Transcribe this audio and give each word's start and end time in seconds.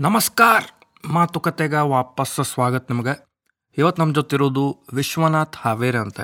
ನಮಸ್ಕಾರ. 0.00 0.62
ಮಾತುಕತೆಗೆ 1.08 1.88
ವಾಪಸ್ 1.88 2.44
ಸ್ವಾಗತ 2.44 2.90
ನಿಮಗೆ. 2.90 3.26
ಇವತ್ತು 3.78 4.02
ನಮ್ಮ 4.02 4.14
ಜೊತೆ 4.14 4.36
ಇರೋದು 4.36 4.84
ವಿಶ್ವನಾಥ್ 4.94 5.56
ಹಾವೇರಿ 5.56 5.96
ಅಂತ. 5.96 6.20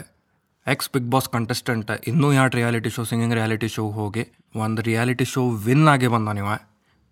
ಎಕ್ಸ್ 0.66 0.90
ಬಿಗ್ 0.92 1.10
ಬಾಸ್ 1.10 1.28
ಕಂಟೆಸ್ಟೆಂಟ್ 1.28 1.90
ಇನ್ನೂ 2.06 2.32
ಎರಡು 2.32 2.56
reality 2.56 2.90
show 2.90 3.04
singing 3.04 3.34
reality 3.34 3.68
show 3.68 3.90
ಹೋಗಿ 3.90 4.24
ಒಂದು 4.56 4.82
ರಿಯಾಲಿಟಿ 4.82 5.24
ಶೋ 5.24 5.50
ವಿನ್ 5.50 5.88
ಆಗಿ 5.88 6.06
ಬಂದ 6.06 6.28
ನೀವು. 6.28 6.56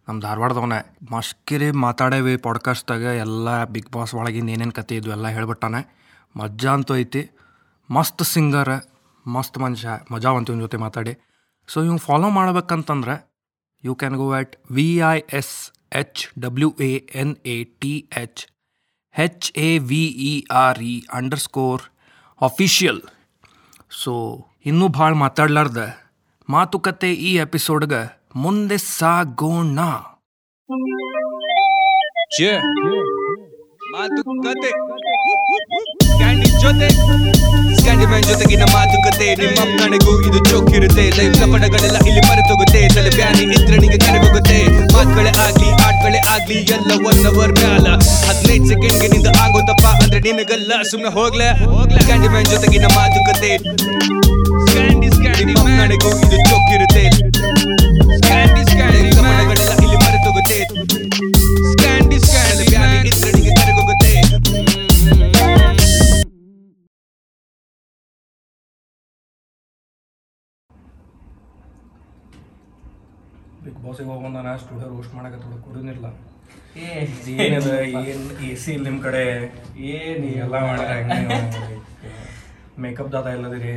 ನಮ್ಮ 0.09 0.21
ಧಾರವಾಡದವನೇ. 0.21 1.07
ಮಸ್ಕಿರಿ 1.11 1.71
ಮಾತಾಡೇವಿ 1.71 2.37
ಪಾಡ್ಕಾಸ್ಟ್ದಾಗ 2.37 3.03
ಎಲ್ಲ 3.03 3.65
ಬಿಗ್ 3.65 3.93
ಬಾಸ್ 3.93 4.15
ಒಳಗಿಂದ 4.15 4.51
ಏನೇನು 4.51 4.73
ಕತೆ 4.73 4.97
ಇದ್ವು 4.97 5.13
ಎಲ್ಲ 5.13 5.29
ಹೇಳ್ಬಿಟ್ಟಾನೆ. 5.29 6.11
ಮಜಾ 6.37 6.73
ಅಂತೂ 6.73 6.97
ಐತಿ. 6.97 7.31
ಮಸ್ತ್ 7.91 8.25
ಸಿಂಗರ್ 8.25 8.75
ಮಸ್ತ್ 9.29 9.59
ಮನುಷ್ಯ, 9.59 9.89
ಮಜಾ 10.11 10.31
ಅಂತ 10.31 10.51
ಇವನ 10.51 10.61
ಜೊತೆ 10.61 10.77
ಮಾತಾಡಿ. 10.77 11.19
ಸೊ 11.69 11.83
ಇವ್ 11.83 11.99
follow 11.99 12.31
ಮಾಡ್ಬೇಕಂತಂದ್ರೆ 12.31 13.31
you 13.85 13.95
can 13.95 14.17
go 14.17 14.33
at 14.33 14.57
V 14.71 14.97
I 14.97 15.19
S 15.33 15.78
H 15.93 16.23
W 16.39 16.71
A 16.81 16.93
N 17.15 17.35
A 17.47 17.57
T 17.81 17.93
H 18.23 18.43
H 19.15 19.47
A 19.57 19.79
V 19.79 20.03
E 20.33 20.45
R 20.65 20.79
E 20.83 20.95
underscore 21.39 21.83
official 22.41 23.01
so 24.03 24.13
ಇನ್ನೂ 24.67 24.89
ಭಾಳ 24.89 25.13
ಮಾತಾಡ್ಲಾರ್ದ. 25.15 25.79
ಮಾತುಕತೆ 26.51 27.13
ಈ 27.29 27.35
ಎಪಿಸೋಡ್ಗೆ 27.37 28.03
ಮುಂದೆ 28.37 28.79
ಸಾಗೋಣ. 28.99 29.79
ಮಾತುಕತೆ. 33.95 34.71
ಜೊತೆ. 36.63 36.89
ಸ್ಕ್ಯಾಂಡಿಮ್ಯಾನ್ 37.79 38.25
ಜೊತೆಗಿನ 38.31 38.65
ಮಾತುಕತೆ. 38.75 39.29
ನಿಮ್ಮ 39.37 39.59
ನನಗೂ 39.81 40.13
ಇದು 40.29 40.39
ಚೊಕ್ಕಿರುತ್ತೆ 40.51 41.05
ಲೈಫ್ 41.19 41.37
ಕಪಡಗಳೆಲ್ಲ 41.41 41.99
ಇಲ್ಲಿ 42.09 42.23
ಮರೆತೋಗುತ್ತೆ. 42.29 42.81
ತಲೆ 42.95 43.11
ಬ್ಯಾನಿ 43.17 43.43
ಇದ್ರನಿಗೆ 43.57 43.99
ಕರೆಗೋಗುತ್ತೆ 44.07 44.59
ಮಾತುಗಳೇ 44.95 45.33
ಆಗ್ಲಿ 45.47 45.71
ಆಟ್ಗಳೇ 46.09 46.21
ಆಗ್ಲಿ 46.35 46.59
ಎಲ್ಲ 46.75 46.91
ಒನ್ 47.09 47.25
ಅವರ್ 47.31 47.53
ಮ್ಯಾಲ. 47.53 47.87
ಹದಿನೈದು 48.27 48.67
ಸೆಕೆಂಡ್ಗೆ 48.69 49.09
ನಿಂದ 49.09 49.29
ಆಗೋದಪ್ಪ 49.45 49.87
ಅಂದ್ರೆ 50.03 50.21
ನಿನಗಲ್ಲ 50.27 50.73
ಸುಮ್ಮನೆ 50.91 51.11
ಹೋಗ್ಲೆ? 51.17 51.49
ಕ್ಯಾಂಡಿ 52.07 52.29
ಮ್ಯಾನ್ 52.33 52.49
ಜೊತೆಗಿನ 52.53 52.87
ಮಾತುಕತೆ. 52.97 53.51
ಸ್ಕ್ಯಾಂಡಿ 54.65 55.09
ಸ್ಕ್ಯಾಂಡಿ 55.17 55.45
ನಿಮ್ಮ 55.51 55.67
ನನಗೂ 55.81 56.11
ಇದು 56.25 56.39
ಚೊಕ್ಕಿರುತ್ತೆ. 56.51 57.05
ಸ್ಕ್ಯಾಂಡಿ 58.19 58.63
ಸ್ಕ್ಯಾಂಡಿ 58.71 59.11
ಕಪಡಗಳೆಲ್ಲ 59.17 59.73
ಇಲ್ಲಿ 59.85 59.99
ಮರೆತೋಗುತ್ತೆ. 60.05 60.59
ಸ್ಕ್ಯಾಂಡಿ 61.73 62.19
ಸ್ಕ್ಯಾಂಡಿ 62.25 62.65
ಬ್ಯಾನಿ 62.71 62.97
ಇದ್ರನಿಗೆ 63.11 63.48
ಬಿಗ್ 73.89 73.95
ಬಾಸಿಗೆ 73.95 74.11
ಹೋಗ್ಬಂದ 74.13 74.57
ಸ್ಟುಡಿಯೋ 74.63 74.87
ರೋಸ್ಟ್ 74.95 75.13
ಮಾಡಕತ್ತೋಡ 75.17 75.55
ಕುಡಿನಿಲ್ಲ 75.67 76.07
ಏನಿದೆ 77.45 77.77
ಏನು 78.11 78.33
ಎ 78.47 78.55
ಸಿ 78.63 78.71
ಇಲ್ಲ 78.75 78.85
ನಿಮ್ಮ 78.89 78.99
ಕಡೆ? 79.07 79.23
ಏನು 79.93 80.27
ಎಲ್ಲ 80.43 80.57
ಮಾಡ್ಯಾರ 80.67 80.93
ಮೇಕಪ್ 82.85 83.11
ದಾದ 83.15 83.29
ಇಲ್ಲದಿರಿ 83.37 83.73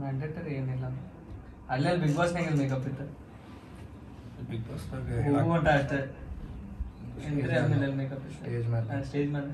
ಮ್ಯಾಂಡೇಟರಿ 0.00 0.52
ಏನಿಲ್ಲ. 0.58 0.86
ಅಲ್ಲೇ 1.74 1.90
ಬಿಗ್ 2.02 2.14
ಬಾಸ್ನಾಗ 2.18 2.52
ಮೇಕಪ್ 2.60 2.86
ಇತ್ತು. 2.90 3.06
ಬಿಗ್ 4.50 4.64
ಬಾಸ್ದಾಗ 4.68 5.08
ಹೋಗುವಂಟ 5.26 5.68
ಅಷ್ಟೇ. 5.78 6.00
ಮೇಕಪ್ 8.00 8.26
ಸ್ಟೇಜ್ 8.36 8.68
ಮೇಲೆ. 8.74 9.02
ಸ್ಟೇಜ್ 9.10 9.30
ಮೇಲೆ. 9.36 9.52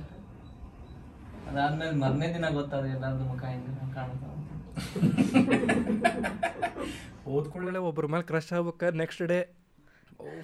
ಅದಾದ್ಮೇಲೆ 1.48 1.96
ಮರ್ನೇ 2.04 2.28
ದಿನ 2.36 2.46
ಗೊತ್ತಾದ 2.58 2.84
ಎಲ್ಲಾರ್ದು 2.96 3.26
ಮುಖ 3.32 3.42
ಹೆಂಗ 3.52 3.90
ಕಾಣುತ್ತ 3.96 4.33
ಓದ್ಕೊಳ್ಳೆ 7.26 7.78
ಒಬ್ಬರ 7.78 8.06
ಮೇಲೆ 8.06 8.22
ಕ್ರಶ್ 8.22 8.52
ಆಗ್ಬೇಕ 8.52 8.94
ನೆಕ್ಸ್ಟ್ 8.94 9.22
ಡೇ 9.22 9.48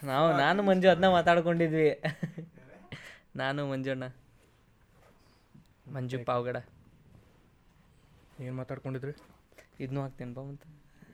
ನಾವು 0.04 0.36
ನಾನು 0.36 0.62
ಮಂಜು 0.62 0.88
ಅದನ್ನ 0.88 1.12
ಮಾತಾಡ್ಕೊಂಡಿದ್ವಿ. 1.12 2.04
ನಾನು 3.36 3.66
ಮಂಜುಣ್ಣ. 3.66 4.04
ಮಂಜು 5.92 6.24
ಪಾವಗಡ. 6.24 6.56
ಏನು 8.40 8.56
ಮಾತಾಡ್ಕೊಂಡಿದ್ರಿ? 8.56 9.12
ಇದನ್ನೂ 9.80 10.02
ಹಾಕ್ತೀನಿ 10.02 10.34
ಬಾ 10.34 10.42
ಅಂತ 10.42 10.62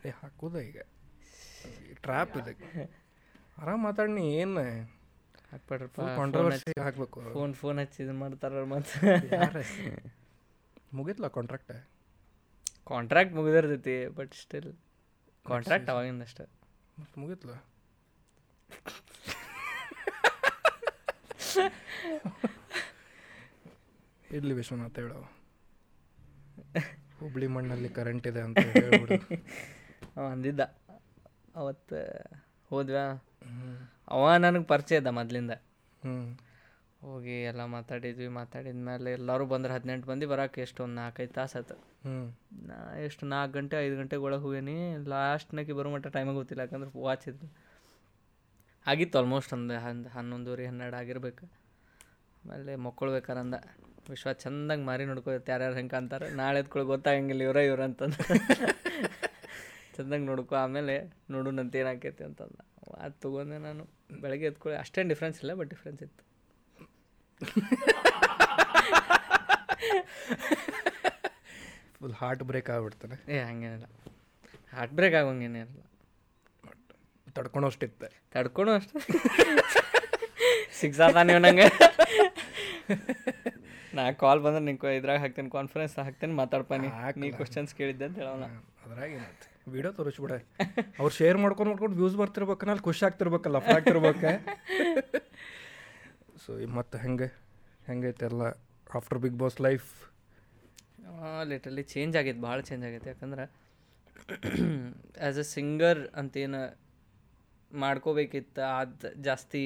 ಏ 0.07 0.11
ಹಾಕೋದ 0.11 0.61
ಈಗ. 0.61 0.79
ಟ್ರ್ಯಾಪ್ 2.03 2.37
ಇದೆ. 2.37 2.87
ಆರಾಮ್ 3.59 3.83
ಮಾತಾಡ್ನಿ 3.83 4.35
ಏನು? 4.35 4.89
ಹಾಕ್ಬೇಡ್ರಪ್ಪ 5.53 6.01
ಕಾಂಟ್ರವರ್ಸಿ 6.17 6.81
ಹಾಕ್ಬೇಕು. 6.81 7.33
ಫೋನ್ 7.33 7.55
ಫೋನ್ 7.55 7.79
ಹಚ್ಚಿ 7.79 8.03
ಇದನ್ನ 8.03 8.19
ಮಾಡ್ತಾರ 8.19 8.65
ಮತ್ತೆ. 8.65 9.01
ಮುಗಿತ್ಲ 10.95 11.29
ಕಾಂಟ್ರಾಕ್ಟ್ 11.29 11.96
ಕಾಂಟ್ರಾಕ್ಟ್ 12.89 13.35
ಮುಗಿದಿರ್ತೈತಿ 13.35 14.09
ಬಟ್ 14.09 14.35
ಸ್ಟಿಲ್ 14.35 14.75
ಕಾಂಟ್ರಾಕ್ಟ್ 15.47 15.91
ಅವಾಗಿಂದ 15.91 16.23
ಅಷ್ಟೇ. 16.23 16.45
ಮತ್ತೆ 16.99 17.21
ಮುಗಿತ್ಲ? 17.21 17.51
ಇಡ್ಲಿ 24.33 24.55
ವಿಶ್ವನಾಥ್ 24.55 24.99
ಹೇಳೋ. 24.99 25.33
ಹುಬ್ಳಿ 27.21 27.47
ಮಣ್ಣಲ್ಲಿ 27.47 27.89
ಕರೆಂಟ್ 27.89 28.27
ಇದೆ 28.27 28.41
ಅಂತ 28.41 28.59
ಹೇಳ್ಬಿಡು. 28.59 29.45
ಅವ 30.17 30.27
ಅಂದಿದ್ದ. 30.27 30.61
ಅವತ್ತು 31.57 31.97
ಹೋದ್ವಾ? 32.69 33.25
ಅವ 34.09 34.35
ನನಗೆ 34.35 34.65
ಪರಿಚಯ 34.65 34.97
ಇದ್ದ 34.97 35.07
ಮೊದ್ಲಿಂದ. 35.07 35.51
ಹ್ಞೂ 35.51 36.46
ಹೋಗಿ 37.07 37.35
ಎಲ್ಲ 37.51 37.63
ಮಾತಾಡಿದ್ವಿ 37.75 38.29
ಮಾತಾಡಿದ 38.39 38.81
ಮೇಲೆ 38.89 39.11
ಎಲ್ಲರೂ 39.19 39.45
ಬಂದ್ರೆ 39.53 39.73
ಹದಿನೆಂಟು 39.75 40.07
ಮಂದಿ 40.11 40.27
ಬರೋಕೆ 40.33 40.61
ಎಷ್ಟು 40.67 40.81
ಒಂದು 40.85 40.97
ನಾಲ್ಕೈದು 41.01 41.33
ತಾಸು 41.39 41.55
ಆಯ್ತು. 41.59 41.77
ಹ್ಞೂ 42.07 42.23
ನಾ 42.69 42.77
ಎಷ್ಟು 43.09 43.25
ನಾಲ್ಕು 43.27 43.53
ಗಂಟೆ 43.59 43.77
ಐದು 43.87 43.97
ಗಂಟೆಗೆ 44.01 44.23
ಒಳಗೆ 44.29 44.43
ಹೋಗೇನಿ 44.47 44.77
ಲಾಸ್ಟ್ನಾಗೆ 45.13 45.75
ಬರೋ 45.79 45.91
ಮಟ್ಟ 45.95 46.07
ಟೈಮಿಗೆ 46.17 46.39
ಗೊತ್ತಿಲ್ಲ 46.41 46.65
ಯಾಕಂದ್ರೆ 46.67 46.91
ವಾಚ್ 47.07 47.27
ಇದ್ದು 47.33 47.49
ಆಗಿತ್ತು 48.87 49.19
ಆಲ್ಮೋಸ್ಟ್ 49.21 49.53
ಒಂದು 49.59 49.77
ಹನ್ 49.85 50.03
ಹನ್ನೊಂದುವರೆ 50.17 50.67
ಹನ್ನೆರಡು 50.71 50.97
ಆಗಿರ್ಬೇಕು. 51.03 51.45
ಆಮೇಲೆ 52.43 52.75
ಮಕ್ಕೊಳ್ಬೇಕಾರ 52.87 53.39
ವಿಶ್ವ 54.11 54.33
ಚಂದಂಗೆ 54.43 54.85
ಮಾರಿ 54.89 55.05
ನೋಡ್ಕೋತ 55.11 55.49
ಯಾರ್ಯಾರು 55.53 55.77
ಹೆಂಗೆ 55.81 55.97
ಅಂತಾರೆ 56.01 56.27
ನಾಳೆ 56.41 56.59
ಎದ್ಕೊಳ್ 56.63 56.85
ಗೊತ್ತಾಗಂಗಿಲ್ಲ 56.93 57.43
ಇವರ 57.49 57.61
ಇವ್ರ 57.69 57.83
ಅಂತಂದು. 57.89 58.21
ಚಂದಂಗೆ 59.97 60.27
ನೋಡ್ಕೊ 60.31 60.57
ಆಮೇಲೆ 60.57 60.95
ನೋಡು 61.35 61.51
ನಂತ 61.59 61.77
ಏನಾಕೈತಿ 61.83 62.25
ಅಂತಂದ. 62.29 62.59
ಅದು 63.05 63.17
ತೊಗೊಂಡೆ 63.25 63.59
ನಾನು. 63.69 63.85
ಬೆಳಗ್ಗೆ 64.23 64.47
ಎದ್ಕೊಳ್ಳಿ 64.51 64.79
ಅಷ್ಟೇನು 64.83 65.09
ಡಿಫ್ರೆನ್ಸ್ 65.13 65.39
ಇಲ್ಲ 65.43 65.55
ಬಟ್ 65.61 65.71
ಡಿಫ್ರೆನ್ಸ್ 65.75 66.03
ಇತ್ತು. 66.07 66.23
ಫುಲ್ 71.99 72.15
ಹಾರ್ಟ್ 72.21 72.43
ಬ್ರೇಕ್ 72.51 72.71
ಆಗ್ಬಿಡ್ತಾನೆ. 72.75 73.17
ಏ 73.35 73.39
ಹಂಗೇನಿಲ್ಲ. 73.49 73.87
ಹಾರ್ಟ್ 74.75 74.95
ಬ್ರೇಕ್ 74.99 75.17
ಆಗೋಂಗೇನಿರಲ್ಲ 75.21 75.83
ತಡ್ಕೊಳೋಷ್ಟಿತ್ತೆ 77.37 78.09
ತಡ್ಕೊಳೋ 78.35 78.73
ಅಷ್ಟು. 78.79 78.99
ಸಿಕ್ಸಾತ 80.81 81.17
ನೀವು 81.31 81.41
ನಂಗೆ. 81.47 81.67
ನಾ 83.97 84.03
ಕಾಲ್ 84.23 84.41
ಬಂದ್ರೆ 84.45 84.63
ನಿಂಗೆ 84.69 84.97
ಇದ್ರಾಗ 84.97 85.19
ಹಾಕ್ತೇನೆ 85.25 85.51
ಕಾನ್ಫರೆನ್ಸ್ 85.51 85.95
ಹಾಕ್ತೇನೆ 86.07 86.35
ಮಾತಾಡ್ಪಾನಿ 86.41 86.89
ನೀ. 86.89 87.21
ನೀ 87.21 87.29
ಕ್ವಶನ್ಸ್ 87.41 87.75
ಕೇಳಿದ್ದೆ 87.75 88.05
ಅಂತ 88.09 88.17
ಹೇಳೋಣ. 88.23 88.45
ಅದ್ರಾಗ 88.85 89.11
ಏನೈತೆ 89.19 89.49
ವಿಡಿಯೋ 89.75 89.91
ತೋರಿಸ್ಬಿಡ. 89.99 90.33
ಅವ್ರು 91.01 91.13
ಶೇರ್ 91.19 91.39
ಮಾಡ್ಕೊಂಡು 91.43 91.71
ಮಾಡ್ಕೊಂಡು 91.71 91.97
ವ್ಯೂಸ್ 92.01 92.17
ಬರ್ತಿರ್ಬೇಕನ್ನ 92.17 92.71
ಅಲ್ಲಿ 92.75 92.85
ಖುಷಿ 92.89 93.05
ಆಗ್ತಿರ್ಬೇಕಲ್ಲ 93.07 93.55
ಲಫ್ 93.57 93.71
ಆಗ್ತಿರ್ಬೇಕು 93.77 94.27
ಸೊ 96.47 96.53
ಮತ್ತು 96.79 96.97
ಹೆಂಗೆ? 97.05 97.29
ಹೆಂಗೈತೆ 97.87 98.25
ಎಲ್ಲ 98.29 98.43
after 98.91 99.19
big 99.25 99.39
boss 99.43 99.57
life 99.67 99.89
literally 101.51 101.85
change 101.93 102.15
ಆಗೈತೆ 102.21 102.41
ಭಾಳ 102.45 102.59
ಚೇಂಜ್ 102.69 102.85
ಆಗೈತೆ. 102.89 103.09
ಯಾಕಂದ್ರೆ 103.15 103.45
ಆ್ಯಸ್ 105.25 105.39
ಎ 105.43 105.45
ಸಿಂಗರ್ 105.55 106.01
ಅಂತೇನು 106.21 106.61
ಮಾಡ್ಕೋಬೇಕಿತ್ತು 107.71 108.63
ಅದು 108.79 109.09
ಜಾಸ್ತಿ 109.29 109.63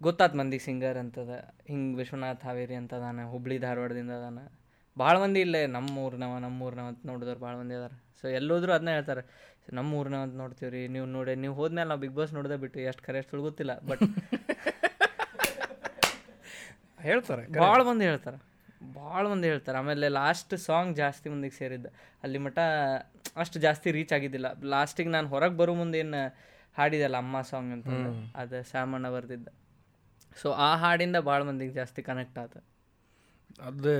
ಗೊತ್ತಾತು 0.00 0.36
ಮಂದಿಗೆ 0.40 0.64
ಸಿಂಗರ್ 0.68 0.98
ಅಂತದ. 1.02 1.32
ಹಿಂಗೆ 1.68 1.94
ವಿಶ್ವನಾಥ್ 2.00 2.44
ಹಾವೇರಿ 2.48 2.76
ಅಂತ 2.80 2.92
ಅದಾನ 3.00 3.26
ಹುಬ್ಳಿ 3.32 3.56
ಧಾರವಾಡದಿಂದ 3.64 4.12
ಅದಾನ. 4.20 4.40
ಭಾಳ 4.96 5.14
ಮಂದಿ 5.22 5.40
ಇಲ್ಲೇ 5.46 5.62
ನಮ್ಮ 5.76 5.92
ಊರ್ನವ 6.06 6.32
ನಮ್ಮ 6.46 6.66
ಊರ್ನವ 6.68 6.88
ಅಂತ 6.92 7.02
ನೋಡಿದವ್ರು 7.10 7.40
ಭಾಳ 7.46 7.54
ಮಂದಿ 7.62 7.76
ಅದಾರ. 7.80 7.94
ಸೊ 8.20 8.26
ಎಲ್ಲೋದ್ರು 8.40 8.72
ಅದನ್ನ 8.76 8.92
ಹೇಳ್ತಾರೆ 8.96 9.24
ನಮ್ಮ 9.78 9.90
ಊರ್ನವ 10.00 10.22
ಅಂತ 10.26 10.36
ನೋಡ್ತೀವಿ 10.42 10.70
ರೀ 10.76 10.82
ನೀವು 10.96 11.06
ನೋಡಿ 11.16 11.34
ನೀವು 11.44 11.54
ಹೋದ್ಮೇಲೆ 11.60 11.88
ನಾವು 11.92 12.02
ಬಿಗ್ 12.04 12.16
ಬಾಸ್ 12.20 12.34
ನೋಡ್ದೆ 12.38 12.58
ಬಿಟ್ಟು 12.64 12.80
ಎಷ್ಟು 12.90 13.04
ಕರೆ 13.08 13.20
ಎಷ್ಟು 13.22 13.44
ಗೊತ್ತಿಲ್ಲ 13.48 13.74
ಬಟ್ 13.90 14.02
ಹೇಳ್ತಾರೆ 17.04 17.42
ಭಾಳ 17.60 17.82
ಮಂದಿ 17.82 18.04
ಹೇಳ್ತಾರೆ. 18.04 18.38
ಭಾಳ 18.94 19.28
ಮಂದಿ 19.28 19.48
ಹೇಳ್ತಾರೆ. 19.48 19.78
ಆಮೇಲೆ 19.78 20.08
ಲಾಸ್ಟ್ 20.08 20.58
ಸಾಂಗ್ 20.58 20.96
ಜಾಸ್ತಿ 20.96 21.28
ಮಂದಿಗೆ 21.28 21.54
ಸೇರಿದ್ದ. 21.54 21.86
ಅಲ್ಲಿ 22.22 22.38
ಮಟ್ಟ 22.38 22.58
ಅಷ್ಟು 23.36 23.58
ಜಾಸ್ತಿ 23.58 23.90
ರೀಚ್ 23.90 24.12
ಆಗಿದ್ದಿಲ್ಲ. 24.12 24.46
ಲಾಸ್ಟಿಗೆ 24.64 25.10
ನಾನು 25.10 25.28
ಹೊರಗೆ 25.28 25.56
ಬರೋ 25.56 25.74
ಮುಂದೆ 25.74 25.98
ಏನು 25.98 26.20
ಹಾಡಿದಲ್ಲ 26.76 27.16
ಅಮ್ಮ 27.16 27.40
ಸಾಂಗ್ 27.40 27.72
ಅಂತ 27.72 27.88
ಅದು 28.36 28.64
ಸ್ಯಾಮಣ್ಣ 28.70 29.10
ಬರ್ದಿದ್ದ. 29.10 29.48
ಸೊ 30.42 30.50
ಆ 30.52 30.76
ಹಾಡಿಂದ 30.76 31.16
ಭಾಳ 31.16 31.42
ಮಂದಿಗೆ 31.42 31.72
ಜಾಸ್ತಿ 31.72 32.02
ಕನೆಕ್ಟ್ 32.02 32.38
ಆತ. 32.38 32.56
ಅದು 33.60 33.92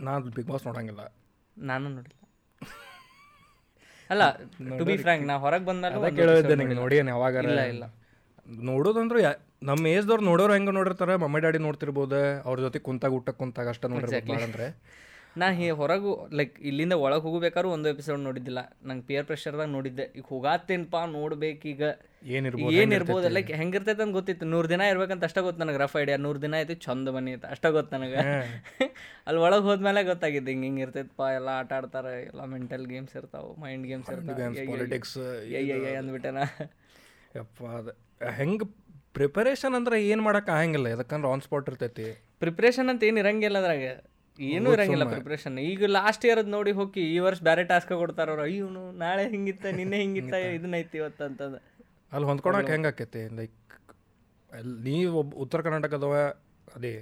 ನಾನು 0.00 0.24
ಬಿಗ್ 0.26 0.48
ಬಾಸ್ 0.48 0.66
ನೋಡಂಗಿಲ್ಲ. 0.66 1.12
ನಾನು 1.58 1.88
ನೋಡಿಲ್ಲ. 1.88 2.12
ಅಲ್ಲ 4.10 4.30
ಟು 4.78 4.84
ಬಿ 4.84 4.96
ಫ್ರ್ಯಾಂಕ್ 4.96 5.26
ನಾ 5.26 5.36
ಹೊರಗೆ 5.36 5.64
ಬಂದಾಗ 5.64 6.16
ಕೇಳಿದ್ದೆ 6.16 6.54
ನಿಂಗೆ 6.54 6.74
ನೋಡಿ 6.74 6.96
ಯಾವಾಗ 6.96 7.34
ಇಲ್ಲ 7.34 7.60
ಇಲ್ಲ. 7.60 7.84
ನೋಡೋದಂದ್ರೆ 8.68 9.20
ನಮ್ಮ 9.62 9.82
ಏಜ್ದವ್ರು 9.94 10.24
ನೋಡೋರು 10.30 10.52
ಹೆಂಗೆ 10.56 10.72
ನೋಡಿರ್ತಾರೆ? 10.72 11.14
ಮಮ್ಮಿ 11.16 11.40
ಡ್ಯಾಡಿ 11.40 11.60
ನೋಡ್ತಿರ್ಬೋದು? 11.66 12.18
ಅವ್ರ 12.48 12.56
ಜೊತೆ 12.66 12.78
ಕುಂತಾಗ 12.86 13.18
ಊಟಕ್ಕೆ 13.18 13.40
ಕುಂತಾಗ 13.42 13.68
ಅಷ್ಟ 13.74 13.84
ನೋಡಿರ್ಬೇಕಂದ್ರೆ 13.94 14.68
ನಾ 15.40 15.46
ಹೇ 15.56 15.66
ಹೊರಗು 15.78 16.10
ಲೈಕ್ 16.38 16.54
ಇಲ್ಲಿಂದ 16.68 16.94
ಒಳಗೆ 17.02 17.22
ಹೋಗಬೇಕಾದ್ರೂ 17.24 17.70
ಒಂದು 17.74 17.88
ಎಪಿಸೋಡ್ 17.92 18.20
ನೋಡಿದ್ದಿಲ್ಲ. 18.26 18.60
ನಂಗೆ 18.88 19.04
ಪಿಯರ್ 19.08 19.26
ಪ್ರೆಷರ್ದಾಗ 19.30 19.68
ನೋಡಿದ್ದೆ. 19.74 20.04
ಈಗ 20.18 20.24
ಹೋಗಾತೇನಪ್ಪ 20.30 20.96
ನೋಡ್ಬೇಕೀಗ 21.16 21.82
ಏನಿರ್ಬೋದು 22.36 22.76
ಏನಿರ್ಬೋದು? 22.82 23.26
ಲೈಕ್ 23.36 23.50
ಹೆಂಗಿರ್ತೈತೆ 23.60 24.02
ಅಂತ 24.04 24.14
ಗೊತ್ತಿತ್ತು. 24.18 24.46
ನೂರು 24.54 24.68
ದಿನ 24.72 24.82
ಇರ್ಬೇಕಂತ 24.92 25.28
ಅಷ್ಟೇ 25.28 25.42
ಗೊತ್ತು 25.46 25.60
ನನಗೆ 25.62 25.80
ರಫ್ 25.84 25.96
ಐಡಿಯಾ 26.02 26.16
ನೂರು 26.26 26.40
ದಿನ 26.44 26.54
ಆಯ್ತು 26.60 26.76
ಚಂದ 26.86 27.14
ಬನ್ನಿ 27.16 27.34
ಅಂತ 27.36 27.46
ಅಷ್ಟೇ 27.54 27.70
ಗೊತ್ತು 27.76 27.92
ನನಗೆ. 27.96 28.22
ಅಲ್ಲಿ 29.28 29.42
ಒಳಗೆ 29.46 29.64
ಹೋದ್ಮೇಲೆ 29.68 30.02
ಗೊತ್ತಾಗಿದ್ದು 30.12 30.50
ಹಿಂಗೆ 30.54 30.66
ಹಿಂಗೆ 30.68 30.84
ಇರ್ತೈತಪ್ಪ 30.86 31.22
ಎಲ್ಲ 31.38 31.50
ಆಟ 31.60 31.70
ಆಡ್ತಾರೆ 31.80 32.14
ಎಲ್ಲ 32.30 32.44
ಮೆಂಟಲ್ 32.54 32.86
ಗೇಮ್ಸ್ 32.94 33.16
ಇರ್ತಾವೆ 33.20 33.52
ಮೈಂಡ್ 33.64 33.86
ಗೇಮ್ಸ್ 33.86 34.10
ಇರ್ತಾವೆ. 34.16 34.48
ಅಂದ್ಬಿಟ್ಟೆನ 36.00 36.42
ಯಪ್ಪ 37.36 37.62
ಅದು 37.78 37.94
ಹೆಂಗೆ 38.20 38.66
ಪ್ರಿಪರೇಷನ್ 39.14 39.74
ಅಂದ್ರೆ 39.78 39.96
ಏನು 40.06 40.22
ಮಾಡಕ್ಕೆ 40.22 40.50
ಆಗಂಗಿಲ್ಲ? 40.52 40.88
ಯಾಕಂದ್ರೆ 40.94 41.30
ಆನ್ 41.32 41.42
ಸ್ಪಾಟ್ 41.42 41.68
ಇರ್ತೈತಿ. 41.70 42.06
ಪ್ರಿಪ್ರೇಷನ್ 42.42 42.88
ಅಂತ 42.92 43.02
ಏನು 43.04 43.18
ಇರಂಗಿಲ್ಲ 43.18 43.58
ಅದ್ರಾಗ. 43.62 43.84
ಏನೂ 44.38 44.68
ಇರಂಗಿಲ್ಲ 44.72 45.04
ಪ್ರಿಪ್ರೇಷನ್ 45.10 45.54
ಈಗ 45.68 45.84
ಲಾಸ್ಟ್ 45.92 46.24
ಇಯರ್ 46.26 46.40
ನೋಡಿ 46.54 46.72
ಹೋಗಿ 46.72 47.02
ಈ 47.12 47.18
ವರ್ಷ 47.18 47.38
ಬೇರೆ 47.42 47.62
ಟಾಸ್ಕ್ 47.64 47.92
ಕೊಡ್ತಾರ 48.02 48.28
ಅವ್ರು. 48.32 48.42
ಅಯ್ಯೋನು 48.42 48.82
ನಾಳೆ 48.98 49.24
ಹಿಂಗಿತ್ತ 49.30 49.66
ನಿನ್ನೆ 49.78 49.98
ಹಿಂಗಿತ್ತ 50.02 50.34
ಇದನ್ನ 50.56 50.76
ಐತಿ 50.76 50.98
ಇವತ್ತು 50.98 51.24
ಅಂತಂದ. 51.24 51.56
ಅಲ್ಲಿ 52.12 52.26
ಹೊಂದ್ಕೊಳಕ್ಕೆ 52.26 52.72
ಹೆಂಗೆ 52.72 52.88
ಆಕೈತಿ? 52.88 53.22
ಲೈಕ್ 53.38 53.54
ಅಲ್ಲಿ 54.50 54.74
ನೀವು 54.88 55.12
ಒಬ್ಬ 55.20 55.32
ಉತ್ತರ 55.44 55.60
ಕರ್ನಾಟಕದವ 55.62 56.14
ಅದೇ. 56.68 56.92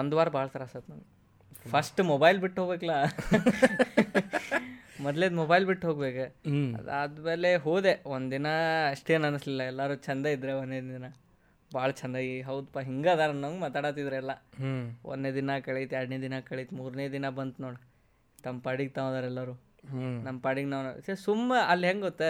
ಒಂದು 0.00 0.16
ವಾರ 0.16 0.28
ಭಾಳ 0.28 0.46
ತ್ರಾಸ 0.48 0.74
ಫಸ್ಟ್ 1.66 2.00
ಮೊಬೈಲ್ 2.10 2.38
ಬಿಟ್ಟು 2.40 2.60
ಹೋಗ್ಬೇಕಲ್ಲ 2.62 2.94
ಮೊದ್ಲೇದು 5.00 5.34
ಮೊಬೈಲ್ 5.34 5.66
ಬಿಟ್ಟು 5.66 5.88
ಹೋಗ್ಬೇಕು. 5.88 6.24
ಅದಾದ್ಮೇಲೆ 6.76 7.56
ಹೋದೆ. 7.56 8.02
ಒಂದಿನ 8.06 8.46
ಅಷ್ಟೇನು 8.90 9.26
ಅನಿಸ್ಲಿಲ್ಲ. 9.26 9.62
ಎಲ್ಲರೂ 9.62 9.94
ಚಂದ 9.94 10.26
ಇದ್ರೆ 10.26 10.52
ಒಂದೇ 10.52 10.80
ದಿನ. 10.80 11.08
ಭಾಳ 11.74 11.90
ಚಂದ. 11.90 12.16
ಈ 12.16 12.42
ಹೌದಪ್ಪ 12.42 12.78
ಹಿಂಗೆ 12.78 13.08
ಅದಾರ 13.08 13.30
ನಂಗೆ 13.30 13.60
ಮಾತಾಡತ್ತಿದ್ರು 13.60 14.16
ಎಲ್ಲ. 14.16 14.32
ಹ್ಞೂ 14.32 15.10
ಒಂದನೇ 15.10 15.32
ದಿನ 15.32 15.58
ಕಳೀತು 15.58 15.96
ಎರಡನೇ 15.96 16.18
ದಿನ 16.18 16.40
ಕಳೀತು 16.40 16.76
ಮೂರನೇ 16.76 17.08
ದಿನ 17.08 17.28
ಬಂತು 17.28 17.62
ನೋಡಿ. 17.62 17.80
ತಮ್ಮ 18.42 18.60
ಪಾಡಿಗೆ 18.60 18.90
ತಾವದಾರ 18.90 19.24
ಎಲ್ಲರೂ. 19.24 19.52
ಹ್ಞೂ 19.52 20.22
ನಮ್ಮ 20.22 20.40
ಪಾಡಿಗೆ 20.40 20.68
ನಾವು 20.68 21.16
ಸುಮ್ಮ 21.16 21.54
ಅಲ್ಲಿ 21.66 21.86
ಹೆಂಗೆ 21.86 22.02
ಗೊತ್ತ? 22.02 22.22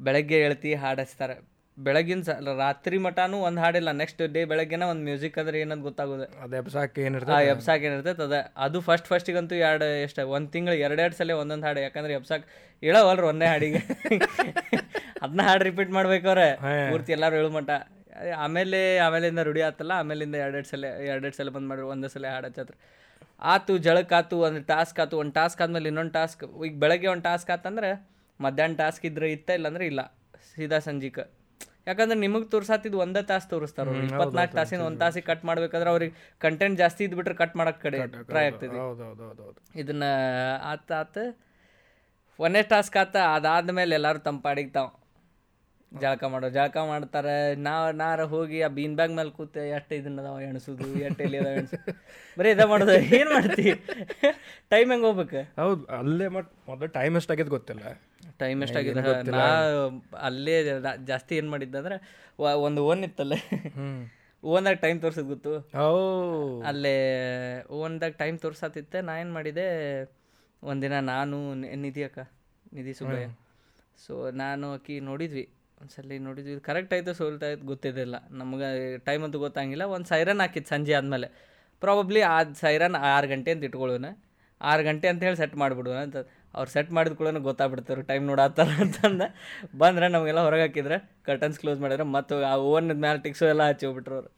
ಬೆಳಗ್ಗೆ 0.00 0.42
ಹೇಳ್ತಿ 0.42 0.74
ಹಾಡು 0.74 1.00
ಹಚ್ತಾರೆ. 1.00 1.57
ಬೆಳಗಿನ 1.86 2.20
ಸ 2.26 2.30
ರಾತ್ರಿ 2.60 2.96
ಮಟಾನು 3.04 3.36
ಒಂದು 3.48 3.60
ಹಾಡಿಲ್ಲ. 3.62 3.90
ನೆಕ್ಸ್ಟ್ 4.00 4.22
ಡೇ 4.34 4.40
ಬೆಳಗ್ಗೆನ 4.52 4.84
ಒಂದು 4.92 5.02
ಮ್ಯೂಸಿಕ್ 5.08 5.36
ಅಂದ್ರೆ 5.42 5.56
ಏನಂತ 5.62 5.82
ಗೊತ್ತಾಗೋದು. 5.88 6.26
ಅದು 6.44 6.54
ಎಬ್ಸಾಕೆ 6.60 7.02
ಆ 7.02 7.06
ಏನಿರ್ತದೆ 7.08 7.36
ಎಬ್ಸಾಕ್ 7.54 7.82
ಏನಿರ್ತೈತೆ 7.88 8.24
ಅದ 8.28 8.38
ಅದು 8.66 8.78
ಫಸ್ಟ್ 8.88 9.08
ಫಸ್ಟಿಗಂತೂ 9.12 9.56
ಎರಡು 9.68 9.86
ಎಷ್ಟು 10.06 10.24
ಒಂದು 10.36 10.50
ತಿಂಗಳು 10.54 10.76
ಎರಡೆರಡು 10.86 11.16
ಸಲ 11.20 11.36
ಒಂದೊಂದು 11.42 11.66
ಹಾಡು. 11.68 11.80
ಯಾಕಂದ್ರೆ 11.86 12.14
ಎಬ್ಸಾಕ್ 12.20 12.46
ಇಳವಲ್ರಿ 12.82 13.26
ಒಂದೇ 13.32 13.48
ಹಾಡಿಗೆ. 13.52 13.80
ಅದನ್ನ 15.22 15.42
ಹಾಡು 15.48 15.62
ರಿಪೀಟ್ 15.68 15.92
ಮಾಡ್ಬೇಕವ್ರೆ 15.98 16.48
ಪೂರ್ತಿ 16.90 17.12
ಎಲ್ಲರೂ 17.16 17.34
ಹೇಳು 17.38 17.50
ಮಟ. 17.58 17.70
ಆಮೇಲೆ 18.44 18.78
ಆಮೇಲಿಂದ 19.06 19.40
ರೂಢಿ 19.48 19.62
ಆತಲ್ಲ 19.68 19.92
ಆಮೇಲಿಂದ 20.02 20.36
ಎರಡೆರಡು 20.44 20.68
ಸಲ 20.72 20.84
ಎರಡೆರಡು 21.10 21.36
ಸಲ 21.40 21.50
ಬಂದ್ 21.56 21.68
ಮಾಡ್ರಿ 21.70 21.86
ಒಂದೇ 21.94 22.08
ಸಲ 22.14 22.26
ಹಾಡು 22.34 22.46
ಹಚ್ಚತ್ರ. 22.48 22.74
ಆತು 23.52 23.72
ಜಳಕ್ 23.86 24.12
ಆತು 24.18 24.36
ಒಂದು 24.46 24.60
ಟಾಸ್ಕ್ 24.72 25.00
ಆತು 25.04 25.16
ಒಂದು 25.22 25.34
ಟಾಸ್ಕ್ 25.40 25.60
ಆದ್ಮೇಲೆ 25.64 25.88
ಇನ್ನೊಂದು 25.92 26.14
ಟಾಸ್ಕ್ 26.18 26.42
ಈಗ 26.66 26.74
ಬೆಳಗ್ಗೆ 26.84 27.08
ಒಂದು 27.14 27.24
ಟಾಸ್ಕ್ 27.28 27.50
ಆತಂದ್ರೆ 27.56 27.90
ಮಧ್ಯಾಹ್ನ 28.40 28.76
ಟಾಸ್ಕ್ 28.82 29.04
ಇದ್ರೆ 29.10 29.28
ಇತ್ತ 29.36 29.50
ಇಲ್ಲಾಂದ್ರೆ 29.58 29.86
ಇಲ್ಲ. 29.92 30.00
ಸೀದಾ 30.50 30.78
ಸಂಜಿಕ. 30.88 31.18
ಯಾಕಂದ್ರೆ 31.88 32.18
ನಿಮಗೆ 32.18 32.46
ತೋರ್ಸಾತಿದ್ 32.48 32.96
ಒಂದೇ 32.96 33.22
ತಾಸು 33.22 33.48
ತೋರಿಸ್ತಾರ 33.48 33.88
ಇಪ್ಪತ್ನಾಲ್ಕು 34.04 34.54
ತಾಸಿನ 34.54 34.80
ಒಂದು 34.80 34.98
ತಾಸಿಗೆ 34.98 35.26
ಕಟ್ 35.26 35.44
ಮಾಡ್ಬೇಕಾದ್ರೆ 35.44 35.90
ಅವ್ರಿಗೆ 35.90 36.14
ಕಂಟೆಂಟ್ 36.38 36.78
ಜಾಸ್ತಿ 36.78 37.04
ಇದ್ಬಿಟ್ರೆ 37.04 37.34
ಕಟ್ 37.34 37.56
ಮಾಡಕ್ 37.56 37.80
ಕಡೆ 37.80 37.98
ಟ್ರೈ 38.22 38.44
ಆಗ್ತದೆ. 38.46 38.78
ಇದನ್ನ 39.76 40.04
ಆತ 40.62 40.92
ಆತ 40.92 41.18
ಒಂದೇ 42.38 42.62
ಟಾಸ್ಕ್ 42.62 42.96
ಆತ 42.96 43.16
ಅದಾದ್ಮೇಲೆ 43.36 43.94
ಎಲ್ಲರೂ 43.94 44.18
ತಮ್ಮ 44.18 44.40
ಪಾಡಿಗೆ 44.40 44.70
ತಾವು. 44.70 44.90
ಜಳಕ 45.92 46.24
ಮಾಡೋ 46.24 46.48
ಜಳಕ 46.48 46.76
ಮಾಡ್ತಾರೆ. 46.76 47.54
ನಾವು 47.54 47.92
ನಾರ 47.92 48.24
ಹೋಗಿ 48.24 48.62
ಆ 48.62 48.68
ಬೀನ್ 48.68 48.96
ಬ್ಯಾಗ್ 48.96 49.12
ಮೇಲೆ 49.12 49.30
ಕೂತೆ 49.30 49.68
ಎಷ್ಟು 49.68 49.94
ಇದನ್ನ 49.94 50.20
ಅದಾವ 50.20 50.40
ಎಣಸುದು 50.40 50.86
ಎಷ್ಟು 50.98 51.22
ಎಲ್ಲಿ 51.22 51.38
ಅದಾವ 51.38 51.52
ಎಣಸು. 51.52 51.78
ಬರೀ 52.38 52.50
ಇದ 52.50 52.60
ಮಾಡೋದು 52.60 52.92
ಏನು 52.92 53.30
ಮಾಡ್ತಿ? 53.34 53.66
ಟೈಮ್ 54.70 54.90
ಹೆಂಗೆ 54.90 55.06
ಹೋಗ್ಬೇಕು? 55.06 55.40
ಹೌದು 55.62 55.84
ಅಲ್ಲೇ 55.98 56.28
ಮಟ್ 56.28 56.50
ಮೊದಲು 56.68 56.88
ಟೈಮ್ 56.88 57.16
ಎಷ್ಟಾಗ್ಯದ 57.16 57.48
ಗೊತ್ತಿಲ್ಲ. 57.48 57.84
ಟೈಮ್ 58.38 58.62
ಎಷ್ಟಾಗಿದೆ 58.62 59.30
ನಾ 59.30 59.64
ಅಲ್ಲೇ 60.20 60.64
ಜಾಸ್ತಿ 61.06 61.36
ಏನು 61.36 61.50
ಮಾಡಿದ್ದಂದ್ರೆ 61.50 62.26
ವ- 62.40 62.44
ಒಂದು 62.44 62.84
ಓನ್ 62.84 63.04
ಇತ್ತಲ್ಲೇ. 63.04 63.36
ಓನ್ದಾಗ 64.44 64.74
ಟೈಮ್ 64.74 65.00
ತೋರ್ಸಿದ್ 65.00 65.26
ಗೊತ್ತು. 65.26 65.78
ಓ. 65.78 66.62
ಅಲ್ಲೇ 66.62 67.62
ಓನ್ದಾಗ 67.64 68.10
ಟೈಮ್ 68.10 68.38
ತೋರ್ಸತ್ತಿತ್ತೆ 68.38 69.00
ನಾ 69.00 69.20
ಏನು 69.20 69.32
ಮಾಡಿದೆ 69.32 69.66
ಒಂದಿನ 70.62 70.98
ನಾನು 70.98 71.54
ನಿಧಿ 71.54 72.04
ಅಕ್ಕ 72.04 72.18
ನಿಧಿ 72.72 72.94
ಸುಬ್ಬಯ್ಯ. 72.94 73.26
ಸೊ 74.06 74.30
ನಾನು 74.30 74.72
ಅಕ್ಕಿ 74.72 75.00
ನೋಡಿದ್ವಿ. 75.00 75.50
ಒಂದ್ಸಲಿ 75.80 76.18
ನೋಡಿದ್ವಿ. 76.18 76.60
ಕರೆಕ್ಟ್ 76.60 76.94
ಆಯ್ತು 76.94 77.12
ಸೋಲ್ತಾ 77.14 77.46
ಆಯ್ತು 77.46 77.66
ಗೊತ್ತಿದ್ದಿಲ್ಲ 77.66 78.28
ನಮ್ಗೆ 78.30 78.98
ಟೈಮ್ 78.98 79.24
ಅಂತೂ 79.24 79.38
ಗೊತ್ತಾಗಿಲ್ಲ. 79.38 79.82
ಒಂದು 79.82 80.06
ಸೈರನ್ 80.06 80.40
ಹಾಕಿತ್ತು 80.40 80.70
ಸಂಜೆ 80.70 80.94
ಆದಮೇಲೆ. 80.94 81.48
ಪ್ರಾಬಬ್ಲಿ 81.80 82.20
ಆ 82.20 82.42
ಸೈರನ್ 82.42 82.94
ಆರು 82.94 83.28
ಗಂಟೆ 83.28 83.50
ಅಂತ 83.50 83.64
ಇಟ್ಕೊಳ್ಳೋಣ 83.64 84.04
ಆರು 84.60 84.84
ಗಂಟೆ 84.84 85.08
ಅಂತ 85.08 85.22
ಹೇಳಿ 85.22 85.36
ಸೆಟ್ 85.36 85.56
ಮಾಡಿಬಿಡೋಣ 85.56 85.96
ಅಂತ. 85.96 86.16
ಅವ್ರು 86.56 86.70
ಸೆಟ್ 86.74 86.90
ಮಾಡಿದ 86.96 87.14
ಕೂಡ 87.20 87.28
ಗೊತ್ತಾಗ್ಬಿಡ್ತಾರೆ 87.48 88.02
ಟೈಮ್ 88.10 88.24
ನೋಡತ್ತಾರ 88.30 88.70
ಅಂತಂದ. 88.84 89.22
ಬಂದ್ರೆ 89.82 90.06
ನಮಗೆಲ್ಲ 90.14 90.42
ಹೊರಗೆ 90.46 90.64
ಹಾಕಿದ್ರೆ 90.66 90.96
ಕರ್ಟನ್ಸ್ 91.28 91.58
ಕ್ಲೋಸ್ 91.62 91.80
ಮಾಡಿದ್ರೆ 91.84 92.06
ಮತ್ತು 92.16 92.36
ಆ 92.50 92.54
ಓವನ್ 92.68 92.86
ಮ್ಯಾಲೆ 93.04 93.20
ಟಿಕ್ಸು 93.26 93.46
ಎಲ್ಲ 93.54 93.64
ಹಚ್ಚಿ 93.70 93.86
ಹೋಗ್ಬಿಟ್ರು 93.88 94.16
ಅವ್ರು. 94.20 94.30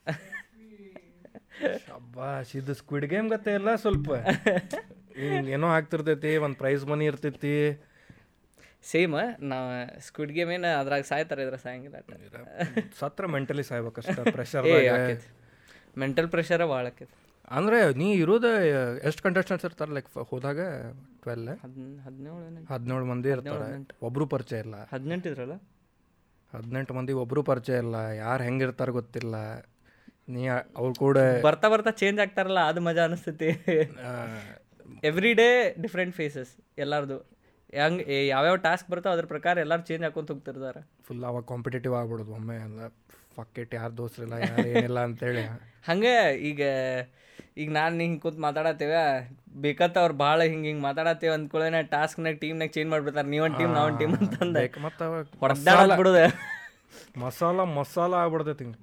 ಇದು 2.59 2.75
ಸ್ಕ್ವಿಡ್ 2.81 3.07
ಗೇಮ್ 3.12 3.29
ಗತ್ತೆ 3.35 3.53
ಎಲ್ಲ 3.61 3.71
ಸ್ವಲ್ಪ. 3.85 4.11
ಏನೋ 5.55 5.69
ಆಗ್ತಿರ್ತೈತಿ 5.77 6.33
ಒಂದು 6.47 6.57
ಪ್ರೈಸ್ 6.62 6.85
ಮನಿ 6.91 7.07
ಇರ್ತೈತಿ. 7.11 7.55
ಸೇಮ್ 8.91 9.15
ನಾ 9.51 9.57
ಸ್ಕ್ವಿಡ್ 10.07 10.33
ಗೇಮ್ 10.37 10.51
ಏನು 10.57 10.69
ಅದ್ರಾಗ 10.81 11.05
ಸಾಯ್ತಾರೆ 11.12 11.43
ಇದ್ರ 11.47 11.57
ಸಾಯಂಗಿಲ್ಲ 11.65 11.97
ಸತ್ರ 13.01 13.27
ಮೆಂಟಲಿ 13.35 13.65
ಸಾಯ್ಬೇಕಷ್ಟ 13.71 14.19
ಪ್ರೆಷರ್ 14.37 14.69
ಮೆಂಟಲ್ 16.03 16.29
ಪ್ರೆಷರ 16.35 16.62
ಭಾಳ 16.73 16.85
ಆಕೈತಿ. 16.93 17.15
ಅಂದರೆ 17.59 17.79
ನೀ 18.01 18.09
ಇರೋದು 18.25 18.51
ಎಷ್ಟು 19.09 19.23
ಕಂಟೆಸ್ಟೆಂಟ್ಸ್ 19.27 19.67
ಇರ್ತಾರೆ 19.69 19.93
ಲೈಕ್ 19.97 20.11
ಹೋದಾಗ? 20.33 20.61
ಟ್ವೆಲ್ 21.25 21.49
ಹದ್ 21.65 21.77
ಹದಿನೇಳು 22.73 23.07
ಮಂದಿ 23.13 23.29
ಇರ್ತಾರೆ. 23.35 23.69
ಒಬ್ರು 24.09 24.27
ಪರಿಚಯ 24.35 24.59
ಇಲ್ಲ. 24.65 24.77
ಹದಿನೆಂಟು 24.93 25.29
ಇದ್ರಲ್ಲ? 25.31 25.57
ಹದಿನೆಂಟು 26.53 26.93
ಮಂದಿ 26.99 27.13
ಒಬ್ರು 27.23 27.43
ಪರಿಚಯ 27.51 27.83
ಇಲ್ಲ. 27.85 27.97
ಯಾರು 28.25 28.43
ಹೆಂಗಿರ್ತಾರ 28.49 28.91
ಗೊತ್ತಿಲ್ಲ. 28.99 29.35
ನೀ 30.35 30.43
ಅವ್ರು 30.81 30.93
ಕೂಡ 31.03 31.19
ಬರ್ತಾ 31.45 31.69
ಬರ್ತಾ 31.69 31.91
ಚೇಂಜ್ 32.01 32.19
ಆಗ್ತಾರಲ್ಲ 32.21 32.61
ಅದು 32.71 32.81
ಮಜಾ 32.89 33.05
ಅನಿಸ್ತೈತಿ 33.09 33.51
ಎವ್ರಿ 35.09 35.33
ಡೇ 35.41 35.47
ಡಿಫ್ರೆಂಟ್ 35.83 36.15
ಫೇಸಸ್ 36.17 36.53
ಎಲ್ಲಾರ್ದು. 36.79 37.17
ಹೆಂಗ್ 37.79 38.01
ಯಾವ್ಯಾವ 38.29 38.57
ಟಾಸ್ಕ್ 38.67 38.89
ಬರ್ತಾವ 38.91 39.15
ಅದ್ರ 39.17 39.27
ಪ್ರಕಾರ 39.35 39.59
ಎಲ್ಲಾರು 39.65 39.83
ಚೇಂಜ್ 39.89 40.05
ಹಾಕೊಂತ 40.07 40.33
ಹೋಗ್ತಿರ್ತಾರೆ. 40.33 40.81
ಫುಲ್ 41.07 41.25
ಅವಾಗ 41.31 41.45
ಕಾಂಪಿಟೇಟಿವ್ 41.53 41.95
ಆಗ್ಬಿಡೋದು 42.01 42.33
ಒಮ್ಮೆ 42.39 42.57
ಎಲ್ಲ. 42.69 42.81
ಫಕ್ಕೆಟ್ 43.37 43.73
ಯಾರು 43.79 43.93
ದೋಸ್ರಿಲ್ಲ 44.00 44.37
ಯಾರು 44.44 44.67
ಏನಿಲ್ಲ 44.75 45.00
ಅಂತೇಳಿ. 45.09 45.44
ಹಂಗೆ 45.88 46.15
ಈಗ 46.50 46.62
ಈಗ 47.62 47.69
ನಾನು 47.77 48.00
ಹಿಂಗೆ 48.05 48.21
ಕೂತ್ 48.25 48.38
ಮಾತಾಡತ್ತೇವೆ 48.47 49.03
ಬೇಕಂತ 49.65 49.97
ಅವ್ರು 50.03 50.15
ಭಾಳ 50.25 50.38
ಹಿಂಗೆ 50.53 50.69
ಹಿಂಗೆ 50.71 50.85
ಮಾತಾಡತ್ತೇವೆ 50.88 51.32
ಅಂದ್ಕೊಳ್ಳೇನೆ 51.37 51.81
ಟಾಸ್ಕ್ನಾಗ 51.94 52.37
ಟೀಮ್ನಾಗ 52.43 52.71
ಚೇಂಜ್ 52.77 52.91
ಮಾಡ್ಬಿಡ್ತಾರೆ. 52.93 53.29
ನೀವೊಂದು 53.35 53.59
ಟೀಮ್ 53.61 53.73
ನಾವೊಂದು 53.79 53.99
ಟೀಮ್ 54.03 54.15
ಅಂತಂದೆ. 54.21 54.62
ಮತ್ತು 54.87 55.05
ಹೊಡೆದಾಡ 55.43 55.99
ಬಿಡುದೆ 56.00 56.25
ಮಸಾಲ 57.25 57.65
ಮಸಾಲ 57.79 58.12
ಆಗ್ಬಿಡ್ತೈತಿ 58.23 58.65
ಹಿಂಗೆ. 58.65 58.79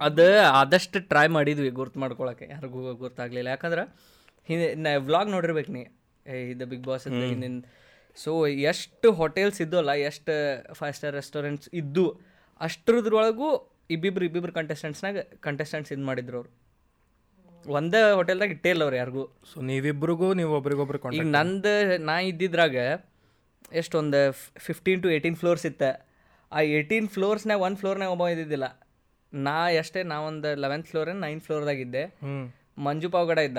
ಅದು 0.00 0.26
ಆದಷ್ಟು 0.60 0.98
ಟ್ರೈ 1.10 1.26
ಮಾಡಿದ್ವಿ 1.36 1.70
ಗುರ್ತು 1.78 1.98
ಮಾಡ್ಕೊಳಕ್ಕೆ. 2.04 2.46
ಯಾರಿಗೂ 2.54 2.80
ಗುರ್ತಾಗ್ಲಿಲ್ಲ 3.02 3.48
ಯಾಕಂದ್ರೆ 3.54 3.82
ಹಿಂದೆ 4.48 4.92
ವ್ಲಾಗ್ 5.08 5.30
ನೋಡಿರ್ಬೇಕು 5.36 5.72
ನೀ. 5.76 5.82
ಇದು 6.52 6.64
ಬಿಗ್ 6.72 6.86
ಬಾಸ್ 6.88 7.06
ಹಿಂದಿನ 7.08 7.56
ಸೊ 8.16 8.32
ಎಷ್ಟು 8.70 9.08
ಹೋಟೆಲ್ಸ್ 9.20 9.58
ಇದ್ದಲ್ಲ 9.64 9.92
ಎಷ್ಟು 10.08 10.34
ಫೈವ್ 10.78 10.94
ಸ್ಟಾರ್ 10.98 11.14
ರೆಸ್ಟೋರೆಂಟ್ಸ್ 11.20 11.68
ಇದ್ದು 11.80 12.04
ಅಷ್ಟರದ್ರೊಳಗೂ 12.60 13.48
ಇಬ್ಬಿಬ್ರು 13.94 14.24
ಇಬ್ಬಿಬ್ರು 14.28 14.52
ಕಂಟೆಸ್ಟೆಂಟ್ಸ್ನಾಗ 14.58 15.16
ಕಂಟೆಸ್ಟೆಂಟ್ಸ್ 15.46 15.90
ಇದು 15.94 16.04
ಮಾಡಿದ್ರು 16.10 16.36
ಅವರು. 16.40 16.50
ಒಂದೇ 17.64 17.98
ಹೋಟೆಲ್ದಾಗ 18.18 18.50
ಇಟ್ಟೇ 18.56 18.70
ಇಲ್ಲ 18.74 18.82
ಅವ್ರು 18.86 18.96
ಯಾರಿಗೂ. 19.00 19.24
ಸೊ 19.50 19.56
ನೀವಿಬ್ರಿಗೂ 19.70 20.28
ನೀವು 20.40 20.52
ಒಬ್ರಿಗೊಬ್ರು 20.60 20.98
ಈಗ 21.18 21.26
ನಂದು 21.38 21.74
ನಾ 22.08 22.14
ಇದ್ದಿದ್ರಾಗ 22.30 22.76
ಎಷ್ಟೊಂದು 23.80 24.20
ಫಿಫ್ಟೀನ್ 24.66 25.02
ಟು 25.04 25.10
ಏಯ್ಟೀನ್ 25.16 25.36
ಫ್ಲೋರ್ಸ್ 25.42 25.66
ಇತ್ತು. 25.70 25.90
ಆ 26.52 26.60
ಏಯ್ಟೀನ್ 26.76 27.06
ಫ್ಲೋರ್ಸ್ನಾಗ 27.16 27.60
ಒಂದು 27.66 27.78
ಫ್ಲೋರ್ನಾಗ 27.82 28.10
ಒಬ್ಬ 28.16 28.24
ಇದ್ದಿದ್ದಿಲ್ಲ. 28.32 28.66
ನಾ 29.32 29.56
ಎಷ್ಟೇ 29.80 30.00
ನಾ 30.12 30.16
ಒಂದು 30.30 30.50
ಲೆವೆಂತ್ 30.62 30.88
ಫ್ಲೋರ್ 30.90 31.10
ನೈನ್ 31.24 31.40
ಫ್ಲೋರ್ದಾಗಿದ್ದೆ 31.46 32.02
ಮಂಜು 32.86 33.08
ಪಾವ್ಗಡ 33.14 33.38
ಇದ್ದ. 33.48 33.58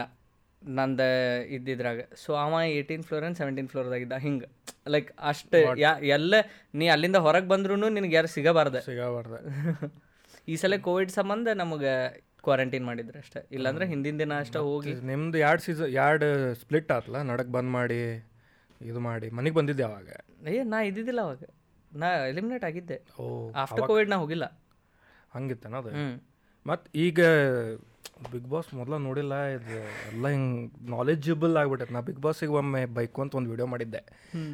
ನಂದು 0.68 1.46
ಇದ್ದಿದ್ರಾಗ. 1.48 2.02
ಸೊ 2.16 2.34
ಅವ 2.34 2.62
ಏಯ್ಟೀನ್ 2.62 3.04
ಫ್ಲೋರ್ 3.04 3.24
ಆ್ಯಂಡ್ 3.24 3.38
ಸೆವೆಂಟೀನ್ 3.38 3.68
ಫ್ಲೋರ್ದಾಗಿದ್ದ 3.68 4.14
ಹಿಂಗೆ 4.14 4.46
ಲೈಕ್ 4.88 5.12
ಅಷ್ಟು 5.20 5.80
ಯಾ 5.80 5.98
ಎಲ್ಲ 6.00 6.34
ನೀ 6.74 6.88
ಅಲ್ಲಿಂದ 6.88 7.16
ಹೊರಗೆ 7.16 7.48
ಬಂದ್ರೂ 7.48 7.90
ನಿನಗೆ 7.90 8.16
ಯಾರು 8.16 8.28
ಸಿಗಬಾರ್ದು. 8.28 8.82
ಸಿಗಬಾರ್ದು. 8.82 9.38
ಈ 10.48 10.56
ಸಲ 10.56 10.78
ಕೋವಿಡ್ 10.78 11.12
ಸಂಬಂಧ 11.12 11.48
ನಮಗೆ 11.48 12.20
ಕ್ವಾರಂಟೈನ್ 12.42 12.86
ಮಾಡಿದ್ರೆ 12.86 13.20
ಅಷ್ಟೇ. 13.20 13.48
ಇಲ್ಲಾಂದ್ರೆ 13.52 13.88
ಹಿಂದಿನ 13.88 14.18
ದಿನ 14.20 14.40
ಅಷ್ಟೇ 14.40 14.60
ಹೋಗಿ. 14.60 14.94
ನಿಮ್ದು 14.94 15.38
ಎರಡು 15.38 15.62
ಸೀಸನ್ 15.62 15.88
ಎರಡು 15.88 16.54
ಸ್ಪ್ಲಿಟ್ 16.54 16.92
ಆತಲ್ಲ 16.92 17.22
ನಡಕ್ 17.22 17.48
ಬಂದ್ 17.48 17.72
ಮಾಡಿ 17.72 18.24
ಇದು 18.82 19.00
ಮಾಡಿ. 19.00 19.30
ಮನೆಗೆ 19.30 19.56
ಬಂದಿದ್ದೆ 19.56 19.84
ಅವಾಗ. 19.84 20.08
ಏ 20.48 20.64
ನಾ 20.64 20.82
ಇದ್ದಿದ್ದಿಲ್ಲ 20.82 21.22
ಅವಾಗ. 21.22 21.44
ನಾ 21.94 22.08
ಎಲಿಮಿನೇಟ್ 22.08 22.64
ಆಗಿದ್ದೆ. 22.64 23.02
ಓ 23.20 23.52
ಆಫ್ಟರ್ 23.56 23.88
ಕೋವಿಡ್ 23.88 24.10
ನಾ 24.10 24.16
ಹೋಗಿಲ್ಲ. 24.16 24.62
ಹಂಗಿತ್ತನ 25.34 25.76
ಅದು. 25.76 26.20
ಮತ್ತು 26.68 27.00
ಈಗ 27.00 27.20
ಬಿಗ್ 28.32 28.50
ಬಾಸ್ 28.50 28.74
ಮೊದಲ 28.74 28.98
ನೋಡಿಲ್ಲ 28.98 29.46
ಇದು 29.46 29.88
ಎಲ್ಲ 30.12 30.28
ಹಿಂಗೆ 30.28 30.92
ನಾಲೆಜಬಲ್ 30.92 31.58
ಆಗ್ಬಿಟ್ಟೈತೆ. 31.58 31.94
ನಾ 31.94 32.02
ಬಿಗ್ 32.02 32.20
ಬಾಸಿಗೆ 32.20 32.52
ಒಮ್ಮೆ 32.52 32.86
ಬೈಕು 32.86 33.22
ಅಂತ 33.22 33.36
ಒಂದು 33.36 33.50
ವಿಡಿಯೋ 33.50 33.68
ಮಾಡಿದ್ದೆ. 33.68 34.04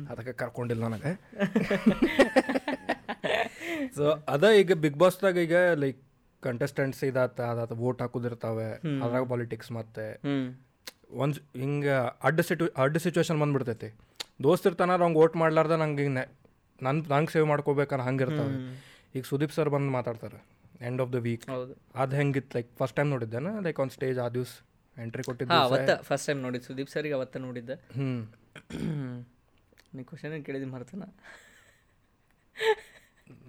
ಅದಕ್ಕೆ 0.10 0.34
ಕರ್ಕೊಂಡಿಲ್ಲ 0.34 0.88
ನನಗೆ. 0.88 1.36
ಸೊ 3.96 4.24
ಅದ 4.28 4.44
ಈಗ 4.44 4.74
ಬಿಗ್ 4.74 4.98
ಬಾಸ್ದಾಗ 4.98 5.38
ಈಗ 5.38 5.54
ಲೈಕ್ 5.74 6.02
ಕಂಟೆಸ್ಟೆಂಟ್ಸ್ 6.44 7.04
ಇದಾತ 7.04 7.42
ಅದಾತ 7.42 7.72
ವೋಟ್ 7.72 8.02
ಹಾಕೋದಿರ್ತಾವೆ. 8.02 8.80
ಅದ್ರಾಗ 9.04 9.28
ಪಾಲಿಟಿಕ್ಸ್ 9.28 9.72
ಮತ್ತೆ. 9.72 10.22
ಒಂದ್ 11.12 11.58
ಹಿಂಗೆ 11.58 12.20
ಅಡ್ಡ 12.24 12.40
ಸಿಟು 12.40 12.72
ಅಡ್ಡ 12.78 12.98
ಸಿಚುವೇಶನ್ 12.98 13.40
ಬಂದ್ಬಿಡ್ತೈತಿ. 13.40 14.00
ದೋಸ್ತ್ 14.44 14.68
ಇರ್ತಾನ 14.68 14.92
ಅವ್ಗೆ 14.92 15.20
ವೋಟ್ 15.20 15.36
ಮಾಡ್ಲಾರ್ದ 15.36 15.72
ನಂಗೆ 15.72 16.04
ಹಿಂಗೆ 16.04 16.36
ನನ್ನ 16.84 17.04
ನಂಗೆ 17.10 17.32
ಸೇವ್ 17.32 17.48
ಮಾಡ್ಕೋಬೇಕಾರ 17.48 18.02
ಹಂಗಿರ್ತಾವೆ 18.02 18.78
ಈಗ 19.16 19.24
ಸುದೀಪ್ 19.24 19.52
ಸರ್ 19.52 19.70
ಬಂದು 19.70 19.92
ಮಾತಾಡ್ತಾರೆ. 19.92 20.59
ಎಂಡ್ 20.80 21.02
ಆಫ್ 21.04 21.12
ದ 21.16 21.20
ವೀಕ್ 21.28 21.44
ಅದು 21.96 22.16
ಹೆಂಗಿತ್ತು 22.20 22.58
ಲೈಕ್ 22.58 22.70
ಫಸ್ಟ್ 22.80 22.96
ಟೈಮ್ 23.00 23.10
ನೋಡಿದ್ದೇನೆ? 23.16 23.52
ಲೈಕ್ 23.66 23.80
ಆನ್ 23.84 23.92
ಸ್ಟೇಜ್ 23.98 24.20
ಆ 24.26 24.28
ದಿವಸ 24.38 24.54
ಎಂಟ್ರಿ 24.98 25.24
ಕೊಟ್ಟಿದ್ದೆ 25.24 25.54
ಕೊಟ್ಟಿದ್ದು 25.54 25.68
ಅವತ್ತ 25.70 25.92
ಫಸ್ಟ್ 26.08 26.28
ಟೈಮ್ 26.30 26.42
ನೋಡಿದ್ದು. 26.46 26.66
ಸುದೀಪ್ 26.70 26.92
ಸರಿಗೆ 26.96 27.16
ಅವತ್ತ 27.20 27.38
ನೋಡಿದ್ದೆ. 27.48 27.78
ಹ್ಞೂ 27.98 28.10
ನೀ 29.96 30.02
ಕ್ವಶನ್ 30.10 30.34
ಕೇಳಿದ್ದು 30.48 30.68
ಮರ್ತನ? 30.74 31.04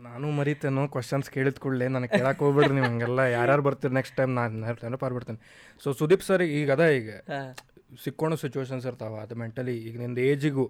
ನಾನು 0.06 0.26
ಮರಿತೇನೋ 0.38 0.82
ಕ್ವಶನ್ಸ್ 0.94 1.28
ಕೇಳಿದ 1.34 1.58
ಕೂಡಲೇ 1.64 1.86
ನನಗೆ 1.88 2.12
ಕೇಳಕ್ಕೆ 2.18 2.42
ಹೋಗ್ಬಿಡ್ರಿ 2.44 2.74
ನೀವು 2.76 2.88
ಹಂಗೆಲ್ಲ. 2.90 3.20
ಯಾರ್ಯಾರು 3.36 3.62
ಬರ್ತೀರಿ 3.66 3.94
ನೆಕ್ಸ್ಟ್ 3.98 4.16
ಟೈಮ್ 4.18 4.32
ನಾನು 4.38 4.60
ನೆನಪಾರ್ಬಿಡ್ತೇನೆ 4.84 5.40
ಸೊ 5.82 5.88
ಸುದೀಪ್ 6.00 6.24
ಸರ್ 6.28 6.44
ಈಗ 6.58 6.70
ಅದ 6.76 6.84
ಈಗ 6.98 7.10
ಸಿಕ್ಕೋಣ 8.04 8.34
ಸಿಚುವೇಶನ್ಸ್ 8.42 8.84
ಇರ್ತಾವ 8.90 9.14
ಅದು 9.24 9.34
ಮೆಂಟಲಿ 9.34 9.74
ಈಗ 9.88 9.96
ನಿಂದು 10.02 10.22
ಏಜಿಗೂ 10.30 10.64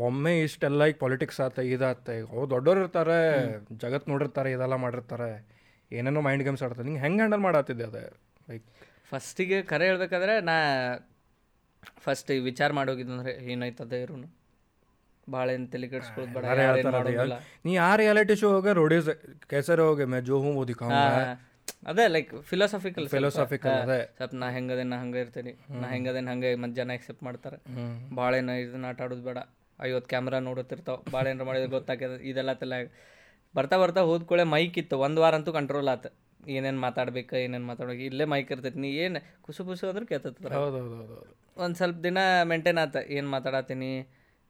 ಒಮ್ಮೆ 0.00 0.32
ಇಷ್ಟೆಲ್ಲ 0.42 0.82
ಈಗ 0.84 0.96
ಪೊಲಿಟಿಕ್ಸ್ 1.00 1.40
ಆತ 1.44 1.58
ಇದಾತ 1.70 2.08
ಈಗ 2.18 2.26
ಅವ್ರು 2.32 2.48
ದೊಡ್ಡೋರು 2.50 2.80
ಇರ್ತಾರೆ 2.82 3.18
ಜಗತ್ತು 3.82 4.06
ನೋಡಿರ್ತಾರೆ 4.12 4.50
ಇದೆಲ್ಲ 4.52 4.76
ಮಾಡಿರ್ತಾರೆ 4.84 5.30
ಏನೇನೋ 5.90 6.20
ಮೈಂಡ್ 6.26 6.44
ಗೇಮ್ಸ್ 6.44 6.62
ಆಡ್ತಾರೆ 6.62 6.86
ನಿಂಗೆ 6.88 7.02
ಹೆಂಗೆ 7.02 7.20
ಹ್ಯಾಂಡಲ್ 7.20 7.42
ಮಾಡತ್ತಿದ್ದೆ 7.46 7.84
ಅದೇ? 7.90 8.04
ಲೈಕ್ 8.48 8.64
ಫಸ್ಟಿಗೆ 9.10 9.58
ಕರೆ 9.68 9.84
ಹೇಳ್ಬೇಕಾದ್ರೆ 9.88 10.34
ನಾ 10.42 10.56
ಫಸ್ಟ್ 11.98 12.30
ವಿಚಾರ 12.46 12.70
ಮಾಡೋಗಿದ್ದಂದ್ರೆ 12.78 13.32
ಏನಾಯ್ತದ 13.52 13.94
ಇರು 14.04 14.16
ಭಾಳ 15.28 15.46
ಏನು 15.52 15.66
ತಲೆ 15.68 15.86
ಕೆಡಿಸ್ಕೊಳ್ಳೋದು 15.88 17.36
ನೀ 17.64 17.72
ಆ 17.80 17.90
ರಿಯಾಲಿಟಿ 17.96 18.34
ಶೋ 18.40 18.48
ಹೋಗ 18.54 18.72
ರೋಡೀಸ್ 18.78 19.08
ಕೆಸರೆ 19.46 19.82
ಹೋಗಿ 19.82 20.04
ಮೇ 20.06 20.18
ಜೋ 20.22 20.38
ಹೂ. 20.40 20.50
ಅದೇ 21.86 22.08
ಲೈಕ್ 22.08 22.30
ಫಿಲಾಸಫಿಕಲ್ 22.50 23.08
ಫಿಲಾಸಫಿಕಲ್ 23.08 23.72
ಅದೇ. 23.72 23.98
ಸ್ವಲ್ಪ 24.16 24.34
ನಾ 24.34 24.50
ಹೆಂಗದೇನ 24.50 24.88
ನಾ 24.88 24.98
ಹಂಗೆ 25.00 25.20
ಇರ್ತೀನಿ 25.20 25.52
ನಾ 25.80 25.88
ಹೆಂಗದೇನ 25.88 26.28
ಹಂಗೆ 26.28 26.54
ಮತ್ತೆ 26.54 26.76
ಜನ 26.80 26.90
ಎಕ್ಸೆಪ್ಟ್ 26.90 27.22
ಮಾಡ್ತಾರೆ. 27.22 27.58
ಭಾಳ 28.16 28.34
ಏನೋ 28.34 28.52
ಇದನ್ನ 28.52 28.86
ಆಟ 28.86 29.02
ಆಡೋದು 29.02 29.22
ಬೇಡ. 29.22 29.38
ಐವತ್ತು 29.82 30.08
ಕ್ಯಾಮ್ರಾ 30.08 30.38
ನೋಡುತ್ತಿರ್ತಾವ. 30.38 30.96
ಭಾಳ 31.12 31.26
ಏನಾರ 31.26 31.46
ಮಾಡಿದ್ರೆ 31.46 31.70
ಗೊತ್ತಾಗ್ಯದ. 31.70 32.20
ಇದೆಲ್ಲ 32.20 32.52
ತಲೆ 32.52 32.78
ಬರ್ತಾ 33.56 33.78
ಬರ್ತಾ 33.78 34.00
ಹೋದ್ಕೊಳ್ಳೆ 34.00 34.44
ಮೈಕ್ 34.44 34.78
ಇತ್ತು. 34.78 34.98
ಒಂದು 34.98 35.20
ವಾರ 35.20 35.34
ಅಂತೂ 35.34 35.52
ಕಂಟ್ರೋಲ್ 35.52 35.88
ಆತ. 35.88 36.06
ಏನೇನು 36.48 36.80
ಮಾತಾಡ್ಬೇಕು 36.80 37.36
ಏನೇನು 37.36 37.66
ಮಾತಾಡ್ಬೇಕು 37.66 38.02
ಇಲ್ಲೇ 38.02 38.24
ಮೈಕ್ 38.24 38.52
ಇರ್ತೈತಿ. 38.52 38.78
ನೀ 38.78 38.88
ಏನು 38.88 39.42
ಕುಸು 39.42 39.64
ಖುಷಿ 39.64 39.86
ಅಂದ್ರೆ 39.88 40.06
ಕೇಳ್ತದ 40.06 40.36
ಒಂದು 41.56 41.76
ಸ್ವಲ್ಪ 41.76 41.98
ದಿನ 42.02 42.18
ಮೇಂಟೈನ್ 42.44 42.78
ಆತ. 42.78 42.96
ಏನು 43.08 43.28
ಮಾತಾಡತ್ತೀನಿ 43.30 43.90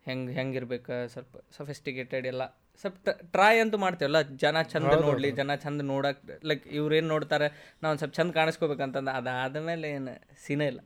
ಹೆಂಗೆ 0.06 0.32
ಹೆಂಗಿರ್ಬೇಕು 0.32 1.08
ಸ್ವಲ್ಪ 1.08 1.36
ಸಫಿಸ್ಟಿಕೇಟೆಡ್ 1.56 2.26
ಎಲ್ಲ. 2.26 2.42
ಸ್ವಲ್ಪ 2.78 3.08
ಟ್ರೈ 3.08 3.58
ಅಂತೂ 3.58 3.78
ಮಾಡ್ತೇವಲ್ಲ 3.78 4.20
ಜನ 4.20 4.62
ಚಂದ 4.62 4.92
ನೋಡ್ಲಿ 5.00 5.30
ಜನ 5.30 5.54
ಚಂದ 5.54 5.80
ನೋಡಕ್ 5.80 6.44
ಲೈಕ್ 6.44 6.66
ಇವ್ರೇನು 6.66 7.08
ನೋಡ್ತಾರೆ 7.08 7.48
ನಾವು 7.82 7.98
ಸ್ವಲ್ಪ 7.98 8.14
ಚಂದ 8.14 8.32
ಕಾಣಿಸ್ಕೋಬೇಕಂತಂದು 8.32 9.10
ಅದಾದ್ಮೇಲೆ 9.10 9.90
ಏನು 9.90 10.14
ಸೀನೇ 10.46 10.66
ಇಲ್ಲ. 10.66 10.80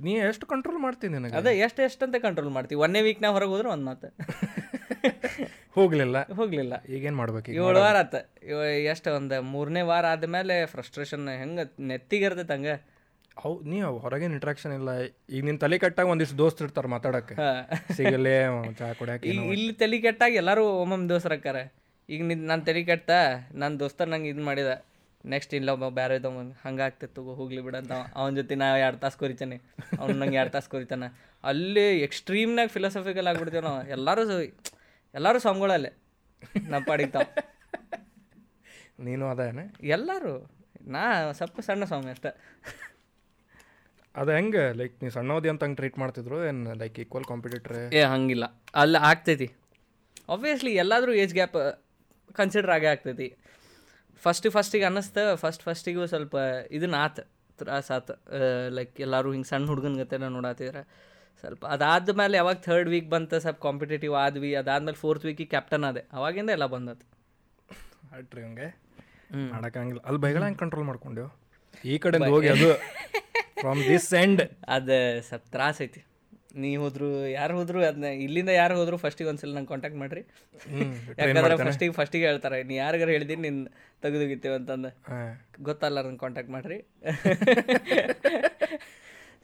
ನೀ 0.00 0.12
ಎಷ್ಟು 0.12 0.46
ಕಂಟ್ರೋಲ್ 0.46 0.78
ಮಾಡ್ತೀನಿ 0.78 1.14
ನನಗೆ? 1.14 1.36
ಅದೇ 1.36 1.58
ಎಷ್ಟು 1.58 1.82
ಎಷ್ಟಂತ 1.82 2.16
ಕಂಟ್ರೋಲ್ 2.22 2.50
ಮಾಡ್ತೀವಿ 2.50 2.80
ಒಂದೇ 2.80 3.16
ನಾವು 3.20 3.34
ಹೊರಗೆ 3.34 3.50
ಹೋದ್ರೆ 3.50 3.68
ಒಂದು 3.68 3.84
ಮಾತು. 3.84 4.08
ಹೋಗ್ಲಿಲ್ಲ. 5.76 6.16
ಹೋಗ್ಲಿಲ್ಲ. 6.32 6.74
ಈಗೇನು 6.86 7.16
ಮಾಡ್ಬೇಕು 7.16 7.50
ಏಳು 7.50 7.80
ವಾರ 7.80 7.96
ಆತ. 7.96 8.14
ಎಷ್ಟು 8.84 9.10
ಒಂದು 9.16 9.42
ಮೂರನೇ 9.42 9.82
ವಾರ 9.82 10.06
ಆದಮೇಲೆ 10.06 10.66
ಫ್ರಸ್ಟ್ರೇಷನ್ 10.66 11.28
ಹೆಂಗೆ 11.28 11.64
ನೆತ್ತಿಗಿರ್ತೈತೆ 11.86 12.52
ಹಂಗೆ? 12.52 12.93
ಹೌ 13.36 13.50
ನೀ 13.70 13.76
ಹೊರಗೇನು 14.04 14.34
ಇಂಟ್ರಾಕ್ಷನ್ 14.38 14.72
ಇಲ್ಲ. 14.80 14.90
ಈಗ 15.36 15.42
ನಿನ್ನ 15.48 15.58
ತಲೆ 15.64 15.76
ಕಟ್ಟಾಗ 15.84 16.06
ಒಂದಿಷ್ಟು 16.14 16.36
ದೋಸ್ತ್ 16.38 16.60
ಇರ್ತಾರೆ 16.64 16.88
ಮಾತಾಡಕ್ಕೆ. 16.94 17.34
ಸಿಗಲ್ಲೇ 17.96 18.34
ಚಾ 18.80 18.88
ಕುಡಿಯಕ್ಕೆ 18.98 19.30
ಇಲ್ಲಿ 19.54 19.72
ತಲೆ 19.82 19.98
ಕೆಟ್ಟಾಗ 20.06 20.32
ಎಲ್ಲರೂ 20.42 20.64
ಒಮ್ಮೊಮ್ಮೆ 20.82 21.08
ದೋಸ್ತರ 21.12 21.32
ಅಕ್ಕಾರ 21.38 21.60
ಈಗ 22.08 22.20
ನಿನ್ 22.30 22.42
ನಾನು 22.50 22.62
ತಲೆ 22.68 22.82
ಕೆಟ್ಟ 22.90 23.10
ನನ್ನ 23.60 23.72
ದೋಸ್ತ 23.82 24.02
ನಂಗೆ 24.12 24.28
ಇದು 24.34 24.42
ಮಾಡಿದ. 24.48 24.70
ನೆಕ್ಸ್ಟ್ 25.24 25.52
ಇಲ್ಲ 25.58 25.68
ಒಬ್ಬ 25.76 25.86
ಬೇರೆ 25.98 26.14
ಇದ್ದವ 26.18 26.40
ಹಂಗೆ 26.64 26.82
ಆಗ್ತಿತ್ತು 26.86 27.20
ಹೋಗ್ಲಿ 27.38 27.60
ಬಿಡ 27.66 27.76
ಅಂತ 27.82 27.92
ಅವನ 28.20 28.34
ಜೊತೆ 28.34 28.54
ನಾ 28.62 28.66
ಎರಡು 28.86 28.98
ತಾಸು 29.04 29.18
ಕೊರಿತಾನೆ. 29.18 29.56
ಅವ್ನು 30.00 30.16
ನಂಗೆ 30.20 30.38
ಎರಡು 30.40 30.52
ತಾಸು 30.56 30.70
ಕೊರಿತಾನೆ. 30.70 31.08
ಅಲ್ಲಿ 31.44 31.86
ಎಕ್ಸ್ಟ್ರೀಮ್ನಾಗ 32.06 32.68
ಫಿಲಾಸಫಿಕಲ್ 32.68 33.26
ಆಗ್ಬಿಡ್ತೀವಿ 33.26 33.62
ನಾವು. 33.62 33.80
ಎಲ್ಲರೂ 33.96 34.24
ಎಲ್ಲರೂ 35.14 35.38
ಸ್ವಾಮಿಗಳಲ್ಲೇ. 35.38 35.92
ನಮ್ಮ 36.68 36.82
ಪಾಡಿಗೆ 36.88 37.10
ತಾವು 37.10 37.30
ನೀನು 39.06 39.24
ಅದೇನೆ? 39.28 39.64
ಎಲ್ಲರೂ. 39.96 40.34
ನಾ 40.94 41.32
ಸ್ವಲ್ಪ 41.38 41.60
ಸಣ್ಣ 41.60 41.84
ಸ್ವಾಮಿ 41.84 42.10
ಅಷ್ಟೇ. 42.10 42.30
ಅದು 44.14 44.30
ಹೆಂಗೆ 44.36 44.64
ಲೈಕ್ 44.80 44.94
ನೀವು 45.02 45.12
ಸಣ್ಣವದಿ 45.12 45.48
ಅಂತ 45.52 45.62
ಹಂಗೆ 45.64 45.78
ಟ್ರೀಟ್ 45.80 45.96
ಮಾಡ್ತಿದ್ರು? 45.98 46.36
ಏನು 46.48 46.74
ಲೈಕ್ 46.82 46.98
ಈಕ್ವಲ್ 47.04 47.26
ಕಾಂಪಿಟೇಟ್ರ್ 47.30 47.76
ಏ? 47.98 48.02
ಹಂಗಿಲ್ಲ. 48.12 48.44
ಅಲ್ಲಿ 48.82 48.98
ಆಗ್ತೈತಿ. 49.10 49.48
ಆಬ್ವಿಯಸ್ಲಿ 50.34 50.72
ಎಲ್ಲಾದರೂ 50.82 51.12
ಏಜ್ 51.22 51.34
ಗ್ಯಾಪ್ 51.34 51.56
ಕನ್ಸಿಡರ್ 52.34 52.72
ಆಗೇ 52.76 52.86
ಆಗ್ತೈತಿ. 52.86 53.28
ಫಸ್ಟ್ 54.22 54.46
ಫಸ್ಟಿಗೆ 54.48 54.84
ಅನ್ನಿಸ್ತ 54.84 55.18
ಫಸ್ಟ್ 55.42 55.62
ಫಸ್ಟಿಗೂ 55.62 56.06
ಸ್ವಲ್ಪ 56.12 56.34
ಇದನ್ನ 56.76 56.96
ಆತ 57.06 57.20
ತ್ರಾಸ 57.58 57.90
ಆತ. 57.92 58.10
ಲೈಕ್ 58.76 58.94
ಎಲ್ಲರೂ 59.06 59.32
ಹಿಂಗೆ 59.32 59.48
ಸಣ್ಣ 59.48 59.66
ಹುಡುಗನ 59.72 59.96
ಗತೆನ 60.02 60.28
ನೋಡಾತಿದ್ರೆ. 60.36 60.82
ಸ್ವಲ್ಪ 61.40 61.62
ಅದಾದ್ಮೇಲೆ 61.66 62.36
ಯಾವಾಗ 62.36 62.56
ಥರ್ಡ್ 62.66 62.88
ವೀಕ್ 62.88 63.08
ಬಂತು 63.14 63.36
ಸ್ವಲ್ಪ 63.40 63.60
ಕಾಂಪಿಟೇಟಿವ್ 63.62 64.14
ಆದ್ವಿ. 64.24 64.50
ಅದಾದ್ಮೇಲೆ 64.54 64.98
ಫೋರ್ತ್ 65.02 65.24
ವೀಕಿಗೆ 65.28 65.50
ಕ್ಯಾಪ್ಟನ್ 65.54 65.84
ಆದೆ. 65.84 66.02
ಅವಾಗಿಂದ 66.12 66.50
ಎಲ್ಲ 66.50 66.66
ಬಂದತ್ತು 66.76 67.06
ಅಟ್ರಿ 68.18 68.42
ಹಂಗೆ? 68.42 68.68
ಮಾಡಕ್ಕಂಗಿಲ್ಲ 69.54 70.00
ಅಲ್ಲಿ 70.08 70.20
ಬೈಗಳ 70.20 70.42
ಹೆಂಗೆ 70.44 70.58
ಕಂಟ್ರೋಲ್ 70.58 70.86
ಮಾಡ್ಕೊಂಡೆವು? 70.86 71.30
ಈ 71.92 71.96
ಕಡೆ 72.04 72.18
ಹೋಗಿ 72.34 72.48
ಅದು 72.56 72.70
ಫ್ರಮ್ 73.62 73.80
ದಿಸ್ 73.90 74.10
ಎಂಡ್ 74.24 74.42
ಅದು 74.76 74.96
ಸ್ವಲ್ಪ 75.28 75.46
ತ್ರಾಸ 75.54 75.76
ಐತಿ. 75.86 76.02
ನೀ 76.62 76.68
ಹೋದ್ರು 76.82 77.06
ಯಾರು 77.28 77.52
ಹೋದ್ರು 77.58 77.78
ಅದನ್ನ 77.86 78.08
ಇಲ್ಲಿಂದ 78.24 78.52
ಯಾರು 78.58 78.74
ಹೋದ್ರು 78.80 78.96
ಫಸ್ಟಿಗೆ 79.04 79.28
ಒಂದ್ಸಲ 79.30 79.52
ನಂಗೆ 79.56 79.70
ಕಾಂಟ್ಯಾಕ್ಟ್ 79.72 79.98
ಮಾಡ್ರಿ. 80.02 80.22
ಯಾಕಂದ್ರೆ 81.18 81.56
ಫಸ್ಟಿಗೆ 81.68 81.94
ಫಸ್ಟಿಗೆ 81.98 82.26
ಹೇಳ್ತಾರೆ 82.30 82.58
ನೀ 82.68 82.74
ಯಾರಿಗಾರು 82.76 83.12
ಹೇಳಿದೀನಿ 83.16 83.42
ನಿನ್ನ 83.46 83.72
ತೆಗೆದೋಗಿತ್ತೇವೆ 84.04 84.56
ಅಂತಂದು. 84.60 84.90
ಗೊತ್ತಲ್ಲ 85.68 86.02
ನಂಗೆ 86.06 86.22
ಕಾಂಟ್ಯಾಕ್ಟ್ 86.24 86.52
ಮಾಡ್ರಿ. 86.56 86.78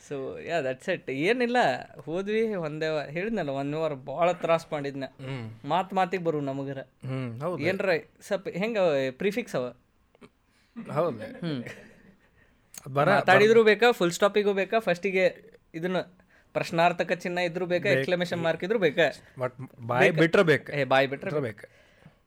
ಸೊ 0.08 0.16
ಯಾ 0.50 0.56
ದಟ್ಸ್ 0.66 0.88
ಇಟ್ 0.94 1.10
ಏನಿಲ್ಲ 1.28 1.58
ಹೋದ್ವಿ 2.06 2.44
ಒಂದೇ 2.66 2.86
ಹೇಳಿದ್ನಲ್ಲ 3.16 3.50
ಒನ್ 3.60 3.74
ಅವರ್ 3.80 3.96
ಭಾಳ 4.12 4.28
ತ್ರಾಸ 4.44 4.64
ಮಾಡಿದ್ನ. 4.72 5.04
ಮಾತು 5.72 5.96
ಮಾತಿಗೆ 5.96 6.24
ಬರು 6.28 6.40
ನಮಗರ. 6.50 6.78
ಏನ್ರ 7.70 7.90
ಸ್ವಲ್ಪ 8.28 8.48
ಹೆಂಗ 8.62 8.78
ಪ್ರಿಫಿಕ್ಸ್ 9.22 9.56
ಅವ? 9.60 9.66
ಹೌದು. 10.98 11.20
ಮಾತಾಡಿದ್ರು 12.88 13.64
ಬೇಕಾ? 13.64 13.90
ಫುಲ್ 13.90 14.12
ಸ್ಟಾಪಿಗೂ 14.12 14.52
ಬೇಕಾ? 14.52 14.78
ಫಸ್ಟಿಗೆ 14.78 15.50
ಇದನ್ನ 15.74 15.96
ಪ್ರಶ್ನಾರ್ಥಕ 16.52 17.12
ಚಿನ್ನ 17.12 17.38
ಇದ್ರು 17.38 17.66
ಬೇಕಾ? 17.66 17.88
ಎಕ್ಸ್ಕ್ಲಮೇಷನ್ 17.88 18.42
ಮಾರ್ಕ್ 18.42 18.64
ಇದ್ರು 18.64 18.78
ಬೇಕಾ? 18.78 19.02
ಬಟ್ 19.38 19.54
ಬಾಯ್ 19.80 20.12
ಬಿಟ್ರೆ 20.12 20.42
ಬೇಕಾ. 20.42 20.72
ಏ 20.72 20.84
ಬಾಯ್ 20.84 21.08
ಬಿಟ್ರೆ 21.08 21.40
ಬೇಕು. 21.40 21.80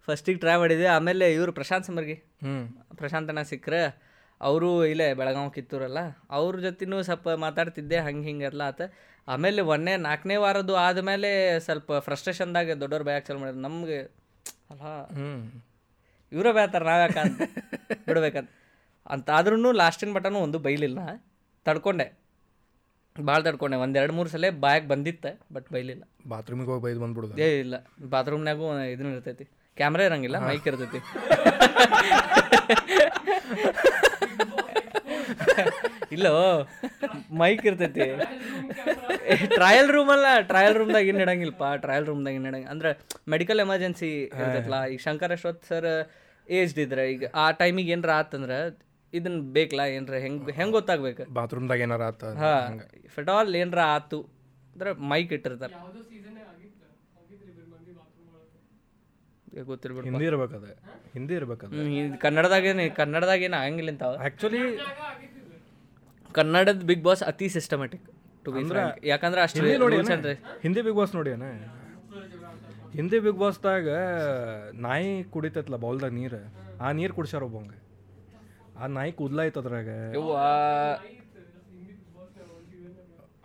ಫಸ್ಟಿಗೆ 0.08 0.40
ಟ್ರೈ 0.40 0.56
ಮಾಡಿದೆ 0.56 0.86
ಆಮೇಲೆ 0.86 1.34
ಇವರು 1.34 1.52
ಪ್ರಶಾಂತ್ 1.52 1.88
ಸಮರ್ಗಿ 1.88 2.14
ಹ್ಞೂ 2.14 2.96
ಪ್ರಶಾಂತನ 2.96 3.42
ಸಿಕ್ಕರೆ. 3.42 4.14
ಅವರು 4.42 4.86
ಇಲ್ಲೇ 4.86 5.14
ಬೆಳಗಾವ್ 5.14 5.54
ಕಿತ್ತೂರಲ್ಲ. 5.54 5.98
ಅವ್ರ 6.30 6.60
ಜೊತೆನೂ 6.60 7.04
ಸ್ವಲ್ಪ 7.04 7.30
ಮಾತಾಡ್ತಿದ್ದೆ. 7.30 7.98
ಹಂಗೆ 7.98 8.28
ಹಿಂಗೆಲ್ಲ 8.28 8.62
ಆತ. 8.62 8.82
ಆಮೇಲೆ 9.28 9.62
ಒಂದೇ 9.62 9.98
ನಾಲ್ಕನೇ 9.98 10.36
ವಾರದ್ದು 10.36 10.76
ಆದಮೇಲೆ 10.76 11.60
ಸ್ವಲ್ಪ 11.60 11.94
ಫ್ರಸ್ಟ್ರೇಷನ್ದಾಗ 11.94 12.72
ದೊಡ್ಡವ್ರು 12.72 13.06
ಬ್ಯಾಕ್ 13.06 13.26
ಚಾಲು 13.26 13.40
ಮಾಡಿದ್ರು. 13.40 13.62
ನಮಗೆ 13.62 13.98
ಅಲ್ಲ. 14.70 14.82
ಹ್ಞೂ 15.08 15.66
ಇವರೇ 16.32 16.52
ಬೇತಾರೆ 16.52 16.86
ನಾವು 16.86 17.02
ಯಾಕಂತ 17.02 17.42
ಬಿಡ್ಬೇಕಂತ. 18.08 18.50
ಅಂತ 19.14 19.30
ಆದ್ರೂ 19.38 19.72
ಲಾಸ್ಟಿನ 19.84 20.14
ಬಟನು 20.18 20.40
ಒಂದು 20.48 20.60
ಬೈಲಿಲ್ಲ. 20.68 21.00
ತಡ್ಕೊಂಡೆ. 21.66 22.08
ಭಾಳ 23.16 23.40
ತಡ್ಕೊಂಡೆ. 23.48 23.78
ಒಂದು 23.86 24.00
ಎರಡು 24.00 24.14
ಮೂರು 24.18 24.30
ಸಲ 24.30 24.50
ಬಾಯಾಗ 24.64 24.86
ಬಂದಿತ್ತೆ 24.94 25.32
ಬಟ್ 25.56 25.68
ಬೈಲಿಲ್ಲ. 25.74 26.04
ಬಾತ್ರೂಮಿಗೆ 26.28 26.70
ಹೋಗಿ 26.72 26.84
ಬೈದು 26.86 27.00
ಬಂದ್ಬಿಡುದು? 27.04 27.36
ಏ 27.46 27.60
ಇಲ್ಲ. 27.64 27.76
ಬಾತ್ರೂಮ್ನಾಗೂ 28.14 28.66
ಇದನ್ನ 28.94 29.12
ಇರ್ತೈತಿ. 29.18 29.46
ಕ್ಯಾಮ್ರಾ 29.78 30.04
ಇರಂಗಿಲ್ಲ 30.10 30.38
ಮೈಕ್ 30.48 30.68
ಇರ್ತೈತಿ. 30.72 31.00
ಇಲ್ಲೋ 36.16 36.34
ಮೈಕ್ 37.42 37.64
ಇರ್ತೈತಿ. 37.70 38.08
ಟ್ರಯಲ್ 39.58 39.90
ರೂಮ್ 39.96 40.12
ಅಲ್ಲ 40.16 40.26
ಟ್ರಯಲ್ 40.52 40.76
ರೂಮ್ದಾಗ 40.80 41.06
ಏನು 41.12 41.22
ಇಡಂಗಿಲ್ಲಪ್ಪ 41.26 41.68
ಟ್ರಯಲ್ 41.86 42.06
ರೂಮ್ದಾಗ 42.12 42.34
ಏನು 42.40 42.48
ಇಡಂಗಿಲ್ಲ. 42.52 42.72
ಅಂದ್ರೆ 42.76 42.92
ಮೆಡಿಕಲ್ 43.34 43.62
ಎಮರ್ಜೆನ್ಸಿ 43.66 44.12
ಇರ್ತೈತಲ್ಲ 44.40 44.80
ಈಗ 44.94 45.02
ಶಂಕರ್ 45.08 45.34
ಅಶ್ವಥ್ 45.38 45.64
ಸರ್ 45.72 45.90
ಏಜ್ಡ್ 46.48 46.80
ಇದ್ರೆ 46.86 47.12
ಈಗ 47.12 47.26
ಆ 47.44 47.46
ಟೈಮಿಗೆ 47.62 47.92
ಏನರ 47.96 48.12
ಆತಂದ್ರೆ 48.22 48.58
ಇದನ್ನ 49.14 49.40
ಬೇಕಲ್ಲ 49.56 49.82
ಏನರ 49.96 50.18
ಹೆಂಗ್ 50.18 50.50
ಹೆಂಗ್ 50.52 50.74
ಗೊತ್ತಾಗ್ಬೇಕು? 50.74 51.24
ಬಾತ್ರೂಮ್ದಾಗ 51.34 51.82
ಏನಾರ 51.86 52.04
ಆತ 52.10 52.24
ಹಾ. 52.40 52.54
ಫಟ್ 53.16 53.30
ಆಲ್ 53.30 53.56
ಏನ್ರ 53.56 53.82
ಆತು? 53.96 54.20
ಅಂದ್ರೆ 54.74 54.92
ಮೈಕ್ 55.12 55.32
ಇಟ್ಟಿರ್ತಾರೆ. 55.34 55.76
ಗೊತ್ತಿರ್ಬೇಕು 59.66 60.06
ಹಿಂದಿ 60.08 60.26
ಇರ್ಬೇಕದ 60.30 60.68
ಹಿಂದಿ 61.14 61.34
ಇರ್ಬೇಕದ 61.34 61.72
ಕನ್ನಡದಾಗೇನು 62.22 62.84
ಕನ್ನಡದಾಗೇನು 62.96 63.58
ಆಗಂಗಿಲ್ಲ 63.58 63.92
ಇಂತಾವ 63.92 64.14
ಆ್ಯಕ್ಚುಲಿ 64.22 64.62
ಕನ್ನಡದ 66.30 66.82
ಬಿಗ್ 66.84 67.04
ಬಾಸ್ 67.04 67.24
ಅತಿ 67.24 67.48
ಸಿಸ್ಟಮೆಟಿಕ್ 67.50 68.06
ಟು 68.46 68.52
ಬಿ 68.52 68.62
ಯಾಕಂದ್ರೆ 69.08 69.42
ಅಷ್ಟು 69.42 69.60
ಹಿಂದಿ 69.60 69.78
ನೋಡಿ 69.84 69.98
ಹಿಂದಿ 70.64 70.82
ಬಿಗ್ 70.82 70.98
ಬಾಸ್ 70.98 71.14
ನೋಡಿ 71.16 71.32
ಅಣ್ಣ 71.32 71.50
ಹಿಂದಿ 72.96 73.20
ಬಿಗ್ 73.20 73.38
ಬಾಸ್ದಾಗ 73.38 73.88
ನಾಯಿ 74.82 75.12
ಕುಡಿತೈತಲ್ಲ 75.30 75.78
ಬೌಲ್ದಾಗ 75.78 76.14
ನೀರು. 76.14 76.42
ಆ 76.82 76.92
ನೀರು 76.92 77.14
ಕುಡಿಸ್ಯಾರ 77.14 77.44
ಒಬ್ಬಂಗೆ 77.44 77.78
ಆ 78.74 78.88
ನಾಯಿ 78.96 79.12
ಕುದ್ಲಾಯ್ತು 79.20 79.60
ಅದ್ರಾಗ. 79.62 79.90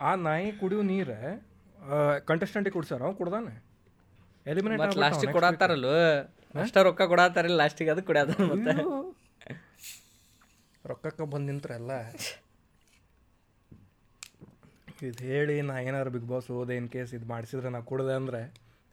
ಆ 0.01 0.11
ನಾಯಿ 0.25 0.49
ಕುಡಿಯೋ 0.59 0.81
ನೀರ 0.89 1.11
ಕಂಟೆಸ್ಟೆಂಟಿಗೆ 2.29 2.73
ಕುಡ್ಸ್ಯಾರ 2.75 3.01
ಅವ್ನು 3.05 3.17
ಕುಡ್ದಾನೆ. 3.19 3.53
ಎಲಿಮಿನೇಟ್ 4.45 4.97
ಲಾಸ್ಟಿಗೆ 5.03 5.33
ಕೊಡತ್ತಾರಲ್ಲ? 5.37 5.87
ಅಷ್ಟ 6.55 6.77
ರೊಕ್ಕ 6.87 7.01
ಕೊಡತ್ತಾರಲ್ಲ 7.11 7.57
ಲಾಸ್ಟಿಗೆ 7.61 7.91
ಅದು 7.93 8.03
ಕುಡಿಯದ 8.07 8.33
ಮತ್ತೆ 8.51 8.73
ರೊಕ್ಕಕ್ಕೆ 10.85 11.25
ಬಂದು 11.33 11.47
ನಿಂತ್ರಲ್ಲ 11.49 11.93
ಇದು 15.07 15.21
ಹೇಳಿ 15.27 15.55
ನಾ 15.61 15.75
ಏನಾರು 15.81 16.09
ಬಿಗ್ 16.15 16.27
ಬಾಸ್ 16.27 16.47
ಹೋದೆ 16.51 16.73
ಇನ್ 16.77 16.87
ಕೇಸ್ 16.89 17.11
ಇದು 17.13 17.25
ಮಾಡಿಸಿದ್ರೆ 17.25 17.69
ನಾ 17.69 17.79
ಕುಡ್ದೆ 17.89 18.13
ಅಂದ್ರೆ 18.13 18.41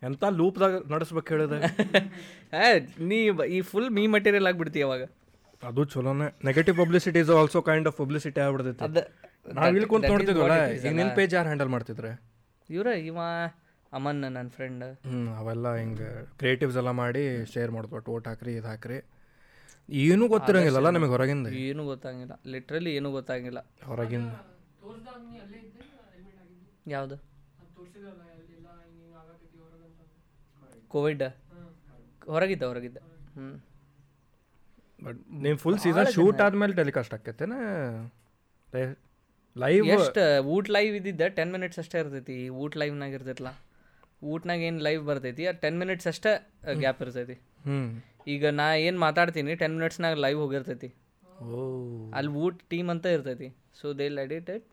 ಎಂಥ 0.03 0.25
ಲೂಪ್ದಾಗ 0.39 0.75
ನಡೆಸ್ಬೇಕು 0.93 1.29
ಹೇಳಿದೆ. 1.35 1.59
ಏ, 2.61 2.67
ನೀ 3.09 3.19
ಈ 3.49 3.61
ಫುಲ್ 3.71 3.89
ಮೀ 3.91 4.03
ಮಟೀರಿಯಲ್ 4.15 4.47
ಆಗಿಬಿಡ್ತೀವಿ 4.51 4.85
ಅವಾಗ. 4.85 5.05
ಅದು 5.63 5.83
ಚಲೋನೇ. 5.93 6.27
Negative 6.49 6.77
publicity 6.83 7.19
is 7.25 7.31
also 7.41 7.61
kind 7.69 7.89
of 7.91 7.97
publicity 8.03 8.41
ಆಗ್ಬಿಡ್ತೈತಿ. 8.45 8.83
ಅದ 8.87 8.97
ನಾವು 9.57 9.75
ಇಲ್ಲಿ 9.77 9.89
ಕುಂತ 9.93 10.11
ನೋಡ್ತಿದ್ವಲ್ಲ 10.13 10.57
ಈಗ 10.77 10.93
ನಿನ್ನ 10.99 11.11
ಪೇಜ್ 11.19 11.35
ಯಾರು 11.37 11.49
ಹ್ಯಾಂಡಲ್ 11.51 11.71
ಮಾಡ್ತಿದ್ರೆ? 11.75 12.11
ಇವ್ರ 12.69 12.87
ಇವ 13.11 13.19
ಅಮನ್ 13.93 14.21
ನನ್ನ 14.23 14.49
ಫ್ರೆಂಡ್ 14.57 14.85
ಹ್ಞೂ 15.09 15.21
ಅವೆಲ್ಲ 15.41 15.67
ಹಿಂಗೆ 15.81 16.09
ಕ್ರಿಯೇಟಿವ್ಸ್ 16.41 16.77
ಎಲ್ಲ 16.81 16.91
ಮಾಡಿ 17.03 17.23
ಶೇರ್ 17.53 17.71
ಮಾಡ್ಬಿಟ್ಟು 17.77 18.13
ಓಟ್ 18.15 18.27
ಹಾಕ್ರಿ 18.31 18.53
ಇದು 18.61 18.69
ಹಾಕ್ರಿ. 18.73 18.99
ಏನೂ 20.07 20.25
ಗೊತ್ತಿರಂಗಿಲ್ಲಲ್ಲ 20.35 20.91
ನಮಗೆ 20.97 21.13
ಹೊರಗಿಂದ? 21.15 21.49
ಏನು 21.67 21.83
ಗೊತ್ತಾಗಿಲ್ಲ. 21.93 22.35
ಲಿಟ್ರಲಿ 22.53 22.91
ಏನೂ 22.99 23.11
ಗೊತ್ತಾಗಿಲ್ಲ. 23.19 23.61
ಹೊರಗಿಂದ. 23.91 24.33
ಯಾವುದು? 26.95 27.17
ಕೋವಿಡ್ 30.95 31.25
ಹೊರಗಿದ್ದ 32.35 32.65
ಹೊರಗಿದ್ದ. 32.71 32.99
ಹ್ಞೂ 33.39 33.49
ಬಟ್ 35.05 35.19
ನೀವು 35.45 35.57
ಫುಲ್ 35.63 35.79
ಸೀಸನ್ 35.85 36.09
ಶೂಟ್ 36.17 36.41
ಆದ್ಮೇಲೆ 36.47 36.75
ಟೆಲಿಕಾಸ್ಟ್ 36.81 37.15
ಆಕೈತೇನ 37.17 37.55
ಲೈವ್ 39.57 39.87
ಎಷ್ಟು 39.97 40.23
ಊಟ 40.55 40.67
ಲೈವ್ 40.77 40.95
ಇದ್ದಿದ್ದೆ 40.99 41.27
ಟೆನ್ 41.37 41.53
ಮಿನಿಟ್ಸ್ 41.55 41.79
ಅಷ್ಟೇ 41.83 41.99
ಇರ್ತೈತಿ. 42.03 42.37
ಊಟ 42.63 42.73
ಲೈವ್ನಾಗ 42.83 43.15
ಇರ್ತೈತಲ್ಲ 43.19 43.53
ಊಟ್ನಾಗ 44.33 44.61
ಏನು 44.69 44.81
ಲೈವ್ 44.87 45.03
ಬರ್ತೈತಿ? 45.09 45.43
ಆ 45.51 45.53
ಟೆನ್ 45.63 45.77
ಮಿನಿಟ್ಸ್ 45.83 46.09
ಅಷ್ಟೇ 46.13 46.33
ಗ್ಯಾಪ್ 46.83 47.01
ಇರ್ತೈತಿ. 47.05 47.37
ಹ್ಞೂ 47.67 47.79
ಈಗ 48.35 48.47
ನಾ 48.61 48.67
ಏನು 48.87 48.99
ಮಾತಾಡ್ತೀನಿ 49.07 49.55
ಟೆನ್ 49.63 49.75
ಮಿನಿಟ್ಸ್ನಾಗ 49.79 50.17
ಲೈವ್ 50.25 50.39
ಹೋಗಿರ್ತೈತಿ. 50.45 50.89
ಅಲ್ಲಿ 52.19 52.33
ಊಟ 52.45 52.57
ಟೀಮ್ 52.73 52.89
ಅಂತ 52.95 53.07
ಇರ್ತೈತಿ. 53.17 53.49
ಸೊ 53.81 53.87
ದೇ 53.99 54.07
ಎಡಿಟ್ 54.25 54.51
ಇಟ್ 54.57 54.67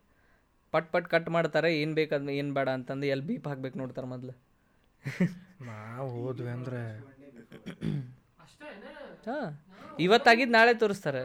ಪಟ್ 0.73 0.87
ಪಟ್ 0.93 1.07
ಕಟ್ 1.13 1.29
ಮಾಡ್ತಾರೆ 1.35 1.69
ಏನು 1.81 1.93
ಬೇಕಾದ್ 1.99 2.29
ಏನು 2.39 2.53
ಬೇಡ 2.57 2.69
ಅಂತಂದು 2.77 3.07
ಎಲ್ಲಿ 3.13 3.25
ಬೀಪ್ 3.29 3.47
ಹಾಕ್ಬೇಕು 3.51 3.77
ನೋಡ್ತಾರೆ 3.81 4.07
ಮೊದಲು. 4.13 4.33
ನಾವು 5.69 6.07
ಹೋದ್ವಿ 6.17 6.51
ಅಂದ್ರೆ 6.57 6.81
ಹಾಂ. 9.27 9.49
ಇವತ್ತಾಗಿದ್ದು 9.99 10.53
ನಾಳೆ 10.53 10.73
ತೋರಿಸ್ತಾರೆ. 10.73 11.21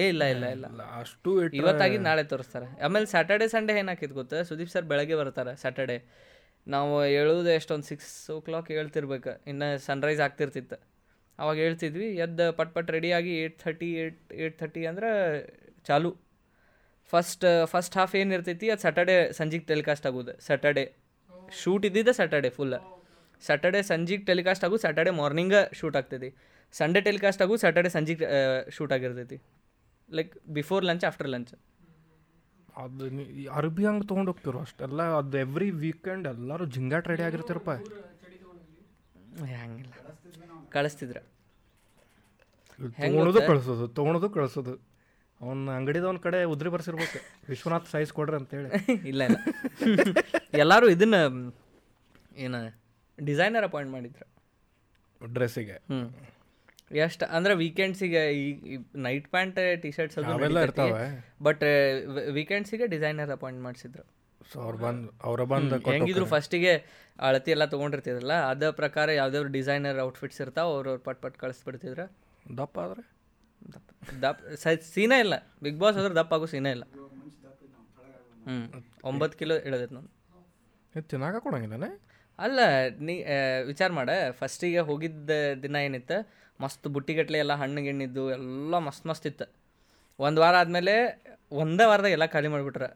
ಏ 0.00 0.08
ಇಲ್ಲ 0.08 0.24
ಇಲ್ಲ 0.24 0.44
ಇಲ್ಲ. 0.46 0.66
ಅಷ್ಟು 1.00 1.30
ಇವತ್ತಾಗಿದ್ದು 1.60 2.04
ನಾಳೆ 2.04 2.22
ತೋರಿಸ್ತಾರೆ. 2.24 2.82
ಆಮೇಲೆ 2.84 3.06
ಸ್ಯಾಟರ್ಡೆ 3.06 3.48
ಸಂಡೇ 3.48 3.72
ಏನಾಕಿದ್ 3.78 4.12
ಗೊತ್ತಾ? 4.12 4.42
ಸುದೀಪ್ 4.42 4.70
ಸರ್ 4.70 4.84
ಬೆಳಗ್ಗೆ 4.84 5.14
ಬರ್ತಾರೆ 5.14 5.56
ಸ್ಯಾಟರ್ಡೆ 5.56 5.96
ನಾವು 6.66 7.02
ಹೇಳೋದು 7.02 7.50
ಎಷ್ಟೊಂದು 7.50 7.86
ಸಿಕ್ಸ್ 7.86 8.30
ಓ 8.30 8.40
ಕ್ಲಾಕ್ 8.40 8.68
ಹೇಳ್ತಿರ್ಬೇಕು. 8.70 9.32
ಇನ್ನು 9.46 9.68
ಸನ್ರೈಸ್ 9.86 10.20
ಆಗ್ತಿರ್ತಿತ್ತು. 10.20 10.76
ಅವಾಗ 11.38 11.56
ಹೇಳ್ತಿದ್ವಿ 11.56 12.16
ಎದ್ದು 12.16 12.52
ಪಟ್ 12.56 12.74
ಪಟ್ 12.74 12.90
ರೆಡಿಯಾಗಿ 12.90 13.32
eight 13.42 13.58
thirty 13.58 13.94
eight 14.02 14.32
eight 14.32 14.58
thirty 14.58 14.86
ಅಂದ್ರೆ 14.86 15.10
ಚಾಲು. 15.88 16.10
ಫಸ್ಟ್ 17.12 17.44
ಫಸ್ಟ್ 17.64 17.96
ಹಾಫ್ 17.98 18.16
ಏನು 18.16 18.34
ಇರ್ತೈತಿ 18.34 18.70
ಅದು 18.70 18.80
ಸ್ಯಾಟರ್ಡೆ 18.80 19.32
ಸಂಜೆಗೆ 19.32 19.64
ಟೆಲಿಕಾಸ್ಟ್ 19.64 20.06
ಆಗೋದು. 20.06 20.40
ಸ್ಯಾಟರ್ಡೆ 20.46 20.84
ಶೂಟ್ 21.62 21.86
ಇದ್ದಿದ್ದೆ 21.86 22.12
ಸ್ಯಾಟರ್ಡೆ 22.12 22.50
ಫುಲ್ 22.50 22.74
ಸ್ಯಾಟರ್ಡೆ 23.46 23.82
ಸಂಜೆಗೆ 23.82 24.24
ಟೆಲಿಕಾಸ್ಟ್ 24.24 24.64
ಆಗೋದು 24.64 24.80
ಸ್ಯಾಟರ್ಡೆ 24.80 25.10
ಮಾರ್ನಿಂಗ 25.10 25.54
ಶೂಟ್ 25.72 25.96
ಆಗ್ತೈತಿ. 25.96 26.30
ಸಂಡೇ 26.74 27.00
ಟೆಲಿಕಾಸ್ಟ್ 27.00 27.42
ಆಗು 27.42 27.56
ಸ್ಯಾಟರ್ಡೆ 27.56 27.88
ಸಂಜೆ 27.88 28.14
ಶೂಟ್ 28.70 28.92
ಆಗಿರ್ತೈತಿ. 28.92 29.38
Like 30.08 30.32
before 30.48 30.84
lunch 30.84 31.04
after 31.04 31.28
lunch 31.28 31.52
ಅದು 32.76 33.04
ಅರಬಿ 33.52 33.84
ಹಂಗೆ 33.84 34.06
ತೊಗೊಂಡು 34.06 34.30
ಹೋಗ್ತಿರು 34.32 34.58
ಅಷ್ಟೆಲ್ಲ 34.58 35.02
ಅದು 35.18 35.38
ಎವ್ರಿ 35.38 35.70
ವೀಕೆಂಡ್ 35.82 36.26
ಎಲ್ಲರೂ 36.28 36.64
ಜಿಂಗಾಟ್ 36.66 37.08
ರೆಡಿ 37.08 37.22
ಆಗಿರ್ತಿರಪ್ಪ. 37.22 37.70
ಹಂಗಿಲ್ಲ. 39.54 39.92
ಕಳಿಸ್ತಿದ್ರ. 40.68 41.18
ತೊಗೊಳೋದು 43.00 43.40
ಕಳ್ಸೋದು 43.46 43.86
ತೊಗೊಳೋದು 43.88 44.28
ಕಳ್ಸೋದು. 44.30 44.74
ಅವ್ನ 45.40 45.70
ಅಂಗಡಿದವನ 45.70 46.16
ಕಡೆ 46.16 46.44
ಉದ್ರಿ 46.44 46.70
ಬರ್ಸಿರ್ಬೇಕು. 46.70 47.18
ವಿಶ್ವನಾಥ್ 47.48 47.88
ಸೈಜ್ 47.88 48.12
ಕೊಡ್ರಿ 48.12 48.36
ಅಂತೇಳಿ. 48.36 48.70
ಇಲ್ಲ 49.10 49.22
ಇಲ್ಲ. 49.28 49.38
ಎಲ್ಲರೂ 50.54 50.88
ಇದನ್ನ 50.88 51.16
ಏನು 52.36 52.60
ಡಿಸೈನರ್ 53.18 53.64
ಅಪಾಯಿಂಟ್ 53.64 53.92
ಮಾಡಿದ್ರು. 53.92 54.26
ಡ್ರೆಸ್ಸಿಗೆ 55.20 55.76
ಹ್ಞೂ 55.90 56.00
ಎಷ್ಟು 56.90 57.26
ಅಂದ್ರೆ 57.26 57.54
ವೀಕೆಂಡ್ಸಿಗೆ 57.54 58.22
ಈ 58.32 58.78
ನೈಟ್ 58.94 59.28
ಪ್ಯಾಂಟ್ 59.28 59.82
ಟಿ 59.82 59.90
ಶರ್ಟ್ಸ್ 59.90 60.18
ಅವೆಲ್ಲ 60.18 60.60
ಇರ್ತಾವೆ. 60.60 61.26
ಬಟ್ 61.42 61.62
ವೀಕೆಂಡ್ಸಿಗೆ 62.32 62.86
ಡಿಸೈನರ್ 62.86 63.30
ಅಪಾಯಿಂಟ್ 63.30 63.62
ಮಾಡಿಸಿದ್ರು. 63.62 64.04
ಸೊ 64.52 64.60
ಅವ್ರು 64.60 64.78
ಬಂದು 64.78 65.12
ಅವ್ರ 65.22 65.44
ಬಂದು 65.44 65.90
ಹೆಂಗಿದ್ರು 65.90 66.26
ಫಸ್ಟಿಗೆ 66.26 66.72
ಅಳತಿ 67.18 67.50
ಎಲ್ಲ 67.50 67.64
ತೊಗೊಂಡಿರ್ತಿದ್ರಲ್ಲ 67.64 68.32
ಅದ 68.50 68.70
ಪ್ರಕಾರ 68.70 69.10
ಯಾವ್ದಾದ್ರು 69.10 69.50
ಡಿಸೈನರ್ 69.50 70.00
ಔಟ್ಫಿಟ್ಸ್ 70.00 70.40
ಇರ್ತಾವೆ 70.40 70.72
ಅವ್ರು 70.72 70.98
ಪಟ್ 70.98 71.22
ಪಟ್ 71.22 71.38
ಕಳಿಸ್ಬಿಡ್ತಿದ್ರು. 71.38 72.06
ದಪ್ಪ 72.58 72.78
ಆದ್ರೆ? 72.78 73.02
ದಪ್ಪ 73.72 73.90
ದಪ್ಪ 74.22 74.70
ಸೀನೇ 74.94 75.18
ಇಲ್ಲ. 75.18 75.34
ಬಿಗ್ 75.62 75.78
ಬಾಸ್ 75.78 75.98
ಆದ್ರೆ 75.98 76.14
ದಪ್ಪ 76.14 76.34
ಆಗೋ 76.34 76.46
ಸೀನೇ 76.46 76.70
ಇಲ್ಲ. 76.70 76.84
ಹ್ಞೂ 78.44 78.84
ಒಂಬತ್ತು 79.04 79.38
ಕಿಲೋ 79.38 79.54
ಇಳದೈತೆ 79.54 79.94
ನಾನು. 79.94 80.10
ತಿನ್ನಾಕ 81.00 81.36
ಕೊಡಂಗಿಲ್ಲನೇ? 81.36 82.00
ಅಲ್ಲ 82.38 82.60
ನೀ 83.00 83.24
ವಿಚಾರ 83.64 83.92
ಮಾಡ. 83.92 84.10
ಫಸ್ಟಿಗೆ 84.30 84.78
ಹೋಗಿದ್ದ 84.78 85.30
ದಿನ 85.62 85.76
ಏನಿತ್ತು? 85.76 86.49
ಮಸ್ತ್ 86.62 86.86
ಬುಟ್ಟಿಗಟ್ಲೆ 86.94 87.38
ಎಲ್ಲ 87.44 87.54
ಹಣ್ಣು 87.62 87.80
ಗಿಣ್ಣಿದ್ದು 87.86 88.24
ಎಲ್ಲ 88.36 88.78
ಮಸ್ತ್ 88.88 89.06
ಮಸ್ತ್ 89.10 89.26
ಇತ್ತು. 89.30 89.46
ಒಂದು 90.18 90.38
ವಾರ 90.42 90.54
ಆದಮೇಲೆ 90.62 90.94
ಒಂದೇ 91.62 91.84
ವಾರದಾಗ 91.90 92.12
ಎಲ್ಲ 92.16 92.26
ಖಾಲಿ 92.34 92.48
ಮಾಡಿಬಿಟ್ರೆ. 92.54 92.88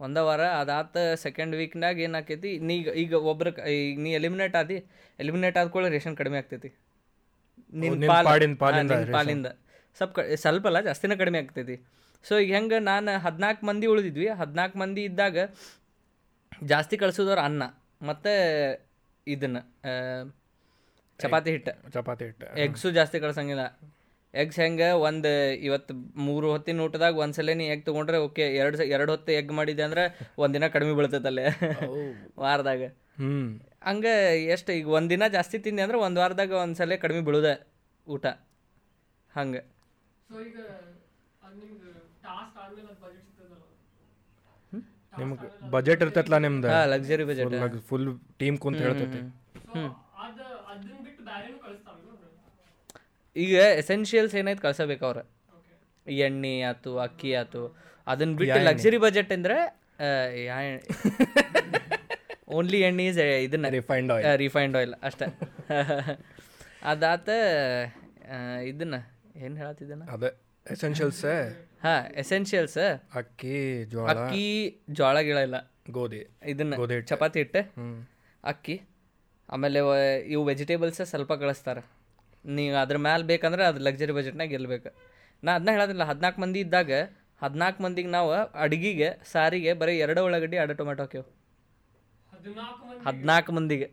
ಒಂದೇ 0.00 0.22
ವಾರ 0.28 0.42
ಅದಾತ 0.62 0.96
ಸೆಕೆಂಡ್ 1.24 1.54
ವೀಕ್ನಾಗ 1.60 2.00
ಏನಾಕೈತಿ 2.06 2.50
ನೀ 2.68 2.74
ಈಗ 3.02 3.14
ಒಬ್ರ 3.30 3.48
ಈಗ 3.76 3.96
ನೀ 4.06 4.10
ಎಲಿಮಿನೇಟ್ 4.20 4.56
ಆದಿ 4.60 4.76
ಎಲಿಮಿನೇಟ್ 5.18 5.56
ಆದ್ಕೊಳ್ಳೆ 5.60 5.90
ರೇಷನ್ 5.96 6.16
ಕಡಿಮೆ 6.20 6.38
ಆಗ್ತೈತಿ. 6.40 6.70
ನಿನ್ನ 7.82 8.16
ಪಾಲಿಂದ 9.16 9.48
ಸ್ವಲ್ಪ 9.98 10.12
ಕ 10.18 10.24
ಸ್ವಲ್ಪ 10.42 10.64
ಅಲ್ಲ 10.70 10.80
ಜಾಸ್ತಿನೇ 10.88 11.16
ಕಡಿಮೆ 11.22 11.38
ಆಗ್ತೈತಿ. 11.42 11.76
ಸೊ 12.24 12.34
ಈಗ 12.44 12.50
ಹೆಂಗೆ 12.56 12.78
ನಾನು 12.90 13.12
ಹದಿನಾಲ್ಕು 13.26 13.62
ಮಂದಿ 13.68 13.86
ಉಳಿದಿದ್ವಿ. 13.92 14.28
ಹದಿನಾಲ್ಕು 14.40 14.76
ಮಂದಿ 14.82 15.02
ಇದ್ದಾಗ 15.10 15.36
ಜಾಸ್ತಿ 16.72 16.96
ಕಳ್ಸೋದವ್ರು 17.02 17.42
ಅನ್ನ 17.48 17.62
ಮತ್ತು 18.08 18.32
ಇದನ್ನು 19.26 19.62
ಚಪಾತಿ 21.20 21.50
ಹಿಟ್ಟು 21.54 21.72
ಚಪಾತಿ 21.94 22.24
ಹಿಟ್ಟು 22.24 22.46
ಎಗ್ಸು 22.64 22.88
ಜಾಸ್ತಿ 22.98 23.18
ಕಳ್ಸಂಗಿಲ್ಲ. 23.24 23.64
ಎಗ್ಸ್ 24.34 24.58
ಹೆಂಗೆ 24.60 24.88
ಒಂದು 25.08 25.30
ಇವತ್ತು 25.66 25.92
ಮೂರು 26.26 26.46
ಹೊತ್ತಿನ 26.52 26.80
ಊಟದಾಗ 26.86 27.14
ಒಂದ್ಸಲ 27.24 27.52
ನೀ 27.60 27.66
ಎಗ್ 27.74 27.84
ತೊಗೊಂಡ್ರೆ 27.86 28.18
ಓಕೆ 28.26 28.44
ಎರಡು 28.60 28.76
ಎರಡು 28.94 29.10
ಹೊತ್ತು 29.12 29.30
ಎಗ್ 29.32 29.52
ಮಾಡಿದೆ 29.58 29.82
ಅಂದ್ರೆ 29.82 30.02
ಒಂದಿನ 30.44 30.66
ಕಡಿಮೆ 30.74 30.92
ಬೀಳ್ತೈತಲ್ಲೇ 30.98 31.44
ವಾರದಾಗ. 32.44 32.82
ಹ್ಞೂ 33.20 33.38
ಹಂಗೆ 33.88 34.14
ಎಷ್ಟು 34.54 34.70
ಈಗ 34.72 34.88
ಒಂದಿನ 34.98 35.24
ಜಾಸ್ತಿ 35.36 35.58
ತಿಂದೆ 35.66 35.82
ಅಂದ್ರೆ 35.82 35.98
ಒಂದು 36.06 36.20
ವಾರದಾಗ 36.22 36.52
ಒಂದ್ಸಲ 36.64 36.96
ಕಡಿಮೆ 37.04 37.22
ಬೀಳುದ 37.28 37.50
ಊಟ. 38.06 38.26
ಹಂಗೆ. 39.32 39.62
ನಿಮ್ಗೆ 45.14 45.46
ಬಜೆಟ್ 45.74 46.02
ಇರ್ತೈತಲ್ಲ 46.04 46.38
ನಿಮ್ದು? 46.46 46.68
ಲಕ್ಸರಿ 46.92 47.24
ಬಜೆಟ್ 47.24 47.76
ಫುಲ್ 47.90 48.08
ಟೀಮ್ 48.40 48.56
ಕುಂತ 48.64 48.80
ಹೇಳ್ತೈತಿ. 48.86 49.20
ಈಗ 53.36 53.54
ಎಸೆನ್ಷಿಯಲ್ಸ್ 53.80 54.34
ಏನಾಯ್ತು 54.34 54.62
ಕಳ್ಸಬೇಕು 54.62 55.06
ಅವ್ರ? 55.06 55.18
ಎಣ್ಣೆ 56.06 56.60
ಆಯ್ತು 56.60 56.98
ಅಕ್ಕಿ 56.98 57.34
ಆಯ್ತು. 57.34 57.62
ಅದನ್ನ 58.06 58.36
ಬಿಟ್ಟು 58.36 58.58
ಲಕ್ಸುರಿ 58.64 58.96
ಬಜೆಟ್ 58.96 59.32
ಅಂದ್ರೆ 59.32 59.56
ಓನ್ಲಿ 62.48 62.80
ಎಣ್ಣೆ? 62.80 63.06
ಇಸ್ 63.10 63.18
ಇದನ್ನ. 63.18 63.68
ರಿಫೈನ್ಡ್ 63.68 64.12
ಆಯಿಲ್ 64.12 64.38
ರಿಫೈನ್ಡ್ 64.38 64.76
ಆಯಿಲ್ 64.76 64.94
ಅಷ್ಟೇ. 65.02 65.26
ಅದಾತ 66.90 67.28
ಇದನ್ನ. 68.64 68.94
ಏನು 69.36 69.56
ಹೇಳತ್ತಿದ್ದನ 69.56 70.02
ಅದೇ 70.08 70.30
ಎಸೆನ್ಷಿಯಲ್ಸ್ 70.66 71.24
ಹಾ 71.82 71.94
ಎಸೆನ್ಷಿಯಲ್ಸ್ 72.16 72.78
ಅಕ್ಕಿ 73.16 73.56
ಜೋಳ 73.84 74.06
ಅಕ್ಕಿ 74.12 74.46
ಜೋಳ 74.90 75.20
ಗಿಳ 75.20 75.38
ಇಲ್ಲ. 75.38 75.56
ಗೋಧಿ. 75.90 76.20
ಇದನ್ನ 76.44 76.74
ಗೋಧಿ 76.74 77.02
ಚಪಾತಿ 77.02 77.38
ಹಿಟ್ಟು 77.38 77.62
ಅಕ್ಕಿ. 78.44 78.76
ಆಮೇಲೆ 79.48 79.80
ಇವು 80.26 80.44
ವೆಜಿಟೇಬಲ್ಸ್ 80.44 81.02
ಸ್ವಲ್ಪ 81.04 81.32
ಕಳಿಸ್ತಾರೆ. 81.32 81.82
ನೀವು 82.56 82.76
ಅದ್ರ 82.76 82.96
ಮ್ಯಾಲೆ 83.04 83.24
ಬೇಕಂದ್ರೆ 83.24 83.64
ಅದು 83.64 83.86
ಲಕ್ಸರಿ 83.86 84.12
ಬಜೆಟ್ನಾಗ 84.12 84.48
ಗೆಲ್ಬೇಕು 84.48 84.90
ನಾ 85.42 85.56
ಅದನ್ನ 85.56 85.76
ಹೇಳೋದಿಲ್ಲ 85.76 86.04
ಹದಿನಾಲ್ಕು 86.10 86.40
ಮಂದಿ 86.40 86.60
ಇದ್ದಾಗ 86.66 86.92
ಹದಿನಾಲ್ಕು 87.42 87.82
ಮಂದಿಗೆ 87.82 88.08
ನಾವು 88.08 88.30
ಅಡುಗೆಗೆ 88.64 89.18
ಸಾರಿಗೆ 89.32 89.72
ಬರೀ 89.80 89.98
ಎರಡು 89.98 90.26
ಉಳ್ಳಾಗಡ್ಡಿ 90.26 90.56
ಎರಡು 90.56 90.78
ಟೊಮೆಟೊ 90.78 91.02
ಹಾಕ್ಯವು. 91.02 91.24
ಹದಿನಾಲ್ಕು 93.06 93.52
ಮಂದಿಗೆ? 93.56 93.88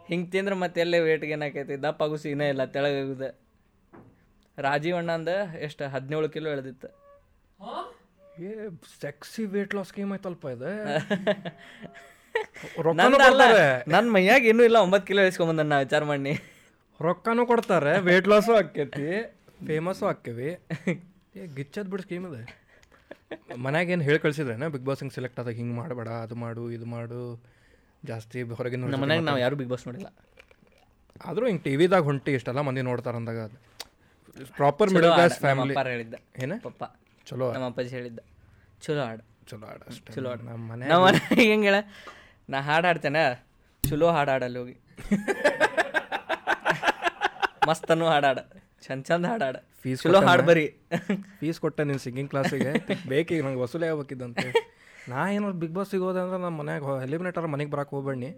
ಹಿಂಗೆ 0.00 0.30
ತಿಂದ್ರೆ 0.30 0.54
ಮತ್ತೆ 0.62 0.78
ಎಲ್ಲ 0.84 0.94
ವೇಟ್ಗೆ 1.06 1.32
ಏನಾಕೈತಿ 1.36 1.84
ದಪ್ಪ 1.84 2.02
ಆಗು 2.02 2.16
ಸೀನೇ 2.22 2.48
ಇಲ್ಲ 2.54 2.64
ತೆಳಗೆ 2.74 3.30
ರಾಜೀವ್ 4.58 4.96
ಅಣ್ಣ 4.96 5.10
ಅಂದ 5.18 5.28
ಎಷ್ಟು 5.66 5.84
ಹದಿನೇಳು 5.94 6.28
ಕಿಲೋ 6.34 6.50
ಎಳೆದಿತ್ತು. 6.54 6.88
ಏ 8.42 8.68
ಸೆಕ್ಸಿ 9.02 9.44
ವೇಟ್ 9.54 9.74
ಲಾಸ್ 9.74 9.88
ಸ್ಕೀಮ್ 9.92 10.14
ಐತಲ್ಪ 10.14 10.46
ಇದು? 10.56 10.70
ನನ್ನ 13.92 14.06
ಮೈಯಾಗ 14.14 14.42
ಇನ್ನೂ 14.50 14.62
ಇಲ್ಲ 14.68 14.78
ಒಂಬತ್ತು 14.86 15.06
ಕಿಲೋ 15.08 15.22
ಇಸ್ಕೊಂಬಂದ 15.30 15.62
ನಾ 15.70 15.78
ವಿಚಾರ 15.78 16.04
ಮಾಡಿ. 16.10 16.34
ರೊಕ್ಕನೂ 17.00 17.46
ಕೊಡ್ತಾರೆ 17.46 17.92
ವೇಟ್ 18.00 18.28
ಲಾಸು 18.28 18.52
ಆಕ್ಕೈತಿ. 18.56 19.06
ಫೇಮಸ್ಸು 19.66 20.06
ಆಕ್ಕೇವಿ. 20.06 20.50
ಏ 21.36 21.46
ಗಿಚ್ಚದ್ 21.56 21.88
ಬಿಡು 21.90 22.02
ಸ್ಕೀಮ್ 22.02 22.24
ಇದೆ 22.34 22.42
ಮನ್ಯಾಗ 23.56 23.88
ಏನು 23.90 24.02
ಹೇಳಿ 24.02 24.18
ಕಳ್ಸಿದ್ರೇನ? 24.18 24.66
ಬಿಗ್ 24.68 24.84
ಬಾಸ್ 24.84 25.00
ಹಿಂಗೆ 25.00 25.14
ಸೆಲೆಕ್ಟ್ 25.14 25.40
ಆದಾಗ 25.40 25.54
ಹಿಂಗೆ 25.54 25.74
ಮಾಡಬೇಡ 25.74 26.08
ಅದು 26.08 26.34
ಮಾಡು 26.34 26.70
ಇದು 26.70 26.86
ಮಾಡು. 26.86 27.20
ಜಾಸ್ತಿ 28.04 28.42
ಹೊರಗಿನ 28.42 28.84
ನಮ್ಮ 28.84 29.02
ಮನ್ಯಾಗ 29.04 29.20
ನಾವು 29.20 29.38
ಯಾರು 29.38 29.56
ಬಿಗ್ 29.56 29.70
ಬಾಸ್ 29.70 29.86
ನೋಡಿಲ್ಲ. 29.88 30.08
ಆದರೂ 31.26 31.46
ಹಿಂಗೆ 31.46 31.62
ಟಿ 31.62 31.76
ವಿದಾಗ 31.76 32.02
ಹೊಂಟಿ 32.02 32.32
ಇಷ್ಟೆಲ್ಲ 32.32 32.60
ಮಂದಿ 32.60 32.82
ನೋಡ್ತಾರೆ 32.82 33.16
ಅಂದಾಗ 33.16 33.38
ಅದು. 33.38 33.58
ಪ್ರಾಪರ್ 34.56 34.90
ಮಿಡಲ್ 34.90 35.12
ಕ್ಲಾಸ್ 35.12 35.32
ಹಾಡ, 35.32 35.40
ಫ್ಯಾಮಿಲಿ 35.40 35.74
ಹೇಳಿದ್ದ. 35.90 36.14
ಏನು? 36.42 36.56
ಪಪ್ಪ. 36.62 36.84
ಚಲೋ 37.26 37.52
ನಮ್ಮ 37.52 37.66
ಅಪ್ಪಾಜಿ 37.66 37.88
ಹೇಳಿದ್ದ. 37.88 38.20
ಚಲೋ 38.82 39.04
ಹಾಡು. 39.04 39.24
ಚಲೋ 39.46 39.66
ಆಡ 39.66 39.80
ಅಷ್ಟೇ. 39.88 40.12
ಚಲೋ 40.12 40.30
ಹಾಡು. 40.30 40.42
ನಮ್ಮ 40.42 40.72
ಮನೆ 40.72 40.86
ನಮ್ಮ 40.88 41.04
ಮನೆ 41.04 41.18
ಹೆಂಗೆ 41.50 41.68
ಹೇಳ? 41.68 41.78
ನಾ 42.50 42.60
ಹಾಡು 42.60 42.86
ಹಾಡ್ತೇನೆ. 42.86 43.24
ಚಲೋ 43.84 44.10
ಹಾಡು 44.10 44.30
ಹಾಡಲ್ಲಿ 44.30 44.58
ಹೋಗಿ. 44.58 44.76
ಮಸ್ತನು 47.70 48.06
ಹಾಡಾಡ. 48.12 48.38
ಹಾಡ 48.38 48.62
ಚಂದ 48.86 49.02
ಚಂದ 49.08 49.24
ಹಾಡಾಡ. 49.32 49.56
ಫೀಸ್ 49.82 50.02
ಚಲೋ 50.04 50.20
ಹಾಡು 50.28 50.44
ಬರಿ. 50.50 50.66
ಫೀಸ್ 51.40 51.58
ಕೊಟ್ಟೆ 51.64 51.82
ನೀನು 51.90 52.02
ಸಿಂಗಿಂಗ್ 52.04 52.30
ಕ್ಲಾಸಿಗೆ 52.32 52.72
ಬೇಕೀಗ 53.10 53.40
ನಂಗೆ 53.46 53.60
ವಸೂಲಿ 53.64 53.86
ಆಗ್ಬೇಕಿದ್ದಂತೆ. 53.90 54.48
ನಾ 55.10 55.20
ಏನಾರು 55.34 55.56
ಬಿಗ್ 55.62 55.74
ಬಾಸ್ 55.76 55.90
ಸಿಗೋದಂದ್ರೆ 55.94 56.38
ನಮ್ಮ 56.46 56.56
ಮನ್ಯಾಗ 56.62 57.02
ಎಲಿಮಿನೇಟರ್ 57.06 57.46
ಮನೆಗೆ 57.54 57.70
ಬರಕ್ಕೆ 57.74 57.94
ಹೋಗ್ಬೇಡಿ 57.96 58.30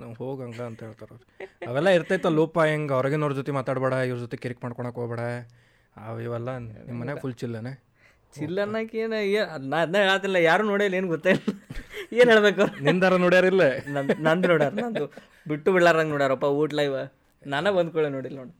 ನಾವು 0.00 0.12
ಹೋಗಂಗ 0.20 0.60
ಅಂತ 0.68 0.80
ಹೇಳ್ತಾರೆ 0.86 1.12
ಅವ್ರು. 1.14 1.24
ಅವೆಲ್ಲ 1.70 1.88
ಇರ್ತೈತ 1.96 2.28
ಲೋಪ 2.38 2.56
ಹೆಂಗೆ 2.70 2.94
ಹೊರಗಿನವ್ರ 2.98 3.34
ಜೊತೆ 3.40 3.52
ಮಾತಾಡ್ಬೇಡ 3.58 3.94
ಇವ್ರ 4.10 4.18
ಜೊತೆ 4.24 4.36
ಕಿರಿಕ್ 4.42 4.62
ಮಾಡ್ಕೊಳಕ್ಕೆ 4.64 5.00
ಹೋಗ್ಬೇಡ. 5.02 5.22
ಅವು 6.06 6.18
ಇವೆಲ್ಲ 6.26 6.50
ನಿಮ್ಮ 6.64 6.98
ಮನ್ಯಾಗ 7.00 7.20
ಫುಲ್ 7.24 7.36
ಚಿಲ್ಲನೆ 7.42 7.72
ಚಿಲ್ಲನ್ನಕ್ಕೆ 8.36 8.98
ಏನು 9.04 9.16
ನಾ 9.72 9.78
ಅದನ್ನ 9.84 9.96
ಹೇಳತ್ತಿಲ್ಲ 10.04 10.38
ಯಾರು 10.50 10.62
ನೋಡಿಲ್ಲ 10.70 10.94
ಏನು 11.00 11.08
ಗೊತ್ತಿಲ್ಲ 11.14 11.40
ಏನು 12.18 12.28
ಹೇಳ್ಬೇಕು? 12.32 12.64
ನಿಂದಾರ 12.86 13.14
ನೋಡ್ಯಾರಿಲ್ಲ? 13.24 13.64
ನಂದು 13.96 14.14
ನಂದು 14.26 14.46
ನೋಡ್ಯಾರ 14.52 14.72
ನಂದು. 14.84 15.06
ಬಿಟ್ಟು 15.50 15.68
ಬಿಡ್ಲಾರಂಗೆ 15.74 16.12
ನೋಡ್ಯಾರಪ್ಪ 16.14 16.48
ಊಟ 16.60 16.72
ಲೈವ್ 16.80 16.96
ನಾನೇ 17.52 17.70
ಬಂದ್ಕೊಳ್ಳೆ 17.78 18.10
ನೋಡಿಲ್ಲ 18.16 18.36
ನೋಡಿ. 18.42 18.54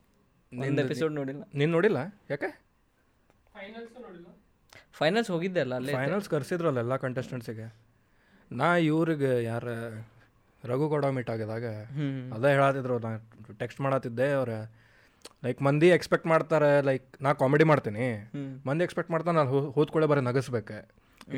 ನಿನ್ನ 0.52 0.80
ಎಪಿಸೋಡ್ 0.86 1.14
ನೋಡಿಲ್ಲ. 1.20 1.42
ನೀನು 1.58 1.70
ನೋಡಿಲ್ಲ? 1.76 1.98
ಯಾಕೆ? 2.32 2.50
ಫೈನಲ್ಸ್ 4.98 5.30
ಹೋಗಿದ್ದೆ 5.34 5.60
ಅಲ್ಲ 5.64 5.74
ಅಲ್ಲಿ 5.80 5.92
ಫೈನಲ್ಸ್ 5.98 6.28
ಕರ್ಸಿದ್ರಲ್ಲ 6.34 6.78
ಎಲ್ಲ 6.84 6.96
ಕಂಟೆಸ್ಟೆಂಟ್ಸಿಗೆ 7.04 7.66
ನಾ 8.50 8.68
ಇವ್ರಿಗೆ 8.88 9.32
ಯಾರ 9.50 9.64
ರಘು 10.64 10.86
ಗೌಡ 10.92 11.06
ಮೀಟ್ 11.16 11.30
ಆಗಿದಾಗ 11.34 11.66
ಅದೇ 12.36 12.50
ಹೇಳತ್ತಿದ್ರು 12.56 12.96
ನಾ 13.04 13.10
ಟೆಕ್ಸ್ಟ್ 13.62 13.80
ಮಾಡತ್ತಿದ್ದೆ 13.86 14.28
ಅವ್ರ. 14.40 14.52
ಲೈಕ್ 15.44 15.58
ಮಂದಿ 15.66 15.88
ಎಕ್ಸ್ಪೆಕ್ಟ್ 15.96 16.28
ಮಾಡ್ತಾರೆ 16.32 16.70
ಲೈಕ್ 16.88 17.06
ನಾ 17.24 17.30
ಕಾಮಿಡಿ 17.42 17.64
ಮಾಡ್ತೀನಿ. 17.70 18.06
ಮಂದಿ 18.68 18.82
ಎಕ್ಸ್ಪೆಕ್ಟ್ 18.86 19.12
ಮಾಡ್ತಾರೆ 19.14 19.36
ನಾನು 19.38 19.50
ಹೋದ್ಕೊಳ್ಳೆ 19.78 20.08
ಬರೀ 20.12 20.22
ನಗಸ್ಬೇಕು. 20.30 20.78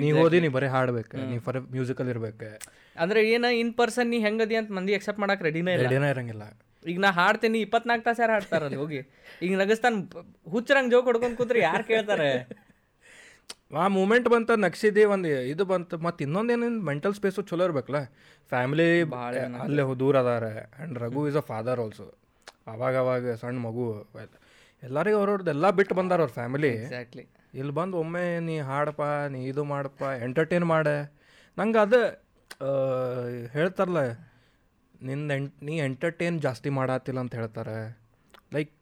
ನೀ 0.03 0.09
ಓದಿ 0.23 0.39
ನೀ 0.45 0.49
ಬರೀ 0.57 0.69
ಹಾಡ್ಬೇಕು 0.75 1.17
ನೀ 1.31 1.39
ಫರ್ 1.47 1.59
ಮ್ಯೂಸಿಕಲ್ 1.77 2.09
ಇರ್ಬೇಕು. 2.15 2.51
ಅಂದ್ರೆ 2.97 3.23
ಏನ 3.35 3.45
ಇನ್ 3.63 3.73
ಪರ್ಸನ್ 3.81 4.11
ನೀ 4.15 4.21
ಹೆಂಗದಿ 4.27 4.57
ಅಂತ 4.61 4.73
ಮಂದಿ 4.79 4.95
ಎಕ್ಸೆಪ್ಟ್ 4.99 5.23
ಮಾಡಕ್ 5.25 5.43
ರೆಡಿನೇ 5.49 5.73
ಇಲ್ಲ. 5.77 5.87
ರೆಡಿನೇ 5.89 6.11
ಇರಂಗಿಲ್ಲ. 6.15 6.45
ಈಗ 6.85 7.01
ನಾ 7.01 7.11
ಹಾಡ್ತೀನಿ 7.11 7.61
ಇಪ್ಪತ್ನಾಲ್ಕು 7.61 8.05
ತಾಸು 8.05 8.23
ಯಾರು 8.23 8.33
ಹಾಡ್ತಾರಲ್ಲಿ? 8.33 8.77
ಹೋಗಿ. 8.77 9.01
ಈಗ 9.43 9.59
ನಗಸ್ತಾನ 9.59 9.95
ಹುಚ್ಚರಂಗ್ 10.51 10.91
ಜೋಕ್ 10.91 11.05
ಹೊಡ್ಕೊಂಡ್ 11.05 11.37
ಕೂತ್ರಿ 11.37 11.61
ಯಾರು 11.61 11.85
ಕೇಳ್ತಾರೆ? 11.85 12.29
ಆ 13.77 13.89
ಮೂಮೆಂಟ್ 13.89 14.29
ಬಂತ 14.29 14.51
ನಗ್ಸಿದಿ 14.59 15.05
ಒಂದು 15.05 15.29
ಇದು 15.47 15.65
ಬಂತು 15.65 15.99
ಮತ್ತು 15.99 16.25
ಇನ್ನೊಂದೇನು 16.25 16.69
ಮೆಂಟಲ್ 16.83 17.15
ಸ್ಪೇಸು 17.15 17.43
ಚಲೋ 17.43 17.65
ಇರ್ಬೇಕಲ್ಲ? 17.65 18.01
ಫ್ಯಾಮಿಲಿ 18.51 18.89
ಅಲ್ಲೇ 19.61 19.83
ಹೋ- 19.83 19.99
ದೂರ 19.99 20.19
ಅದಾರೆ. 20.19 20.53
And 20.73 20.99
Raghu 20.99 21.29
is 21.29 21.37
a 21.37 21.41
father 21.43 21.81
also 21.81 22.07
ಅವಾಗ 22.67 22.97
ಅವಾಗ 22.97 23.35
ಸಣ್ಣ 23.35 23.59
ಮಗು. 23.59 23.87
ಎಲ್ಲರಿಗೂ 24.83 25.19
ಅವ್ರವ್ರದ್ದು 25.19 25.51
ಎಲ್ಲ 25.51 25.71
ಬಿಟ್ಟು 25.71 25.95
ಬಂದಾರ 25.95 26.21
ಅವ್ರ 26.21 26.33
ಫ್ಯಾಮಿಲಿ 26.33 26.71
ಎಕ್ಸಾಕ್ಟ್ಲಿ 26.77 27.25
ಇಲ್ಲಿ 27.55 27.73
ಬಂದು 27.73 27.97
ಒಮ್ಮೆ 27.99 28.41
ನೀ 28.41 28.59
ಹಾಡಪ್ಪ 28.61 29.03
ನೀ 29.29 29.45
ಇದು 29.45 29.65
ಮಾಡಪ್ಪ 29.65 30.03
ಎಂಟರ್ಟೈನ್ 30.23 30.65
ಮಾಡೆ. 30.65 30.97
ನಂಗೆ 31.59 31.79
ಅದು 31.79 32.01
ಹೇಳ್ತಾರಲ್ಲ 33.53 34.01
ನಿಂದ 35.09 35.33
ಎಂಟ್ 35.39 35.55
ನೀ 35.69 35.75
ಎಂಟರ್ಟೈನ್ 35.89 36.37
ಜಾಸ್ತಿ 36.47 36.71
ಮಾಡತ್ತಿಲ್ಲ 36.79 37.21
ಅಂತ 37.25 37.35
ಹೇಳ್ತಾರೆ. 37.41 37.77
ಲೈಕ್ 38.57 38.73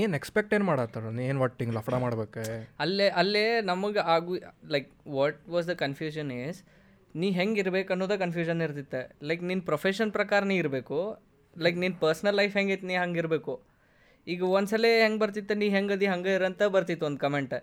ಏನು 0.00 0.14
ಎಕ್ಸ್ಪೆಕ್ಟ್ 0.18 0.52
ಏನು 0.56 0.66
ಮಾಡತ್ತಾರ? 0.70 1.10
ನೀ 1.18 1.22
ಏನು 1.30 1.40
ಒಟ್ಟು 1.44 1.58
ಹಿಂಗೆ 1.62 1.76
ಲಫಡ 1.78 1.96
ಮಾಡ್ಬೇಕು? 2.04 2.42
ಅಲ್ಲೇ 2.84 3.06
ಅಲ್ಲೇ 3.20 3.44
ನಮಗೆ 3.70 4.02
ಆಗು 4.14 4.34
like 4.74 4.88
what 5.18 5.38
was 5.54 5.68
the 5.72 5.76
confusion 5.84 6.30
is 6.40 6.60
ನೀ 7.20 7.28
ಹೆಂಗೆ 7.38 7.60
ಇರ್ಬೇಕು 7.64 7.90
ಅನ್ನೋದೇ 7.94 8.16
ಕನ್ಫ್ಯೂಷನ್ 8.24 8.60
ಇರ್ತಿತ್ತೆ. 8.66 9.00
ಲೈಕ್ 9.28 9.42
ನಿನ್ನ 9.50 9.64
ಪ್ರೊಫೆಷನ್ 9.70 10.10
ಪ್ರಕಾರ 10.18 10.40
ನೀ 10.50 10.56
ಇರಬೇಕು. 10.62 10.98
ಲೈಕ್ 11.64 11.78
ನಿನ್ನ 11.84 11.96
ಪರ್ಸ್ನಲ್ 12.04 12.36
ಲೈಫ್ 12.40 12.54
ಹೆಂಗೈತಿ 12.60 12.86
ನೀ 12.90 12.96
ಹಂಗೆ 13.02 13.20
ಇರಬೇಕು. 13.22 13.54
ಈಗ 14.32 14.42
ಒಂದ್ಸಲ 14.58 14.86
ಹೆಂಗೆ 15.04 15.20
ಬರ್ತಿತ್ತೆ 15.22 15.54
ನೀ 15.62 15.66
ಹೆಂಗದಿ 15.76 16.06
ಹಂಗೆ 16.12 16.32
ಇರಂತ 16.38 16.62
ಬರ್ತಿತ್ತು 16.76 17.06
ಒಂದು 17.08 17.20
ಕಮೆಂಟ್ 17.24 17.56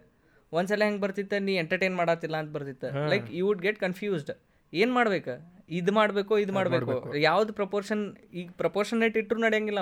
ಒಂದ್ಸಲ 0.57 0.81
ಹೆಂಗೆ 0.87 1.01
ಬರ್ತಿತ್ತೆ 1.03 1.37
ನೀ 1.47 1.53
ಎಂಟರ್ಟೈನ್ 1.63 1.95
ಮಾಡತ್ತಿಲ್ಲ 1.99 2.35
ಅಂತ 2.41 2.51
ಬರ್ತಿತ್ತು. 2.57 2.89
Like 3.11 3.27
you 3.39 3.45
would 3.49 3.61
get 3.67 3.79
confused 3.85 4.31
ಏನು 4.73 4.91
ಮಾಡ್ಬೇಕು? 4.97 5.33
ಇದು 5.69 5.91
ಮಾಡಬೇಕು 5.99 6.33
ಇದು 6.43 6.53
ಮಾಡಬೇಕು. 6.57 6.95
ಯಾವ್ದು 7.27 7.51
ಪ್ರಪೋರ್ಷನ್ 7.59 8.03
ಈಗ 8.39 8.47
ಪ್ರಪೋರ್ಷನೇಟ್ 8.63 9.17
ಇಟ್ಟರು 9.21 9.41
ನಡೆಯಂಗಿಲ್ಲ. 9.45 9.81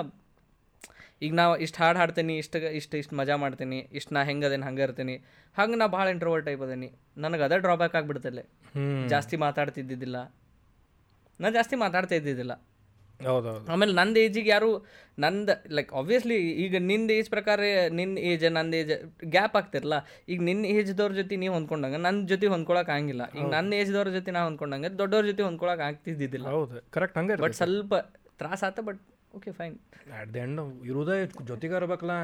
ಈಗ 1.26 1.32
ನಾವು 1.40 1.52
ಇಷ್ಟು 1.64 1.78
ಹಾಡು 1.82 1.98
ಹಾಡ್ತೀನಿ 2.00 2.34
ಇಷ್ಟು 2.42 2.58
ಇಷ್ಟು 2.78 2.94
ಇಷ್ಟು 3.00 3.14
ಮಜಾ 3.20 3.34
ಮಾಡ್ತೀನಿ 3.42 3.78
ಇಷ್ಟು 3.98 4.10
ನಾ 4.14 4.20
ಹೆಂಗೆ 4.30 4.46
ಅದೇನು 4.48 4.66
ಹಂಗೆ 4.68 4.82
ಇರ್ತೀನಿ. 4.86 5.14
ಹಂಗೆ 5.58 5.76
ನಾ 5.80 5.86
ಭಾಳ 5.96 6.06
ಇಂಟ್ರೋವರ್ಟ್ 6.14 6.46
ಟೈಪ್ 6.48 6.62
ಅದೇನಿ 6.66 6.88
ನನಗೆ 7.24 7.42
ಅದೇ 7.46 7.58
ಡ್ರಾಬ್ಯಾಕ್ 7.66 7.94
ಆಗಿಬಿಡ್ತಲ್ಲೇ 7.98 8.44
ಜಾಸ್ತಿ 9.12 9.36
ಮಾತಾಡ್ತಿದ್ದಿದ್ದಿಲ್ಲ. 9.46 10.16
ನಾ 11.40 11.50
ಜಾಸ್ತಿ 11.58 11.76
ಮಾತಾಡ್ತಾ 11.84 12.14
ಇದ್ದಿದ್ದಿಲ್ಲ. 12.20 12.54
ಆಮೇಲೆ 13.74 13.92
ನಂದು 14.00 14.18
ಏಜಿಗೆ 14.24 14.50
ಯಾರು 14.54 14.70
ನಂದು 15.18 15.54
ಲೈಕ್ 15.76 15.90
ಆಬ್ವಿಯಸ್ಲಿ 16.00 16.38
ಈಗ 16.64 16.76
ನಿನ್ನ 16.90 17.10
ಏಜ್ 17.18 17.28
ಪ್ರಕಾರ 17.34 17.60
ನಿನ್ನ 17.98 18.24
ಏಜ್ 18.30 18.44
ನಂದು 18.58 18.76
ಏಜ್ 18.80 18.92
ಗ್ಯಾಪ್ 19.34 19.56
ಆಗ್ತಿರಲ್ಲ 19.60 19.96
ಈಗ 20.32 20.40
ನಿನ್ನ 20.48 20.64
ಏಜ್ದವ್ರ 20.74 21.12
ಜೊತೆ 21.20 21.36
ನೀವು 21.42 21.54
ಹೊಂದ್ಕೊಂಡಂಗೆ 21.58 22.00
ನನ್ನ 22.06 22.26
ಜೊತೆ 22.32 22.46
ಹೊಂದ್ಕೊಳಕ್ 22.54 22.90
ಆಗಿಲ್ಲ. 22.96 23.22
ಈಗ 23.38 23.46
ನನ್ನ 23.56 23.80
ಏಜ್ದವ್ರ 23.80 24.10
ಜೊತೆ 24.18 24.30
ನಾ 24.36 24.42
ಹೊಂದ್ಕೊಂಡಂಗೆ 24.48 24.90
ದೊಡ್ಡವ್ರ 25.00 25.24
ಜೊತೆ 25.30 25.44
ಹೊಂದ್ಕೊಳಕ್ 25.48 25.82
ಆಗ್ತಿದ್ದಿದ್ದಿಲ್ಲ. 25.88 26.46
ಹೌದು 26.56 26.80
ಕರೆಕ್ಟ್ 26.96 27.18
ಹಂಗೆ 27.20 27.36
ಬಟ್ 27.44 27.56
ಸ್ವಲ್ಪ 27.60 27.94
ತ್ರಾಸ 28.42 28.62
ಆತ 28.70 28.80
but 28.88 29.00
okay 29.38 29.50
fine 29.58 29.76
at 30.20 30.30
the 30.34 30.38
end 30.44 30.60
ಇರೋದೇ 30.90 31.18
ಜೊತೆಗೆ 31.50 31.76
ಇರ್ಬೇಕಲ್ಲ. 31.80 32.14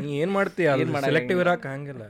ನೀ 0.00 0.08
ಏನು 0.22 0.32
ಮಾಡ್ತೀಯ? 0.38 0.70
ಸೆಲೆಕ್ಟಿವ್ 1.08 1.40
ಇರಕ್ಕೆ 1.44 1.68
ಹಂಗಿಲ್ಲ. 1.74 2.06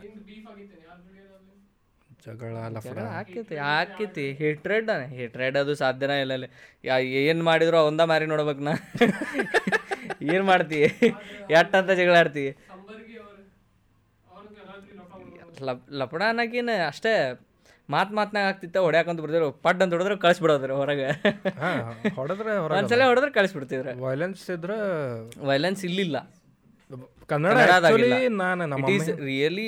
ಜಗಳ 2.24 2.54
ಲಫಡ 2.74 2.98
ಆಕೈತಿ 3.18 3.56
ಆಕೈತಿ 3.74 4.24
ಹೇಟ್ರೆಡ್ 4.40 4.90
ಹೇಟ್ರೆಡ್ 5.18 5.56
ಅದು 5.62 5.74
ಸಾಧ್ಯನೇ 5.82 6.16
ಇಲ್ಲ 6.24 6.46
ಏನು 7.22 7.42
ಮಾಡಿದ್ರು 7.48 7.78
ಒಂದ 7.90 8.02
ಮಾರಿ 8.10 8.26
ನೋಡ್ಬೇಕು 8.32 8.62
ನಾ. 8.68 8.74
ಏನು 10.34 10.44
ಎಟ್ 11.60 11.74
ಅಂತ 11.80 11.90
ಜಗಳ 12.00 12.16
ಆಡ್ತೀವಿ 12.22 12.50
ಲಪ್ 15.68 15.80
ಲಪಡ 16.00 16.22
ಅನ್ನಕೇನು 16.32 16.74
ಅಷ್ಟೇ 16.88 17.14
ಮಾತು 17.94 18.12
ಮಾತ್ನಾಗ 18.18 18.44
ಆಗ್ತಿತ್ತ 18.50 18.76
ಹೊಡ್ಯಾಕಂತ 18.86 19.20
ಬರ್ತಿದ್ರು. 19.20 19.48
ಪಡ್ 19.64 19.80
ಅಂತ 19.82 19.92
ಹೊಡೆದ್ರೆ 19.94 20.16
ಕಳಿಸ್ಬಿಡೋದ್ರು 20.24 20.74
ಹೊರಗೆ. 20.80 21.08
ಹೊಡೆದ್ರೆ 22.18 22.52
ಒಂದ್ಸಲ 22.76 23.06
ಹೊಡೆದ್ರೆ 23.10 23.32
ಕಳಿಸ್ಬಿಡ್ತಿದ್ರು. 23.38 23.92
ವೈಲೆನ್ಸ್ 24.04 24.44
ಇದ್ರೆ 24.56 24.76
ವೈಲೆನ್ಸ್ 25.50 25.82
ಇಲ್ಲಿಲ್ಲ. 25.88 26.16
ಕನ್ನಡ 27.32 27.56
ನಾನು 28.42 28.78
ಇಟ್ 28.82 28.90
ಈಸ್ 28.96 29.10
ರಿಯಲಿ 29.30 29.66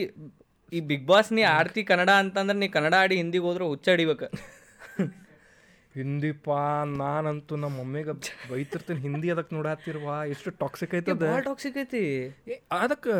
ಈ 0.72 0.80
ಬಿಗ್ 0.90 1.06
ಬಾಸ್ 1.10 1.30
ನೀ 1.36 1.42
ಆಡ್ತಿ 1.56 1.82
ಕನ್ನಡ 1.90 2.10
ಅಂತಂದ್ರೆ 2.22 2.56
ನೀ 2.62 2.68
ಕನ್ನಡ 2.76 2.94
ಆಡಿ 3.02 3.16
ಹಿಂದಿಗೆ 3.22 3.44
ಹೋದ್ರೆ 3.48 3.64
ಹುಚ್ಚ 3.72 3.88
ಹಿಡಿಬೇಕು 3.94 4.28
ಹಿಂದಿಪ್ಪ 5.94 6.50
ನಾನಂತೂ 7.00 7.54
ನಮ್ಮ 7.62 7.74
ಮಮ್ಮಿಗೆ 7.80 8.12
ಬೈತಿರ್ತೀನಿ 8.50 9.00
ಹಿಂದಿ 9.00 9.28
ಅದಕ್ಕೆ 9.34 9.52
ನೋಡಾತಿರ್ವಾ 9.56 10.14
ಎಷ್ಟು 10.34 10.50
ಟಾಕ್ಸಿಕ್ 10.62 10.92
ಐತದ. 10.98 11.26
ಟಾಕ್ಸಿಕ್ 11.48 11.76
ಐತಿ. 11.82 12.02
ಅದಕ್ಕೆ 12.78 13.14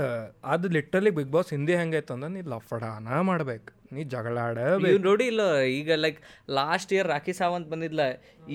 ಅದು 0.55 0.69
ಲಿಟ್ರಲಿ 0.77 1.11
ಬಿಗ್ 1.19 1.33
ಬಾಸ್ 1.35 1.51
ಹಿಂದಿ 1.57 1.75
ಹೆಂಗೈತಂದ್ರೆ 1.81 2.31
ನೀ 2.37 2.43
ಲಫಡಾನ 2.55 3.21
ಮಾಡ್ಬೇಕು 3.31 3.71
ನೀ 3.95 4.03
ಜಗಳಾಡ 4.15 4.57
ನೋಡಿ 5.09 5.27
ಇಲ್ಲ 5.33 5.43
ಈಗ 5.79 5.93
like 6.05 6.21
last 6.59 6.93
year 6.97 7.11
Rakhi 7.15 7.35
Sawant 7.41 7.69
ಬಂದಿದ್ಲ 7.75 8.01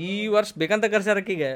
ಈ 0.08 0.12
ವರ್ಷ 0.36 0.52
ಬೇಕಂತ 0.64 0.86
ಕರ್ಸ್ಯಾರ 0.96 1.22
ಆಕಿಗೆ. 1.26 1.52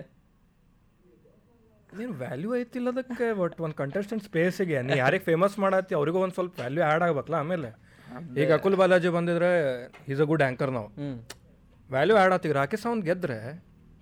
ಏನು 1.93 2.13
ವ್ಯಾಲ್ಯೂ 2.13 2.56
ಐತಿಲ್ಲ 2.56 2.89
ಅದಕ್ಕೆ 2.89 3.34
ಬಟ್ 3.34 3.56
ಒಂದು 3.62 3.75
ಕಂಟೆಸ್ಟೆಂಟ್ 3.75 4.23
ಸ್ಪೇಸಿಗೆ 4.23 4.82
ನೀ 4.82 4.93
ಯಾರಿಗೆ 4.97 5.23
ಫೇಮಸ್ 5.23 5.60
ಮಾಡತ್ತಿ 5.60 5.95
ಅವ್ರಿಗೂ 5.95 6.19
ಒಂದು 6.19 6.34
ಸ್ವಲ್ಪ 6.34 6.54
ವ್ಯಾಲ್ಯೂ 6.60 6.84
ಆ್ಯಡ್ 6.84 7.04
ಆಗ್ಬೇಕಲ್ಲ 7.04 7.36
ಆಮೇಲೆ. 7.36 7.69
ಈಗ 8.41 8.49
ಅಕುಲ್ 8.54 8.75
ಬಾಲಾಜಿ 8.75 9.10
ಬಂದಿದ್ರೆ 9.10 9.49
ಈಸ್ 10.12 10.21
ಅ 10.21 10.27
ಗುಡ್ 10.32 10.43
ಆ್ಯಂಕರ್ 10.43 10.71
ನಾವು 10.71 10.89
ವ್ಯಾಲ್ಯೂ 11.89 12.15
ಆ್ಯಡ್ 12.17 12.34
ಆತೀವಿ 12.34 12.54
ರಾಕೇಶ್ 12.54 12.86
ಅವ್ನು 12.86 13.04
ಗೆದ್ರೆ 13.10 13.39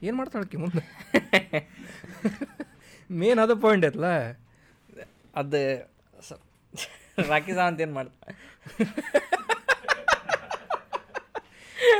ಏನು 0.03 0.17
ಮಾಡ್ತಾಳಕಿ 0.17 0.57
ಮುಂದೆ? 0.57 0.83
ಮೇನ್ 3.09 3.39
ಅದು 3.39 3.55
ಪಾಯಿಂಟ್ 3.61 3.85
ಐತಲ್ಲ. 3.85 4.09
ಅದು 5.35 5.61
ರಾಖಿ 7.29 7.53
ಸಾವಂತ್ 7.53 7.81
ಏನು 7.81 7.93
ಮಾಡ್ತ 7.93 8.13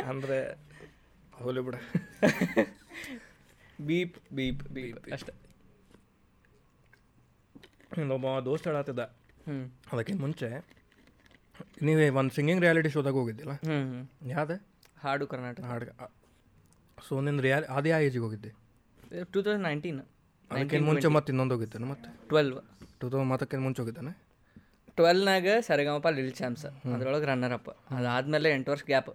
ಅಂದರೆ 0.09 0.37
ಹೋಲಿ 1.33 1.61
ಬಿಡ. 1.65 1.75
Beep 3.87 4.17
beep 4.33 4.63
beep. 4.75 4.97
ಅಷ್ಟೇ. 5.13 5.33
ಒಬ್ಬ 8.15 8.27
ದೋಸ್ತ 8.47 8.67
ಹೇಳತ್ತಿದ್ದ 8.69 9.01
ಅದಕ್ಕೆ 9.01 9.89
ಅದಕ್ಕಿಂತ 9.93 10.19
ಮುಂಚೆ 10.25 10.47
ನೀವೇ 11.87 12.05
ಒಂದು 12.19 12.33
ಸಿಂಗಿಂಗ್ 12.35 12.61
ರಿಯಾಲಿಟಿ 12.65 12.89
ಶೋದಾಗ 12.95 13.15
ಹೋಗಿದ್ದಿಲ್ಲ 13.21 13.53
ಯಾವ್ದು? 14.33 14.55
ಹಾಡು 15.03 15.25
ಕರ್ನಾಟಕ. 15.31 15.63
ಹಾಡು 15.71 15.85
ಸೊ 16.97 17.19
ನಿನ್ನ 17.25 17.41
ರಿಯಾಲಿ 17.45 17.67
ಅದೇ 17.77 17.89
ಯಾವ 17.91 18.07
ಏಜಿಗೆ 18.07 18.23
ಹೋಗಿದ್ದೆ? 18.25 18.51
ಟೂ 19.33 19.39
ತೌಸಂಡ್ 19.45 19.65
ನೈನ್ಟೀನ್ 19.67 19.99
ಅದಕ್ಕಿಂತ 20.51 20.85
ಮುಂಚೆ 20.89 21.09
ಮತ್ತೆ 21.17 21.29
ಇನ್ನೊಂದು 21.33 21.55
ಹೋಗಿದ್ದೇನೆ 21.55 21.87
ಮತ್ತೆ? 21.91 22.09
ಟ್ವೆಲ್ವ್ 22.31 22.57
ಟೂ 22.99 23.05
ತೌಸಂಡ್ 23.11 23.29
ಮತ್ತಕ್ಕಿಂತ 23.33 23.63
ಮುಂಚೆ 23.67 23.81
ಹೋಗಿದ್ದಾನೆ? 23.83 24.13
ಟ್ವೆಲ್ನಾಗ 24.97 25.47
ಸರಿಗಮಪ 25.67 26.07
ಲಿಲ್ 26.17 26.33
ಚಾಮ್ಸ್ 26.39 26.65
ಅದರೊಳಗೆ 26.93 27.27
ರನ್ನರ್ 27.31 27.55
ಅಪ್ 27.57 27.69
ಅದಾದಮೇಲೆ 27.97 28.49
ಎಂಟು 28.55 28.71
ವರ್ಷ 28.73 28.83
gap 28.91 29.11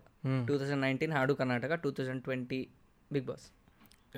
two 0.49 0.53
thousand 0.61 0.83
nineteen 0.87 1.13
Haadu 1.19 1.35
Karnataka 1.41 1.73
two 1.85 1.91
thousand 1.99 2.23
twenty 2.29 2.61
Bigg 3.11 3.27
Boss 3.31 3.47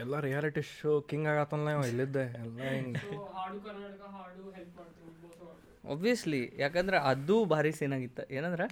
ಎಲ್ಲ 0.02 0.14
ರಿಯಾಲಿಟಿ 0.26 0.62
ಶೋ 0.70 0.90
ಕಿಂಗ್ 1.11 1.28
ಆಗತ್ತಲ್ಲ 1.32 1.68
ಇವ 1.74 1.82
ಇಲ್ಲಿದ್ದೆ. 1.90 2.24
ಎಲ್ಲ 2.42 2.59
ಹಿಂಗೆ. 2.74 3.02
ಒಬ್ವಿಯಸ್ಲಿ 5.92 6.40
ಯಾಕಂದ್ರೆ 6.62 6.98
ಅದು 7.11 7.37
ಭಾರಿ 7.52 7.72
ಸೀನ್ 7.78 7.94
ಆಗಿತ್ತು. 7.98 8.22
ಏನಂದ್ರೆ 8.37 8.66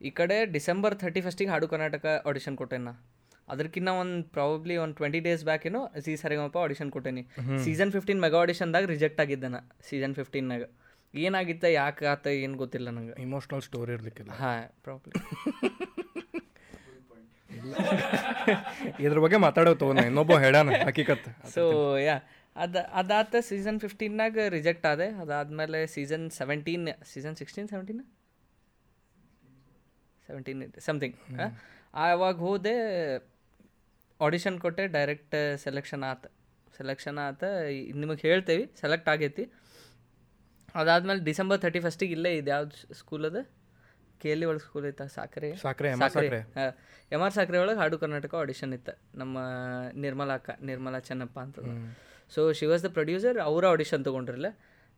ಈ 0.00 0.10
ಕಡೆ 0.20 0.36
ಡಿಸೆಂಬರ್ 0.56 0.94
ಥರ್ಟಿ 1.02 1.20
ಫಸ್ಟಿಗೆ 1.26 1.50
ಹಾಡು 1.54 1.66
ಕರ್ನಾಟಕ 1.72 2.06
ಆಡಿಷನ್ 2.30 2.56
ಕೊಟ್ಟೆನ. 2.60 2.92
ಅದಕ್ಕಿಂತ 3.52 3.90
ಒಂದು 4.02 4.18
ಪ್ರಾಬಬ್ಲಿ 4.36 4.74
ಒಂದು 4.84 4.94
ಟ್ವೆಂಟಿ 5.00 5.20
ಡೇಸ್ 5.26 5.44
ಬ್ಯಾಕ್ 5.50 5.64
ಏನು 5.70 5.80
ಸಿ 6.04 6.12
ಸರಿಗಮಪ 6.22 6.58
ಆಡಿಷನ್ 6.66 6.90
ಕೊಟ್ಟೇನಿ. 6.96 7.22
ಸೀಸನ್ 7.64 7.92
ಫಿಫ್ಟೀನ್ 7.96 8.20
ಮೆಗಾ 8.24 8.40
ಆಡಿಷನ್ದಾಗ 8.44 8.86
ರಿಜೆಕ್ಟ್ 8.94 9.20
ಆಗಿದ್ದೆ 9.24 9.50
ನಾ 9.54 9.60
ಸೀಸನ್ 9.88 10.14
ಫಿಫ್ಟೀನ್ನಾಗ 10.20 10.64
ಏನಾಗಿತ್ತ 11.14 11.66
ಯಾಕೆ 11.80 12.06
ಆತ 12.14 12.26
ಏನು 12.44 12.56
ಗೊತ್ತಿಲ್ಲ 12.62 12.88
ನಂಗೆ. 12.98 13.16
ಇಮೋಷ್ನಲ್ 13.26 13.62
ಸ್ಟೋರಿ 13.68 13.94
ಇರ್ಲಿಕ್ಕಿಲ್ಲ. 13.98 14.32
ಹಾಂ 14.42 14.62
ಪ್ರಾಬ್ಲಮ್ 14.86 15.14
ಇದ್ರ 19.04 19.18
ಬಗ್ಗೆ 19.24 19.38
ಮಾತಾಡೋ 19.44 19.72
ತಗೋಣ 19.80 20.00
ಇನ್ನೊಬ್ಬ 20.08 20.32
ಹೇಳಾನ 20.44 20.78
ಹಕೀಕತ್. 20.88 21.26
ಸೊ 21.54 21.62
ಯಾ 22.06 22.16
ಅದು 22.56 22.80
ಅದಾತ 23.00 23.34
ಸೀಸನ್ 23.48 23.78
ಫಿಫ್ಟೀನ್ನಾಗ 23.84 24.36
ರಿಜೆಕ್ಟ್ 24.56 24.86
ಆದೆ. 24.90 25.06
ಅದಾದಮೇಲೆ 25.22 25.80
season 25.94 26.26
seventeen 26.38 26.86
season 27.12 27.36
sixteen 27.40 27.68
seventeen 27.72 28.02
seventeen 30.28 30.60
something 30.88 31.16
ಆವಾಗ 32.06 32.36
ಹೋದೆ 32.46 32.74
ಆಡಿಷನ್ 34.20 34.58
ಕೊಟ್ಟೆ 34.64 34.84
ಡೈರೆಕ್ಟ್ 34.98 35.36
ಸೆಲೆಕ್ಷನ್ 35.64 36.04
ಆತ. 36.10 36.24
ಸೆಲೆಕ್ಷನ್ 36.78 37.18
ಆತ 37.28 37.42
ನಿಮಗೆ 38.02 38.22
ಹೇಳ್ತೇವೆ 38.28 38.64
ಸೆಲೆಕ್ಟ್ 38.82 39.08
ಆಗೈತಿ. 39.14 39.44
ಅದಾದ್ಮೇಲೆ 40.80 41.20
ಡಿಸೆಂಬರ್ 41.30 41.58
ಥರ್ಟಿ 41.64 41.80
ಫಸ್ಟಿಗೆ 41.86 42.14
ಇಲ್ಲೇ 42.18 42.30
ಇದೆ 42.40 42.50
ಯಾವ್ದು 42.56 42.76
ಸ್ಕೂಲ್ 43.00 43.24
ಅದ? 43.30 43.38
ಕೆ 44.22 44.30
ಎಲ್ 44.34 44.44
ಒಳಗೆ 44.50 44.62
ಸ್ಕೂಲ್ 44.64 44.86
ಐತಾ 44.90 45.06
ಸಾಕ್ರೆ. 45.16 45.48
ಸಾಕ್ರೆ, 45.62 45.88
ಸಾಕ್ರೆ. 46.02 46.40
ಎಂ 47.14 47.22
ಆರ್ 47.26 47.34
ಸಾಕ್ರೆ 47.38 47.58
ಒಳಗೆ 47.62 47.78
ಹಾಡು 47.82 47.96
ಕರ್ನಾಟಕ 48.02 48.34
ಆಡಿಷನ್ 48.42 48.72
ಇತ್ತು. 48.78 48.94
ನಮ್ಮ 49.20 49.38
ನಿರ್ಮಲಾ 50.04 50.34
ಅಕ್ಕ 50.40 50.50
ನಿರ್ಮಲಾ 50.70 51.00
ಚೆನ್ನಪ್ಪ 51.08 51.38
ಅಂತ 51.46 51.58
so 52.34 52.40
she 52.58 52.66
was 52.70 52.82
the 52.86 52.90
producer 52.98 53.38
ಅವರ 53.48 53.64
ಆಡಿಷನ್ 53.74 54.04
ತೊಗೊಂಡ್ರಲ್ಲ 54.08 54.50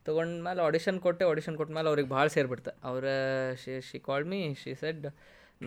ತೊಗೊಂಡ್ಮೇಲೆ 0.07 0.61
ಆಡಿಷನ್ 0.69 0.99
ಕೊಟ್ಟೆ 1.05 1.25
ಆಡಿಷನ್ 1.33 1.57
ಕೊಟ್ಮೇಲೆ 1.61 1.89
ಅವ್ರಿಗೆ 1.93 2.09
ಭಾಳ 2.17 2.27
ಸೇರ್ಬಿಡ್ತ. 2.35 2.71
ಅವ್ರ 2.89 3.05
she 3.63 3.75
she 3.89 3.99
called 4.09 4.29
me 4.33 4.41
she 4.63 4.73
said 4.83 5.07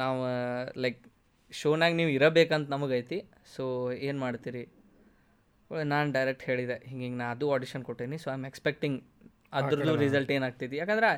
ನಾವು 0.02 0.20
ಲೈಕ್ 0.84 1.00
ಶೋನಾಗ 1.52 1.94
ನೀವು 2.00 2.12
ಇರಬೇಕಂತ 2.18 2.68
ನಮಗೈತಿ. 2.76 3.20
ಸೊ 3.56 3.64
ಏನು 4.08 4.20
ಮಾಡ್ತೀರಿ? 4.26 4.64
ನಾನು 5.94 6.08
ಡೈರೆಕ್ಟ್ 6.18 6.44
ಹೇಳಿದೆ 6.50 6.78
ಹಿಂಗೆ 6.90 7.04
ಹಿಂಗೆ 7.06 7.20
ನಾ 7.22 7.28
ಅದು 7.36 7.46
ಆಡಿಷನ್ 7.56 7.84
ಕೊಟ್ಟೇನಿ. 7.90 8.18
ಸೊ 8.24 8.30
ಐ 8.34 8.36
ಆಮ್ 8.40 8.46
ಎಕ್ಸ್ಪೆಕ್ಟಿಂಗ್ 8.52 9.00
ಅದ್ರದ್ದು 9.58 9.96
ರಿಸಲ್ಟ್ 10.06 10.32
ಏನಾಗ್ತೈತಿ 10.38 10.78
ಯಾಕಂದ್ರೆ 10.82 11.10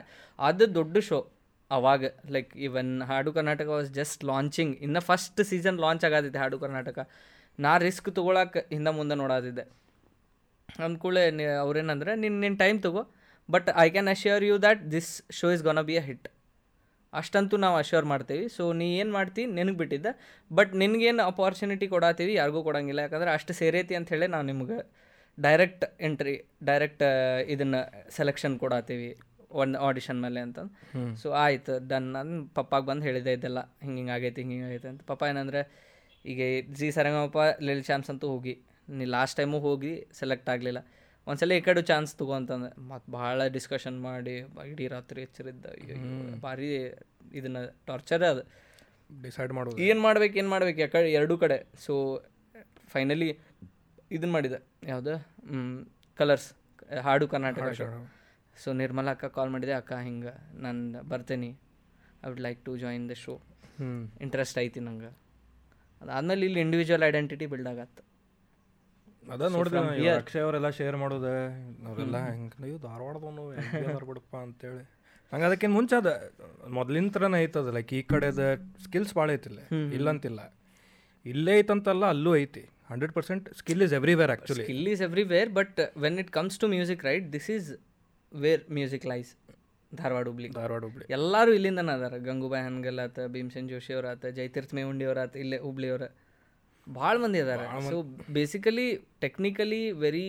ಅದು 0.50 0.66
ದೊಡ್ಡ 0.80 0.98
ಶೋ 1.10 1.20
ಅವಾಗ 1.72 2.04
like 2.36 2.52
even 2.68 2.92
Haadu 3.10 3.32
Karnataka 3.38 3.68
was 3.76 3.90
just 4.00 4.22
launching 4.32 4.74
ಇನ್ನು 4.86 5.02
ಫಸ್ಟ್ 5.10 5.42
ಸೀಸನ್ 5.52 5.78
ಲಾಂಚ್ 5.86 6.06
ಆಗತ್ತಿದ್ದೆ 6.10 6.40
ಹಾಡು 6.44 6.58
ಕರ್ನಾಟಕ 6.64 7.00
ನಾ 7.60 7.72
ರಿಸ್ಕ್ 7.86 8.10
ತೊಗೊಳಕ್ಕೆ 8.18 8.62
ಹಿಂದೆ 8.74 8.92
ಮುಂದೆ 8.98 9.16
ನೋಡಾದಿದ್ದೆ. 9.22 9.66
ಅಂದ್ಕೂಳೆ 10.86 11.24
ಅವ್ರೇನಂದ್ರೆ 11.64 12.12
ನಿನ್ನ 12.24 12.38
ನಿನ್ನ 12.46 12.58
ಟೈಮ್ 12.64 12.78
ತಗೋ. 12.86 13.04
But 13.50 13.70
I 13.84 13.88
can 13.96 14.10
assure 14.16 14.44
you 14.50 14.56
that 14.66 14.82
this 14.96 15.12
show 15.40 15.48
is 15.56 15.64
gonna 15.70 15.82
be 15.90 15.96
a 16.02 16.04
hit 16.10 16.28
ಅಷ್ಟಂತೂ 17.14 17.56
ನಾವು 17.66 17.76
ಅಶ್ಯೂರ್ 17.84 18.08
ಮಾಡ್ತೀವಿ. 18.12 18.46
ಸೊ 18.56 18.64
ನೀ 18.80 18.88
ಏನು 19.02 19.12
ಮಾಡ್ತಿ? 19.18 19.44
ನಿನಗೆ 19.58 19.78
ಬಿಟ್ಟಿದ್ದೆ. 19.82 20.12
ಬಟ್ 20.52 20.74
ನಿನಗೇನು 20.82 21.24
ಅಪಾರ್ಚುನಿಟಿ 21.32 21.88
ಕೊಡಾತೀವಿ? 21.94 22.34
ಯಾರಿಗೂ 22.42 22.62
ಕೊಡಂಗಿಲ್ಲ. 22.68 23.00
ಯಾಕಂದ್ರೆ 23.06 23.32
ಅಷ್ಟು 23.38 23.54
ಸೇರೈತಿ 23.62 23.96
ಅಂತ 24.00 24.10
ಹೇಳಿ 24.16 24.28
ನಾವು 24.36 24.46
ನಿಮ್ಗೆ 24.52 24.78
ಡೈರೆಕ್ಟ್ 25.38 25.86
ಎಂಟ್ರಿ 26.08 26.36
ಡೈರೆಕ್ಟ್ 26.70 27.04
ಇದನ್ನು 27.54 27.82
ಸೆಲೆಕ್ಷನ್ 28.18 28.56
ಕೊಡಾತೀವಿ. 28.64 29.10
ಒಂದು 29.52 29.80
ಆಡಿಷನ್ 29.80 30.22
ಮೇಲೆ 30.22 30.40
ಅಂತಂದು 30.40 31.16
ಸೊ 31.18 31.32
ಆಯ್ತು 31.32 31.88
ಡನ್ 31.88 32.04
ನಾನು 32.04 32.46
ಪಪ್ಪಾಗ 32.48 32.84
ಬಂದು 32.84 33.04
ಹೇಳಿದೆ 33.04 33.34
ಇದೆಲ್ಲ 33.34 33.60
ಹಿಂಗೆ 33.82 33.98
ಹಿಂಗೆ 33.98 34.12
ಆಗೈತಿ 34.12 34.42
ಹಿಂಗೆ 34.42 34.56
ಹಿಂಗೆ 34.56 34.68
ಆಗೈತೆ 34.70 34.88
ಅಂತ. 34.88 35.02
ಪಪ್ಪ 35.02 35.24
ಏನಂದರೆ 35.24 35.62
ಈಗ 36.26 36.42
ಜಿ 36.74 36.92
ಸರಂಗಪ್ಪ 36.92 37.38
ಲಿಲ್ 37.62 37.84
ಚಾನ್ಸ್ 37.84 38.10
ಅಂತೂ 38.10 38.28
ಹೋಗಿ. 38.28 38.56
ನೀ 38.90 39.06
ಲಾಸ್ಟ್ 39.06 39.38
ಟೈಮು 39.38 39.60
ಹೋಗಿ 39.60 40.08
ಸೆಲೆಕ್ಟ್ 40.20 40.50
ಆಗಲಿಲ್ಲ. 40.50 40.80
ಒಂದ್ಸಲ 41.28 41.52
ಈ 41.52 41.62
ಕಡೆ 41.62 41.82
ಚಾನ್ಸ್ 41.82 42.16
ತಗೋ 42.16 42.34
ಅಂತಂದ್ರೆ 42.34 42.82
ಮತ್ತು 42.82 43.12
ಭಾಳ 43.12 43.48
ಡಿಸ್ಕಷನ್ 43.48 44.02
ಮಾಡಿ 44.02 44.36
ಇಡೀ 44.72 44.88
ರಾತ್ರಿ 44.88 45.22
ಎಚ್ಚರಿದ್ದ. 45.22 45.66
ಭಾರಿ 46.42 46.70
ಇದನ್ನ 47.34 47.58
ಟಾರ್ಚರ್ 47.88 48.24
ಅದು. 48.24 48.44
ಡಿಸೈಡ್ 49.22 49.54
ಮಾಡೋದು. 49.54 49.78
ಏನು 49.78 50.02
ಮಾಡ್ಬೇಕು 50.02 50.38
ಏನು 50.38 50.50
ಮಾಡ್ಬೇಕು 50.50 50.80
ಯಾಕಡೆ 50.80 51.12
ಎರಡೂ 51.12 51.38
ಕಡೆ. 51.38 51.66
ಸೊ 51.86 52.24
ಫೈನಲಿ 52.88 53.30
ಇದನ್ನ 54.12 54.32
ಮಾಡಿದೆ. 54.32 54.60
ಯಾವುದು? 54.88 55.14
ಕಲರ್ಸ್ 56.18 56.54
ಹಾಡು 57.02 57.28
ಕರ್ನಾಟಕ. 57.28 57.62
ಸೊ 58.64 58.70
ನಿರ್ಮಲಾ 58.82 59.12
ಅಕ್ಕ 59.16 59.28
ಕಾಲ್ 59.38 59.52
ಮಾಡಿದೆ 59.54 59.74
ಅಕ್ಕ 59.82 59.94
ಹಿಂಗೆ 60.08 60.34
ನಾನು 60.66 61.02
ಬರ್ತೇನೆ. 61.12 61.50
I 62.24 62.30
would 62.32 62.44
like 62.48 62.60
to 62.68 62.74
join 62.84 63.06
the 63.12 63.16
show 63.24 63.34
interest 64.26 64.58
ಐತಿ 64.66 64.82
ನಂಗೆ. 64.88 65.12
ಅದಾದ್ಮೇಲೆ 66.02 66.46
ಇಲ್ಲಿ 66.50 66.62
ಇಂಡಿವಿಜುವಲ್ 66.66 67.04
ಐಡೆಂಟಿಟಿ 67.10 67.46
ಬಿಲ್ಡ್ 67.54 67.70
ಆಗತ್ತೆ. 67.74 68.04
ಅದ 69.34 69.48
ನೋಡಿದೆ 69.56 69.80
ಅಕ್ಷಯ್ 70.22 70.44
ಅವರೆಲ್ಲ 70.46 70.70
ಶೇರ್ 70.78 70.98
ಮಾಡೋದೆ 71.02 71.34
ಅವರೆಲ್ಲ 71.90 72.18
ಹಿಂಗೆ 72.36 72.58
ನೀವು 72.64 72.78
ಧಾರವಾಡದವನು 72.88 73.44
ಹೆಂಗೆ 73.58 74.06
ಬಿಡಪ್ಪ 74.12 74.36
ಅಂತೇಳಿ. 74.46 74.84
ನಂಗೆ 75.32 75.46
ಅದಕ್ಕಿಂತ 75.50 75.74
ಮುಂಚೆ 75.78 75.96
ಅದ 76.02 76.12
ಮೊದ್ಲಿನ 76.78 77.10
ಥರನೇ 77.16 77.40
ಐತದ 77.46 77.72
ಲೈಕ್ 77.78 77.92
ಈ 77.98 78.02
ಕಡೆದ 78.14 78.44
ಸ್ಕಿಲ್ಸ್ 78.86 79.14
ಭಾಳ 79.18 79.30
ಐತಿಲ್ಲ 79.38 79.60
ಇಲ್ಲಂತಿಲ್ಲ. 79.98 80.42
ಇಲ್ಲೇ 81.26 81.54
ಐತಂತಲ್ಲ 81.62 82.06
ಅಲ್ಲೂ 82.14 82.32
ಐತಿ. 82.44 82.64
Hundred 82.92 83.14
percent 83.18 83.46
skill 83.60 83.84
is 83.86 83.94
everywhere 83.98 84.32
actually 84.34 84.64
skill 84.68 84.88
is 84.94 85.04
everywhere 85.08 85.50
but 85.60 85.80
when 86.06 86.18
it 86.24 86.32
comes 86.38 86.58
to 86.62 86.68
music 86.76 87.04
right 87.10 87.28
this 87.36 87.50
is 87.56 87.68
where 88.34 88.64
music 88.72 89.06
lies 89.06 89.32
Dharwad 89.92 90.28
Hubli. 90.28 90.50
Dharwad 90.50 90.84
Hubli. 90.84 91.06
ಎಲ್ಲರೂ 91.10 91.52
ಇಲ್ಲಿಂದನೇ 91.54 91.92
ಅದಾರ. 91.92 92.18
ಗಂಗೂಬಾಯಿ 92.18 92.64
ಹನ್ಗಲ್ 92.66 93.00
ಆತ 93.00 93.20
ಭೀಮಸೇನ್ 93.36 93.70
ಜೋಶಿ 93.70 93.94
ಅವ್ರ 93.94 94.08
ಆತ 94.08 94.26
ಜಯತೀರ್ಥ 94.26 94.74
ಮೇವುಂಡಿ 94.74 95.06
ಅವ್ರ. 95.06 95.20
ಆತ 95.20 95.36
ಇಲ್ಲೇ 95.36 95.58
ಹುಬ್ಳಿಯವ್ರ 95.58 96.08
ಭಾಳ 96.90 97.16
ಮಂದಿ. 97.24 97.40
ಅದಾರ 97.40 97.62
ಸೊ 97.90 97.98
ಬೇಸಿಕಲಿ 98.32 98.88
ಟೆಕ್ನಿಕಲಿ 99.22 99.92
ವೆರಿ 99.92 100.28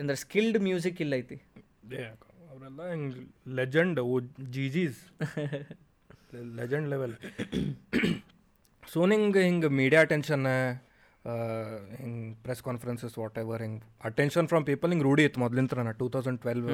ಅಂದ್ರೆ 0.00 0.16
ಸ್ಕಿಲ್ಡ್ 0.16 0.58
ಮ್ಯೂಸಿಕ್ 0.58 1.00
ಇಲ್ಲ 1.00 1.14
ಐತಿ. 1.14 1.38
ಅವರೆಲ್ಲ 2.50 2.90
ಹಿಂಗೆ 2.90 3.22
ಲೆಜೆಂಡ್ 3.56 4.00
ಓ 4.00 4.20
ಜೀಜೀಸ್ 4.50 5.00
ಲೆಜೆಂಡ್ 6.56 6.88
ಲೆವೆಲ್ 6.88 7.14
ಸೊ 8.92 9.06
ನಿಂಗೆ 9.06 9.42
ಹಿಂಗೆ 9.42 9.68
ಮೀಡಿಯಾ 9.68 10.00
ಅಟೆನ್ಷನ್ 10.02 10.46
ಹಿಂಗೆ 12.00 12.28
ಪ್ರೆಸ್ 12.44 12.62
ಕಾನ್ಫರೆನ್ಸಸ್ 12.62 13.16
ವಾಟ್ 13.18 13.38
ಎವರ್ 13.38 13.62
ಹಿಂಗೆ 13.62 13.82
ಅಟೆನ್ಷನ್ 14.04 14.48
ಫ್ರಮ್ 14.48 14.64
ಪೀಪಲ್ 14.70 14.90
ಹಿಂಗೆ 14.92 15.06
ರೂಢಿ 15.08 15.24
ಇತ್ತು 15.24 15.40
ಮೊದ್ಲಿಂತ್ರ 15.40 15.92
two 16.02 16.08
thousand 16.08 16.40
twelve 16.40 16.70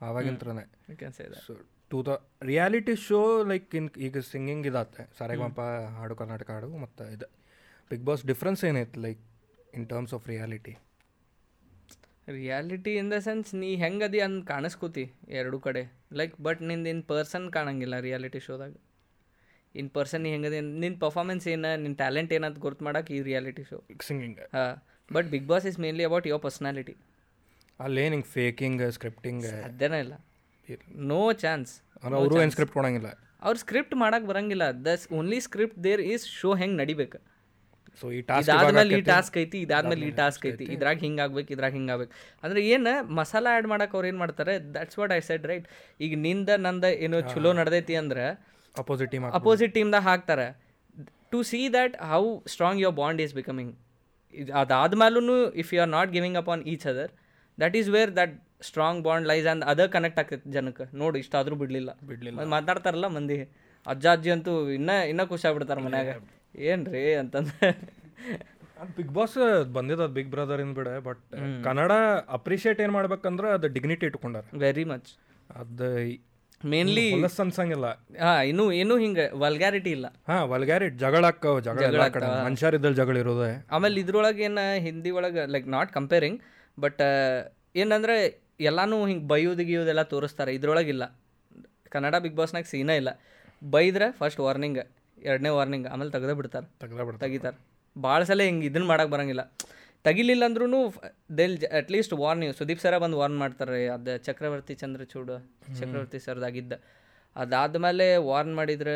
ಆವಾಗಿಂತ್ರನೇ. 0.00 0.64
Say 1.18 1.24
to 1.90 1.98
the 2.02 2.10
reality 2.42 2.94
show 3.06 3.20
like 3.52 3.74
in 3.74 3.88
ಈಗ 4.06 4.18
ಸಿಂಗಿಂಗ್ 4.32 4.66
ಇದಾತೆ 4.66 5.04
ಸಾರೆಗಮಪ 5.18 5.60
ಹಾಡು 5.96 6.14
ಕರ್ನಾಟಕ 6.16 6.50
ಹಾಡು 6.50 6.68
ಮತ್ತು 6.84 7.04
ಇದು. 7.14 7.28
ಬಿಗ್ 7.90 8.04
ಬಾಸ್ 8.04 8.22
ಡಿಫ್ರೆನ್ಸ್ 8.26 8.62
ಏನೈತೆ 8.70 9.00
like 9.06 9.22
in 9.74 9.86
terms 9.92 10.14
of 10.14 10.26
reality 10.32 10.74
reality 12.38 12.92
in 12.96 13.10
the 13.12 13.18
sense 13.18 13.50
ನೀ 13.54 13.70
ಹೆಂಗದಿ 13.76 14.20
ಅಂದ್ 14.20 14.40
ಕಾಣಿಸ್ಕೋತಿ 14.46 15.04
ಎರಡೂ 15.28 15.58
ಕಡೆ. 15.66 15.82
ಲೈಕ್ 16.12 16.34
ಬಟ್ನಿಂದ 16.46 16.86
ಇನ್ 16.86 17.02
ಪರ್ಸನ್ 17.12 17.46
ಕಾಣಂಗಿಲ್ಲ 17.52 17.98
ರಿಯಾಲಿಟಿ 18.00 18.40
ಶೋದಾಗ 18.46 18.74
ಇನ್ 19.74 19.90
ಪರ್ಸನ್ 19.98 20.22
ನೀ 20.26 20.30
ನಿನ್ 20.36 20.68
ನಿನ್ನ 20.82 20.94
ಪರ್ಫಾರ್ಮೆನ್ಸ್ 21.04 21.46
ಏನು 21.54 21.70
ನಿನ್ನ 21.84 21.96
ಟ್ಯಾಲೆಂಟ್ 22.02 22.32
ಏನಂತ 22.38 22.58
ಗೊತ್ತು 22.66 22.84
ಮಾಡಕ್ಕೆ 22.88 23.12
ಈ 23.18 23.20
ರಿಯಾಲಿಟಿ 23.30 23.64
ಶೋ 23.70 23.78
ಸಿಂಗಿಂಗ್ 24.08 24.40
ಹಾಂ 24.56 24.74
but 25.16 25.28
Bigg 25.34 25.46
Boss 25.52 25.66
is 25.72 25.78
mainly 25.86 26.06
about 26.10 26.28
your 26.30 26.42
personality 26.46 26.96
ಅಲ್ಲೇ 27.86 28.04
ನಿಂಗೆ 28.12 28.28
ಫೇಕಿಂಗ್ 28.36 28.80
ಸ್ಕ್ರಿಪ್ಟಿಂಗ್ 28.96 29.44
ಅದೇನೇ 29.68 29.98
ಇಲ್ಲ. 30.04 30.14
ನೋ 31.10 31.22
ಚಾನ್ಸ್ 31.42 31.72
ಅವರು 32.18 32.36
ಏನು 32.44 32.52
ಸ್ಕ್ರಿಪ್ಟ್ 32.54 32.74
ಕೊಡಂಗಿಲ್ಲ. 32.78 33.10
ಅವ್ರು 33.46 33.58
ಸ್ಕ್ರಿಪ್ಟ್ 33.64 33.94
ಮಾಡಕ್ಕೆ 34.02 34.26
ಬರಂಗಿಲ್ಲ. 34.30 34.64
Thus 34.86 35.04
only 35.18 35.38
script 35.46 35.78
there 35.86 36.02
is 36.12 36.24
show 36.40 36.50
ಹೆಂಗೆ 36.60 36.76
ನಡಿಬೇಕು. 36.82 37.18
ಸೊ 38.00 38.06
ಈ 38.16 38.20
ಟಾಸ್ಕ್ 38.28 38.50
ಇದಾದ್ಮೇಲೆ 38.54 38.96
ಈ 38.98 39.04
ಟಾಸ್ಕ್ 39.12 39.36
ಐತಿ 39.42 39.58
ಇದಾದ್ಮೇಲೆ 39.66 40.04
ಈ 40.08 40.12
ಟಾಸ್ಕ್ 40.20 40.44
ಐತಿ. 40.50 40.64
ಇದ್ರಾಗ 40.74 40.98
ಹಿಂಗೆ 41.06 41.22
ಆಗ್ಬೇಕು 41.24 41.50
ಇದ್ರಾಗ 41.54 41.72
ಹಿಂಗೆ 41.78 41.92
ಆಗ್ಬೇಕು. 41.94 42.12
ಅಂದ್ರೆ 42.42 42.60
ಏನು 42.74 42.92
ಮಸಾಲ 43.18 43.46
ಆ್ಯಡ್ 43.52 43.68
ಮಾಡಕ್ಕೆ 43.72 43.94
ಅವ್ರು 43.96 44.08
ಏನು 44.10 44.20
ಮಾಡ್ತಾರೆ? 44.24 44.54
That's 44.76 44.98
what 45.00 45.12
I 45.18 45.20
said 45.28 45.46
right 45.50 45.66
ಈಗ 46.06 46.18
ನಿಂದ 46.26 46.50
ನಂದ 46.66 46.84
ಏನೋ 47.06 47.20
ಚಲೋ 47.32 47.52
ನಡೆದೈತಿ 47.60 47.96
ಅಂದ್ರೆ 48.02 48.26
ಅಪೋಸಿಟ್ 48.82 49.10
ಟೀಮ್ 49.14 49.24
ಅಪೋಸಿಟ್ 49.40 49.72
ಟೀಮ್ದಾಗ 49.76 50.04
ಹಾಕ್ತಾರೆ. 50.10 50.48
To 51.32 51.38
see 51.50 51.60
that 51.76 51.94
how 52.12 52.22
strong 52.52 52.80
your 52.84 52.96
bond 53.02 53.20
is 53.24 53.34
becoming 53.40 53.72
ಇದು 54.34 54.52
ಅದಾದ್ಮೇಲೂ 54.62 55.36
if 55.62 55.70
you 55.74 55.80
are 55.84 55.92
not 55.98 56.10
giving 56.16 56.38
up 56.42 56.50
on 56.54 56.62
each 56.72 56.86
other 56.92 57.12
that 57.58 57.76
is 57.80 57.88
where 57.96 58.12
that 58.20 58.34
strong 58.68 59.00
bond 59.06 59.26
lies 59.30 59.46
and 59.46 59.64
ಅದ 59.72 59.86
connect 59.94 60.18
ಆಗ್ತೈತೆ 60.20 60.50
ಜನಕ್ಕೆ. 60.56 60.84
ನೋಡಿ 61.02 61.18
ಇಷ್ಟಾದರೂ 61.24 61.56
ಬಿಡಲಿಲ್ಲ. 61.62 61.90
ಬಿಡ್ಲಿಲ್ಲ. 62.10 62.46
ಮಾತಾಡ್ತಾರಲ್ಲ 62.56 63.08
ಮಂದಿ. 63.16 63.38
ಅಜ್ಜ 63.86 64.06
ಅಜ್ಜಿ 64.14 64.30
ಅಂತೂ 64.36 64.52
ಇನ್ನೂ 64.78 64.96
ಇನ್ನೂ 65.10 65.24
ಖುಷಿ 65.32 65.44
ಆಗ್ಬಿಡ್ತಾರೆ 65.48 65.82
ಮನ್ಯಾಗ. 65.86 66.10
ಏನು 66.70 66.84
ರೀ 66.94 67.02
ಅಂತಂದ್ರೆ. 67.22 67.68
ಬಿಗ್ 68.96 69.12
ಬಾಸ್ 69.18 69.36
ಬಂದಿದ 69.76 70.02
ಬಿಗ್ 70.16 70.28
ಬ್ರದರ್ 70.34 70.60
ಇನ್ 70.64 70.72
ಬಿಡ 70.78 70.88
ಬಟ್ 71.08 71.22
ಕನ್ನಡ 71.66 71.92
ಅಪ್ರಿಷಿಯೇಟ್ 72.38 72.80
ಏನು 72.84 72.92
ಮಾಡ್ಬೇಕಂದ್ರೆ 72.96 73.48
ಅದು 73.56 73.68
ಡಿಗ್ನಿಟಿ 73.76 74.04
ಇಟ್ಕೊಂಡಾರ. 74.10 74.44
ವೆರಿ 74.64 74.84
ಮಚ್ 74.92 75.10
ಅದು 75.62 75.88
ಮೇನ್ಲಿ 76.66 77.04
ಅನ್ಸಂಗಿಲ್ಲ 77.44 77.86
ಹಾಂ 78.20 78.40
ಇನ್ನು 78.50 78.64
ಏನೂ 78.72 78.98
ಹಿಂಗ 78.98 79.18
ವಲ್ಗ್ಯಾರಿಟಿ 79.42 79.90
ಇಲ್ಲ. 79.90 80.06
ಹಾ 80.28 80.36
ವಲ್ಗ್ಯಾರಿಟಿ 80.44 80.98
ಜಗಳ 80.98 81.24
ಆಕ್ಕವ 81.24 81.60
ಜಗಳ 81.60 82.02
ಮನುಷ್ಯರಿದ್ದಲ್ಲಿ 82.44 82.96
ಜಗಳ 82.96 83.16
ಇರೋದೇ. 83.16 83.66
ಆಮೇಲೆ 83.70 84.00
ಇದ್ರೊಳಗೆ 84.00 84.42
ಏನು 84.42 84.64
ಹಿಂದಿ 84.86 85.10
ಒಳಗೆ 85.10 85.44
ಲೈಕ್ 85.46 85.68
ನಾಟ್ 85.68 85.92
ಕಂಪೇರಿಂಗ್ 85.92 86.40
ಬಟ್ 86.80 87.02
ಏನಂದ್ರೆ 87.76 88.16
ಎಲ್ಲಾನು 88.60 89.06
ಹಿಂಗೆ 89.06 89.26
ಬೈಯೋದು 89.28 89.64
ಗಿಯೋದೆಲ್ಲ 89.64 90.02
ತೋರಿಸ್ತಾರೆ. 90.02 90.54
ಇದ್ರೊಳಗಿಲ್ಲ. 90.54 91.04
ಕನ್ನಡ 91.90 92.14
ಬಿಗ್ 92.14 92.36
ಬಾಸ್ನಾಗ 92.36 92.64
ಸೀನೇ 92.64 92.96
ಇಲ್ಲ. 92.96 93.10
ಬೈದ್ರೆ 93.70 94.10
ಫಸ್ಟ್ 94.10 94.40
ವಾರ್ನಿಂಗ್ 94.40 94.78
ಎರಡನೇ 95.22 95.48
ವಾರ್ನಿಂಗ್ 95.48 95.86
ಆಮೇಲೆ 95.86 96.10
ತೆಗ್ದೇ 96.10 96.32
ಬಿಡ್ತಾರೆ. 96.32 96.66
ತೆಗ್ದ 96.80 97.00
ಬಿಡ್ತಾರೆ. 97.00 97.18
ತೆಗಿತಾರೆ. 97.18 97.56
ಭಾಳ 97.96 98.22
ಸಲ 98.22 98.42
ಹಿಂಗೆ 98.42 98.66
ಇದನ್ನ 98.66 98.86
ಮಾಡಕ್ಕೆ 98.86 99.12
ಬರಂಗಿಲ್ಲ. 99.12 99.52
ತೆಗಿಲಿಲ್ಲ 100.08 100.44
ಅಂದ್ರೂ 100.50 100.66
they'll 101.38 101.56
at least 101.80 102.14
warn 102.22 102.44
Sudeep 102.60 102.82
ಸರ 102.84 102.98
ಬಂದು 103.04 103.16
ವಾರ್ನ್ 103.22 103.38
ಮಾಡ್ತಾರೆ 103.42 103.80
ಅದು 103.96 104.12
ಚಕ್ರವರ್ತಿ 104.28 104.74
ಚಂದ್ರಚೂಡ್ 104.82 105.32
ಚಕ್ರವರ್ತಿ 105.80 106.18
ಸರ್ದಾಗಿದ್ದ 106.28 106.74
ಅದಾದಮೇಲೆ 107.36 108.06
ವಾರ್ನ್ 108.28 108.54
ಮಾಡಿದ್ರೆ 108.58 108.94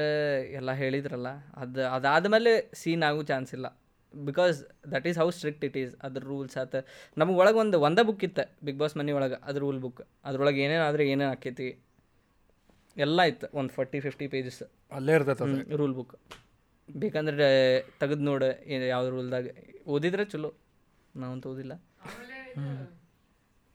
ಎಲ್ಲ 0.59 0.71
ಹೇಳಿದ್ರಲ್ಲ 0.83 1.29
ಅದು 1.63 1.83
ಅದಾದಮೇಲೆ 1.97 2.53
ಸೀನ್ 2.81 3.03
ಆಗೋ 3.09 3.23
ಚಾನ್ಸ್ 3.31 3.51
ಇಲ್ಲ. 3.57 3.67
Because 4.15 4.57
that 4.93 5.07
is 5.11 5.19
how 5.23 5.27
strict 5.37 5.63
it 5.69 5.77
is 5.83 5.93
ಅದ್ರ 6.07 6.23
ರೂಲ್ಸ್ 6.31 6.57
ಆತ. 6.63 6.75
ನಮಗೆ 7.21 7.37
ಒಳಗೆ 7.43 7.59
ಒಂದು 7.65 7.77
ಒಂದೇ 7.87 8.03
ಬುಕ್ 8.09 8.25
ಇತ್ತು 8.29 8.45
ಬಿಗ್ 8.67 8.79
ಬಾಸ್ 8.83 8.95
ಮನೆ 9.01 9.13
ಒಳಗೆ 9.19 9.37
ಅದ್ರ 9.49 9.61
ರೂಲ್ 9.67 9.81
ಬುಕ್ 9.85 10.01
ಅದ್ರೊಳಗೆ 10.29 10.61
ಏನೇನು 10.65 10.85
ಆದರೆ 10.89 11.05
ಏನೇನು 11.13 11.31
ಆಕೈತಿ. 11.37 11.69
ಎಲ್ಲ 12.97 13.21
ಇತ್ತು 13.33 13.49
ಒಂದು 13.59 13.73
ಫಾರ್ಟಿ 13.77 14.01
ಫಿಫ್ಟಿ 14.07 14.27
ಪೇಜಸ್ 14.35 14.63
ಅಲ್ಲೇ 14.99 15.15
ಇರ್ತೈತೆ 15.19 15.77
ರೂಲ್ 15.83 15.95
ಬುಕ್ 16.01 16.15
ಬೇಕಂದ್ರೆ 16.89 17.51
ತೆಗೆದು 18.01 18.25
ನೋಡು 18.31 18.51
ಯಾವ 18.95 19.03
ರೂಲ್ದಾಗ 19.17 19.47
ಓದಿದ್ರೆ 19.95 20.27
ಚಲೋ. 20.33 20.51
ನಾವಂತೂ 21.15 21.49
ಓದಿಲ್ಲ 21.51 21.75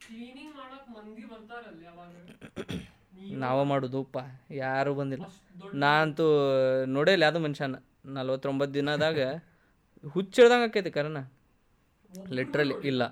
ಕ್ಲೀನಿಂಗ್ 0.00 0.54
ಮಾಡುದು 0.56 0.90
ಮಂದಿ 0.96 1.24
ಬರ್ತಾರಲ್ಲ 1.24 1.80
ಯಾವಾಗ? 1.84 2.12
ನಾವ 3.42 3.58
ಮಾಡೋದುಪ್ಪ 3.64 4.18
ಯಾರೂ 4.56 4.90
ಬಂದಿಲ್ಲ. 4.94 5.24
ನಾ 5.74 5.90
ಅಂತೂ 6.02 6.26
ನೋಡಿಲ್ಲ 6.88 7.22
ಯಾವುದು 7.22 7.40
ಮನುಷ್ಯನ 7.40 7.76
ನಲ್ವತ್ತೊಂಬತ್ತು 8.16 8.74
ದಿನದಾಗ 8.74 9.20
ಹುಚ್ಚಿಡ್ದಂಗೆ 10.04 10.66
ಆಕೈತಿ 10.68 10.90
ಕರನ. 10.90 11.20
ಲಿಟ್ರಲಿ 12.30 12.76
ಇಲ್ಲ. 12.90 13.02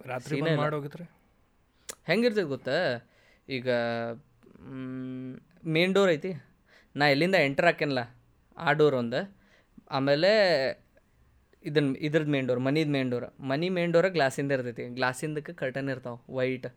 ರಾತ್ರಿ 0.00 0.40
ಬಂದ್ 0.40 0.60
ಮಾಡಿ 0.62 0.74
ಹೋಗಿದ್ರಿ 0.76 1.04
ಹೆಂಗಿರ್ತೈತೆ 2.08 2.48
ಗೊತ್ತಾ? 2.54 2.76
ಈಗ 3.48 3.68
ಮೇನ್ 5.74 5.94
ಡೋರ್ 5.94 6.10
ಐತಿ. 6.10 6.32
ನಾ 6.94 7.04
ಎಲ್ಲಿಂದ 7.08 7.36
ಎಂಟರ್ 7.46 7.66
ಹಾಕೇನಲ್ಲ 7.66 8.02
ಆ 8.56 8.72
ಡೋರ್ 8.72 8.94
ಒಂದು. 8.94 9.20
ಆಮೇಲೆ 9.90 10.30
ಇದನ್ನ 11.70 11.94
ಇದ್ರದ್ದು 12.06 12.32
ಮೇನ್ 12.34 12.48
ಡೋರ್ 12.50 12.60
ಮನಿದು 12.66 12.92
ಮೇನ್ 12.96 13.10
ಡೋರ್ 13.12 13.26
ಮನಿ 13.50 13.68
ಮೇನ್ 13.76 13.92
ಡೋರ 13.94 14.08
ಗ್ಲಾಸಿಂದ 14.16 14.52
ಇರ್ತೈತಿ. 14.56 14.84
ಗ್ಲಾಸಿಂದಕ್ಕೆ 14.98 15.52
ಕರ್ಟನ್ 15.62 15.88
ಇರ್ತಾವೆ 15.94 16.18
ವೈಟ್ 16.38 16.68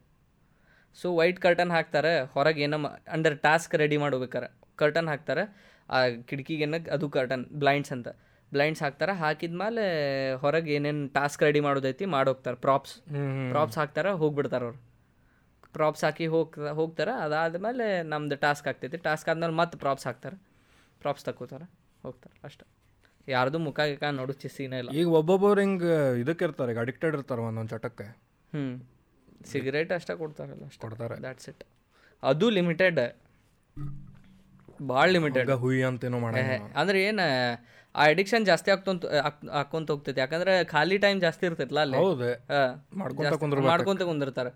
ಸೊ 0.97 1.07
ವೈಟ್ 1.19 1.39
ಕರ್ಟನ್ 1.45 1.71
ಹಾಕ್ತಾರೆ 1.77 2.11
ಹೊರಗೆ 2.35 2.61
ಏನೋ 2.67 2.77
ಅಂಡರ್ 3.15 3.35
ಟಾಸ್ಕ್ 3.47 3.73
ರೆಡಿ 3.81 3.97
ಮಾಡ್ಬೇಕಾರೆ. 4.03 4.47
ಕರ್ಟನ್ 4.81 5.09
ಹಾಕ್ತಾರೆ 5.13 5.43
ಆ 5.89 5.99
ಕಿಟಕಿಗೇನ 6.29 6.75
ಅದು 6.95 7.05
ಕರ್ಟನ್ 7.17 7.43
ಬ್ಲೈಂಡ್ಸ್ 7.63 7.91
ಅಂತ. 7.95 8.09
ಬ್ಲೈಂಡ್ಸ್ 8.51 8.81
ಹಾಕ್ತಾರೆ 8.83 9.13
ಹಾಕಿದ್ಮೇಲೆ 9.21 9.83
ಹೊರಗೆ 10.43 10.71
ಏನೇನು 10.75 11.07
ಟಾಸ್ಕ್ 11.13 11.41
ರೆಡಿ 11.43 11.61
ಮಾಡೋದೈತಿ 11.67 12.05
ಮಾಡೋಗ್ತಾರೆ 12.15 12.57
ಪ್ರಾಪ್ಸ್ 12.65 12.93
ಪ್ರಾಪ್ಸ್ 13.51 13.77
ಹಾಕ್ತಾರೆ 13.77 14.11
ಹೋಗ್ಬಿಡ್ತಾರೆ 14.21 14.65
ಅವ್ರು. 14.67 14.79
ಪ್ರಾಪ್ಸ್ 15.73 16.03
ಹಾಕಿ 16.03 16.27
ಹೋಗ್ತಾ 16.35 16.71
ಹೋಗ್ತಾರೆ 16.79 17.13
ಅದಾದಮೇಲೆ 17.25 17.85
ನಮ್ದು 18.03 18.37
ಟಾಸ್ಕ್ 18.45 18.67
ಆಗ್ತೈತಿ. 18.67 18.97
ಟಾಸ್ಕ್ 18.97 19.29
ಆದ್ಮೇಲೆ 19.29 19.55
ಮತ್ತೆ 19.61 19.77
ಪ್ರಾಪ್ಸ್ 19.77 20.07
ಹಾಕ್ತಾರೆ. 20.07 20.37
ಪ್ರಾಪ್ಸ್ 20.99 21.25
ತಗೋತಾರೆ 21.25 21.67
ಹೋಗ್ತಾರೆ 22.05 22.35
ಅಷ್ಟೆ. 22.43 22.65
ಯಾರ್ದು 23.27 23.57
ಮುಖ 23.67 23.79
ಗಿಖ 23.91 24.03
ನೋಡು 24.19 24.33
ಸೀನ 24.57 24.73
ಇಲ್ಲ. 24.81 24.89
ಈಗ 24.99 25.07
ಒಬ್ಬೊಬ್ಬರು 25.19 25.61
ಹಿಂಗೆ 25.65 25.93
ಇದಕ್ಕೆ 26.23 26.45
ಇರ್ತಾರೆ 26.47 26.71
ಈಗ 26.73 26.79
ಅಡಿಕ್ಟೆಡ್ 26.85 27.15
ಇರ್ತಾರೆ 27.17 27.41
ಒಂದೊಂದು 27.47 27.71
ಚಟಕ್ಕೆ. 27.75 28.07
ಹ್ಞೂ 28.53 28.65
ಸಿಗರೇಟ್ 29.51 29.91
ಅಷ್ಟೇ 29.97 30.13
ಕೊಡ್ತಾರಲ್ಲ 30.21 30.63
ಅಷ್ಟು. 30.69 30.81
ಕೊಡ್ತಾರೆ. 30.85 31.15
ದ್ಯಾಟ್ಸ್ 31.25 31.49
ಇಟ್ 31.51 31.63
ಅದು 32.23 32.45
ಲಿಮಿಟೆಡ್ 32.57 32.99
ಭಾಳ 34.91 35.05
ಲಿಮಿಟೆಡ್ 35.15 35.49
ಹುಯಿ 35.63 35.81
ಅಂತೇನೋ 35.89 36.17
ಮಾಡ 36.23 36.35
ಅಂದ್ರೆ 36.81 36.97
ಏನು 37.07 37.25
ಆ 37.95 38.03
ಅಡಿಕ್ಷನ್ 38.13 38.43
ಜಾಸ್ತಿ 38.49 38.69
ಆಗ್ತಂತ 38.73 39.05
ಹಾಕೊಂತ 39.57 39.87
ಹೋಗ್ತೈತಿ. 39.91 40.19
ಯಾಕಂದ್ರೆ 40.23 40.53
ಖಾಲಿ 40.73 40.97
ಟೈಮ್ 41.05 41.19
ಜಾಸ್ತಿ 41.25 41.43
ಇರ್ತೈತಲ್ಲ 41.49 41.81
ಅಲ್ಲಿ. 41.85 41.97
ಹೌದು. 42.03 42.27
ಮಾಡ್ಕೊಂತ 43.01 43.61
ಮಾಡ್ಕೊಂತ 43.71 44.01
ಕುಂದಿರ್ತಾರೆ. 44.09 44.51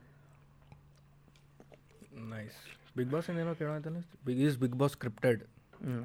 ನೈಸ್ 2.33 2.59
ಬಿಗ್ 2.97 3.09
ಬಾಸ್ 3.13 3.29
ಏನೇನೋ 3.31 3.53
ಕೇಳೋದಲ್ಲ 3.61 4.01
big 4.27 4.41
is 4.47 4.57
Bigg 4.63 4.77
Boss 4.81 4.93
scripted 4.97 5.41
ಹ್ಞೂ 5.85 6.03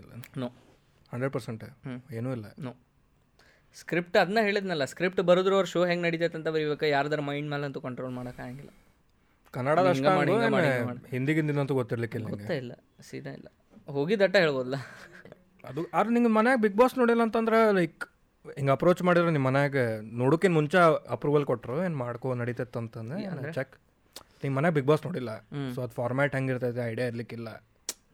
ಇಲ್ಲ. 0.00 0.10
ನೋ 0.42 0.48
ಹಂಡ್ರೆಡ್ 1.12 1.32
ಪರ್ಸೆಂಟ್ 1.36 1.64
ಏನೂ 2.18 2.30
ಇಲ್ಲ. 2.36 2.46
ನೋ 2.66 2.72
ಸ್ಕ್ರಿಪ್ಟ್ 3.76 4.16
ಅದನ್ನ 4.22 4.40
ಹೇಳಿದ್ನಲ್ಲ 4.46 4.84
ಸ್ಕ್ರಿಪ್ಟ್ 4.92 5.20
ಬರೆದ್ರು 5.28 5.54
ಅವ್ರ 5.58 5.66
ಶೋ 5.72 5.80
ಹೆಂಗೆ 5.90 6.04
ನಡೀತೈತೆ 6.06 6.36
ಅಂತ 6.38 6.48
ಬರೀಬೇಕು 6.56 6.86
ಯಾರ್ದಾರ 6.94 7.22
ಮೈಂಡ್ 7.28 7.48
ಮೇಲೆ 7.54 7.64
ಅಂತೂ 7.68 7.80
ಕಂಟ್ರೋಲ್ 7.86 8.14
ಮಾಡೋಕ್ಕಾಗಿಲ್ಲ 8.18 8.70
ಕನ್ನಡದ 9.54 10.10
ಮಾಡಿ. 10.54 10.72
ಹಿಂದಿಗಿಂದಿನಂತೂ 11.14 11.74
ಗೊತ್ತಿರ್ಲಿಕ್ಕಿಲ್ಲ 11.80 12.28
ಗೊತ್ತೇ 12.34 12.56
ಇಲ್ಲ 12.62 12.72
ಸೀದಾ 13.08 13.32
ಇಲ್ಲ. 13.38 13.48
ಹೋಗಿದ್ದಟ್ಟ 13.96 14.36
ಹೇಳ್ಬೋದಲ್ಲ 14.44 14.78
ಅದು 15.64 15.82
ಆದ್ರೆ 15.98 16.12
ನಿಂಗೆ 16.14 16.30
ಮನ್ಯಾಗ 16.38 16.58
ಬಿಗ್ 16.64 16.76
ಬಾಸ್ 16.80 16.94
ನೋಡಿಲ್ಲ 17.00 17.22
ಅಂತಂದ್ರೆ 17.26 17.58
ಲೈಕ್ 17.78 18.04
ಹಿಂಗೆ 18.56 18.72
ಅಪ್ರೋಚ್ 18.74 19.00
ಮಾಡಿದ್ರೆ 19.06 19.30
ನಿಮ್ಮ 19.36 19.46
ಮನ್ಯಾಗ 19.48 19.76
ನೋಡೋಕಿನ್ 20.20 20.54
ಮುಂಚೆ 20.58 20.80
ಅಪ್ರೂವಲ್ 21.14 21.46
ಕೊಟ್ಟರು 21.50 21.76
ಏನು 21.86 21.96
ಮಾಡ್ಕೋ 22.02 22.34
ನಡೀತೈತೆ 22.42 22.78
ಅಂತಂದ್ರೆ 22.82 23.52
ಚೆಕ್ 23.58 23.74
ನಿಮ್ಮ 24.42 24.54
ಮನ್ಯಾಗ 24.58 24.74
ಬಿಗ್ 24.78 24.88
ಬಾಸ್ 24.90 25.02
ನೋಡಿಲ್ಲ. 25.06 25.30
ಸೊ 25.74 25.78
ಅದು 25.84 25.94
ಫಾರ್ಮ್ಯಾಟ್ 26.00 26.34
ಹೆಂಗಿರ್ತೈತೆ 26.38 26.82
ಐಡಿಯಾ 26.90 27.06
ಇರ್ಲಿಕ್ಕಿಲ್ಲ. 27.12 27.48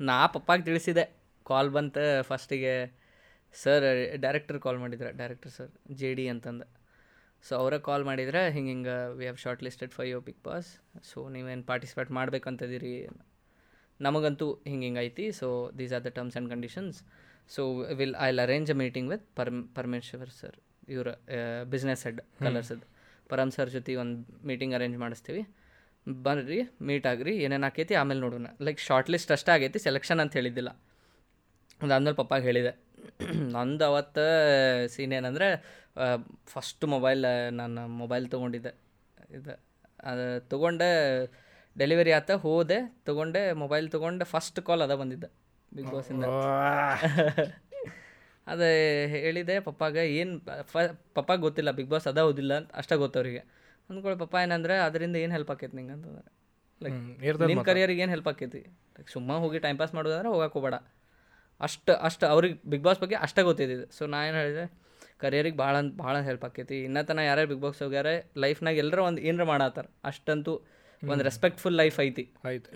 ನಾ 0.09 0.17
ಪಪ್ಪಾಗೆ 0.37 0.65
ತಿಳಿಸಿದೆ. 0.69 1.05
ಕಾಲ್ 1.53 1.71
ಬಂತ 1.79 1.99
ಫಸ್ಟಿಗೆ 2.31 2.75
ಸರ್ 3.55 3.87
ಡೈರೆಕ್ಟರ್ 4.25 4.59
ಕಾಲ್ 4.67 4.79
ಮಾಡಿದ್ರೆ 4.85 5.11
ಡೈರೆಕ್ಟರ್ 5.21 5.53
ಸರ್ 5.57 5.73
ಜೆ 6.01 6.11
ಡಿ 6.19 6.25
ಅಂತಂದು. 6.35 6.67
ಸೊ 7.45 7.53
ಅವರೇ 7.61 7.79
ಕಾಲ್ 7.89 8.05
ಮಾಡಿದ್ರೆ, 8.09 8.41
ಹಿಂಗೆ 8.55 8.71
ಹಿಂಗೆ 8.75 8.95
ವಿ 9.19 9.25
ಹ್ಯಾವ್ 9.27 9.39
ಶಾರ್ಟ್ 9.45 9.63
ಲಿಸ್ಟೆಡ್ 9.67 9.93
ಫೈ 9.97 10.05
ಯೋ 10.13 10.19
ಬಿಗ್ 10.27 10.43
ಬಾಸ್ 10.49 10.69
ಸೊ 11.11 11.19
ನೀವೇನು 11.35 11.65
ಪಾರ್ಟಿಸಿಪೇಟ್ 11.71 12.11
ಮಾಡ್ಬೇಕಂತಿದ್ದೀರಿ 12.19 12.93
ನಮಗಂತೂ 14.01 14.47
ಹಿಂಗೆ 14.71 14.87
ಹಿಂಗೆ 14.89 15.03
ಐತಿ. 15.09 15.27
So 15.41 15.49
these 15.79 15.93
are 15.97 16.05
the 16.07 16.11
terms 16.19 16.37
and 16.37 16.51
conditions 16.55 16.99
so 17.55 17.63
will 18.01 18.15
I 18.27 18.29
arrange 18.47 18.71
a 18.75 18.77
meeting 18.83 19.09
with 19.15 19.27
Param 19.41 19.61
Parameshwar 19.79 20.33
sir 20.41 20.57
ಇವರ 20.95 21.09
ಬಿಸ್ನೆಸ್ 21.73 22.03
ಹೆಡ್ 22.09 22.21
ಕಲರ್ಸದ್ದು 22.45 22.87
ಪರಮ್ 23.33 23.53
ಸರ್ 23.57 23.71
ಜೊತೆ 23.77 23.93
ಒಂದು 24.05 24.17
ಮೀಟಿಂಗ್ 24.51 24.75
ಅರೇಂಜ್ 24.79 24.97
ಮಾಡಿಸ್ತೀವಿ. 25.05 25.43
ಬನ್ರಿ 26.27 26.61
ಮೀಟ್ 26.89 27.07
ಆಗ್ರಿ, 27.11 27.33
ಏನೇನು 27.45 27.67
ಆಕೈತಿ, 27.69 27.95
ಆಮೇಲೆ 28.01 28.21
ನೋಡೋಣ. 28.25 28.49
ಲೈಕ್ 28.67 28.81
ಶಾರ್ಟ್ 28.87 29.11
ಲಿಸ್ಟ್ 29.15 29.31
ಅಷ್ಟೇ 29.37 29.51
ಆಗೈತಿ 29.57 29.79
ಸೆಲೆಕ್ಷನ್ 29.89 30.21
ಅಂತ 30.25 30.33
ಹೇಳಿದ್ದಿಲ್ಲ. 30.39 30.71
ಅದಾದ್ಮೇಲೆ 31.83 32.17
ಪಪ್ಪಾಗೆ 32.21 32.45
ಹೇಳಿದೆ. 32.51 32.73
ನಂದು 33.55 33.85
ಅವತ್ತು 33.91 34.25
ಸೀನ್ 34.95 35.13
ಏನಂದರೆ 35.19 35.49
ಫಸ್ಟ್ 36.53 36.85
ಮೊಬೈಲ್ 36.95 37.25
ನಾನು 37.61 37.81
ಮೊಬೈಲ್ 38.01 38.27
ತೊಗೊಂಡಿದ್ದೆ. 38.35 38.73
ಇದು 39.37 39.55
ಅದು 40.11 40.27
ತೊಗೊಂಡೆ 40.53 40.91
ಡೆಲಿವರಿ 41.77 42.13
ಆತ 42.19 42.31
ಹೋದೆ 42.45 42.79
ತೊಗೊಂಡೆ 43.09 43.43
ಮೊಬೈಲ್ 43.63 43.87
ತೊಗೊಂಡೆ 43.95 44.25
ಫಸ್ಟ್ 44.33 44.61
ಕಾಲ್ 44.69 44.83
ಅದ 44.87 44.95
ಬಂದಿದ್ದೆ. 45.03 45.29
ಬಿಗ್ 45.73 45.91
ಬಾಸಿಂದ 45.95 46.25
ಅದೇ 48.47 48.71
ಹೇಳಿದೆ 49.25 49.57
ಪಪ್ಪಾಗೆ 49.67 50.03
ಏನು 50.21 50.33
ಫ 50.73 50.77
ಪಪ್ಪಾಗ 51.17 51.39
ಗೊತ್ತಿಲ್ಲ 51.47 51.71
ಬಿಗ್ 51.79 51.91
ಬಾಸ್ 51.93 52.07
ಅದ 52.13 52.21
ಓದಿಲ್ಲ 52.31 52.53
ಅಂತ 52.61 52.71
ಅಷ್ಟೇ 52.81 52.97
ಗೊತ್ತವ್ರಿಗೆ 53.03 53.43
ಅಂದ್ಕೊಳ್ಳಿ 53.91 54.19
ಪಪ್ಪ 54.23 54.35
ಏನಂದ್ರೆ 54.45 54.75
ಅದರಿಂದ 54.87 55.17
ಏನು 55.25 55.33
ಹೆಲ್ಪ್ 55.37 55.53
ಆಕೈತಿ 55.55 55.75
ನಿಂಗೆ? 55.79 55.95
ಅಂತಂದ್ರೆ 55.97 56.31
ಲೈಕ್ 56.81 56.99
ನಿಮ್ಮ 57.53 57.63
ಕರಿಯರಿಗೆ 57.69 58.03
ಏನು 58.05 58.13
ಹೆಲ್ಪ್ 58.15 58.31
ಆಕೈತಿ? 58.33 58.63
ಲೈಕ್ 58.97 59.11
ಸುಮ್ಮ 59.17 59.37
ಹೋಗಿ 59.45 59.61
ಟೈಮ್ 59.67 59.79
ಪಾಸ್ 59.83 59.95
ಮಾಡೋದಂದ್ರೆ 59.97 60.31
ಹೋಗಕ್ಕೆ 60.35 60.57
ಹೋಗಬೇಡ. 60.59 60.79
ಅಷ್ಟು 61.61 61.93
ಅಷ್ಟು 61.95 62.27
ಅವ್ರಿಗೆ 62.27 62.57
ಬಿಗ್ 62.71 62.83
ಬಾಸ್ 62.83 63.01
ಬಗ್ಗೆ 63.01 63.17
ಅಷ್ಟೇ 63.17 63.43
ಗೊತ್ತಿದ್ದಿದ್ದು. 63.43 63.87
ಸೊ 63.93 64.07
ನಾ 64.07 64.27
ಏನು 64.27 64.37
ಹೇಳಿದೆ 64.37 64.65
ಕರಿಯರಿಗೆ 65.19 65.57
ಭಾಳ 65.57 65.77
ಅಂತ 65.77 65.95
ಭಾಳ 65.95 66.21
ಹೆಲ್ಪ್ 66.21 66.45
ಆಕೈತಿ. 66.45 66.85
ಇನ್ನೂ 66.85 67.03
ತನ 67.03 67.19
ಯಾರ್ಯಾರು 67.19 67.49
ಬಿಗ್ 67.49 67.61
ಬಾಸ್ 67.61 67.83
ಹೋಗ್ಯಾರ 67.83 68.07
ಲೈಫ್ನಾಗ 68.37 68.77
ಎಲ್ಲರೂ 68.77 69.05
ಒಂದು 69.05 69.21
ಏನರ 69.21 69.45
ಮಾಡತ್ತಾರ 69.45 69.87
ಅಷ್ಟಂತೂ 70.05 70.55
ಒಂದು 71.03 71.25
ರೆಸ್ಪೆಕ್ಟ್ಫುಲ್ 71.25 71.75
ಲೈಫ್ 71.75 72.01
ಐತಿ. 72.01 72.25
ಆಯ್ತು. 72.45 72.71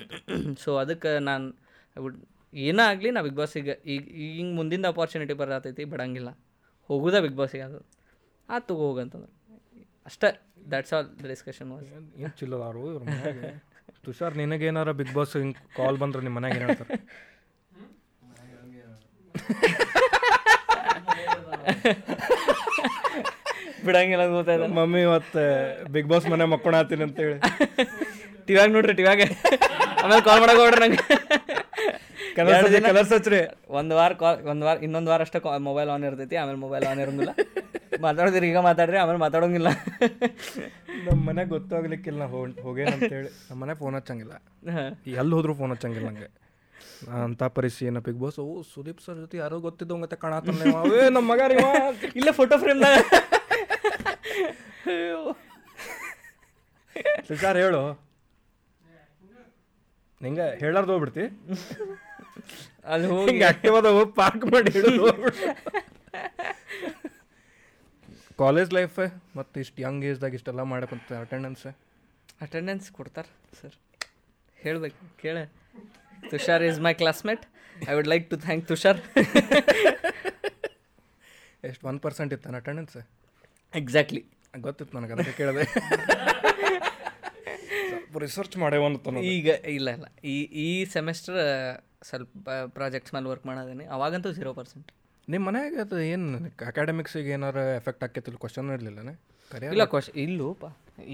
ಸೊ 0.64 0.76
ಅದಕ್ಕೆ 0.82 1.18
ನಾನು 1.18 1.46
ವುಡ್ 1.96 2.18
ಏನೇ 2.54 2.82
ಆಗಲಿ 2.82 3.10
ನಾ 3.10 3.22
ಬಿಗ್ 3.22 3.36
ಬಾಸಿಗೆ 3.36 3.74
ಈಗ 3.84 4.02
ಹಿಂಗೆ 4.36 4.54
ಮುಂದಿನ 4.54 4.86
ಅಪಾರ್ಚುನಿಟಿ 4.86 5.34
ಬರತೈತಿ 5.34 5.84
ಬಿಡಂಗಿಲ್ಲ. 5.84 6.30
ಹೋಗುದ 6.90 7.20
ಬಿಗ್ 7.20 7.34
ಬಾಸಿಗೆ 7.34 7.62
ಅದು. 7.62 7.80
ಆತು 8.48 8.76
ಹೋಗಂತಂದ್ರೆ 8.76 9.32
ಅಷ್ಟೇ 10.06 10.28
ದ್ಯಾಟ್ಸ್ 10.70 10.92
ಆಲ್ 10.92 11.06
ದ 11.22 11.26
ಡಿಸ್ಕಷನ್ 11.26 11.70
ಏನು 12.18 12.32
ಚಿಲ್ಲದಾರು 12.40 12.82
ತುಷಾರ್ 14.04 14.34
ನಿನಗೇನಾರ 14.36 14.92
ಬಿಗ್ 14.92 15.14
ಬಾಸ್ 15.14 15.36
ಹಿಂಗೆ 15.36 15.62
ಕಾಲ್ 15.76 15.98
ಬಂದ್ರೆ 15.98 16.22
ನಿಮ್ಮ 16.22 16.36
ಮನ್ಯಾಗ 16.38 16.56
ಏನು 16.58 16.66
ಹೇಳ್ತಾರೆ? 16.66 16.96
ಬಿಡಂಗಿಲ್ಲ 23.86 24.24
ಗೊತ್ತಾಯ್ತು. 24.36 24.66
ಮಮ್ಮಿ 24.78 25.02
ಮತ್ತೆ 25.14 25.44
ಬಿಗ್ 25.94 26.08
ಬಾಸ್ 26.12 26.26
ಮನೆ 26.32 26.44
ಮಕ್ಕೊಳತ್ತೀನಿ 26.52 27.04
ಅಂತೇಳಿ. 27.06 27.36
ಟಿವ್ಯಾಗ 28.48 28.68
ನೋಡ್ರಿ 28.76 28.94
ಟಿವ್ಯಾಗ. 29.00 29.22
ಆಮೇಲೆ 30.02 30.22
ಕಾಲ್ 30.28 30.40
ಮಾಡಕ್ 30.42 30.60
ಹೋಗ್ರಿ 30.62 30.80
ನಂಗೆ. 30.84 31.02
ಕಲರ್ಸ್ 32.36 33.12
ಹಚ್ಚ್ರಿ. 33.16 33.40
ಒಂದು 33.78 33.92
ವಾರ 33.98 34.12
ಕಾಲ್ 34.22 34.38
ಒಂದು 34.52 34.64
ವಾರ 34.66 34.76
ಇನ್ನೊಂದು 34.86 35.10
ವಾರ 35.12 35.20
ಅಷ್ಟೇ 35.26 35.38
ಮೊಬೈಲ್ 35.68 35.90
ಆನ್ 35.94 36.04
ಇರ್ತೈತಿ 36.08 36.36
ಆಮೇಲೆ 36.42 36.58
ಮೊಬೈಲ್ 36.64 36.84
ಆನ್ 36.90 37.00
ಇರೋಂಗಿಲ್ಲ 37.04 37.32
ಮಾತಾಡೋದಿರಿ 38.06 38.46
ಈಗ 38.52 38.60
ಮಾತಾಡ್ರಿ 38.68 38.98
ಆಮೇಲೆ 39.02 39.20
ಮಾತಾಡೋಂಗಿಲ್ಲ. 39.24 39.68
ನಮ್ಮ 41.06 41.18
ಮನೆಗೆ 41.28 41.50
ಗೊತ್ತಾಗ್ಲಿಕ್ಕಿಲ್ಲ 41.54 42.18
ನಾ 42.22 42.26
ಹೋಗ್ 42.66 42.80
ಅಂತ 42.84 42.94
ಅಂತೇಳಿ 42.96 43.30
ನಮ್ಮ 43.48 43.58
ಮನೆ 43.62 43.74
ಫೋನ್ 43.82 43.94
ಹಚ್ಚಂಗಿಲ್ಲ 43.98 44.34
ಎಲ್ಲಿ 45.20 45.34
ಹೋದ್ರು 45.36 45.54
ಫೋನ್ 45.60 45.72
ಹಚ್ಚಂಗಿಲ್ಲ 45.74 46.08
ನಂಗೆ. 46.10 46.28
ಅಂತ 47.24 47.42
ಪರಿಸ್ಥಿತಿ 47.56 47.86
ಏನ 47.90 48.00
ಬಿಗ್ 48.06 48.20
ಬಾಸ್ 48.22 48.38
ಓ 48.44 48.46
ಸುದೀಪ್ 48.74 49.00
ಸರ್ 49.06 49.18
ಜೊತೆ 49.22 49.36
ಯಾರೋ 49.42 49.56
ಗೊತ್ತಿದ್ದವಂಗತ್ತೆ 49.66 50.16
ಮತ್ತೆ 50.26 50.70
ಅವೇ 50.82 51.02
ನಮ್ಮ 51.16 51.26
ಮಗ 51.32 51.40
ರೀ 51.52 51.56
ಇವ. 51.58 51.66
ಇಲ್ಲ 52.20 52.30
ಫೋಟೋ 52.30 52.56
ಫ್ರೇಮ್ 52.64 52.82
ಸರ್ 57.42 57.58
ಹೇಳು. 57.60 57.80
ಹಿಂಗ 60.20 60.40
ಹೇಳಾರ್ದು 60.62 60.92
ಹೋಗ್ಬಿಡ್ತಿ. 60.92 61.24
ಅದು 62.92 63.06
ಹೋಗಿ. 63.12 63.26
ಹಿಂಗೆ 63.30 63.44
ಆಕ್ಟಿವ್ 63.44 63.74
ಅದ 63.80 63.88
ಪಾರ್ಕ್ 64.20 64.44
ಮಾಡಿ 64.54 64.70
ಕಾಲೇಜ್ 68.42 68.70
ಲೈಫ್ 68.74 68.96
ಮತ್ತು 69.36 69.56
ಇಷ್ಟು 69.60 69.78
ಯಂಗ್ 69.82 70.04
ಏಜ್ದಾಗ 70.04 70.34
ಇಷ್ಟೆಲ್ಲ 70.38 70.62
ಮಾಡಕ್ಕಂತ 70.72 71.12
ಅಟೆಂಡೆನ್ಸ್ 71.24 71.66
ಅಟೆಂಡೆನ್ಸ್ 72.46 72.86
ಕೊಡ್ತಾರೆ 72.98 73.30
ಸರ್ 73.60 73.76
ಹೇಳ್ಬೇಕು 74.58 75.02
ಕೇಳ. 75.22 75.36
Tushar 76.32 76.64
is 76.70 76.80
my 76.86 76.94
classmate 77.02 77.44
I 77.90 77.94
would 77.98 78.10
like 78.12 78.26
to 78.32 78.38
thank 78.46 78.64
Tushar 78.70 79.00
ಎಷ್ಟು 81.70 81.84
ಒನ್ 81.90 81.98
ಪರ್ಸೆಂಟ್ 82.06 82.32
ಇತ್ತು 82.36 82.56
ಅಟೆಂಡೆನ್ಸ್ 82.62 82.96
ಎಕ್ಸಾಕ್ಟ್ಲಿ 83.80 84.22
ಗೊತ್ತಿತ್ತು 84.66 84.94
ನನಗೆ 84.96 85.12
ಅದಕ್ಕೆ 85.14 85.32
ಕೇಳಿದೆ. 85.40 85.64
ಸ್ವಲ್ಪ 87.88 88.18
ರಿಸರ್ಚ್ 88.24 88.56
ಮಾಡೇ 88.62 88.78
ಅಂತ 88.88 89.14
ಈಗ 89.34 89.48
ಇಲ್ಲ 89.78 89.88
ಇಲ್ಲ. 89.96 90.06
ಈ 90.34 90.36
ಈ 90.66 90.68
ಸೆಮೆಸ್ಟರ್ 90.94 91.38
ಸ್ವಲ್ಪ 92.10 92.48
ಪ್ರಾಜೆಕ್ಟ್ಸ್ 92.76 93.12
ಮೇಲೆ 93.16 93.28
ವರ್ಕ್ 93.32 93.46
ಮಾಡೋದೇನೆ. 93.50 93.84
ಅವಾಗಂತೂ 93.96 94.30
ಜೀರೋ 94.38 94.52
ಪರ್ಸೆಂಟ್ 94.60 94.88
ನಿಮ್ಮ 95.28 95.44
ಮನ್ಯಾಗ 95.48 95.78
ಅದು 95.84 95.96
ಏನು 96.12 96.38
ಅಕಾಡೆಮಿಕ್ಸಿಗೆ 96.70 97.30
ಏನಾರು 97.36 97.62
ಎಫೆಕ್ಟ್ 97.80 98.02
ಆಕೈತಿಲ್ಲ 98.06 98.38
ಕ್ವಶನ್ 98.44 98.68
ಇರಲಿಲ್ಲನೇ? 98.74 99.14
ಇಲ್ಲ 99.74 99.84
ಕ್ವಶ್ 99.92 100.10
ಇಲ್ಲೂಪ. 100.24 100.64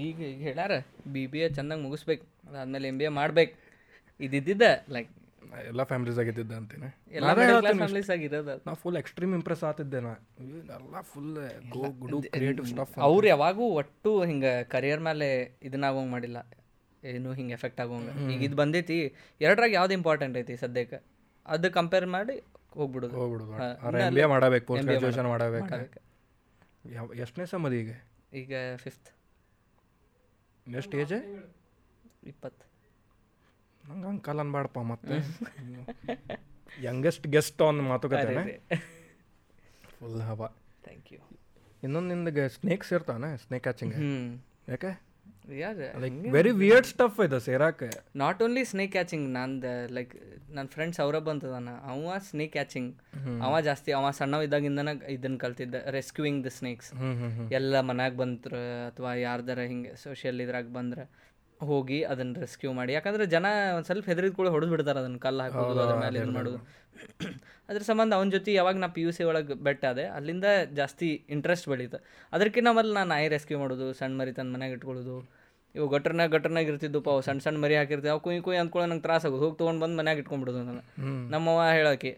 ಈಗ 0.05 0.19
ಈಗ 0.31 0.39
ಹೇಳ್ಯಾರ 0.49 0.73
ಬಿ 1.13 1.23
ಬಿ 1.31 1.39
ಎ 1.45 1.47
ಚೆನ್ನಾಗಿ 1.57 1.81
ಮುಗಿಸ್ಬೇಕು. 1.85 2.25
ಅದಾದಮೇಲೆ 2.47 2.87
ಎಂ 2.91 2.97
ಬಿ 3.01 3.05
ಎ 3.09 3.11
ಮಾಡ್ಬೇಕು. 3.19 3.53
ಇದ್ದಿದ್ದ 4.19 4.61
ಲೈಕ್ 4.89 5.11
ಎಲ್ಲ 5.67 5.83
ಫ್ಯಾಮಿಲೀಸ್ 5.83 6.19
ಆಗಿದ್ದ 6.19 6.51
ಅಂತೀನಿ. 6.51 6.87
ನಾ 8.67 8.73
ಫುಲ್ 8.73 8.97
ಎಕ್ಸ್ಟ್ರೀಮ್ 8.97 9.33
ಇಂಪ್ರೆಸ್ 9.33 9.63
ಆಗ್ತಿದ್ದೆ 9.63 9.99
ನಾ. 9.99 10.13
ಎಲ್ಲ 10.41 11.01
ಫುಲ್ 11.01 11.35
ಗೋ 11.69 11.91
ಗುಡು 11.91 12.21
ಕ್ರಿಯೇಟಿವ್ 12.21 12.67
ಸ್ಟಫ್ 12.67 12.97
ಅವ್ರು 12.97 13.27
ಯಾವಾಗೂ 13.27 13.63
ಒಟ್ಟು 13.63 14.23
ಹಿಂಗೆ 14.23 14.63
ಕರಿಯರ್ 14.63 14.99
ಮೇಲೆ 14.99 15.59
ಇದನ್ನಾಗೋಂಗ್ 15.63 16.11
ಮಾಡಿಲ್ಲ. 16.11 16.37
ಏನು 17.03 17.33
ಹಿಂಗೆ 17.33 17.53
ಎಫೆಕ್ಟ್ 17.53 17.81
ಆಗೋಂಗ. 17.81 18.31
ಈಗ 18.31 18.41
ಇದು 18.43 18.55
ಬಂದೈತಿ 18.55 19.15
ಎರಡರಾಗ 19.41 19.71
ಯಾವ್ದು 19.73 19.93
ಇಂಪಾರ್ಟೆಂಟ್ 19.93 20.37
ಐತಿ 20.37 20.57
ಸದ್ಯಕ್ಕೆ? 20.57 21.03
ಅದು 21.45 21.71
ಕಂಪೇರ್ 21.71 22.05
ಮಾಡಿ 22.05 22.43
ಹೋಗ್ಬಿಡೋದು. 22.69 23.15
ಹೋಗ್ಬಿಡುದು. 23.15 24.27
ಮಾಡಬೇಕು 24.27 24.65
ಪೋಸ್ಟ್ 24.65 24.85
ಗ್ರಾಜುಯೇಷನ್ 24.85 25.27
ಮಾಡಬೇಕು. 25.27 26.01
ಎಷ್ಟನೇ 27.13 27.45
ಸಮದಿ 27.45 27.79
ಈಗ? 27.79 27.93
ಈಗ 28.33 28.53
ಫಿಫ್ತ್ 28.75 29.09
ನೆಕ್ಸ್ಟ್ 30.67 30.95
ಏಜ್ 30.95 31.13
ಇಪ್ಪತ್ತು. 32.27 32.72
ನಂಗೆ 33.83 34.07
ಅಂಕಲ್ 34.11 34.39
ಅನ್ಬಾಡಪ್ಪ 34.43 34.79
ಮತ್ತೆ. 34.91 35.15
ಯಂಗೆಸ್ಟ್ 36.87 37.25
ಗೆಸ್ಟ್ 37.35 37.61
ಆನ್ 37.67 37.79
ಮಾತುಕತೆ 37.91 38.35
ಫುಲ್ 39.97 40.21
ಹವಾ 40.29 40.47
ಥ್ಯಾಂಕ್ 40.85 41.09
ಯು 41.13 41.19
ಇನ್ನೊಂದು 41.83 42.09
ನಿಂದ 42.13 42.45
ಸ್ನೇಕ್ಸ್ 42.57 42.91
ಇರ್ತಾನೆ 42.97 43.29
ಸ್ನೇಕ್ 43.45 43.63
ಕ್ಯಾಚಿಂಗ್ 43.67 43.95
ಯಾಕೆ? 44.73 44.91
ವೆರಿ 46.35 46.51
ವಿಯರ್ಡ್ 46.61 46.87
ಸ್ಟಫ್ 46.91 47.17
ಇದೆ 47.25 47.37
ಸೇರಾಕ. 47.47 47.79
ನಾಟ್ 48.21 48.39
ಓನ್ಲಿ 48.45 48.61
ಸ್ನೇಕ್ 48.69 48.91
ಕ್ಯಾಚಿಂಗ್ 48.91 49.25
ನಂದು 49.33 49.71
ಲೈಕ್ 49.95 50.13
ನನ್ನ 50.55 50.67
ಫ್ರೆಂಡ್ಸ್ 50.75 50.99
ಅವರ 51.05 51.17
ಬಂತದಾನ 51.27 51.71
ಅವ 51.91 52.13
ಸ್ನೇಕ್ 52.29 52.51
ಕ್ಯಾಚಿಂಗ್ 52.51 52.91
ಅವ 53.47 53.59
ಜಾಸ್ತಿ 53.67 53.91
ಅವ 53.97 54.11
ಸಣ್ಣವ 54.19 54.47
ಇದ್ದಾಗಿಂದನ 54.47 54.93
ಇದನ್ನ 55.15 55.37
ಕಲ್ತಿದ್ದ 55.37 55.81
ರೆಸ್ಕ್ಯೂಯಿಂಗ್ 55.97 56.41
ದ 56.45 56.51
ಸ್ನೇಕ್ಸ್ 56.59 56.91
ಎಲ್ಲ 57.59 57.81
ಮನ್ಯಾಗ 57.89 58.15
ಬಂದ್ರ 58.21 58.53
ಅಥವಾ 58.89 59.11
ಯಾರ್ದಾರ 59.27 59.59
ಹಿಂಗೆ 59.71 59.91
ಸೋಷಿಯಲ್ 60.05 60.41
ಇದ್ರಾಗ 60.45 60.69
ಬಂದ್ರೆ. 60.79 61.05
ಹೋಗಿ 61.69 61.99
ಅದನ್ನ 62.11 62.41
ರೆಸ್ಕ್ಯೂ 62.45 62.71
ಮಾಡಿ. 62.79 62.91
ಯಾಕಂದ್ರೆ 62.97 63.25
ಜನ 63.33 63.45
ಒಂದು 63.75 63.87
ಸ್ವಲ್ಪ 63.89 64.05
ಹೆದರಿದ 64.11 64.33
ಕೂಡ 64.39 64.47
ಹೊಡೆದು 64.55 64.71
ಬಿಡ್ತಾರೆ 64.73 64.99
ಅದನ್ನ 65.03 65.19
ಕಲ್ಲು 65.25 65.41
ಹಾಕೋದು 65.45 65.81
ಅದ್ರ 65.85 65.95
ಮೇಲೆ 66.05 66.19
ಇದು 66.23 66.33
ಮಾಡೋದು. 66.37 66.59
ಅದ್ರ 67.69 67.81
ಸಂಬಂಧ 67.89 68.11
ಅವನ 68.17 68.29
ಜೊತೆ 68.35 68.53
ಯಾವಾಗ 68.59 68.77
ನಾ 68.83 68.87
ಪಿ 68.95 69.01
ಯು 69.05 69.11
ಸಿ 69.17 69.23
ಒಳಗೆ 69.29 69.55
ಬೆಟ್ಟ 69.67 69.83
ಅದೇ 69.93 70.05
ಅಲ್ಲಿಂದ 70.17 70.47
ಜಾಸ್ತಿ 70.79 71.09
ಇಂಟ್ರೆಸ್ಟ್ 71.35 71.67
ಬೆಳೀತು. 71.71 71.97
ಅದಕ್ಕಿಂತ 72.33 72.71
ಮೊದಲು 72.79 72.93
ನಾನು 72.99 73.09
ನಾಯಿ 73.13 73.27
ರೆಸ್ಕ್ಯೂ 73.35 73.59
ಮಾಡೋದು 73.63 73.87
ಸಣ್ಣ 74.01 74.13
ಮರಿ 74.21 74.33
ತನ್ನ 74.39 74.51
ಮನೆಗೆ 74.55 74.75
ಇಟ್ಕೊಳ್ಳೋದು. 74.77 75.15
ಇವು 75.75 75.85
ಗಟ್ಟರ್ನಾಗ 75.93 76.29
ಗಟ್ಟರ್ನಾಗ 76.35 76.71
ಇರ್ತಿದ್ದು 76.71 76.99
ಪಾವು 77.07 77.21
ಸಣ್ಣ 77.27 77.39
ಸಣ್ಣ 77.45 77.59
ಮರಿ 77.63 77.75
ಹಾಕಿರ್ತೀವಿ 77.79 78.11
ಅವು 78.15 78.21
ಕುಯ್ 78.25 78.39
ಕುಯ್ 78.47 78.59
ಅಂದ್ಕೊಳ್ಳೋ 78.63 78.87
ನಂಗೆ 78.91 79.03
ತ್ರಾಸ 79.07 79.25
ಆಗೋದು. 79.29 79.41
ಹೋಗಿ 79.45 79.57
ತೊಗೊಂಡು 79.61 79.81
ಬಂದು 79.83 79.97
ಮನ್ಯಾಗ 79.99 80.23
ಇಟ್ಕೊಂಡ್ಬಿಡೋದು 80.23 80.61
ನಾನು 80.69 80.83
ನಮ್ಮವ್ವ 81.33 81.63
ಹೇಳೋಕೆ 81.77 82.11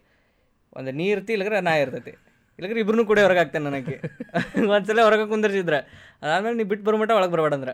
ಒಂದು 0.79 0.91
ನೀ 0.99 1.05
ಇರ್ತಿ 1.15 1.31
ಇಲ್ಲಗ್ರೆ 1.35 1.59
ನಾ 1.67 1.73
ಇರ್ತೈತಿ. 1.83 2.13
ಇಲ್ಲಗ್ರೆ 2.59 2.79
ಇಬ್ರು 2.79 3.05
ಕೂಡ 3.05 3.19
ಹೊರಗೆ 3.19 3.39
ಹಾಕ್ತೇನೆ 3.39 3.65
ನನಗೆ. 3.69 3.95
ಒಂದ್ಸಲ 4.69 5.03
ಹೊರಗೆ 5.03 5.29
ಕುಂದಿರ್ಸಿದ್ರ. 5.29 5.73
ಅದಾದ್ಮೇಲೆ 6.21 6.57
ನೀ 6.57 6.63
ಬಿಟ್ಟು 6.63 6.85
ಬರ್ಮಟ 6.85 7.11
ಒಳಗೆ 7.11 7.31
ಬರಬೇಡ 7.31 7.53
ಅಂದ್ರೆ 7.53 7.73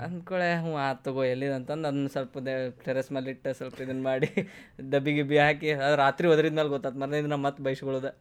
ಅಂದ್ಕೊಳೆ 0.00 0.54
ಹ್ಞೂ 0.54 0.76
ಆ 0.76 0.92
ತಗೋ 0.92 1.24
ಎಲ್ಲಿದಂತಂದು 1.24 1.88
ಅದನ್ನ 1.88 2.06
ಸ್ವಲ್ಪ 2.06 2.38
ಟೆರೆಸ್ 2.84 3.12
ಮೇಲೆ 3.12 3.30
ಇಟ್ಟು 3.30 3.54
ಸ್ವಲ್ಪ 3.54 3.80
ಇದನ್ನ 3.80 4.02
ಮಾಡಿ 4.02 4.28
ಡಬ್ಬಿ 4.90 5.12
ಗಿಬ್ಬಿ 5.12 5.38
ಹಾಕಿ 5.38 5.70
ಅದು 5.70 5.96
ರಾತ್ರಿ 5.96 6.28
ಒದರಿದ್ಮೇಲೆ 6.28 6.68
ಗೊತ್ತಾತು 6.68 6.98
ಮರನೇ 6.98 7.22
ದಿನ 7.22 7.34
ಮತ್ತೆ 7.34 7.62
ಬೈಸ್ಕೊಳ್ಳೋದು. 7.62 8.12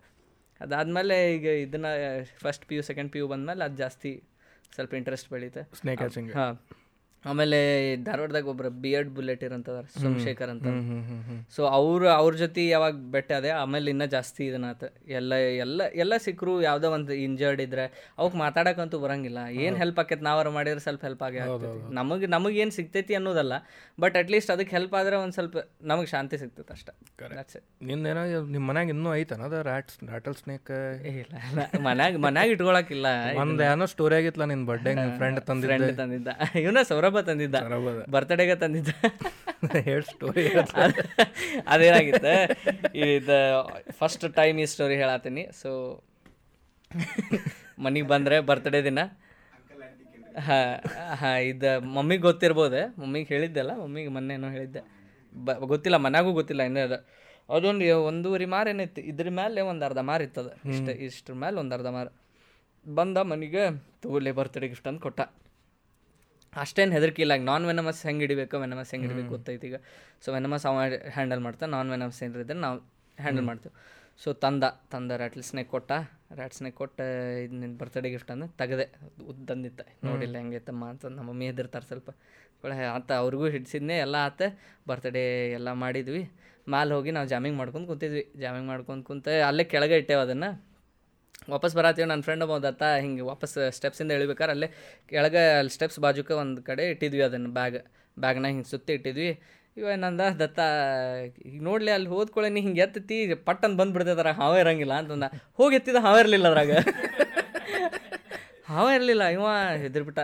ಅದಾದಮೇಲೆ 0.62 1.36
ಈಗ 1.36 1.46
ಇದನ್ನ 1.46 1.86
first 2.42 2.66
P 2.66 2.76
U 2.76 2.82
second 2.82 3.12
P 3.12 3.20
U 3.20 3.28
ಬಂದಮೇಲೆ 3.28 3.64
ಅದು 3.64 3.76
ಜಾಸ್ತಿ 3.76 4.24
ಸ್ವಲ್ಪ 4.76 4.94
ಇಂಟ್ರೆಸ್ಟ್ 4.94 5.30
ಬೆಳೀತೆ. 5.30 5.64
ಸ್ನೇಕ್ 5.74 6.02
ಹಾಂ. 6.36 6.56
ಆಮೇಲೆ 7.26 7.58
ಧಾರವಾಡದಾಗ 8.08 8.48
ಒಬ್ರು 8.52 8.70
ಬಿ 8.84 8.92
ಎಡ್ 8.98 9.10
ಬುಲೆಟ್ 9.16 9.44
ಇರಂತದಾರ 9.48 9.86
ಸೋಮಶೇಖರ್ 9.96 10.52
ಅಂತ. 10.54 10.66
ಸೊ 11.56 11.62
ಅವ್ರು 11.78 12.06
ಅವ್ರ 12.18 12.34
ಜೊತೆ 12.42 12.64
ಯಾವಾಗ 12.68 12.96
ಬೆಟ್ಟ 13.16 13.32
ಅದೇ 13.40 13.52
ಆಮೇಲೆ 13.62 13.88
ಇನ್ನೂ 13.94 14.08
ಜಾಸ್ತಿ 14.16 14.42
ಇದನ್ನಾತ 14.50 14.84
ಎಲ್ಲ 15.20 15.32
ಎಲ್ಲ 15.64 15.82
ಎಲ್ಲ 16.04 16.14
ಸಿಕ್ಕರು 16.26 16.54
ಯಾವುದೋ 16.68 16.90
ಒಂದು 16.98 17.14
ಇಂಜರ್ಡ್ 17.26 17.62
ಇದ್ರೆ 17.66 17.86
ಅವಕ್ಕೆ 18.20 18.40
ಮಾತಾಡಕ್ಕಂತೂ 18.44 19.00
ಬರಂಗಿಲ್ಲ. 19.06 19.40
ಏನು 19.66 19.76
ಹೆಲ್ಪ್ 19.82 20.00
ಆಕೈತೆ 20.04 20.26
ನಾವಾರು 20.30 20.52
ಮಾಡಿದ್ರೆ 20.58 20.84
ಸ್ವಲ್ಪ 20.88 21.04
ಹೆಲ್ಪ್ 21.08 21.24
ಆಗಿ 21.28 21.40
ನಮಗೆ 22.00 22.30
ನಮಗೆ 22.36 22.60
ಏನು 22.64 22.74
ಸಿಗ್ತೈತಿ 22.78 23.16
ಅನ್ನೋದಲ್ಲ 23.20 23.54
ಬಟ್ 23.98 24.18
ಅಟ್ಲೀಸ್ಟ್ 24.22 24.52
ಅದಕ್ಕೆ 24.56 24.76
ಹೆಲ್ಪ್ 24.78 24.96
ಆದ್ರೆ 25.00 25.16
ಒಂದು 25.24 25.36
ಸ್ವಲ್ಪ 25.40 25.58
ನಮಗೆ 25.92 26.10
ಶಾಂತಿ 26.14 26.36
ಸಿಗ್ತೈತೆ 26.44 26.74
ಅಷ್ಟೇ. 26.76 26.94
ನಿಂದೇನೋ 27.90 28.22
ನಿಮ್ಮ 28.54 28.64
ಮನ್ಯಾಗ 28.70 28.90
ಇನ್ನೂ 28.96 29.10
ಐತನ 29.16 29.44
ಅದ 29.50 29.58
ರ್ಯಾಟ್ಸ್ 29.70 29.98
ರ್ಯಾಟಲ್ 30.10 30.38
ಸ್ನೇಕ್ 30.42 30.72
ಇಲ್ಲ 31.16 31.34
ಮನ್ಯಾಗ 31.88 32.16
ಮನ್ಯಾಗ 32.26 32.56
ಇಟ್ಕೊಳಕಿಲ್ಲ 32.56 33.08
ಒಂದು 33.44 33.64
ಏನೋ 33.72 33.88
ಸ್ಟೋರಿ 33.94 34.16
ಆಗಿತ್ತಲ್ಲ 34.20 34.48
ನಿನ್ 34.54 34.66
ಬರ್ಡೇ 34.72 34.94
ಫ್ರೆಂಡ್ 35.20 35.42
ತಂದಿದ್ದ. 35.48 36.30
ಇವನ 36.64 36.80
ಸೌರಭ 36.90 37.15
ತಂದಿದ್ದ. 37.22 37.56
ಸೌರಭ. 37.56 38.10
ಬರ್ತಡೇಗೆ 38.10 38.56
ತಂದಿದ್ದ. 38.56 38.90
ಹೇಳಿ 39.84 40.02
ಸ್ಟೋರಿ 40.02 40.48
ಅದ್- 40.48 41.28
ಅದೇನಾಗಿತ್ತು? 41.68 42.44
ಇದು 42.98 43.68
ಫಸ್ಟ್ 43.92 44.36
ಟೈಮ್ 44.36 44.60
ಈ 44.60 44.66
ಸ್ಟೋರಿ 44.66 44.96
ಹೇಳತ್ತೀನಿ. 44.96 45.48
ಸೊ 45.62 46.02
ಮನೆಗೆ 47.80 48.08
ಬಂದರೆ 48.08 48.40
ಬರ್ತ್ಡೇ 48.40 48.84
ದಿನ. 48.84 49.00
ಹಾಂ 50.40 51.16
ಹಾಂ 51.16 51.36
ಇದು 51.36 51.82
ಮಮ್ಮಿಗೆ 51.82 52.22
ಗೊತ್ತಿರ್ಬೋದು. 52.22 53.02
ಮಮ್ಮಿಗೆ 53.02 53.28
ಹೇಳಿದ್ದೆಲ್ಲ 53.28 53.80
ಮಮ್ಮಿಗೆ 53.82 54.08
ಮೊನ್ನೆನೋ 54.08 54.50
ಹೇಳಿದ್ದೆ. 54.50 54.80
ಬ 55.36 55.52
ಗೊತ್ತಿಲ್ಲ 55.52 55.98
ಮನ್ಯಾಗೂ 55.98 56.32
ಗೊತ್ತಿಲ್ಲ 56.32 56.64
ಇನ್ನೂ 56.64 56.80
ಅದು. 56.80 57.26
ಅದೊಂದು 57.56 58.04
ಒಂದೂವರೆ 58.04 58.46
ಮಾರು 58.46 58.70
ಏನೈತಿ? 58.70 59.02
ಇದ್ರ 59.02 59.30
ಮೇಲೆ 59.30 59.62
ಒಂದು 59.62 59.86
ಅರ್ಧ 59.86 59.98
ಮಾರು 59.98 60.24
ಇತ್ತದ. 60.24 60.58
ಇಷ್ಟ 60.66 60.90
ಇಷ್ಟ್ರ 60.90 61.34
ಮೇಲೆ 61.34 61.60
ಒಂದು 61.60 61.76
ಅರ್ಧ 61.76 61.86
ಮಾರು. 61.86 62.26
ಬಂದ 62.94 63.18
ಮನೆಗೆ 63.18 63.60
ತಗೊಳ್ಳಿ 64.02 64.32
ಬರ್ತ್ಡೇ 64.32 64.68
ಗಿಫ್ಟ್ 64.68 64.88
ಅಂತ 64.88 65.02
ಕೊಟ್ಟ. 65.02 65.22
ಅಷ್ಟೇನು 66.64 66.94
ಹೆದರಿಕೆ 66.98 67.22
ಇಲ್ಲ. 67.26 67.34
ನಾನ್ 67.52 67.66
ವೆನಮಸ್ 67.66 68.02
ಹೆಂಗೆ 68.08 68.24
ಹಿಡಿಬೇಕು 68.26 68.56
ವೆನಮಸ್ 68.66 68.92
ಹೆಂಗೆ 68.94 69.08
ಹಿಡಿಬೇಕು 69.08 69.32
ಗೊತ್ತೈತಿ 69.36 69.68
ಈಗ. 69.68 69.78
ಸೊ 70.24 70.28
ವೆನಮಸ್ 70.34 70.66
ಅವ 70.66 70.80
ಹ್ಯಾಂಡಲ್ 71.16 71.42
ಮಾಡ್ತಾ 71.48 71.66
ನಾನ್ 71.76 71.90
ವೆನಮಸ್ 71.96 72.20
ಏನಾರ 72.24 72.46
ಇದ್ರೆ 72.46 72.60
ನಾವು 72.66 72.78
ಹ್ಯಾಂಡಲ್ 73.18 73.46
ಮಾಡ್ತೀವಿ. 73.50 73.74
ಸೊ 74.24 74.30
ತಂದ 74.44 74.64
ತಂದ 74.92 75.12
ರ್ಯಾಟ್ಲ್ 75.22 75.44
ಸ್ನೇಕ್ 75.44 75.70
ಕೊಟ್ಟ 75.70 75.92
ರ್ಯಾಟ್ 76.38 76.54
ಸ್ನೇಕ್ 76.54 76.76
ಕೊಟ್ಟ 76.76 76.98
ಇದು 77.44 77.56
ನಿನ್ನ 77.62 77.74
ಬರ್ತ್ಡೇ 77.78 78.10
ಗಿಫ್ಟ್ 78.14 78.32
ಅಂದ್ರೆ 78.32 78.48
ತೆಗೆದೆ 78.58 78.86
ಉದ್ದಂದಿತ್ತ 79.32 79.82
ನೋಡಿಲ್ಲ 80.04 80.36
ಹೆಂಗೈತಮ್ಮ 80.42 80.86
ಅಂತ 80.86 81.06
ನಮ್ಮ 81.06 81.28
ಮಮ್ಮಿ 81.30 81.46
ಹೆದರ್ತಾರೆ 81.46 81.86
ಸ್ವಲ್ಪ. 81.86 82.10
ಒಳ್ಳೆ 82.64 82.86
ಆತ 82.86 83.12
ಅವ್ರಿಗೂ 83.24 83.48
ಹಿಡ್ಸಿದ್ನೆ 83.56 83.98
ಎಲ್ಲ 83.98 84.16
ಆತ 84.28 84.42
ಬರ್ತ್ಡೇ 84.88 85.26
ಎಲ್ಲ 85.58 85.70
ಮಾಡಿದ್ವಿ. 85.84 86.24
ಮ್ಯಾಲೆ 86.70 86.94
ಹೋಗಿ 86.96 87.12
ನಾವು 87.12 87.28
ಜಾಮಿಂಗ್ 87.28 87.58
ಮಾಡ್ಕೊಂಡು 87.58 87.88
ಕುಂತಿದ್ವಿ. 87.88 88.24
ಜಾಮಿಂಗ್ 88.40 88.68
ಮಾಡ್ಕೊಂಡು 88.68 89.06
ಕುಂತ 89.06 89.28
ಅಲ್ಲೇ 89.50 89.64
ಕೆಳಗೆ 89.74 89.98
ಇಟ್ಟೇವೆ 89.98 90.22
ಅದನ್ನು. 90.22 90.50
ವಾಪಸ್ 91.50 91.76
ಬರತ್ತೀವಿ 91.76 92.08
ನನ್ನ 92.08 92.22
ಫ್ರೆಂಡ್ 92.22 92.44
ಒಬ್ಬ 92.44 92.66
ದತ್ತ 92.66 92.84
ಹಿಂಗೆ 93.00 93.22
ವಾಪಸ್ 93.22 93.72
ಸ್ಟೆಪ್ಸಿಂದ 93.72 94.12
ಇಳಿಬೇಕಾರೆ 94.12 94.52
ಅಲ್ಲೇ 94.52 94.68
ಕೆಳಗೆ 95.10 95.58
ಅಲ್ಲಿ 95.58 95.74
ಸ್ಟೆಪ್ಸ್ 95.74 96.00
ಬಾಜುಕ 96.00 96.32
ಒಂದು 96.32 96.64
ಕಡೆ 96.64 96.90
ಇಟ್ಟಿದ್ವಿ 96.90 97.22
ಅದನ್ನು 97.22 97.50
ಬ್ಯಾಗ್ 97.50 97.78
ಬ್ಯಾಗ್ನಾಗ 98.20 98.52
ಹಿಂಗೆ 98.52 98.70
ಸುತ್ತಿ 98.70 98.94
ಇಟ್ಟಿದ್ವಿ. 98.94 99.40
ಇವ 99.78 99.92
ನಂದ 99.96 100.22
ದತ್ತ 100.22 100.60
ಈಗ 101.46 101.62
ನೋಡ್ಲಿ 101.62 101.92
ಅಲ್ಲಿ 101.92 102.10
ಹೋದ್ಕೊಳ್ಳೆ 102.10 102.50
ನೀ 102.50 102.62
ಹಿಂಗೆ 102.62 102.82
ಎತ್ತಿ 102.82 103.36
ಪಟ್ಟ 103.36 103.66
ಅಂತ 103.66 103.80
ಬಂದ್ಬಿಡ್ತೈತಾರ 103.80 104.32
ಹಾವೇ 104.32 104.60
ಇರಂಗಿಲ್ಲ 104.60 104.94
ಅಂತಂದ. 104.94 105.24
ಹೋಗಿ 105.54 105.76
ಎತ್ತಿದ 105.76 105.96
ಹಾವೇ 105.96 106.20
ಇರಲಿಲ್ಲ 106.20 106.48
ಅದ್ರಾಗ. 106.48 106.72
ಹಾವ 108.66 108.90
ಇರಲಿಲ್ಲ 108.96 109.24
ಇವ 109.24 109.42
ಹೆದರ್ಬಿಟ್ಟ. 109.78 110.20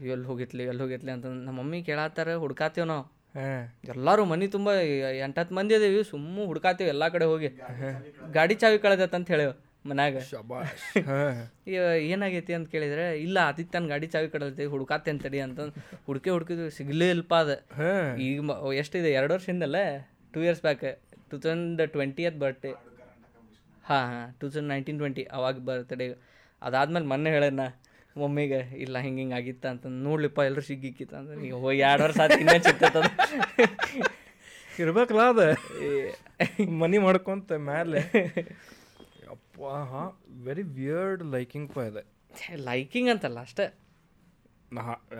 ಎಲ್ಲಿ 0.00 0.26
ಹೋಗಿತ್ಲಿ 0.26 0.64
ಎಲ್ಲಿ 0.64 0.82
ಹೋಗಿತ್ಲಿ 0.82 1.10
ಅಂತ 1.10 1.26
ನಮ್ಮ 1.26 1.50
ಮಮ್ಮಿ 1.50 1.82
ಕೇಳತ್ತಾರ 1.82 2.34
ಹುಡ್ಕಾತೀವಿ 2.34 2.86
ನಾವು. 2.86 3.02
ಹಾಂ. 3.02 3.78
ಎಲ್ಲರೂ 3.84 4.24
ಮನೆ 4.24 4.46
ತುಂಬ 4.46 4.70
ಎಂಟತ್ತು 5.24 5.54
ಮಂದಿ 5.54 5.74
ಅದೇವಿ 5.74 6.04
ಸುಮ್ಮ 6.04 6.44
ಹುಡ್ಕಾತೀವಿ 6.44 6.88
ಎಲ್ಲ 6.88 7.08
ಕಡೆ 7.08 7.24
ಹೋಗಿ. 7.24 7.48
ಗಾಡಿ 8.32 8.54
ಚಾವಿ 8.54 8.78
ಕಳೆದತ್ತಂತ 8.78 9.30
ಹೇಳೇವು. 9.30 9.71
ಮನ್ಯಾಗ. 9.84 10.16
ಏನಾಗೈತಿ 12.08 12.52
ಅಂತ 12.56 12.68
ಕೇಳಿದ್ರೆ 12.74 13.04
ಇಲ್ಲ 13.22 13.38
ಆದಿತ್ಯನ 13.48 13.86
ಗಾಡಿ 13.88 14.06
ಚಾವಿ 14.12 14.28
ಕಡಲ್ತಿ 14.28 14.64
ಹುಡುಕಾತೆ 14.72 15.12
ತಡಿ 15.18 15.38
ಅಂತ 15.46 15.60
ಹುಡುಕೆ 16.06 16.30
ಹುಡುಕಿದ್ವಿ 16.30 16.68
ಸಿಗ್ಲೇ 16.76 17.08
ಇಲ್ಪ 17.14 17.32
ಅದ. 17.42 17.52
ಹಾಂ. 17.78 18.10
ಈಗ 18.26 18.38
ಎಷ್ಟಿದೆ? 18.82 19.10
ಎರಡು 19.18 19.32
ವರ್ಷ 19.34 19.46
ಹಿಂದಲ್ಲ? 19.52 19.78
Two 20.34 20.40
years 20.42 20.62
back 20.62 20.84
two 21.30 21.36
thousand 21.36 21.82
twentieth 21.94 22.38
birthday 22.42 22.72
ಹಾಂ 23.84 24.04
ಹಾಂ. 24.10 24.26
ಟೂ 24.32 24.44
ತೌಸಂಡ್ 24.44 24.68
ನೈನ್ಟೀನ್ 24.68 24.98
ಟ್ವೆಂಟಿ 24.98 25.24
ಅವಾಗ 25.32 25.56
ಬರ್ತಡೆ 25.68 26.06
ಅದಾದ್ಮೇಲೆ 26.62 27.06
ಮೊನ್ನೆ 27.06 27.30
ಹೇಳಣ್ಣ 27.30 27.62
ಮಮ್ಮಿಗೆ 28.16 28.60
ಇಲ್ಲ 28.82 28.96
ಹಿಂಗೆ 28.98 29.20
ಹಿಂಗೆ 29.20 29.36
ಆಗಿತ್ತ 29.36 29.64
ಅಂತ 29.72 29.84
ನೋಡ್ಲಿಪ್ಪ 30.04 30.40
ಎಲ್ಲರೂ 30.48 30.64
ಸಿಗ್ಗಿಕ್ಕಿತ್ತ 30.66 31.14
ಅಂದ್ರೆ 31.20 31.36
ಈಗ 31.46 31.54
ಹೋಗಿ 31.62 31.80
ಎರಡು 31.84 32.02
ವರ್ಷ 32.06 32.18
ಆದ 32.24 32.36
ಇನ್ನೇ 32.42 32.58
ಸಿಗ್ತದ 32.66 33.00
ಇರ್ಬೇಕಲ್ಲ 34.78 35.22
ಅದ. 35.32 35.42
ಮನಿ 36.80 36.98
ಮಾಡ್ಕೊಂತ 37.06 37.52
ಮೇಲೆ 37.68 38.00
ಅಪ್ಪ 38.02 38.81
ಹಾಂ 39.90 40.08
ವೆರಿ 40.44 40.62
ವಿಯರ್ಡ್ 40.76 41.22
ಲೈಕಿಂಗ್ 41.32 41.70
ಫಾರ್ 41.72 41.88
ಇದೆ. 41.88 42.02
ಲೈಕಿಂಗ್ 42.64 43.10
ಅಂತಲ್ಲ 43.10 43.40
ಅಷ್ಟೇ. 43.40 43.66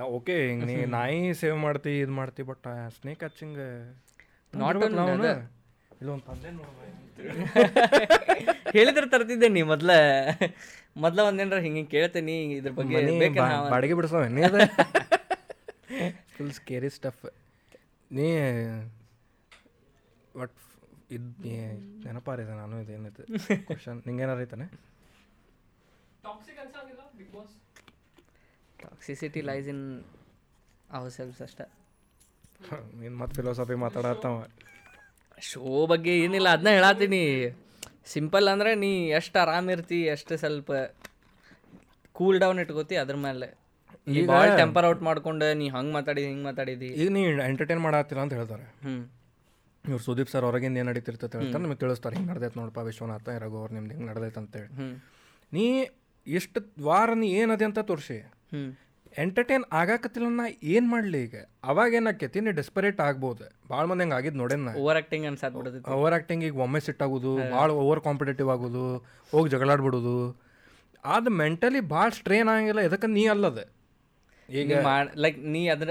ಓಕೆ 0.09 0.35
ಹಿಂಗೆ 0.49 0.67
ನೀ 0.67 0.77
ನಾಯಿ 0.97 1.35
ಸೇವ್ 1.35 1.57
ಮಾಡ್ತಿ 1.57 1.93
ಇದು 1.99 2.13
ಮಾಡ್ತಿ 2.13 2.43
but 2.43 2.67
snake 2.97 3.25
hatching 3.25 3.59
not 4.53 4.79
only 4.79 5.03
that. 5.23 5.43
ಇಲ್ಲ 6.01 6.15
ತಂದೆ. 6.29 6.51
ಹೇಳಿದ್ರೆ 8.77 9.07
ತರ್ತಿದ್ದೆ 9.11 9.49
ನೀ 9.49 9.63
ಮೊದ್ಲ 9.63 9.91
ಮೊದ್ಲ 10.97 11.21
ಒಂದೇನಾರ 11.23 11.59
ಹಿಂಗೆ 11.61 11.85
ಕೇಳ್ತೇನೆ 11.87 12.35
ಇದ್ರ 12.55 12.73
ಬಗ್ಗೆ 12.73 13.29
ಬಾಡಿಗೆ 13.71 13.95
ಬಿಡಿಸೋ 13.95 14.19
ಫುಲ್ 16.37 16.53
ಸ್ಕೇರಿ 16.53 16.91
ಸ್ಟಫ್ 16.91 17.25
ನೀ 18.11 18.27
ಬಟ್ 20.35 20.57
ಇದು 21.17 21.53
ನೆನಪಾರಿದೆ 22.07 22.55
ನಾನು 22.63 22.75
ಇದೇನಿತ್ತು 22.85 23.23
ಕ್ವಶನ್ 23.69 24.01
ನಿಂಗೇನಾರು 24.09 24.43
ಐತಾನೆ 24.47 24.67
toxicity 28.83 29.41
lies 29.49 29.69
in 29.73 29.85
our 30.97 31.13
selves 31.17 31.41
ಅಷ್ಟೇ. 31.47 31.65
ನೀನು 33.01 33.15
ಮತ್ತೆ 33.21 33.35
ಫಿಲಾಸಫಿ 33.39 33.77
ಮಾತಾಡತ್ತವ 33.85 34.37
ಶೋ 35.51 35.63
ಬಗ್ಗೆ 35.93 36.13
ಏನಿಲ್ಲ 36.25 36.49
ಅದನ್ನ 36.57 36.73
ಹೇಳತ್ತೀನಿ 36.79 37.23
ಸಿಂಪಲ್ 38.15 38.47
ಅಂದ್ರೆ 38.53 38.71
ನೀ 38.83 38.91
ಎಷ್ಟು 39.19 39.37
ಆರಾಮ್ 39.43 39.69
ಇರ್ತಿ 39.75 39.99
ಎಷ್ಟು 40.15 40.37
ಸ್ವಲ್ಪ 40.43 40.73
ಕೂಲ್ 42.19 42.39
ಡೌನ್ 42.43 42.61
ಇಟ್ಕೋತಿ 42.65 42.95
ಅದ್ರ 43.03 43.17
ಮೇಲೆ. 43.27 43.49
ಈಗ 44.21 44.39
ಟೆಂಪರ್ 44.61 44.87
ಔಟ್ 44.91 45.03
ಮಾಡ್ಕೊಂಡು 45.09 45.49
ನೀ 45.61 45.67
ಹಂಗೆ 45.77 45.93
ಮಾತಾಡಿ 45.97 46.23
ಹಿಂಗೆ 46.29 46.45
ಮಾತಾಡಿದಿ. 46.49 46.91
ಈಗ 47.03 47.09
ನೀ 47.17 47.23
ಎಂಟರ್ಟೈನ್ 47.51 47.83
ಮಾಡತ್ತಿಲ್ಲ 47.87 48.23
ಅಂತ 48.27 48.35
ಹೇಳ್ತಾರೆ. 48.39 48.67
ಹ್ಞೂ 48.85 48.95
ಇವ್ರು 49.85 50.03
ಸುದೀಪ್ 50.07 50.31
ಸರ್ 50.33 50.45
ಹೊರಗಿಂದ 50.49 50.77
ಏನು 50.81 50.89
ನಡೀತಿರ್ತೈತೆ 50.91 51.37
ಹೇಳ್ತಾರೆ 51.39 51.63
ನಿಮಗೆ 51.65 51.79
ತಿಳಿಸ್ತಾರೆ 51.83 52.15
ಹಿಂಗೆ 52.17 52.31
ನಡೆದೈತೆ 52.31 52.57
ನೋಡಪ್ಪ 52.61 52.81
ವಿಶ್ವನಾಥ 52.89 53.29
ರಘು 53.45 53.57
ಅವ್ರು 53.63 53.73
ನಿಮ್ದು 53.77 53.93
ಹಿಂಗೆ 53.95 54.09
ನಡೆದೈತೆ 54.11 54.39
ಅಂತೇಳಿ 54.43 54.69
ನೀ 55.53 55.65
ಎಷ್ಟು 56.27 56.59
ವಾರ 56.89 57.09
ನೀ 57.23 57.29
ಏನದೆ 57.41 57.65
ಅಂತ 57.69 57.81
ತೋರಿಸಿ. 57.89 58.17
ಎಂಟರ್ಟೈನ್ 59.23 59.65
ಆಗಾಕತ್ತಿಲ್ಲ 59.81 60.29
ನಾ 60.37 60.45
ಏನು 60.75 60.87
ಮಾಡಲಿ 60.93 61.19
ಈಗ? 61.27 61.35
ಅವಾಗ 61.71 61.91
ಏನಾಕೈತಿ 61.99 62.41
ನೀ 62.45 62.53
ಡೆಸ್ಪರೇಟ್ 62.61 63.01
ಆಗ್ಬೋದು. 63.07 63.45
ಭಾಳ 63.73 63.83
ಮಂದಿ 63.91 64.03
ಹಂಗೆ 64.05 64.17
ಆಗಿದ್ದು 64.19 64.39
ನೋಡೇನ 64.43 64.71
ಓವರ್ 64.83 64.99
ಆ್ಯಕ್ಟಿಂಗ್ 65.01 65.27
ಅನ್ಸಾತ್ 65.31 65.55
ಬಿಡ್ತೈತಿ 65.57 65.91
ಓವರ್ 65.97 66.15
ಆ್ಯಕ್ಟಿಂಗ್ 66.17 66.45
ಈಗ 66.49 66.63
ಒಮ್ಮೆ 66.67 66.81
ಸಿಟ್ಟಾಗೋದು 66.87 67.33
ಭಾಳ 67.55 67.69
ಓವರ್ 67.83 68.01
ಕಾಂಪಿಟೇಟಿವ್ 68.07 68.51
ಆಗೋದು 68.55 68.85
ಹೋಗಿ 69.33 69.51
ಜಗಳಾಡ್ಬಿಡೋದು 69.55 70.17
ಅದು 71.05 71.31
ಮೆಂಟಲಿ 71.43 71.83
ಭಾಳ 71.95 72.09
ಸ್ಟ್ರೈನ್ 72.19 72.51
ಆಗಿಲ್ಲ 72.55 72.83
ಇದಕ್ಕೆ 72.89 73.11
ನೀ 73.17 73.25
ಅಲ್ಲದ? 73.35 73.59
ಈಗ 74.49 74.73
ಲೈಕ್ 75.25 75.39
ನೀ 75.53 75.63
ಅದ್ರ 75.75 75.91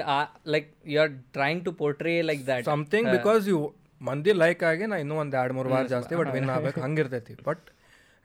like 0.54 0.72
you 0.94 0.98
are 1.04 1.14
trying 1.38 1.62
to 1.68 1.74
portray 1.80 2.16
like 2.30 2.44
that 2.50 2.66
something 2.72 3.10
because 3.16 3.46
you 3.54 3.60
ಮಂದಿ 4.02 4.32
ಲೈಕ್ 4.34 4.64
ಆಗಿ 4.64 4.86
ನಾ 4.86 4.95
ಇನ್ನೂ 4.95 5.16
ಒಂದು 5.16 5.38
ಎರಡು 5.38 5.54
ಮೂರು 5.54 5.70
ವಾರ 5.70 5.86
ಜಾಸ್ತಿ 5.86 6.16
ಬಟ್ 6.16 6.30
ವಿನ್ 6.30 6.49
ಆಗ್ಬೇಕು. 6.49 6.82
ಹಂಗಿರ್ತೈತಿ. 6.82 7.34
ಬಟ್ 7.43 7.66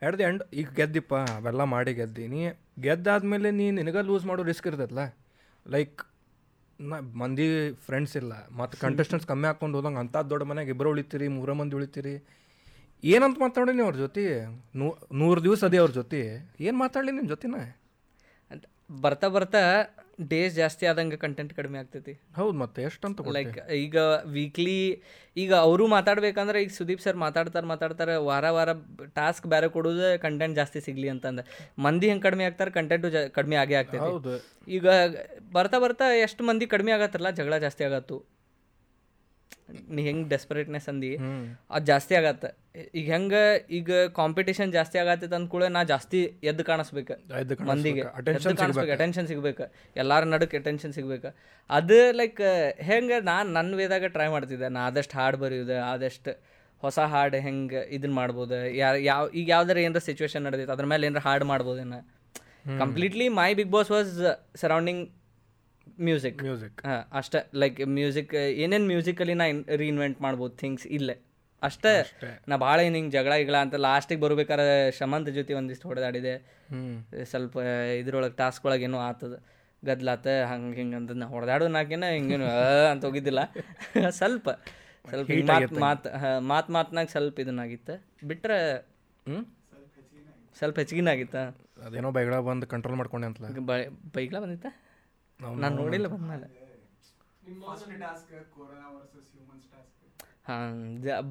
ಎಟ್ 0.01 0.17
ದಿ 0.17 0.23
ಎಂಡ್ 0.23 0.43
ಈಗ 0.53 0.67
ಗೆದ್ದಿಪ್ಪ 0.75 1.15
ಅವೆಲ್ಲ 1.15 1.63
ಮಾಡಿ 1.63 1.93
ಗೆದ್ದಿ 1.93 2.27
ನೀ 2.27 2.41
ಗೆದ್ದಾದ್ಮೇಲೆ 2.79 3.51
ನೀ 3.51 3.71
ನಿನಗೆ 3.71 4.01
ಲೂಸ್ 4.01 4.25
ಮಾಡೋ 4.25 4.43
ರಿಸ್ಕ್ 4.43 4.67
ಇರ್ತೈತಲ್ಲ. 4.67 5.03
ಲೈಕ್ 5.67 6.01
ನಾ 6.79 6.99
ಮಂದಿ 6.99 7.71
ಫ್ರೆಂಡ್ಸ್ 7.71 8.17
ಇಲ್ಲ. 8.17 8.33
ಮತ್ತು 8.51 8.77
ಕಂಟೆಸ್ಟೆಂಟ್ಸ್ 8.77 9.27
ಕಮ್ಮಿ 9.27 9.47
ಹಾಕೊಂಡು 9.47 9.77
ಹೋದಂಗೆ 9.77 9.99
ಅಂಥ 9.99 10.17
ದೊಡ್ಡ 10.17 10.43
ಮನೆಗೆ 10.43 10.69
ಇಬ್ಬರು 10.69 10.89
ಉಳಿತೀರಿ 10.89 11.27
ಮೂರ 11.27 11.51
ಮಂದಿ 11.51 11.75
ಉಳಿತೀರಿ. 11.75 12.15
ಏನಂತ 13.03 13.37
ಮಾತಾಡಿ 13.39 13.71
ನೀವು 13.71 13.87
ಅವ್ರ 13.87 13.95
ಜೊತೆ? 13.95 14.45
ನೂ 14.75 14.97
ನೂರು 15.13 15.43
ದಿವಸ 15.43 15.63
ಅದೇ 15.63 15.77
ಅವ್ರ 15.77 15.91
ಜೊತೆ. 15.91 16.51
ಏನು 16.61 16.77
ಮಾತಾಡಲಿ 16.77 17.11
ನಿಮ್ಮ 17.11 17.27
ಜೊತೆನ? 17.27 17.55
ಬರ್ತಾ 19.01 19.27
ಬರ್ತಾ 19.27 19.61
ಡೇಸ್ 20.19 20.55
ಜಾಸ್ತಿ 20.55 20.85
ಆದಂಗೆ 20.85 21.17
ಕಂಟೆಂಟ್ 21.17 21.53
ಕಡಿಮೆ 21.53 21.77
ಆಗ್ತೈತಿ. 21.79 22.13
ಹೌದು 22.35 22.57
ಮತ್ತೆ 22.57 22.83
ಎಷ್ಟಂತ 22.83 23.21
ಅಂತ 23.21 23.33
ಲೈಕ್ 23.35 23.57
ಈಗ 23.71 23.97
ವೀಕ್ಲಿ 24.25 25.01
ಈಗ 25.37 25.53
ಅವರು 25.53 25.87
ಮಾತಾಡ್ಬೇಕಂದ್ರೆ 25.87 26.61
ಈಗ 26.61 26.69
ಸುದೀಪ್ 26.69 27.01
ಸರ್ 27.01 27.15
ಮಾತಾಡ್ತಾರೆ 27.15 27.65
ಮಾತಾಡ್ತಾರೆ 27.65 28.15
ವಾರ 28.15 28.49
ವಾರ 28.49 28.69
ಟಾಸ್ಕ್ 29.13 29.47
ಬೇರೆ 29.47 29.67
ಕೊಡೋದು 29.67 30.19
ಕಂಟೆಂಟ್ 30.21 30.55
ಜಾಸ್ತಿ 30.55 30.81
ಸಿಗ್ಲಿ 30.81 31.09
ಅಂತಂದ. 31.09 31.39
ಮಂದಿ 31.79 32.09
ಹೆಂಗೆ 32.09 32.23
ಕಡಿಮೆ 32.23 32.45
ಆಗ್ತಾರೆ 32.45 32.71
ಕಂಟೆಂಟು 32.71 33.09
ಕಡಿಮೆ 33.31 33.55
ಆಗೇ 33.55 33.75
ಆಗ್ತೈತಿ. 33.75 34.03
ಹೌದು. 34.03 34.41
ಈಗ 34.67 34.87
ಬರ್ತಾ 35.51 35.79
ಬರ್ತಾ 35.79 36.05
ಎಷ್ಟು 36.15 36.43
ಮಂದಿ 36.43 36.65
ಕಡಿಮೆ 36.65 36.91
ಆಗತ್ತಲ್ಲ 36.91 37.29
ಜಗಳ 37.29 37.57
ಜಾಸ್ತಿ 37.57 37.83
ಆಗತ್ತು. 37.83 38.36
ನೀ 39.95 40.01
ಹೆಂಗೆ 40.07 40.25
ಡೆಸ್ಪರೇಟ್ನೆಸ್ 40.33 40.87
ಅಂದಿ 40.91 41.09
ಅದು 41.75 41.85
ಜಾಸ್ತಿ 41.89 42.13
ಆಗತ್ತೆ. 42.19 42.49
ಈಗ 42.99 43.05
ಹೆಂಗೆ 43.13 43.41
ಈಗ 43.77 43.91
ಕಾಂಪಿಟೇಷನ್ 44.19 44.71
ಜಾಸ್ತಿ 44.75 44.97
ಆಗತ್ತೆ 45.03 45.27
ಅಂದ 45.37 45.47
ಕೂಡ 45.55 45.63
ನಾ 45.75 45.81
ಜಾಸ್ತಿ 45.91 46.19
ಎದ್ದು 46.51 46.63
ಕಾಣಿಸ್ಬೇಕು. 46.69 47.15
ಮಂದಿಗೆ. 47.71 48.03
ಕಾಣಿಸ್ಬೇಕು 48.61 48.91
ಅಟೆನ್ಷನ್ 48.97 49.27
ಸಿಗ್ಬೇಕು. 49.31 49.65
ಎಲ್ಲಾರ 50.03 50.23
ನಡುಕ್ಕೆ 50.33 50.57
ಅಟೆನ್ಷನ್ 50.61 50.93
ಸಿಗ್ಬೇಕು. 50.97 51.31
ಅದು 51.69 51.99
ಲೈಕ್ 52.19 52.41
ಹೆಂಗೆ 52.89 53.19
ನಾನು 53.31 53.49
ನನ್ನ 53.57 53.75
ವೇದಾಗ 53.81 54.09
ಟ್ರೈ 54.17 54.29
ಮಾಡ್ತಿದ್ದೆ. 54.35 54.69
ನಾ 54.77 54.85
ಆದಷ್ಟು 54.91 55.17
ಹಾಡು 55.19 55.39
ಬರೆಯೋದು 55.45 55.77
ಆದಷ್ಟು 55.93 56.33
ಹೊಸ 56.83 56.99
ಹಾಡು 57.13 57.37
ಹೆಂಗೆ 57.47 57.81
ಇದನ್ನ 57.95 58.15
ಮಾಡ್ಬೋದು 58.21 58.57
ಯಾ 58.79 58.89
ಯಾವ 59.11 59.23
ಈಗ 59.39 59.47
ಯಾವ್ದಾರ 59.55 59.77
ಏನಾರ 59.87 60.01
ಸಿಚುವೇಶನ್ 60.09 60.43
ನಡೆದಿತ್ತು 60.47 60.73
ಅದ್ರ 60.75 60.85
ಮೇಲೆ 60.93 61.07
ಏನಾರ 61.07 61.23
ಹಾಡು 61.27 61.45
ಮಾಡ್ಬೋದೇನ. 61.51 61.97
Completely 62.81 63.25
my 63.39 63.49
big 63.59 63.71
boss 63.75 63.91
was 63.95 64.11
surrounding 64.61 65.03
music 65.97 66.43
music 66.43 66.85
ಹಾಂ 66.85 67.03
ಅಷ್ಟೇ. 67.13 67.39
ಲೈಕ್ 67.55 67.87
ಮ್ಯೂಸಿಕ್ 67.89 68.33
ಏನೇನು 68.35 68.85
ಮ್ಯೂಸಿಕಲ್ಲಿ 68.85 69.33
ನಾ 69.33 69.45
ರೀಇನ್ವೆಂಟ್ 69.75 70.21
ಮಾಡ್ಬೋದು 70.21 70.55
ಥಿಂಗ್ಸ್ 70.55 70.87
ಇಲ್ಲೇ. 70.87 71.15
ಅಷ್ಟೇ. 71.61 71.93
ನಾ 72.47 72.57
ಭಾಳ 72.57 72.79
ಏನು 72.79 72.95
ಹಿಂಗೆ 72.95 73.11
ಜಗಳ 73.11 73.35
ಗಿಗಳ 73.35 73.55
ಅಂತ 73.55 73.75
ಲಾಸ್ಟಿಗೆ 73.75 74.21
ಬರ್ಬೇಕಾದ್ರೆ 74.21 74.91
ಶಮಂತ್ 74.91 75.29
ಜೊತೆ 75.29 75.53
ಒಂದಿಷ್ಟು 75.53 75.87
ಹೊಡೆದಾಡಿದೆ. 75.87 76.33
ಸ್ವಲ್ಪ 77.23 77.57
ಇದ್ರೊಳಗೆ 77.99 78.35
ಟಾಸ್ಕ್ 78.35 78.65
ಒಳಗೆ 78.65 78.83
ಏನೋ 78.83 78.99
ಆತದ. 78.99 79.35
ಗದ್ಲಾತ 79.83 80.27
ಹಂಗೆ 80.27 80.75
ಹಿಂಗೆ 80.75 80.95
ಅಂತ 80.95 81.11
ನಾ 81.11 81.25
ಹೊಡೆದಾಡೋ 81.27 81.67
ನಾಕೇನ 81.67 82.03
ಹಿಂಗೇನು 82.09 82.45
ಅಂತ 82.91 83.05
ಹೋಗಿದ್ದಿಲ್ಲ. 83.05 83.41
ಸ್ವಲ್ಪ. 84.11 84.49
ಸ್ವಲ್ಪ 85.05 85.31
ಮಾತು 85.31 85.75
ಮಾತ್ 85.79 86.07
ಮಾತು 86.07 86.09
ಮಾತು 86.47 86.73
ಮಾತನಾಗ 86.73 87.07
ಸ್ವಲ್ಪ 87.07 87.39
ಇದನ್ನಾಗಿತ್ತು. 87.39 87.93
ಬಿಟ್ರೆ 88.27 88.57
ಹ್ಞೂ 89.25 89.39
ಸ್ವಲ್ಪ 90.57 90.79
ಹೆಚ್ಚಿಗೆನಾಗಿತ್ತ? 90.79 91.35
ಅದೇನೋ 91.83 92.11
ಬೈಗಳ 92.11 92.39
ಬಂದು 92.39 92.67
ಕಂಟ್ರೋಲ್ 92.67 92.97
ಮಾಡ್ಕೊಂಡೆ 92.97 93.27
ಅಂತ 93.27 93.59
ಬೈಗಳ 94.15 94.39
ಬಂದಿತ್ತ? 94.39 94.67
ನಾನು 95.63 95.75
ನೋಡಿಲ್ಲ 95.81 96.07
ಬಂದ್ಮೇಲೆ. 96.13 96.47
ಹಾಂ 100.47 100.75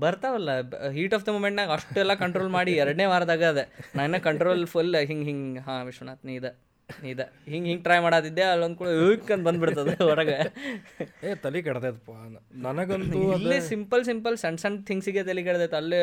ಬರ್ತಾವಲ್ಲ 0.03 0.51
ಹೀಟ್ 0.97 1.15
ಆಫ್ 1.17 1.25
ದ 1.27 1.31
ಮೂಮೆಂಟ್ನಾಗ 1.37 1.71
ಅಷ್ಟೆಲ್ಲ 1.77 2.15
ಕಂಟ್ರೋಲ್ 2.23 2.51
ಮಾಡಿ 2.57 2.73
ಎರಡನೇ 2.83 3.05
ವಾರದಾಗ 3.13 3.45
ಅದ. 3.53 3.61
ನಾನು 3.99 4.19
ಕಂಟ್ರೋಲ್ 4.29 4.63
ಫುಲ್ 4.73 4.95
ಹಿಂಗೆ 5.11 5.27
ಹಿಂಗೆ 5.31 5.63
ಹಾಂ 5.67 5.81
ವಿಶ್ವನಾಥ್ 5.91 6.25
ನೀ 6.29 6.35
ಇದ 6.41 6.49
ಹಿಂಗ್ 6.89 7.23
ಹಿಂಗ್ 7.53 7.67
ಹಿಂಗೆ 7.69 7.83
ಟ್ರೈ 7.87 7.99
ಮಾಡತ್ತಿದ್ದೆ 8.07 8.45
ಅಲ್ಲೊಂದು 8.51 8.79
ಕೂಡ 8.81 8.89
ಅಂತ 9.37 9.43
ಬಂದ್ಬಿಡ್ತದೆ 9.47 9.95
ಹೊರಗೆ. 10.09 10.37
ಏ 11.29 11.35
ತಲೆ 11.45 11.61
ಕೆಡ್ದೈತಪ್ಪ. 11.69 12.11
ನನಗಂತೂ 12.67 13.23
ಇಲ್ಲೇ 13.39 13.59
ಸಿಂಪಲ್ 13.71 14.05
ಸಿಂಪಲ್ 14.11 14.37
ಸಣ್ಣ 14.45 14.57
ಸಣ್ಣ 14.65 14.85
ಥಿಂಗ್ಸಿಗೆ 14.91 15.25
ತಲೆ 15.31 15.45
ಕೆಡ್ದೈತೆ. 15.49 15.77
ಅಲ್ಲೇ 15.83 16.03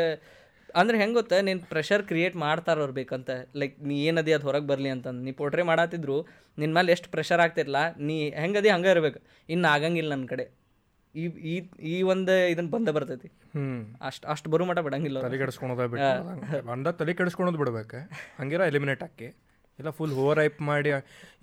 ಅಂದ್ರೆ 0.79 0.95
ಹೆಂಗೆ 1.01 1.15
ಗೊತ್ತಾ 1.19 1.37
ನೀನು 1.47 1.61
ಪ್ರೆಷರ್ 1.73 2.03
ಕ್ರಿಯೇಟ್ 2.09 2.35
ಮಾಡ್ತಾರ 2.43 2.77
ಅವ್ರು 2.83 2.93
ಬೇಕಂತ. 2.99 3.29
ಲೈಕ್ 3.61 3.75
ನೀ 3.89 3.95
ಏನದಿ 4.09 4.31
ಅದು 4.37 4.45
ಹೊರಗೆ 4.49 4.67
ಬರಲಿ 4.71 4.89
ಅಂತಂದು 4.95 5.23
ನೀ 5.27 5.31
ಪೋಟ್ರೆ 5.41 5.63
ಮಾಡತ್ತಿದ್ರು 5.71 6.17
ನಿನ್ನ 6.57 6.71
ಮೇಲೆ 6.77 6.91
ಎಷ್ಟು 6.95 7.09
ಪ್ರೆಷರ್ 7.15 7.41
ಆಗ್ತಿರ್ಲ 7.45 7.77
ನೀ 8.07 8.17
ಹೆಂಗದಿ 8.43 8.69
ಹಂಗೆ 8.75 8.91
ಇರ್ಬೇಕು. 8.95 9.21
ಇನ್ನು 9.49 9.67
ಆಗಂಗಿಲ್ಲ 9.75 10.11
ನನ್ನ 10.15 10.27
ಕಡೆ. 10.33 10.45
ಈ 11.15 11.25
ಈ 11.53 11.55
ಈ 11.93 11.95
ಒಂದು 12.13 12.35
ಇದನ್ನ 12.51 12.69
ಬಂದ 12.75 12.89
ಬರ್ತೈತಿ. 12.97 13.27
ಹ್ಞೂ 13.55 13.65
ಅಷ್ಟು 14.07 14.25
ಅಷ್ಟು 14.33 14.47
ಬರೋ 14.53 14.65
ಮಟ 14.69 14.79
ಬಿಡಂಗಿಲ್ಲ. 14.85 15.17
ತಲೆ 15.27 15.39
ಕೆಡಿಸ್ಕೊಳೋದ 15.41 15.85
ಬಿಟ್ಟು 15.93 16.61
ಬಂದ 16.71 16.87
ತಲೆ 17.01 17.13
ಕೆಡಿಸ್ಕೊಳೋದು 17.19 17.59
ಬಿಡ್ಬೇಕು. 17.63 17.99
ಹಂಗಿರ 18.39 18.61
ಎಲಿಮಿನೇಟ್ 18.71 19.03
ಹಾಕಿ. 19.07 19.29
ಇಲ್ಲ 19.79 19.89
ಫುಲ್ 19.97 20.11
ಓವರ್ 20.23 20.39
ಐಪ್ 20.47 20.59
ಮಾಡಿ. 20.71 20.89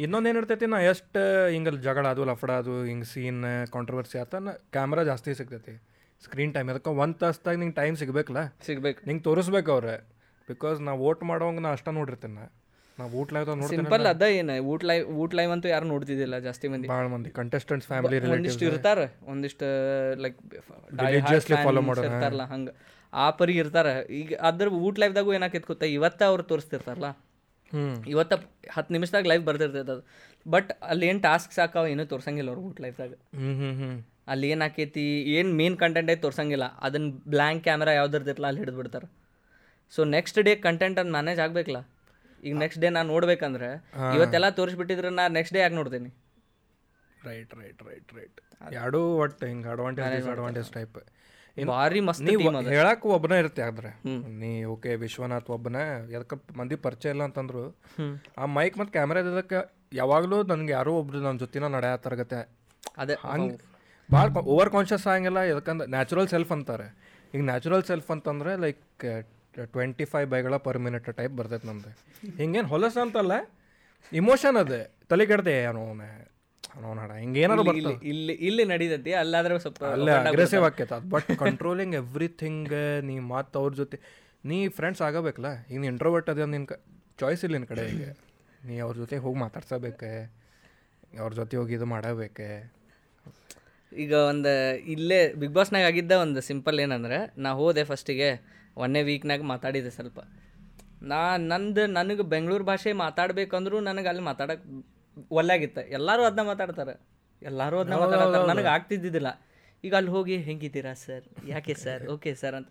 ಇನ್ನೊಂದು 0.04 0.28
ಏನು 0.30 0.38
ಇರ್ತೈತಿ 0.40 0.66
ನಾ 0.72 0.78
ಎಷ್ಟು 0.90 1.22
ಹಿಂಗೆ 1.54 1.70
ಜಗಳ 1.86 2.06
ಅದು 2.14 2.24
ಲಫಡ 2.30 2.50
ಅದು 2.62 2.74
ಹಿಂಗೆ 2.90 3.08
ಸೀನ್ 3.12 3.40
ಕಾಂಟ್ರವರ್ಸಿ 3.76 4.18
ಆತ 4.24 4.34
ಕ್ಯಾಮ್ರಾ 4.76 5.04
ಜಾಸ್ತಿ 5.10 5.34
ಸಿಗ್ತೈತಿ. 5.40 5.74
ಸ್ಕ್ರೀನ್ 6.24 6.54
ಟೈಮ್ 6.54 6.68
ಅದಕ್ಕೆ 6.72 6.90
ಒಂದು 7.02 7.16
ತಾಸ್ದಾಗ 7.18 7.56
ನಿಂಗೆ 7.58 7.74
ಟೈಮ್ 7.74 7.94
ಸಿಗಬೇಕಲ್ಲ? 7.96 8.40
ಸಿಗ್ಬೇಕು. 8.66 9.00
ನಿಂಗೆ 9.08 9.22
ತೋರಿಸ್ಬೇಕು 9.22 9.70
ಅವ್ರೆ. 9.72 9.94
ಬಿಕಾಸ್ 10.48 10.80
ನಾ 10.80 10.92
ಓಟ್ 11.08 11.22
ಮಾಡೋಂಗೆ 11.30 11.62
ನಾ 11.66 11.70
ಅಷ್ಟ 11.76 11.88
ನೋಡಿರ್ತೀನಿ 11.98 12.34
ನಾ. 12.34 12.46
ನಾ 12.98 13.04
ಊಟ 13.18 13.28
ಲೈವ್ 13.34 13.46
ಸಿಂಪಲ್ 13.68 14.06
ಅದ 14.06 14.24
ಏನು 14.38 14.54
ಊಟ 14.72 14.80
ಲೈವ್ 14.90 15.04
ಊಟ 15.22 15.34
ಲೈವ್ 15.34 15.52
ಅಂತೂ 15.52 15.68
ಯಾರು 15.68 15.86
ನೋಡ್ತಿದ್ದಿಲ್ಲ 15.86 16.38
ಜಾಸ್ತಿ 16.38 16.68
ಮಂದಿ. 16.68 16.88
ಭಾಳ 16.88 17.06
ಮಂದಿ. 17.06 17.30
ಕಂಟೆಸ್ಟೆಂಟ್ಸ್ 17.30 17.88
ಫ್ಯಾಮಿಲಿ 17.88 18.18
ಒಂದಿಷ್ಟು 18.36 18.64
ಇರ್ತಾರೆ 18.64 19.06
ಒಂದಿಷ್ಟು 19.32 19.66
ಲೈಕ್ 20.24 20.38
ಫಾಲೋ. 20.68 21.82
ಇರ್ತಾರಲ್ಲ 22.08 22.46
ಹಂಗೆ. 22.52 22.74
ಆ 23.12 23.30
ಪರಿ 23.30 23.54
ಇರ್ತಾರ. 23.62 23.88
ಈಗ 24.20 24.34
ಅದ್ರ 24.48 24.68
ಊಟ 24.68 24.98
ಲೈವ್ದಾಗೂ 25.02 25.30
ಏನಾಕೈತೆ 25.34 25.68
ಗೊತ್ತಾ? 25.72 25.86
ಇವತ್ತ 25.98 26.22
ಅವ್ರು 26.22 26.42
ತೋರಿಸ್ತಿರ್ತಾರಲ್ಲ. 26.42 27.10
ಇವತ್ತ 28.12 28.34
ಹತ್ತು 28.70 28.92
ನಿಮಿಷದಾಗ 28.94 29.26
ಲೈವ್ 29.26 29.42
ಬರ್ದಿರ್ತೈತೆ 29.48 29.92
ಅದು. 29.92 30.04
ಬಟ್ 30.46 30.70
ಅಲ್ಲಿ 30.82 31.06
ಏನು 31.06 31.20
ಟಾಸ್ಕ್ 31.20 31.52
ಸಾಕಾವ 31.52 31.86
ಏನೂ 31.86 32.04
ತೋರ್ಸಂಗಿಲ್ಲ 32.04 32.50
ಅವ್ರು 32.52 32.62
ಊಟ 32.68 32.80
ಲೈಫ್ದಾಗ 32.80 33.12
ಅಲ್ಲಿ 34.32 34.46
ಏನು 34.54 34.64
ಆಕೈತಿ 34.68 35.04
ಏನು 35.36 35.50
ಮೇನ್ 35.60 35.76
ಕಂಟೆಂಟ್ 35.82 36.10
ಐತೆ 36.12 36.22
ತೋರ್ಸಂಗಿಲ್ಲ. 36.26 36.66
ಅದನ್ನ 36.86 37.08
ಬ್ಲ್ಯಾಂಕ್ 37.34 37.62
ಕ್ಯಾಮ್ರಾ 37.66 37.92
ಯಾವ್ದಿರ್ತೈತಲ್ಲ 38.00 38.48
ಅಲ್ಲಿ 38.50 38.60
ಹಿಡಿದ್ಬಿಡ್ತಾರೆ. 38.62 39.08
ಸೊ 39.92 40.00
ನೆಕ್ಸ್ಟ್ 40.16 40.38
ಡೇ 40.48 40.52
ಕಂಟೆಂಟ್ 40.66 40.98
ಅದು 41.02 41.12
ಮ್ಯಾನೇಜ್ 41.16 41.40
ಆಗ್ಬೇಕಲ್ಲ. 41.44 41.80
ಈಗ 42.46 42.54
ನೆಕ್ಸ್ಟ್ 42.64 42.80
ಡೇ 42.82 42.90
ನಾನು 42.96 43.08
ನೋಡ್ಬೇಕಂದ್ರೆ 43.14 43.70
ಇವತ್ತೆಲ್ಲ 44.16 44.48
ತೋರಿಸ್ಬಿಟ್ಟಿದ್ರೆ 44.58 45.08
ನಾ 45.20 45.24
ನೆಕ್ಸ್ಟ್ 45.38 45.54
ಡೇ 45.56 45.62
ಯಾಕೆ 45.64 45.76
ನೋಡ್ತೀನಿ? 45.80 46.10
ರೈಟ್ 47.28 47.52
ರೈಟ್ 47.60 47.80
ರೈಟ್ 47.88 48.12
ರೈಟ್ 48.18 48.38
ಎರಡೂ 48.80 49.00
ಒಟ್ಟು 49.22 49.44
ಹಿಂಗೆ 49.50 49.68
ಅಡ್ವಾಂಟೇಜ್ 49.74 50.28
ಅಡ್ವಾಂಟೇಜ್ 50.34 50.70
ಟೈಪ್ 50.76 50.98
ಭಾರಿ 51.56 52.00
ಮಸ್ತ್ 52.08 52.22
ನೀವು 52.26 52.50
ಹೇಳಕ್ಕೆ 52.74 53.06
ಒಬ್ಬನೇ 53.14 53.36
ಇರುತ್ತೆ 53.42 53.62
ಆದ್ರೆ. 53.68 53.90
ನೀ 54.42 54.50
ಓಕೆ 54.74 54.90
ವಿಶ್ವನಾಥ್ 55.02 55.48
ಒಬ್ಬನ 55.56 55.78
ಯಾಕೆ 56.14 56.36
ಮಂದಿ 56.60 56.76
ಪರಿಚಯ 56.86 57.14
ಇಲ್ಲ 57.14 57.22
ಅಂತಂದ್ರು. 57.28 57.64
ಆ 58.42 58.46
ಮೈಕ್ 58.56 58.76
ಮತ್ತು 58.80 58.92
ಕ್ಯಾಮ್ರಾ 58.96 59.22
ಇದಕ್ಕೆ 59.24 59.60
ಯಾವಾಗಲೂ 60.00 60.38
ನನಗೆ 60.52 60.72
ಯಾರೋ 60.78 60.92
ಒಬ್ರು 61.00 61.20
ನನ್ನ 61.26 61.38
ಜೊತಿನ 61.44 61.80
ತರಗತೆ 62.06 62.40
ಅದೇ. 63.02 63.14
ಹಂಗೆ 63.32 63.56
ಭಾಳ 64.14 64.26
ಓವರ್ 64.54 64.70
ಕಾನ್ಷಿಯಸ್ 64.76 65.04
ಆಗಂಗಿಲ್ಲ 65.12 65.40
ಯಾಕಂದ್ರೆ 65.50 65.86
ನ್ಯಾಚುರಲ್ 65.96 66.28
ಸೆಲ್ಫ್ 66.34 66.52
ಅಂತಾರೆ. 66.56 66.88
ಈಗ 67.34 67.40
ನ್ಯಾಚುರಲ್ 67.50 67.84
ಸೆಲ್ಫ್ 67.90 68.08
ಅಂತಂದ್ರೆ 68.14 68.52
ಲೈಕ್ 68.64 68.82
ಟ್ವೆಂಟಿ 69.76 70.04
ಫೈವ್ 70.12 70.26
ಬೈಗಳ 70.32 70.56
ಪರ್ 70.66 70.78
ಮಿನಿಟ್ 70.86 71.08
ಟೈಪ್ 71.20 71.34
ಬರ್ತೈತೆ 71.38 71.66
ನಮ್ದು. 71.70 71.90
ಹಿಂಗೇನು 72.40 72.68
ಹೊಲಸ 72.74 72.96
ಅಂತಲ್ಲ 73.04 73.34
ಇಮೋಷನ್ 74.20 74.56
ಅದೇ. 74.62 74.80
ತಲೆ 75.10 75.24
ಕೆಡದೆ 75.30 75.54
ಅವನ 75.70 76.02
ಅವನ 76.86 76.98
ಹಿಂಗೇನಾದ್ರು 77.22 77.62
ಹಿಂಗೇನಾರು 77.72 77.92
ಇಲ್ಲಿ 78.10 78.34
ಇಲ್ಲಿ 78.48 78.64
ನಡೀತೈತಿ 78.72 79.12
ಅಲ್ಲಾದ್ರೆ 79.22 79.54
ಸ್ವಲ್ಪ 79.64 79.82
ಅಲ್ಲೇ 79.94 80.12
ಅಗ್ರೆಸಿವ್ 80.32 80.64
ಆಕೈತೆ 80.68 80.94
ಅದು. 80.96 81.06
ಬಟ್ 81.14 81.30
ಕಂಟ್ರೋಲಿಂಗ್ 81.44 81.94
ಎವ್ರಿಥಿಂಗ್ 82.02 82.74
ನೀ 83.08 83.14
ಮತ್ತು 83.34 83.56
ಅವ್ರ 83.62 83.72
ಜೊತೆ 83.80 83.96
ನೀ 84.50 84.58
ಫ್ರೆಂಡ್ಸ್ 84.76 85.02
ಆಗಬೇಕಲ್ಲ? 85.06 85.48
ಈಗ 85.72 85.80
ಇಂಟ್ರೋವರ್ಟ್ 85.92 86.28
ಅದೇ 86.32 86.44
ನಿನ್ನ 86.56 86.76
ಚಾಯ್ಸ್ 87.22 87.42
ಇಲ್ಲ 87.46 87.54
ನಿನ್ನ 87.58 87.68
ಕಡೆ 87.72 87.84
ಈಗ. 87.94 88.04
ನೀ 88.68 88.76
ಅವ್ರ 88.84 88.94
ಜೊತೆ 89.02 89.16
ಹೋಗಿ 89.24 89.38
ಮಾತಾಡ್ಸಬೇಕೆ 89.44 90.12
ಅವ್ರ 91.22 91.32
ಜೊತೆ 91.40 91.58
ಹೋಗಿ 91.60 91.74
ಇದು 91.78 91.88
ಮಾಡಬೇಕೆ. 91.94 92.48
ಈಗ 93.92 94.12
ಒಂದು 94.12 94.52
ಇಲ್ಲೇ 94.84 95.32
ಬಿಗ್ 95.34 95.52
ಬಾಸ್ನಾಗ 95.52 95.84
ಆಗಿದ್ದ 95.84 96.12
ಒಂದು 96.12 96.40
ಸಿಂಪಲ್ 96.40 96.80
ಏನಂದ್ರೆ 96.80 97.18
ನಾ 97.38 97.50
ಹೋದೆ 97.50 97.84
ಫಸ್ಟಿಗೆ 97.84 98.28
ಒಂದೇ 98.76 99.02
ವೀಕ್ನಾಗ 99.02 99.42
ಮಾತಾಡಿದೆ 99.42 99.90
ಸ್ವಲ್ಪ. 99.90 100.20
ನಾ 101.02 101.36
ನಂದು 101.36 101.86
ನನಗೆ 101.86 102.22
ಬೆಂಗಳೂರು 102.22 102.64
ಭಾಷೆ 102.64 102.92
ಮಾತಾಡ್ಬೇಕಂದ್ರೂ 102.92 103.80
ನನಗೆ 103.80 104.08
ಅಲ್ಲಿ 104.08 104.22
ಮಾತಾಡಕ್ಕೆ 104.22 104.68
ಒಲ್ಲಾಗಿತ್ತು. 105.30 105.82
ಎಲ್ಲರೂ 105.88 106.22
ಅದನ್ನ 106.22 106.46
ಮಾತಾಡ್ತಾರೆ. 106.46 106.94
ಎಲ್ಲರೂ 107.42 107.78
ಅದನ್ನ 107.78 107.96
ಮಾತಾಡ್ತಾರೆ. 107.96 108.46
ನನಗೆ 108.46 108.66
ಆಗ್ತಿದ್ದಿದ್ದಿಲ್ಲ. 108.66 109.42
ಈಗ 109.84 109.94
ಅಲ್ಲಿ 109.94 110.10
ಹೋಗಿ 110.10 110.36
ಹೆಂಗಿದ್ದೀರಾ 110.36 110.94
ಸರ್? 110.94 111.24
ಯಾಕೆ 111.48 111.74
ಸರ್? 111.74 112.08
ಓಕೆ 112.08 112.34
ಸರ್ 112.34 112.54
ಅಂತ. 112.54 112.68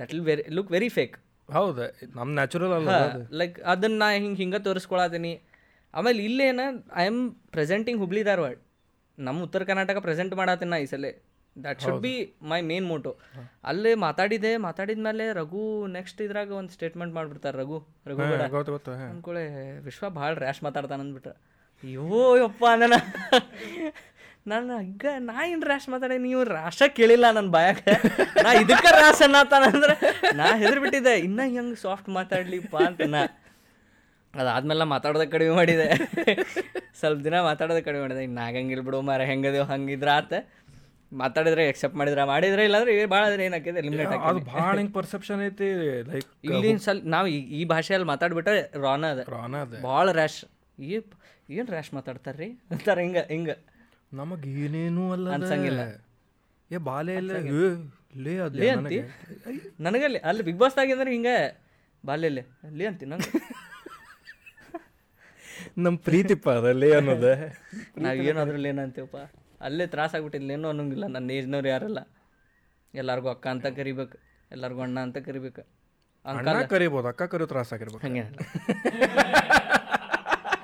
That 0.00 0.12
will 0.12 0.26
very 0.26 0.42
look 0.48 0.70
very 0.70 0.88
fake 0.88 1.16
ಹೌದು 1.52 1.82
ನಮ್ಮ 2.14 2.34
ನ್ಯಾಚುರಲ್ 2.34 2.72
ಅಲ್ಲ 2.72 2.90
ಲೈಕ್ 3.30 3.60
ಅದನ್ನ 3.60 3.98
ನಾ 3.98 4.10
ಹಿಂಗೆ 4.10 4.36
ಹಿಂಗೆ 4.36 4.58
ತೋರಿಸ್ಕೊಳತೀನಿ. 4.58 5.40
ಆಮೇಲೆ 5.94 6.24
ಇಲ್ಲೇನ 6.24 6.60
I 6.96 7.06
am 7.06 7.34
presenting 7.34 8.00
Hubli 8.00 8.22
Dharwad 8.22 8.56
ನಮ್ಮ 9.18 9.44
ಉತ್ತರ 9.46 9.62
ಕರ್ನಾಟಕ 9.70 9.98
ಪ್ರೆಸೆಂಟ್ 10.06 10.34
ಮಾಡತ್ತಿನ 10.40 10.70
ನಾ 10.74 10.78
ಈ 10.84 10.86
ಸಲ. 10.92 11.06
That 11.56 11.80
should 11.84 12.00
be 12.04 12.12
my 12.50 12.58
main 12.70 12.86
motto 12.90 13.10
ಅಲ್ಲೇ 13.70 13.92
ಮಾತಾಡಿದೆ 14.04 14.50
ಮಾತಾಡಿದ 14.64 15.02
ಮೇಲೆ 15.06 15.24
ರಘು 15.38 15.64
ನೆಕ್ಸ್ಟ್ 15.96 16.20
ಇದ್ರಾಗ 16.24 16.50
ಒಂದು 16.60 16.72
ಸ್ಟೇಟ್ಮೆಂಟ್ 16.76 17.12
ಮಾಡ್ಬಿಡ್ತಾರೆ 17.18 17.56
ರಘು 17.62 17.78
ರಘು 18.10 18.22
ಅಂದ್ಕೊಳ್ಳೆ. 19.10 19.44
ವಿಶ್ವ 19.88 20.10
ಭಾಳ 20.18 20.30
ರ್ಯಾಶ್ 20.44 20.62
ಮಾತಾಡ್ತಾನ 20.66 21.00
ಅಂದ್ಬಿಟ್ರೆ. 21.04 21.34
ಅಯ್ಯೋ 21.82 22.24
ಯಪ್ಪ 22.42 22.64
ನನ್ನ 22.82 22.94
ನಾನು 24.52 24.72
ಹಗ್ಗ 24.78 25.04
ನಾ 25.28 25.34
ಏನು 25.50 25.66
ರ್ಯಾಶ್ 25.70 25.88
ಮಾತಾಡಿ 25.92 26.16
ನೀವು 26.26 26.40
ರಾಶ 26.58 26.82
ಕೇಳಿಲ್ಲ 26.98 27.26
ನನ್ನ 27.36 27.50
ಬಾಯಾಗ. 27.56 27.78
ನಾ 28.44 28.50
ಇದಕ್ಕೆ 28.62 28.90
ರ್ಯಾಶ್ 28.98 29.22
ಅನ್ನತ್ತಾನಂದ್ರೆ 29.26 29.94
ನಾ 30.40 30.48
ಹೆದರ್ಬಿಟ್ಟಿದ್ದೆ 30.62 31.14
ಇನ್ನ 31.28 31.40
ಹೆಂಗ್ 31.54 31.76
ಸಾಫ್ಟ್ 31.84 32.10
ಮಾತಾಡ್ಲಿಪ್ಪ 32.18 32.76
ಅಂತ 32.88 33.00
ನಾ. 33.14 33.22
ಅದಾದ್ಮೇಲೆ 34.34 34.86
ಮಾತಾಡೋದಕ್ಕೆ 34.94 35.34
ಕಡಿಮೆ 35.36 35.54
ಮಾಡಿದೆ. 35.60 35.88
ಸ್ವಲ್ಪ 36.94 37.20
ದಿನ 37.24 37.36
ಮಾತಾಡೋದು 37.42 37.82
ಕಡಿಮೆ 37.84 38.02
ಮಾಡಿದೆ. 38.02 38.22
ಇನ್ನು 38.24 38.40
ಆಗಂಗಿಲ್ಲ 38.46 38.82
ಬಿಡು 38.82 39.00
ಮಾರ 39.08 39.22
ಹೆಂಗದೇವು 39.30 39.66
ಹಂಗಿದ್ರೆ 39.66 40.12
ಆತ. 40.12 40.32
ಮಾತಾಡಿದ್ರೆ 41.12 41.64
ಎಕ್ಸೆಪ್ಟ್ 41.70 41.96
ಮಾಡಿದ್ರೆ 41.96 42.22
ಮಾಡಿದ್ರೆ 42.24 42.62
ಇಲ್ಲಾಂದ್ರೆ 42.64 42.92
ಭಾಳ 43.06 43.22
ಆದ್ರೆ 43.26 43.42
ಏನಾಕೈತೆ 43.46 43.82
ಲಿಮಿಟ್ 43.86 44.14
ಅದು 44.30 44.40
ಭಾಳ 44.52 44.72
ಹಿಂಗೆ 44.78 44.92
ಪರ್ಸೆಪ್ಷನ್ 44.92 45.40
ಐತಿ 45.46 45.68
ಲೈಕ್ 46.08 46.28
ಇಲ್ಲಿ 46.46 46.70
ಸಲ 46.86 46.96
ನಾವು 47.06 47.26
ಈ 47.58 47.64
ಭಾಷೆಯಲ್ಲಿ 47.72 48.08
ಮಾತಾಡ್ಬಿಟ್ರೆ 48.12 48.56
ರಾನ 48.86 49.10
ಅದ. 49.14 49.20
ರಾನ 49.36 49.54
ಅದ. 49.62 49.74
ಭಾಳ 49.84 50.06
ರ್ಯಾಶ್ 50.12 50.40
ಈ 50.78 50.90
ಏನು 51.50 51.68
ರ್ಯಾಶ್ 51.72 51.90
ಮಾತಾಡ್ತಾರೆ 51.94 52.38
ರೀ 52.38 52.48
ಅಂತಾರೆ 52.72 53.00
ಹಿಂಗೆ 53.02 53.22
ಹಿಂಗೆ. 53.30 53.56
ನಮಗೆ 54.12 54.48
ಏನೇನು 54.64 55.04
ಅಲ್ಲ. 55.12 55.26
ಅನ್ಸಂಗಿಲ್ಲ. 55.36 55.82
ಏ 56.70 56.78
ಬಾಲೆ 56.88 57.14
ಇಲ್ಲ 57.14 57.32
ಏ, 57.54 57.68
ಲೇ 58.24 58.34
ಅದು 58.38 58.58
ಲೇ 58.58 58.68
ಅಂತಿ? 58.70 58.98
ನನಗಲ್ಲಿ 59.80 60.18
ಅಲ್ಲಿ 60.28 60.42
ಬಿಗ್ 60.42 60.58
ಬಾಸ್ 60.58 60.76
ಅಂದ್ರೆ 60.78 61.12
ಹಿಂಗೆ 61.12 61.36
ಬಾಲ್ಯಲ್ಲಿ 62.04 62.44
ಲೇ 62.78 62.86
ಅಂತಿ 62.86 63.06
ನಂಗೆ. 63.06 63.30
ನಮ್ 65.76 65.98
ಪ್ರೀತಿಪ್ಪ 65.98 66.48
ಅದರಲ್ಲಿ 66.50 66.80
ಲೇ 66.80 66.96
ಅನ್ನೋದ 66.96 67.28
ಏನು 68.28 68.38
ಅದ್ರಲ್ಲಿ 68.40 68.68
ಏನಂತೀವಪ್ಪ 68.68 69.18
ಅಲ್ಲೇ 69.60 69.86
ತ್ರಾಸ 69.86 70.14
ಆಗ್ಬಿಟ್ಟಿಲ್ಲ 70.14 70.50
ಏನೋ 70.50 70.68
ಅನ್ನೋಂಗಿಲ್ಲ. 70.68 71.06
ನನ್ನ 71.06 71.30
ಏಜ್ನವ್ರು 71.30 71.68
ಯಾರಲ್ಲ. 71.68 72.00
ಎಲ್ಲಾರ್ಗು 72.94 73.28
ಅಕ್ಕ 73.28 73.46
ಅಂತ 73.46 73.66
ಕರಿಬೇಕು 73.78 74.16
ಎಲ್ಲಾರ್ಗು 74.50 74.80
ಅಣ್ಣ 74.80 74.98
ಅಂತ 75.00 75.18
ಕರಿಬೇಕು. 75.18 75.62
ಅಣ್ಣ 76.24 76.62
ಕರಿಬೋದು 76.64 77.08
ಅಕ್ಕ 77.08 77.22
ಕರಿಯೋ 77.22 77.46
ತ್ರಾಸ 77.46 77.72
ಆಗಿರ್ಬೇಕು 77.72 78.04
ಹಂಗೆ. 78.06 78.24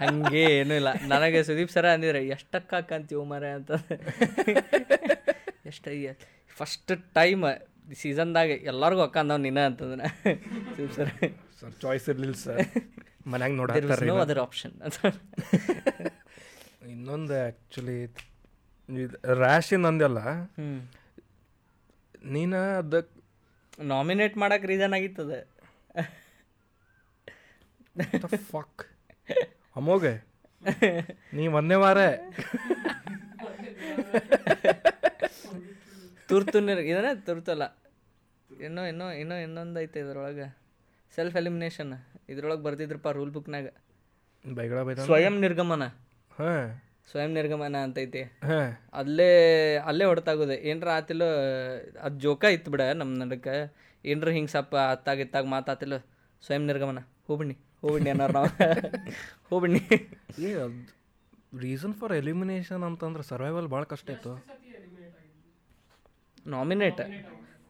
ಹಂಗೆ 0.03 0.43
ಏನೂ 0.59 0.75
ಇಲ್ಲ. 0.75 0.91
ನನಗೆ 1.05 1.43
ಸುದೀಪ್ 1.43 1.71
ಸರ 1.71 1.87
ಅಂದಿದ್ರೆ 1.95 2.27
ಎಷ್ಟಕ್ಕ 2.27 2.75
ಅಕ್ಕ 2.75 2.93
ಅಂತೀವ 2.93 3.25
ಮರ 3.25 3.45
ಅಂತ. 3.59 3.71
ಎಷ್ಟು 5.67 5.91
ಫಸ್ಟ್ 6.57 6.93
ಟೈಮ್ 7.15 7.43
ಸೀಸನ್ದಾಗ 7.95 8.51
ಎಲ್ಲಾರ್ಗು 8.65 9.03
ಅಕ್ಕ 9.03 9.19
ಅಂದವ್ 9.19 9.41
ನಿನ್ನ 9.41 9.61
ಅಂತಂದ್ರೆ. 9.61 10.07
ಸುದೀಪ್ 10.77 10.95
ಸರ್. 10.97 11.13
ಸರ್ 11.61 11.75
ಚಾಯ್ಸ್ 11.83 12.09
ಇರಲಿಲ್ಲ 12.09 12.37
ಸರ್. 12.41 12.61
ಮನ್ಯಾಗ 13.27 13.53
ದೇರ್ 13.75 13.87
ವಾಸ್ 13.91 14.03
ನೋಡ 14.03 14.11
ನೋ 14.11 14.17
ಅದರ್ 14.25 14.39
ಆಪ್ಷನ್ 14.39 14.75
ಇನ್ನೊಂದು 16.91 17.35
ಆ್ಯಕ್ಚುಲಿ 17.45 17.99
ರ್ಯಾಶ್ 19.43 19.73
ಇನ್ನೊಂದೆಲ್ಲ 19.73 20.21
ನೀನ 22.25 22.55
ಅದಕ್ಕೆ 22.79 23.19
ನಾಮಿನೇಟ್ 23.85 24.37
ಮಾಡಕ್ಕೆ 24.37 24.69
ರೀಸನ್ 24.69 24.95
ಆಗಿತ್ತದ. 24.95 25.33
ಫಕ್ 28.53 28.83
ಅಮೋಗೆ 29.77 30.15
ನೀ 31.35 31.47
ಒಂದೇ 31.59 31.75
ವಾರ. 31.75 31.99
ತುರ್ತು 36.29 36.59
ಇದನ್ನ 36.59 37.13
ತುರ್ತಲ್ಲ. 37.27 37.65
ಇನ್ನೂ 38.51 38.83
ಇನ್ನೂ 38.87 39.07
ಇನ್ನೂ 39.13 39.37
ಇನ್ನೊಂದು 39.43 39.81
ಐತೆ 39.81 40.01
ಇದ್ರೊಳಗೆ. 40.01 40.60
ಸೆಲ್ಫ್ 41.17 41.37
ಎಲಿಮಿನೇಷನ್ 41.37 41.93
ಇದ್ರೊಳಗೆ 42.29 42.63
ಬರ್ತಿದ್ರಪ್ಪ 42.63 43.09
ರೂಲ್ 43.09 43.33
ಬುಕ್ನಾಗ 43.33 43.69
ಬೈಗಳ 44.45 44.83
ಬೈದ 44.83 44.99
ಸ್ವಯಂ 44.99 45.41
ನಿರ್ಗಮನ. 45.41 45.85
ಹಾಂ. 46.39 46.67
ಸ್ವಯಂ 47.11 47.35
ನಿರ್ಗಮನ 47.35 47.77
ಅಂತೈತಿ. 47.77 48.23
ಹಾಂ. 48.23 48.69
ಅಲ್ಲೇ 48.93 49.31
ಅಲ್ಲೇ 49.77 50.05
ಹೊಡೆತಾಗೋದು 50.05 50.53
ಏನರ 50.53 50.89
ಆತಿಲ್ಲ 50.89 51.25
ಅದು 52.01 52.19
ಜೋಕ 52.19 52.45
ಇತ್ತು 52.45 52.71
ಬಿಡ 52.71 52.83
ನಮ್ಮ 52.95 53.23
ನಡಕ್ಕೆ 53.23 53.57
ಏನರ 54.05 54.29
ಹಿಂಗೆ 54.29 54.53
ಸಪ್ಪ 54.53 54.77
ಅತ್ತಾಗ 54.77 55.19
ಇತ್ತಾಗ 55.19 55.47
ಮಾತಾತಿಲ್ಲ 55.47 55.97
ಸ್ವಯಂ 56.43 56.67
ನಿರ್ಗಮನ. 56.67 57.01
ಹೋಗ್ಬಿಡ್ನಿ 57.27 57.57
ಹೋಗ್ಬಿಡ್ನಿ 57.81 58.11
ಅನ್ನೋರು 58.11 58.33
ನಾವು. 58.33 58.49
ಅದು 60.65 60.99
ರೀಸನ್ 61.59 61.95
ಫಾರ್ 61.95 62.13
ಎಲಿಮಿನೇಷನ್ 62.13 62.83
ಅಂತಂದ್ರೆ 62.83 63.23
ಸರ್ವೈವಲ್ 63.23 63.69
ಭಾಳ 63.69 63.83
ಕಷ್ಟ 63.83 64.11
ಇತ್ತು. 64.11 64.33
ನಾಮಿನೇಟ್ 66.47 67.01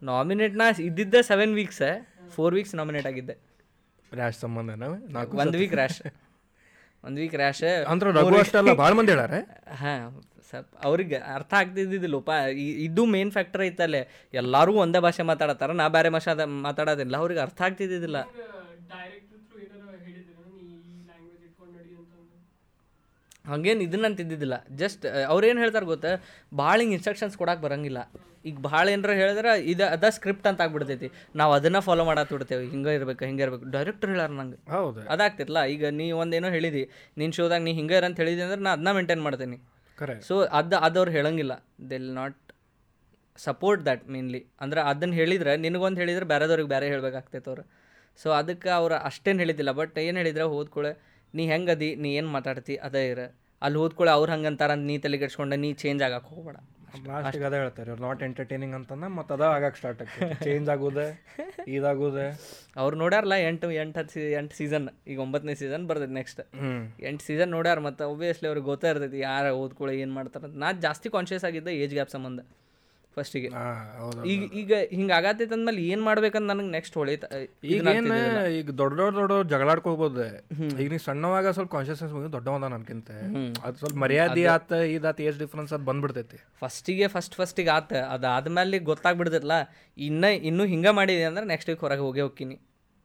ನಾಮಿನೇಟ್ನ 0.02 0.62
ನಾ 0.62 0.82
ಇದ್ದಿದ್ದೆ 0.82 1.22
seven 1.22 1.54
weeks 1.54 1.82
four 2.36 2.54
weeks 2.58 2.74
nominate 2.80 3.08
ಆಗಿದ್ದೆ. 3.10 3.34
ರ್ಯಾಶ್ 4.18 4.38
ಸಂಬಂಧ 4.44 4.70
ನಾಲ್ಕು 5.16 5.38
ಒಂದು 5.44 5.58
ವೀಕ್ 5.62 5.74
ರ್ಯಾಶ್ 5.80 6.00
ಒಂದು 7.04 7.18
ವೀಕ್ 7.22 7.36
ರ್ಯಾಶ್ 7.42 7.62
ಅಂದ್ರೆ 7.92 8.08
ರಘು 8.18 8.38
ಅಷ್ಟೆಲ್ಲ 8.42 8.72
ಭಾಳ 8.82 8.92
ಮಂದಿ 8.98 9.12
ಹೇಳಾರೆ 9.14 9.38
ಹಾಂ 9.82 10.08
ಸ್ವಲ್ಪ 10.48 10.72
ಅವ್ರಿಗೆ 10.88 11.18
ಅರ್ಥ 11.36 11.52
ಆಗ್ತಿದ್ದಿದ್ದಿಲ್ಲಪ್ಪ 11.60 12.32
ಇದು 12.86 13.02
ಮೇನ್ 13.14 13.30
ಫ್ಯಾಕ್ಟರ್ 13.36 13.62
ಐತಲ್ಲೇ. 13.66 14.00
ಎಲ್ಲರೂ 14.40 14.72
ಒಂದೇ 14.84 15.00
ಭಾಷೆ 15.06 15.22
ಮಾತಾಡತ್ತಾರ 15.30 15.72
ನಾ 15.80 15.86
ಬೇರೆ 15.96 16.10
ಭಾಷೆ 16.16 16.46
ಮಾತಾಡೋದಿಲ್ಲ. 16.66 17.14
ಅವ್ರಿಗೆ 17.22 17.40
ಅರ್ಥ 17.46 17.60
ಆಗ್ತಿದ್ದಿದ್ದಿಲ್ಲ. 17.68 18.20
ಹಂಗೇನು 23.50 23.82
ಇದನ್ನ 23.86 24.04
ಅಂತಿದ್ದಿದ್ದಿಲ್ಲ 24.10 24.56
ಜಸ್ಟ್ 24.82 25.04
ಅವ್ರೇನು 25.32 25.60
ಹೇಳ್ತಾರೆ 25.64 25.86
ಗೊತ್ತಾ? 25.92 26.10
ಭಾಳ 26.62 26.76
ಹಿಂಗೆ 26.82 26.94
ಇನ್ಸ್ಟ್ರಕ್ಷನ್ಸ್ 26.96 27.36
ಕೊಡಕ್ಕೆ 27.40 27.62
ಬರಂಗಿಲ್ಲ. 27.66 28.00
ಈಗ 28.44 28.58
ಭಾಳ 28.58 28.88
ಏನಾರ 28.88 29.12
ಹೇಳಿದ್ರೆ 29.12 29.60
ಇದು 29.60 29.86
ಅದ 29.86 30.04
ಸ್ಕ್ರಿಪ್ಟ್ 30.08 30.46
ಅಂತ 30.46 30.60
ಆಗ್ಬಿಡ್ತೈತಿ. 30.60 31.10
ನಾವು 31.36 31.52
ಅದನ್ನ 31.52 31.78
ಫಾಲೋ 31.78 32.04
ಮಾಡತ್ 32.04 32.30
ಬಿಡ್ತೇವೆ. 32.30 32.66
ಹಿಂಗೆ 32.66 32.94
ಇರ್ಬೇಕು 32.94 33.24
ಹಿಂಗೆ 33.24 33.42
ಇರ್ಬೇಕು. 33.42 33.70
ಡೈರೆಕ್ಟರ್ 33.70 34.10
ಹೇಳಾರ 34.10 34.30
ನಂಗೆ. 34.30 34.70
ಹೌದು. 34.70 35.00
ಅದಾಗ್ತಿರ್ಲ 35.00 35.64
ಈಗ 35.64 35.86
ನೀ 35.86 36.10
ಒಂದೇನೋ 36.10 36.48
ಹೇಳಿದಿ 36.48 36.90
ನಿನ್ನ 37.16 37.32
ಶೋದಾಗ 37.32 37.60
ನೀ 37.60 37.72
ಹಿಂಗೆ 37.72 37.96
ಇರ 37.96 38.04
ಅಂತ 38.04 38.16
ಹೇಳಿದಿ 38.16 38.42
ಅಂದ್ರೆ 38.42 38.60
ನಾ 38.60 38.72
ಅದನ್ನ 38.72 38.90
ಮೇಂಟೈನ್ 38.90 39.22
ಮಾಡ್ತೀನಿ. 39.22 39.58
ಸೊ 40.20 40.42
ಅದು 40.42 40.76
ಅದವ್ರು 40.76 41.10
ಹೇಳಂಗಿಲ್ಲ. 41.10 41.64
ದಿಲ್ 41.90 42.14
ನಾಟ್ 42.14 42.36
ಸಪೋರ್ಟ್ 43.36 43.84
ದ್ಯಾಟ್ 43.84 44.08
ಮೇನ್ಲಿ 44.08 44.46
ಅಂದ್ರೆ 44.60 44.80
ಅದನ್ನು 44.80 45.14
ಹೇಳಿದ್ರೆ 45.14 45.56
ನಿನಗೊಂದು 45.56 46.00
ಹೇಳಿದ್ರೆ 46.00 46.24
ಬೇರೆದವ್ರಿಗೆ 46.24 46.68
ಬೇರೆ 46.68 46.86
ಹೇಳ್ಬೇಕಾಗ್ತೈತೆ 46.86 47.50
ಅವ್ರು. 47.50 47.70
ಸೊ 48.22 48.30
ಅದಕ್ಕೆ 48.30 48.68
ಅವ್ರು 48.68 48.94
ಅಷ್ಟೇನು 48.94 49.38
ಹೇಳಿದ್ದಿಲ್ಲ. 49.38 49.70
ಬಟ್ 49.70 49.98
ಏನು 49.98 50.16
ಹೇಳಿದ್ರೆ 50.16 50.44
ಓದ್ಕೊಳ್ಳೆ 50.44 51.22
ನೀ 51.34 51.46
ಹೆಂಗದಿ 51.46 51.94
ನೀ 51.94 52.14
ಏನು 52.14 52.28
ಮಾತಾಡ್ತಿ 52.28 52.76
ಅದೇ 52.76 53.08
ಇರ. 53.08 53.18
ಅಲ್ಲಿ 53.62 53.78
ಓದ್ಕೊಳ್ಳೆ 53.78 54.12
ಅವ್ರು 54.12 54.32
ಹಂಗಂತಾರ 54.32 54.74
ನೀ 54.74 54.98
ತಲೆಗೆಡ್ಸ್ಕೊಂಡೆ 54.98 55.56
ನೀ 55.56 55.72
ಚೇಂಜ್ 55.72 56.02
ಆಗಕ್ಕೆ 56.02 56.34
ಹೋಗ್ಬೇಡ. 56.34 56.56
ಲಾಸ್ಟಿಗೆ 57.08 57.46
ಅದೇ 57.48 57.58
ಹೇಳ್ತಾರೆ. 57.62 57.92
ನಾಟ್ 58.06 58.22
ಎಂಟರ್ಟೈನಿಂಗ್ 58.28 58.74
ಅಂತಂದ 58.78 59.08
ಮತ್ತೆ 59.18 59.32
ಅದ 59.36 59.44
ಆಗಕ್ಕೆ 59.56 59.78
ಸ್ಟಾರ್ಟ್ 59.80 60.00
ಆಗ್ತದೆ. 60.04 60.28
ಚೇಂಜ್ 60.46 60.68
ಆಗೋದೆ 60.74 61.06
ಇದಾಗೋದೆ. 61.76 62.26
ಅವ್ರು 62.82 62.96
ನೋಡ್ಯಾರಲ್ಲ 63.02 63.36
ಎಂಟು 63.48 63.68
ಎಂಟು 63.82 63.98
ಹತ್ತು 64.00 64.24
ಎಂಟು 64.40 64.56
ಸೀಸನ್ 64.60 64.88
ಈಗ 65.12 65.18
ಒಂಬತ್ತನೇ 65.26 65.54
ಸೀಸನ್ 65.62 65.84
ಬರ್ತೈತೆ 65.90 66.16
ನೆಕ್ಸ್ಟ್ 66.20 66.40
ಎಂಟು 67.10 67.24
ಸೀಸನ್ 67.28 67.52
ನೋಡ್ಯಾರ 67.56 67.78
ಮತ್ತು 67.88 68.04
ಒಬ್ವಿಯಸ್ಲಿ 68.14 68.48
ಅವ್ರಿಗೆ 68.52 68.66
ಗೊತ್ತೇ 68.72 68.90
ಇರ್ತೈತಿ 68.94 69.20
ಯಾರು 69.28 69.50
ಓದ್ಕೊಳ್ಳಿ 69.62 69.94
ಏನು 70.04 70.14
ಮಾಡ್ತಾರೆ 70.18 70.50
ನಾ 70.64 70.70
ಜಾಸ್ತಿ 70.86 71.10
ಕಾನ್ಷಿಯಸ್ 71.16 71.46
ಆಗಿದ್ದೆ 71.50 71.74
ಏಜ್ 71.84 71.94
ಗ್ಯಾಪ್ 71.98 72.12
ಸಂಬಂಧ. 72.16 72.40
ಫಸ್ಟಿಗೆ. 73.16 73.48
ಈಗ 74.32 74.42
ಈಗ 74.60 74.72
ಹಿಂಗೆ 74.96 75.14
ಆಗತ್ತೈತೆ 75.16 75.54
ಅಂದ್ಮೇಲೆ 75.56 75.80
ಏನು 75.92 76.02
ಮಾಡ್ಬೇಕಂತ 76.08 76.46
ನನಗೆ 76.50 76.70
ನೆಕ್ಸ್ಟ್ 76.76 76.96
ಹೊಳಿತ 77.00 77.24
ಈಗ 77.72 77.80
ಏನು 77.96 78.16
ಈಗ 78.58 78.68
ದೊಡ್ಡ 78.80 78.96
ದೊಡ್ಡ 79.00 79.16
ದೊಡ್ಡ 79.20 79.48
ಜಗಳಾಡ್ಕೋಬೋದು 79.52 80.24
ಈಗ 80.82 80.86
ನೀವು 80.94 81.04
ಸಣ್ಣವಾಗ 81.08 81.50
ಸ್ವಲ್ಪ 81.56 81.70
ಕಾನ್ಶಿಯಸ್ನೆಸ್ 81.76 82.12
ಬಂದು 82.16 82.30
ದೊಡ್ಡವದ 82.36 82.68
ನನ್ಕಿಂತ. 82.74 83.10
ಅದು 83.66 83.76
ಸ್ವಲ್ಪ 83.82 83.98
ಮರ್ಯಾದೆ 84.04 84.44
ಆತ 84.54 84.80
ಇದಾತ 84.96 85.20
ಏಜ್ 85.28 85.38
ಡಿಫ್ರೆನ್ಸ್ 85.44 85.74
ಅದು 85.76 85.86
ಬಂದ್ಬಿಡ್ತೈತಿ. 85.90 86.38
ಫಸ್ಟಿಗೆ 86.62 87.08
ಫಸ್ಟ್ 87.16 87.36
ಫಸ್ಟಿಗೆ 87.40 87.72
ಆತ 87.78 87.92
ಅದಾದ್ಮೇಲೆ 88.16 88.80
ಗೊತ್ತಾಗ್ಬಿಡ್ತೈತಲ್ಲ 88.90 89.58
ಇನ್ನೂ 90.08 90.30
ಇನ್ನೂ 90.50 90.66
ಹಿಂಗೆ 90.74 90.94
ಮಾಡಿದೆ 91.00 91.26
ಅಂದ್ರೆ 91.30 91.46
ನೆಕ್ಸ್ಟ್ 91.52 91.70
ವೀಕ್ 91.72 91.84
ಹೊರಗೆ 91.86 92.04
ಹೋಗಿ 92.08 92.22
ಹೋಗ್ತೀನಿ. 92.26 92.58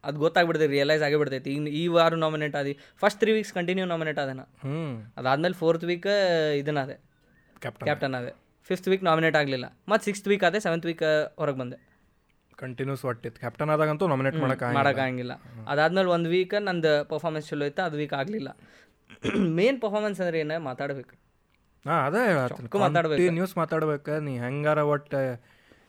ಅದು 0.03 0.17
ಗೊತ್ತಾಗ್ಬಿಡ್ತೈತಿ 0.23 0.71
ರಿಯಲೈಸ್ 0.77 1.03
ಆಗಿಬಿಡ್ತೈತಿ. 1.09 1.51
ಇನ್ನು 1.57 1.69
ಈ 1.81 1.83
ವಾರ 1.97 2.13
ನಾಮಿನೇಟ್ 2.23 2.55
ಆದಿ 2.61 2.73
first 3.03 3.19
three 3.21 3.31
weeks 3.37 3.53
continue 3.59 3.85
nominate 3.93 4.19
ಆದ 4.23 4.33
ನಾ 4.39 4.45
ಹ್ಞೂ 4.65 4.81
ಅದಾದ್ಮೇಲೆ 5.19 5.57
ಫೋರ್ತ್ 5.61 5.85
ವೀಕ್ 5.91 6.09
ಇದನ್ನ 6.61 6.81
ಅದೇ 6.87 6.97
ಕ್ಯಾಪ್ಟನ್ 7.61 8.15
ಅದೇ 8.21 8.33
ಫಿಫ್ತ್ 8.69 8.87
ವೀಕ್ 8.91 9.03
ನಾಮಿನೇಟ್ 9.09 9.37
ಆಗಲಿಲ್ಲ. 9.41 9.65
ಮತ್ತು 9.91 10.03
ಸಿಕ್ಸ್ತ್ 10.09 10.27
ವೀಕ್ 10.31 10.43
ಅದೇ 10.49 10.59
ಸೆವೆಂತ್ 10.65 10.85
ವೀಕ್ 10.89 11.03
ಹೊರಗೆ 11.41 11.59
ಬಂದೆ. 11.63 11.77
ಕಂಟಿನ್ಯೂಸ್ 12.61 13.03
ಒಟ್ಟಿತ್ತು 13.09 13.39
ಕ್ಯಾಪ್ಟನ್ 13.43 13.71
ಆದಾಗಂತೂ 13.73 14.05
ನಾಮಿನೇಟ್ 14.13 14.37
ಮಾಡೋಕೆ 14.43 14.71
ಮಾಡೋಕ್ಕಾಗಿಲ್ಲ 14.79 15.33
ಅದಾದ್ಮೇಲೆ 15.71 16.09
ಒಂದು 16.15 16.27
ವೀಕ್ 16.35 16.55
ನಂದು 16.69 16.93
ಪರ್ಫಾರ್ಮೆನ್ಸ್ 17.11 17.47
ಚಲೋ 17.51 17.65
ಇತ್ತು 17.71 17.83
ಅದು 17.87 17.97
ವೀಕ್ 18.01 18.15
ಆಗಲಿಲ್ಲ. 18.21 18.49
ಮೇನ್ 19.59 19.77
ಪರ್ಫಾರ್ಮೆನ್ಸ್ 19.83 20.19
ಅಂದ್ರೆ 20.23 20.39
ಏನು? 20.43 20.57
ಮಾತಾಡ್ಬೇಕು. 20.69 21.13
ಹಾಂ 21.85 21.99
ಅದೇ 22.07 22.21
ಮಾತಾಡ್ಬೇಕು. 22.81 23.27
ನ್ಯೂಸ್ 23.37 23.53
ಮಾತಾಡ್ಬೇಕು 23.61 24.13
ನೀ 24.27 24.33
ಹೆಂಗಾರ 24.45 24.79
ಒಟ್ಟು 24.93 25.21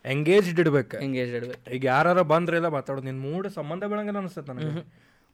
ಎಂಗೇಜ್ಡ್ 0.05 0.59
ಇಡ್ಬೇಕು. 0.62 0.97
ಎಂಗೇಜ್ 1.07 1.33
ಇಡ್ಬೇಕು. 1.39 1.62
ಈಗ 1.77 1.85
ಯಾರು 1.95 2.24
ಬಂದ್ರಿಲ್ಲ 2.33 2.68
ಮಾತಾಡೋದು 2.77 3.07
ನಿನ್ನ 3.11 3.20
ಮೂಡ್ 3.29 3.47
ಸಂಬಂಧ 3.59 3.85
ಬೆಳಂಗಿಲ್ಲ 3.93 4.20
ಅನಿಸುತ್ತೆ 4.24 4.53
ನನಗೆ. 4.53 4.85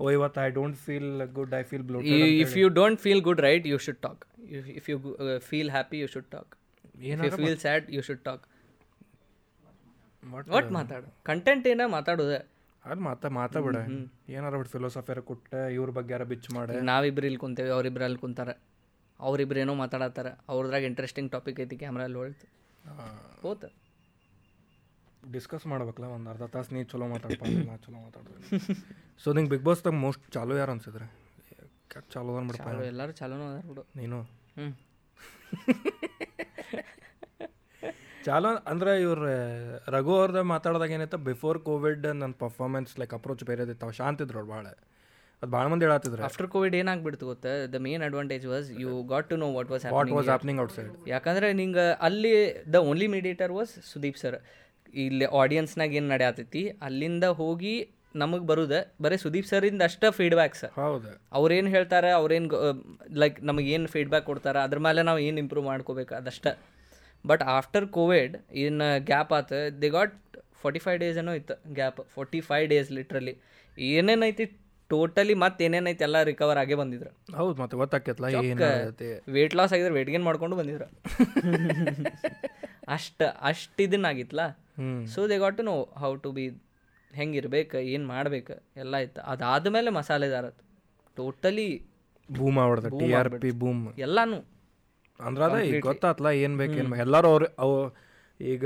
ಓ 0.01 0.11
ಇವತ್ತು 0.16 0.38
I 0.47 0.49
don't 0.59 0.78
feel 0.86 1.11
good 1.38 1.53
I 1.61 1.62
feel 1.70 1.84
blue 1.88 1.99
if 2.45 2.55
you 2.61 2.68
don't 2.80 3.01
feel 3.05 3.22
good 3.28 3.43
right 3.49 3.66
you 3.72 3.78
should 3.86 4.01
talk 4.07 4.22
if 4.80 4.88
you 4.93 4.97
feel 5.51 5.70
happy 5.76 5.99
you 6.03 6.09
should 6.14 6.30
talk 6.36 6.53
you 6.95 7.30
feel 7.36 7.59
sad 7.59 7.84
you 7.90 8.03
should 8.03 8.24
talk 8.24 8.45
ಒಟ್ 10.57 10.70
ಮಾತಾಡು? 10.72 11.07
ಕಂಟೆಂಟ್ 11.24 11.66
ಏನ 11.66 11.80
ಮಾತಾಡೋದೆ? 11.86 12.38
ಅದು 12.84 13.01
ಮಾತಾ 13.01 13.28
ಮಾತಾಡ್ಬಿಡ. 13.28 13.76
ಏನಾರ 14.28 14.57
ಬಿಟ್ಟು 14.57 14.72
ಫಿಲೋಸಫಿಯರ್ 14.72 15.20
ಕೊಟ್ಟೆ 15.22 15.74
ಇವ್ರ 15.74 15.90
ಬಗ್ಗೆ 15.90 16.12
ಯಾರ 16.12 16.22
ಬಿಚ್ 16.22 16.49
ಮಾಡಿ. 16.55 16.80
ನಾವಿಬ್ರು 16.80 17.26
ಇಲ್ಲಿ 17.26 17.38
ಕುಂತೇವೆ 17.38 17.70
ಅವ್ರಿಬ್ರು 17.70 18.05
ಅಲ್ಲಿ 18.05 18.18
ಕುಂತಾರೆ. 18.18 18.55
ಅವ್ರಿಬ್ರು 19.20 19.59
ಏನೋ 19.59 19.74
ಮಾತಾಡತ್ತಾರ. 19.74 20.28
ಅವ್ರದ್ರಾಗ 20.49 20.82
ಇಂಟ್ರೆಸ್ಟಿಂಗ್ 20.82 21.30
ಟಾಪಿಕ್ 21.32 21.61
ಐತಿ 21.61 21.76
ಕ್ಯಾಮ್ರಾ 21.76 22.05
ಅಲ್ಲಿ 22.05 22.18
ಹೊಳ್ತು 22.18 22.47
ಹೋತ. 23.43 23.64
ಡಿಸ್ಕಸ್ 25.32 25.66
ಮಾಡ್ಬೇಕಲ್ಲ 25.66 26.07
ಒಂದು 26.07 26.30
ಅರ್ಧ 26.30 26.43
ತಾಸು 26.43 26.74
ನೀ 26.74 26.84
ಚಲೋ 26.84 27.07
ಮಾತಾಡ್ಪ 27.07 27.43
ನಾ 27.45 27.76
ಚಲೋ 27.76 27.99
ಮಾತಾಡ್ತೀನಿ. 28.01 28.74
ಸೊ 29.24 29.32
ನಿಂಗೆ 29.32 29.51
ಬಿಗ್ 29.51 29.64
ಬಾಸ್ದಾಗ 29.64 29.95
ಮೋಸ್ಟ್ 29.95 30.24
ಚಾಲೋ 30.32 30.57
ಯಾರು 30.57 30.72
ಅನ್ಸಿದ್ರೆ? 30.72 31.07
ಚಾಲೋ 32.12 32.32
ಚಾಲು 32.59 32.84
ಎಲ್ಲರೂ 32.84 33.12
ಚಾಲೂನು 33.12 33.47
ಅದಾರ 33.51 33.64
ಬಿಡು. 33.70 33.84
ನೀನು? 33.97 34.20
ಹ್ಞೂ 34.59 34.70
ಚಾಲು 38.25 38.51
ಅಂದ್ರೆ 38.70 38.93
ಇವ್ರ 39.05 39.29
ರಘು 39.95 40.12
ಅವ್ರದ 40.18 40.41
ಮಾತಾಡಿದಾಗ 40.51 40.93
ಏನೈತೆ 40.97 41.18
ಬಿಫೋರ್ 41.29 41.59
ಕೋವಿಡ್ 41.66 42.07
ನನ್ನ 42.12 42.35
ಪರ್ಫಾರ್ಮೆನ್ಸ್ 42.43 42.93
ಲೈಕ್ 43.01 43.14
ಅಪ್ರೋಚ್ 43.18 43.43
ಬೇರೆ 43.49 43.64
ಇತ್ತು 43.66 43.91
ಶಾಂತ 43.99 44.27
ಇದ್ರು 44.27 44.43
ಭಾಳ 44.51 44.64
ಅದು 45.43 45.51
ಭಾಳ 45.51 45.64
ಮಂದಿ 45.70 45.85
ಹೇಳತ್ತಿದ್ರು 45.87 46.23
ಆಫ್ಟರ್ 46.27 46.49
ಕೋವಿಡ್ 46.53 46.75
ಏನಾಗ್ಬಿಡ್ತು 46.81 47.25
ಗೊತ್ತಾ? 47.31 47.53
The 47.70 47.79
main 47.87 48.03
advantage 48.07 48.45
was 48.51 48.66
you 48.83 48.91
got 49.09 49.27
to 49.31 49.37
know 49.41 49.49
what 49.57 49.70
was 49.73 49.85
what 49.95 50.12
was 50.16 50.29
happening 50.29 50.61
outside 50.77 50.91
ಯಾಕಂದ್ರೆ 51.12 51.49
ನಿಂಗೆ 51.61 51.87
ಅಲ್ಲಿ 52.09 52.33
the 52.68 52.81
only 52.91 53.09
mediator 53.14 53.55
was 53.57 53.73
Sudeep 53.89 54.18
sir 54.23 54.37
ಇಲ್ಲಿ 54.95 55.27
ಆಡಿಯನ್ಸ್ನಾಗ 55.41 55.99
ಏನು 55.99 56.09
ನಡೆಯತೈತಿ 56.09 56.62
ಅಲ್ಲಿಂದ 56.87 57.27
ಹೋಗಿ 57.41 57.75
ನಮಗೆ 58.14 58.45
ಬರುದ 58.47 58.75
ಬರೀ 59.03 59.16
ಸುದೀಪ್ 59.20 59.47
ಸರಿಂದ 59.51 59.83
ಅಷ್ಟೇ 59.89 60.09
ಫೀಡ್ಬ್ಯಾಕ್ಸ್ 60.16 60.64
ಹೌದು. 60.79 61.11
ಅವ್ರೇನು 61.33 61.70
ಹೇಳ್ತಾರೆ 61.70 62.11
ಅವ್ರೇನು 62.16 62.49
ಲೈಕ್ 63.23 63.39
ನಮಗೆ 63.49 63.68
ಏನು 63.75 63.89
ಫೀಡ್ಬ್ಯಾಕ್ 63.89 64.27
ಕೊಡ್ತಾರೆ 64.27 64.61
ಅದ್ರ 64.64 64.81
ಮೇಲೆ 64.87 65.03
ನಾವು 65.09 65.20
ಏನು 65.27 65.39
ಇಂಪ್ರೂವ್ 65.39 65.66
ಮಾಡ್ಕೋಬೇಕು 65.70 66.12
ಅದಷ್ಟೇ. 66.14 66.53
ಬಟ್ 67.25 67.43
ಆಫ್ಟರ್ 67.57 67.87
ಕೋವಿಡ್ 67.97 68.35
ಇನ್ನು 68.64 68.89
ಗ್ಯಾಪ್ 69.11 69.33
ಆತು 69.39 69.61
the 69.83 69.91
got 69.99 70.16
forty 70.62 70.81
five 70.85 70.99
days 71.03 71.18
ಏನೋ 71.23 71.33
ಇತ್ತು 71.41 71.55
gap 71.79 72.01
forty 72.14 72.41
five 72.49 72.66
days 72.73 72.91
literally 72.99 73.35
ಏನೇನೈತಿ 73.77 74.45
totally 74.91 75.35
ಮತ್ತೆ 75.43 75.61
ಏನೇನೈತಿ 75.66 76.03
ಎಲ್ಲ 76.07 76.18
ರಿಕವರ್ 76.31 76.59
ಆಗೇ 76.62 76.77
ಬಂದಿದ್ರು. 76.81 77.11
ಹೌದು 77.39 77.57
ಮತ್ತೆ 77.62 77.77
ಗೊತ್ತಾಕೈತಲ್ಲ 77.83 78.27
ವೇಟ್ 79.37 79.55
ಲಾಸ್ 79.59 79.73
ಆಗಿದ್ರೆ 79.77 79.95
ವೇಟ್ 79.99 80.11
ಗೇನ್ 80.14 80.25
ಮಾಡ್ಕೊಂಡು 80.29 80.57
ಬಂದಿದ್ರು. 80.61 80.89
ಅಷ್ಟು 82.97 83.27
ಅಷ್ಟು 83.51 83.83
ಇದನ್ನಾಗಿತ್ತಲ್ಲ 83.87 84.45
so 85.14 85.23
they 85.31 85.39
got 85.45 85.57
to 85.61 85.64
know 85.70 85.77
how 86.03 86.11
to 86.25 86.33
be 86.39 86.45
ಹೆಂಗಿರ್ಬೇಕು 87.12 87.79
ಏನು 87.95 88.05
ಮಾಡ್ಬೇಕು 88.12 88.55
ಎಲ್ಲ 88.83 88.95
ಇತ್ತು. 89.07 89.20
ಅದಾದಮೇಲೆ 89.33 89.91
ಮಸಾಲೆದಾರ 89.99 90.47
ಟೋಟಲಿ 91.16 91.68
ಬೂಮ್ 92.29 92.59
ಆಗ್ಬಿಡ್ದೆ 92.64 92.91
ಟಿ 93.01 93.09
ಆರ್ 93.20 93.31
ಪಿ 93.45 93.53
ಬೂಮ್ 93.62 93.83
ಎಲ್ಲಾನು. 94.07 94.39
ಅಂದ್ರೆ 95.29 95.45
ಅದೇ 95.47 95.61
ಈಗ 95.70 95.81
ಗೊತ್ತಾತ್ಲ 95.89 96.27
ಏನು 96.45 96.57
ಬೇಕು 96.62 96.77
ಏನು 96.83 96.97
ಎಲ್ಲಾರು 97.05 97.29
ಅವ್ರು 97.33 97.47
ಅವು 97.64 97.77
ಈಗ 98.41 98.64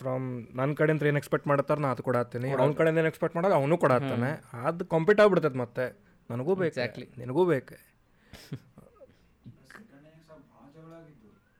ಫ್ರಮ್ 0.00 0.24
ನನ್ನ 0.58 0.70
ಕಡೆಯಿಂದ 0.78 1.08
ಏನು 1.10 1.18
ಎಕ್ಸ್ಪೆಕ್ಟ್ 1.22 1.48
ಮಾಡತ್ತಾರ 1.50 1.78
ನಾ 1.84 1.90
ಅದು 1.94 2.02
ಕೊಡತ್ತೀನಿ. 2.08 2.48
ಅವ್ನ 2.62 2.72
ಕಡೆಯಿಂದ 2.78 2.98
ಏನು 3.02 3.10
ಎಕ್ಸ್ಪೆಕ್ಟ್ 3.12 3.36
ಮಾಡೋದು 3.36 3.56
ಅವನು 3.60 3.76
ಕೊಡತ್ತಾನೆ. 3.84 4.30
ಅದು 4.68 4.84
ಕಾಂಪಿಟ್ 4.94 5.20
ಆಗ್ಬಿಡ್ತೈತೆ 5.24 5.58
ಮತ್ತೆ. 5.64 5.86
ನನಗೂ 6.30 6.54
ಬೇಕು. 6.62 6.74
ನಿನಗೂ 7.22 7.44
ಬೇಕು. 7.52 7.76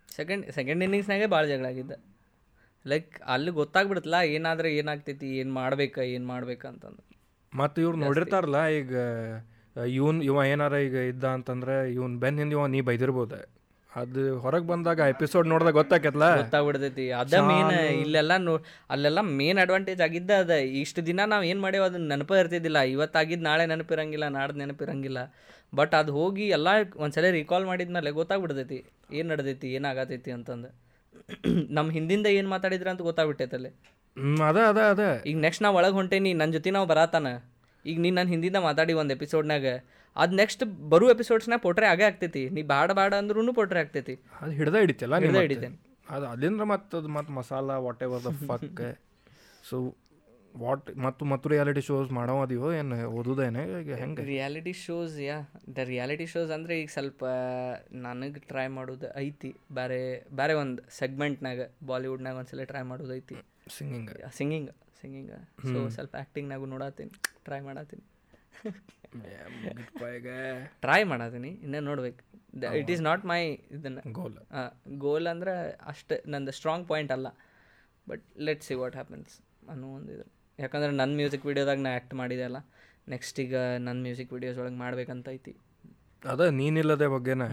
ಸೆಕೆಂಡ್ 0.09 0.45
ಸೆಕೆಂಡ್ 0.57 0.83
ಇನ್ನಿಂಗ್ಸ್ನಾಗೆ 0.87 1.27
ಭಾಳ 1.35 1.45
ಜಗಳ 1.53 1.67
ಆಗಿದ್ದ. 1.73 1.95
ಲೈಕ್ 2.85 3.13
ಅಲ್ಲಿ 3.35 3.51
ಗೊತ್ತಾಗ್ಬಿಡುತ್ತಲ್ಲ 3.61 4.19
ಏನಾದ್ರೆ 4.37 4.69
ಏನಾಗ್ತೈತಿ 4.81 5.29
ಏನು 5.41 5.53
ಮಾಡ್ಬೇಕು 5.61 6.01
ಏನು 6.17 6.27
ಮಾಡ್ಬೇಕು 6.33 6.65
ಅಂತಂದು. 6.73 7.03
ಮತ್ತು 7.53 7.79
ಇವ್ರು 7.85 7.99
ನೋಡಿರ್ತಾರಲ್ಲ 8.05 8.61
ಈಗ 8.81 8.93
ಇವನ್ 9.99 10.19
ಇವ 10.29 10.43
ಏನಾರ 10.53 10.75
ಈಗ 10.89 10.99
ಇದ್ದ 11.13 11.25
ಅಂತಂದ್ರೆ 11.39 11.75
ಇವನ್ 11.97 12.15
ಬೆನ್ 12.23 12.39
ಹಿಂದೆ 12.41 12.55
ಇವ 12.57 12.67
ನೀ 12.75 12.81
ಬೈದಿರ್ಬೋದು. 12.89 13.39
ಅದು 13.97 14.23
ಹೊರಗೆ 14.39 14.67
ಬಂದಾಗ 14.67 15.01
ಎಪಿಸೋಡ್ 15.13 15.47
ನೋಡಿದಾಗ 15.49 15.75
ಗೊತ್ತಾಕೈತಲ್ಲ 15.75 16.29
ಗೊತ್ತಾಗ್ಬಿಡ್ತೈತಿ. 16.37 17.05
ಅದ 17.21 17.35
ಮೇನ್ 17.49 17.73
ಇಲ್ಲೆಲ್ಲ 18.05 18.37
ನೋ 18.37 18.55
ಅಲ್ಲೆಲ್ಲ 18.91 19.21
ಮೇನ್ 19.39 19.59
ಅಡ್ವಾಂಟೇಜ್ 19.59 20.01
ಆಗಿದ್ದ 20.01 20.31
ಅದ. 20.45 20.55
ಇಷ್ಟು 20.83 21.01
ದಿನ 21.07 21.21
ನಾವು 21.25 21.45
ಏನು 21.45 21.61
ಮಾಡೇವು 21.61 21.85
ಅದನ್ನ 21.85 22.09
ನೆನಪು 22.15 22.35
ಇರ್ತಿದ್ದಿಲ್ಲ. 22.35 22.81
ಇವತ್ತಾಗಿದ್ದು 22.95 23.45
ನಾಳೆ 23.45 23.67
ನೆನಪಿರಂಗಿಲ್ಲ 23.67 24.29
ನಾಡ್ದು 24.29 24.59
ನೆನಪಿರಂಗಿಲ್ಲ. 24.59 25.21
ಬಟ್ 25.75 25.95
ಅದು 25.95 26.13
ಹೋಗಿ 26.13 26.47
ಎಲ್ಲ 26.49 26.69
ಒಂದ್ಸಲ 26.97 27.31
ರಿಕಾಲ್ 27.41 27.65
ಮಾಡಿದ್ಮೇಲೆ 27.65 28.11
ಗೊತ್ತಾಗ್ಬಿಡ್ತೈತಿ. 28.21 28.81
ಏನು 29.13 29.29
ನಡ್ದೈತಿ 29.29 29.69
ಏನಾಗತೈತಿ 29.75 30.31
ಅಂತಂದು. 30.31 30.71
ನಮ್ಮ 31.77 31.89
ಹಿಂದಿಂದ 31.91 32.27
ಏನು 32.39 32.49
ಮಾತಾಡಿದ್ರ 32.49 32.89
ಅಂತ 32.89 33.03
ಗೊತ್ತಾಗ್ಬಿಟ್ಟೈತಲ್ಲಿ 33.03 33.71
ಹ್ಞೂ 34.17 34.43
ಅದ 34.45 34.59
ಅದ 34.71 34.81
ಅದ. 34.93 35.03
ಈಗ 35.27 35.37
ನೆಕ್ಸ್ಟ್ 35.37 35.63
ನಾವು 35.63 35.77
ಒಳಗೆ 35.77 35.95
ಹೊಂಟೇನಿ 35.95 36.31
ನನ್ನ 36.33 36.53
ಜೊತೆ 36.53 36.71
ನಾವು 36.71 36.87
ಬರತಾನ. 36.87 37.29
ಈಗ 37.85 37.97
ನೀನು 38.01 38.15
ನನ್ನ 38.15 38.31
ಹಿಂದಿಂದ 38.31 38.59
ಮಾತಾಡಿ 38.67 38.93
ಒಂದು 38.93 39.13
ಎಪಿಸೋಡ್ನಾಗ 39.13 39.67
ಅದು 40.23 40.33
ನೆಕ್ಸ್ಟ್ 40.43 40.63
ಬರೋ 40.93 41.07
ಎಪಿಸೋಡ್ಸ್ನಾಗ 41.15 41.61
ಪೋಟ್ರೆ 41.67 41.87
ಆಗೇ 41.93 42.05
ಆಗ್ತೈತಿ. 42.11 42.43
ನೀ 42.57 42.63
ಬಾಡ 42.75 42.91
ಬಾಡ 42.99 43.13
ಅಂದ್ರೂ 43.23 43.53
ಪೋಟ್ರೆ 43.59 43.81
ಆಗ್ತೈತಿ. 43.83 44.15
ಅದು 44.43 44.53
ಹಿಡ್ದ 44.61 44.77
ಹಿಡಿತಲ್ಲ 44.85 45.19
ಹಿಡ್ದ 45.25 45.43
ಹಿಡಿತೇನೆ. 45.47 45.77
ಅದು 46.15 46.25
ಅಲ್ಲಿಂದ್ರ 46.33 46.65
ಮತ್ತು 46.73 46.95
ಅದು 47.01 47.11
ಮತ್ತು 47.19 47.33
masala 47.41 47.77
whatever 48.07 48.23
the 48.27 48.33
fuck 48.51 48.83
so 49.69 49.77
what 50.55 50.89
ಮತ್ತು 51.05 51.23
ಮತ್ತು 51.31 51.47
ರಿಯಾಲಿಟಿ 51.53 51.83
ಶೋಸ್ 51.87 52.09
ಮಾಡೋ 52.19 52.35
ಅದೀವೋ 52.43 52.69
ಏನು 52.81 52.97
ಓದೋದೇನೆ 53.19 53.63
ಈಗ 53.81 53.97
ಹೆಂಗೆ? 54.03 54.25
Reality 54.33 54.75
shows 54.83 55.17
yeah 55.29 55.37
the 55.77 55.87
reality 55.93 56.27
shows 56.33 56.51
ಅಂದರೆ 56.57 56.75
ಈಗ 56.83 56.91
ಸ್ವಲ್ಪ 56.97 57.25
ನನಗೆ 58.07 58.43
ಟ್ರೈ 58.51 58.67
ಮಾಡೋದು 58.77 59.09
ಐತಿ. 59.25 59.51
ಬೇರೆ 59.79 60.01
ಬೇರೆ 60.41 60.55
ಒಂದು 60.63 60.83
ಸೆಗ್ಮೆಂಟ್ನಾಗ 61.01 61.61
ಬಾಲಿವುಡ್ನಾಗ 61.91 62.37
ಒಂದ್ಸಲ 62.43 62.67
ಟ್ರೈ 62.73 62.85
ಮಾಡೋದು 62.93 63.15
ಐತಿ. 63.21 63.37
ಸಿಂಗಿಂಗ್ 63.77 64.13
ಸಿಂಗಿಂಗ್ 64.39 64.71
ಸಿಂಗಿಂಗ್ 65.01 65.33
ಸೊ 65.73 65.79
ಸ್ವಲ್ಪ 65.97 66.15
ಆ್ಯಕ್ಟಿಂಗ್ನಾಗೂ 66.23 66.67
ನೋಡತ್ತೀನಿ 66.75 67.13
ಟ್ರೈ 67.49 67.61
ಮಾಡತ್ತೀನಿ 67.69 68.05
ಟ್ರೈ 70.85 71.01
ಮಾಡತೀನಿ 71.13 71.51
ಇನ್ನೂ 71.65 71.81
ನೋಡ್ಬೇಕು. 71.89 72.23
ಇಟ್ 72.81 72.91
ಈಸ್ 72.95 73.03
ನಾಟ್ 73.09 73.23
ಮೈ 73.33 73.41
ಇದನ್ನ. 73.77 74.01
ಗೋಲ್ 74.19 74.37
ಗೋಲ್ 75.05 75.27
ಅಂದ್ರೆ 75.33 75.55
ಅಷ್ಟು 75.93 76.17
ನಂದು 76.35 76.53
ಸ್ಟ್ರಾಂಗ್ 76.59 76.87
ಪಾಯಿಂಟ್ 76.93 77.13
ಅಲ್ಲ. 77.17 77.29
But 78.11 78.25
let 78.49 78.63
see 78.69 78.77
what 78.83 78.97
happens 79.01 79.35
ಅನ್ನೋ 79.73 79.89
ಒಂದು 79.99 80.13
ಇದು. 80.17 80.27
ಯಾಕಂದ್ರೆ 80.59 80.91
ನನ್ನ 81.01 81.13
ಮ್ಯೂಸಿಕ್ 81.21 81.45
ವೀಡಿಯೋದಾಗ 81.51 81.79
ನಾ 81.87 81.93
ಆ್ಯಕ್ಟ್ 81.99 82.15
ಮಾಡಿದೆ 82.23 82.45
ಅಲ್ಲ. 82.49 82.59
ನೆಕ್ಸ್ಟ್ 83.15 83.39
ಈಗ 83.45 83.55
ನನ್ನ 83.87 83.99
ಮ್ಯೂಸಿಕ್ 84.09 84.31
ವೀಡಿಯೋಸ್ 84.35 84.59
ಒಳಗೆ 84.63 84.79
ಮಾಡ್ಬೇಕಂತ 84.85 85.29
ಐತಿ. 85.37 85.55
ಅದ 86.33 86.43
ನೀನಿಲ್ಲದೆ 86.61 87.07
ಬಗ್ಗೆನ 87.15 87.47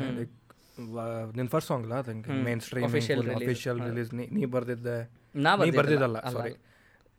ನಿನ್ 1.37 1.49
ಫಸ್ಟ್ 1.53 1.69
ಸಾಂಗ್ 1.71 1.85
ಅಲ್ಲ 1.87 1.95
ಅದಂಗೆ 2.03 2.35
ಮೇನ್ 2.47 2.61
ಸ್ಟ್ರೀಮ್ 2.65 2.85
ಅಫಿಷಿಯಲ್ 2.89 3.79
ರಿಲೀಸ್ 3.87 4.11
ನೀ 4.19 4.25
ನೀ 4.37 4.43
ಬರ್ದಿದ್ದೆ 4.55 4.97
ನಾ 5.45 5.51
ಬರ್ದಿದ್ದಲ್ಲ. 5.79 6.19
ಸಾರಿ 6.35 6.53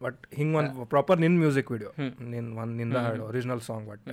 ಬಟ್ 0.03 0.35
ಹಿಂಗೆ 0.35 0.57
ಒಂದು 0.57 0.85
ಪ್ರಾಪರ್ 0.87 1.21
ನಿನ್ನ 1.21 1.39
ಮ್ಯೂಸಿಕ್ 1.39 1.71
ವಿಡಿಯೋ 1.71 1.91
ನಿನ್ನ 2.31 2.59
ಒಂದು 2.59 2.75
ನಿನ್ನ 2.75 2.99
ಹಾಡು 2.99 3.25
ಒರಿಜಿನಲ್ 3.25 3.61
ಸಾಂಗ್ 3.61 3.89
ಬಟ್ 3.89 4.09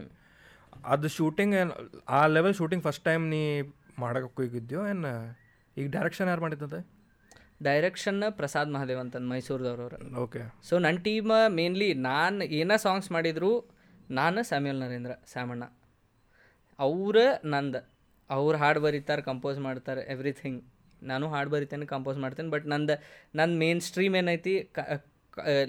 ಅದು 0.86 1.08
ಶೂಟಿಂಗ್ 1.08 1.56
ಏನು 1.56 1.74
ಆ 2.10 2.28
ಲೆವೆಲ್ 2.28 2.54
ಶೂಟಿಂಗ್ 2.54 2.84
ಫಸ್ಟ್ 2.84 3.04
ಟೈಮ್ 3.04 3.30
ನೀ 3.30 3.62
ಮಾಡೋಕ್ಕೆ 4.00 4.44
ಹೋಗಿದ್ಯೋ 4.44 4.88
ಏನು 4.88 5.12
ಈಗ 5.78 5.90
ಡೈರೆಕ್ಷನ್ 5.90 6.28
ಯಾರು 6.28 6.42
ಮಾಡಿದ್ದದೆ? 6.42 6.80
ಡೈರೆಕ್ಷನ್ 7.64 8.24
ಪ್ರಸಾದ್ 8.30 8.72
ಮಹಾದೇವ್ 8.72 9.00
ಅಂತ 9.00 9.16
ಮೈಸೂರದವ್ರು 9.18 10.22
ಓಕೆ 10.22 10.42
ಸೊ 10.64 10.80
ನನ್ನ 10.80 10.98
ಟೀಮ್ 10.98 11.32
ಮೇನ್ಲಿ 11.50 11.94
ನಾನು 11.94 12.44
ಏನೇ 12.44 12.78
ಸಾಂಗ್ಸ್ 12.78 13.12
ಮಾಡಿದರೂ 13.12 13.52
ನಾನು 14.12 14.44
ಸ್ಯಾಮ್ಯುಲ್ 14.44 14.80
ನರೇಂದ್ರ 14.80 15.12
ಸ್ಯಾಮಣ್ಣ 15.32 15.64
ಅವ್ರ 16.80 17.18
ನಂದು 17.46 17.82
ಅವ್ರು 18.30 18.58
ಹಾಡು 18.58 18.80
ಬರೀತಾರೆ 18.80 19.22
ಕಂಪೋಸ್ 19.22 19.60
ಮಾಡ್ತಾರೆ 19.60 20.02
ಎವ್ರಿಥಿಂಗ್ 20.02 20.60
ನಾನು 21.04 21.30
ಹಾಡು 21.30 21.50
ಬರಿತೇನೆ 21.50 21.86
ಕಂಪೋಸ್ 21.86 22.18
ಮಾಡ್ತೇನೆ 22.18 22.50
ಬಟ್ 22.50 22.66
ನಂದು 22.66 22.96
ನನ್ನ 23.36 23.58
ಮೇನ್ 23.58 23.82
ಸ್ಟ್ರೀಮ್ 23.82 24.16
ಏನೈತಿ 24.16 24.56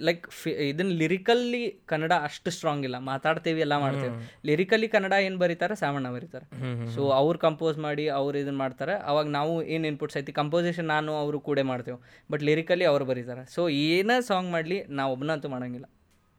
ಲೈಕ್ 0.07 0.27
ಇದನ್ನ 0.71 0.93
ಲಿರಿಕಲ್ಲಿ 1.03 1.63
ಕನ್ನಡ 1.87 2.13
ಅಷ್ಟು 2.29 2.51
ಸ್ಟ್ರಾಂಗ್ 2.51 2.85
ಇಲ್ಲ. 2.85 2.99
ಮಾತಾಡ್ತೇವೆ 3.11 3.61
ಎಲ್ಲ 3.67 3.77
ಮಾಡ್ತೇವೆ. 3.79 4.15
ಲಿರಿಕಲಿ 4.47 4.89
ಕನ್ನಡ 4.89 5.15
ಏನು 5.27 5.39
ಬರೀತಾರೆ? 5.45 5.75
ಸಾಮಣ್ಣ 5.75 6.11
ಬರೀತಾರೆ. 6.17 6.47
ಸೊ 6.95 7.03
ಅವ್ರು 7.21 7.39
ಕಂಪೋಸ್ 7.39 7.79
ಮಾಡಿ 7.79 8.07
ಅವ್ರು 8.21 8.39
ಇದನ್ನ 8.39 8.59
ಮಾಡ್ತಾರೆ. 8.65 8.97
ಅವಾಗ 9.11 9.27
ನಾವು 9.39 9.55
ಏನು 9.63 9.87
ಇನ್ಪುಟ್ಸ್ 9.87 10.19
ಐತಿ 10.23 10.33
ಕಂಪೋಸಿಷನ್ 10.33 10.89
ನಾನು 10.95 11.13
ಅವರು 11.23 11.41
ಕೂಡ 11.49 11.59
ಮಾಡ್ತೇವೆ. 11.73 11.99
ಬಟ್ 12.31 12.43
ಲಿರಿಕಲಿ 12.43 12.85
ಅವ್ರು 12.85 13.05
ಬರೀತಾರೆ. 13.05 13.45
ಸೊ 13.55 13.69
ಏನೇ 13.69 14.19
ಸಾಂಗ್ 14.31 14.51
ಮಾಡಲಿ 14.57 14.81
ನಾವು 15.01 15.13
ಒಬ್ಬನಂತೂ 15.13 15.49
ಮಾಡೋಂಗಿಲ್ಲ. 15.49 15.89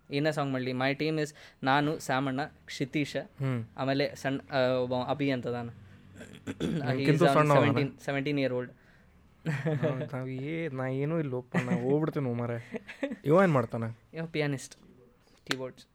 ಏನೇ 0.09 0.31
ಸಾಂಗ್ 0.31 0.51
ಮಾಡಲಿ 0.53 0.73
ಮೈ 0.83 0.91
ಟೀಮ್ 1.01 1.17
ಇಸ್ 1.19 1.33
ನಾನು 1.63 1.91
ಸಾಮಣ್ಣ 1.99 2.41
ಕ್ಷಿತೀಶ 2.65 3.15
ಆಮೇಲೆ 3.77 4.05
ಸಣ್ಣ 4.21 4.39
ಅಭಿ 5.13 5.29
ಅಂತ 5.31 5.47
ನಾನು 5.59 5.71
ಸೆವೆಂಟೀನ್ 7.55 7.91
ಸೆವೆಂಟೀನ್ 8.05 8.39
ಇಯರ್ 8.39 8.53
ಓಲ್ಡ್ 8.53 8.71
ನಾವು 10.13 10.27
ಏ 10.51 10.55
ನಾ 10.79 10.83
ಏನೂ 11.03 11.15
ಇಲ್ಲಪ್ಪ 11.23 11.53
ನಾ 11.67 11.73
ಹೋಗ್ಬಿಡ್ತೀನಿ 11.85 12.33
ಮರ 12.41 12.51
ಇವ 13.29 13.35
ಏನು 13.45 13.53
ಮಾಡ್ತಾನೆ? 13.57 13.87
ಯಾವ 14.17 14.25
ಪಿಯಾನಿಸ್ಟ್ 14.35 14.75
ಕೀಬೋರ್ಡ್ಸ್ 15.47 15.85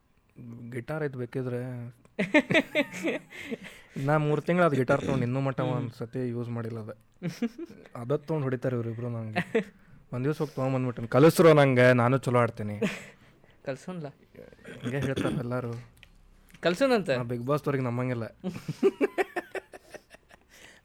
ಗಿಟಾರ್ 0.74 1.02
ಐತೆ 1.06 1.18
ಬೇಕಿದ್ರೆ. 1.22 1.60
ನಾ 4.08 4.14
ಮೂರು 4.26 4.40
ತಿಂಗಳು 4.48 4.64
ಅದು 4.68 4.76
ಗಿಟಾರ್ 4.80 5.02
ತೊಗೊಂಡು 5.06 5.24
ಇನ್ನೂ 5.28 5.40
ಮಟ್ಟ 5.46 5.60
ಒಂದು 5.76 5.94
ಸತಿ 6.00 6.22
ಯೂಸ್ 6.34 6.50
ಮಾಡಿಲ್ಲ 6.56 6.78
ಅದು. 6.84 6.94
ಅದತ್ 8.02 8.24
ತೊಗೊಂಡು 8.28 8.44
ಹೊಡಿತಾರೆ 8.48 8.74
ಇವ್ರಿಬ್ರು 8.78 9.10
ನಂಗೆ. 9.16 9.42
ಒಂದು 10.14 10.24
ದಿವ್ಸ 10.26 10.38
ಹೋಗಿ 10.42 10.54
ತೊಗೊಂಬಂದ್ಬಿಟ್ಟಿನಿ 10.58 11.08
ಕಲಿಸ್ರು 11.16 11.52
ನಂಗೆ 11.60 11.86
ನಾನು 12.02 12.18
ಚಲೋ 12.26 12.40
ಆಡ್ತೀನಿ. 12.44 12.76
ಕಲ್ಸೋನ್ಲ 13.68 14.08
ಹಿಂಗೆ 14.82 15.00
ಹೇಳ್ತಾರೆ 15.08 15.38
ಎಲ್ಲರೂ. 15.46 15.72
ಕಲ್ಸೋನಂತೆ 16.66 17.14
ಬಿಗ್ 17.32 17.46
ಬಾಸ್ 17.48 17.64
ಅವ್ರಿಗೆ 17.68 17.84
ನಮ್ಮಂಗಿಲ್ಲ 17.88 18.26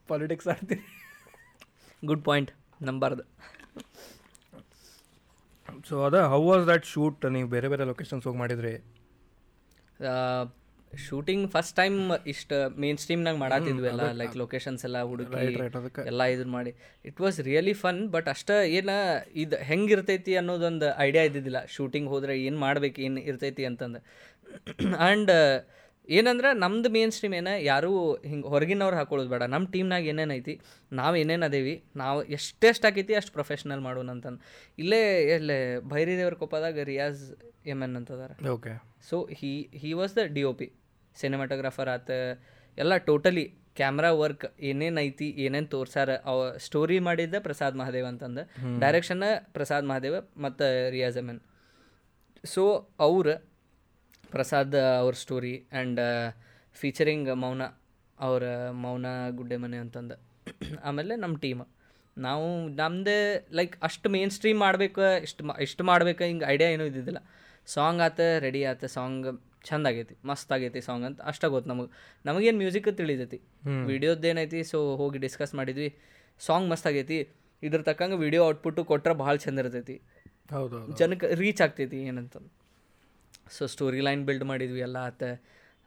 ಪಾಲಿಟಿಕ್ಸ್ 0.09 0.49
ಆಡ್ತೀನಿ. 0.53 0.83
ಗುಡ್ 2.03 2.23
ಪಾಯಿಂಟ್ 2.29 2.51
ನಂಬಾರ್ದು. 2.89 3.23
ಸೊ 5.89 5.95
ಅದ 6.07 6.17
ಹೌ 6.33 6.39
ವಾಸ್ 6.49 6.63
ದಟ್ 6.71 6.85
ಶೂಟ್ 6.93 7.25
ನೀವು 7.35 7.47
ಬೇರೆ 7.55 7.67
ಬೇರೆ 7.73 7.83
ಲೊಕೇಶನ್ಸ್ 7.91 8.25
ಹೋಗಿ 8.27 8.39
ಮಾಡಿದ್ರಿ? 8.43 8.73
ಶೂಟಿಂಗ್ 10.91 11.45
ಫಸ್ಟ್ 11.51 11.73
ಟೈಮ್ 11.79 11.97
ಇಷ್ಟು 12.31 12.55
ಮೇನ್ 12.83 12.97
ಸ್ಟ್ರೀಮ್ನಾಗ 13.01 13.37
ಮಾಡಾತಿದ್ವಿ 13.43 13.87
ಎಲ್ಲ 13.91 14.05
ಲೈಕ್ 14.21 14.33
ಲೊಕೇಶನ್ಸ್ 14.41 14.81
ಎಲ್ಲ 14.87 14.97
ಹುಡುಕಿ 15.11 15.37
ಎಲ್ಲ 16.11 16.23
ಇದ್ರ 16.33 16.47
ಮಾಡಿ. 16.57 16.71
It 17.09 17.19
was 17.25 17.37
really 17.49 17.73
fun 17.83 18.01
but 18.15 18.27
ಅಷ್ಟ 18.33 18.49
ಏನ 18.77 18.93
ಇದು 19.43 19.57
ಹೆಂಗಿರ್ತೈತಿ 19.69 20.33
ಅನ್ನೋದೊಂದು 20.41 20.89
ಐಡಿಯಾ 21.07 21.23
ಇದ್ದಿದ್ದಿಲ್ಲ. 21.29 21.61
ಶೂಟಿಂಗ್ 21.75 22.09
ಹೋದ್ರೆ 22.13 22.35
ಏನು 22.47 22.59
ಮಾಡ್ಬೇಕು 22.65 22.99
ಏನು 23.07 23.21
ಇರ್ತೈತಿ 23.31 23.65
ಅಂತಂದು. 23.71 24.01
ಆ್ಯಂಡ್ 25.05 25.31
ಏನಂದ್ರೆ 26.09 26.49
ನಮ್ದು 26.63 26.89
ಮೇನ್ 26.95 27.11
ಸ್ಟ್ರೀಮ್ 27.15 27.35
ಏನ 27.39 27.49
ಯಾರೂ 27.71 27.89
ಹಿಂಗೆ 28.29 28.47
ಹೊರಗಿನವ್ರು 28.53 28.97
ಹಾಕೊಳ್ಳೋದು 28.97 29.29
ಬೇಡ. 29.33 29.43
ನಮ್ಮ 29.53 29.65
ಟೀಮ್ನಾಗ 29.73 30.03
ಏನೇನು 30.11 30.33
ಐತಿ 30.33 30.53
ನಾವು 30.99 31.15
ಏನೇನು 31.15 31.45
ಅದೇವಿ 31.45 31.75
ನಾವು 32.01 32.19
ಎಷ್ಟೆಷ್ಟು 32.37 32.85
ಹಾಕೈತಿ 32.87 33.15
ಅಷ್ಟು 33.19 33.33
ಪ್ರೊಫೆಷ್ನಲ್ 33.37 33.81
ಮಾಡೋಣ 33.87 34.09
ಅಂತಂದು. 34.15 34.41
ಇಲ್ಲೇ 34.81 35.01
ಭೈರಿ 35.93 36.15
ದೇವ್ರ 36.21 36.35
ಕೊಪ್ಪದಾಗ 36.43 36.83
Riyaz 36.91 37.23
M 37.73 37.79
N 37.87 37.95
ಅಂತದಾರ. 37.99 38.31
Okay 38.55 38.73
so 39.09 39.17
he 39.39 39.51
he 39.83 39.91
was 39.99 40.15
the 40.19 40.23
D 40.35 40.43
O 40.43 40.53
P 40.61 40.67
cinematographer 41.15 41.89
ಆತ. 41.95 42.09
ಎಲ್ಲ 42.77 42.93
ಟೋಟಲಿ 43.09 43.45
ಕ್ಯಾಮ್ರಾ 43.79 44.09
ವರ್ಕ್ 44.21 44.45
ಏನೇನು 44.69 44.99
ಐತಿ 45.01 45.27
ಏನೇನು 45.43 45.67
ತೋರ್ಸಾರ 45.67 46.09
ಅವ 46.31 46.39
ಸ್ಟೋರಿ 46.65 46.97
ಮಾಡಿದ್ದ 47.07 47.35
ಪ್ರಸಾದ್ 47.47 47.75
ಮಹಾದೇವ್ 47.81 48.07
ಅಂತಂದು. 48.11 48.43
ಡೈರೆಕ್ಷನ್ 48.83 49.23
ಪ್ರಸಾದ್ 49.53 49.87
ಮಹಾದೇವ 49.91 50.15
ಮತ್ತು 50.45 50.67
ರಿಯಾಜ್ 50.95 51.19
ಅಮನ್ 51.23 51.41
ಸೊ 52.43 52.63
ಅವ್ರು 52.99 53.33
ಪ್ರಸಾದ್ 54.31 54.75
ಅವ್ರ 55.01 55.13
ಸ್ಟೋರಿ 55.23 55.53
ಆ್ಯಂಡ್ 55.71 56.01
ಫೀಚರಿಂಗ್ 56.75 57.29
ಮೌನ 57.43 57.63
ಅವರ 58.17 58.43
ಮೌನ 58.83 59.05
ಗುಡ್ಡೆ 59.37 59.57
ಮನೆ 59.57 59.77
ಅಂತಂದು. 59.77 60.15
ಆಮೇಲೆ 60.87 61.13
ನಮ್ಮ 61.23 61.35
ಟೀಮ್ 61.37 61.61
ನಾವು 62.17 62.47
ನಮ್ಮದೇ 62.79 63.17
ಲೈಕ್ 63.57 63.73
ಅಷ್ಟು 63.87 64.07
ಮೇನ್ 64.15 64.31
ಸ್ಟ್ರೀಮ್ 64.37 64.59
ಮಾಡ್ಬೇಕು 64.59 65.01
ಇಷ್ಟು 65.27 65.43
ಮಾ 65.47 65.53
ಇಷ್ಟು 65.65 65.83
ಮಾಡ್ಬೇಕು 65.83 66.21
ಹಿಂಗೆ 66.23 66.45
ಐಡಿಯಾ 66.53 66.69
ಏನೂ 66.75 66.85
ಇದ್ದಿದ್ದಿಲ್ಲ. 66.85 67.19
ಸಾಂಗ್ 67.67 68.01
ಆತ 68.07 68.19
ರೆಡಿ 68.45 68.61
ಆತ 68.71 68.85
ಸಾಂಗ್ 68.95 69.27
ಚಂದ 69.69 69.85
ಆಗೈತಿ 69.91 70.15
ಮಸ್ತ್ 70.29 70.51
ಆಗೈತಿ 70.55 70.79
ಸಾಂಗ್ 70.87 71.05
ಅಂತ 71.09 71.19
ಅಷ್ಟ 71.31 71.43
ಗೊತ್ತು 71.53 71.69
ನಮಗೆ. 71.71 71.89
ನಮಗೇನು 72.25 72.57
ಮ್ಯೂಸಿಕ್ 72.63 72.89
ತಿಳಿದೈತಿ 73.01 73.39
ವಿಡಿಯೋದ 73.91 74.25
ಏನೈತಿ 74.31 74.61
ಸೊ 74.71 74.79
ಹೋಗಿ 75.01 75.19
ಡಿಸ್ಕಸ್ 75.25 75.53
ಮಾಡಿದ್ವಿ. 75.59 75.89
ಸಾಂಗ್ 76.41 76.67
ಮಸ್ತ್ 76.71 76.87
ಆಗೈತಿ. 76.91 77.19
ಇದ್ರ 77.63 77.81
ತಕ್ಕಂಗೆ 77.89 78.17
ವಿಡಿಯೋ 78.25 78.43
ಔಟ್ಪುಟ್ಟು 78.49 78.81
ಕೊಟ್ಟರೆ 78.91 79.15
ಭಾಳ 79.23 79.35
ಚಂದ 79.45 79.59
ಇರ್ತೈತಿ. 79.63 79.95
ಹೌದು 80.55 80.75
ಹೌದು 80.79 80.95
ಜನಕ್ಕೆ 81.01 81.27
ರೀಚ್ 81.43 81.61
ಆಗ್ತೈತಿ 81.65 81.99
ಏನಂತ. 82.11 82.35
ಸೊ 83.51 83.67
ಸ್ಟೋರಿ 83.67 84.01
ಲೈನ್ 84.01 84.25
ಬಿಲ್ಡ್ 84.25 84.43
ಮಾಡಿದ್ವಿ 84.43 84.79
ಎಲ್ಲ 84.79 84.97
ಆತ. 84.97 85.23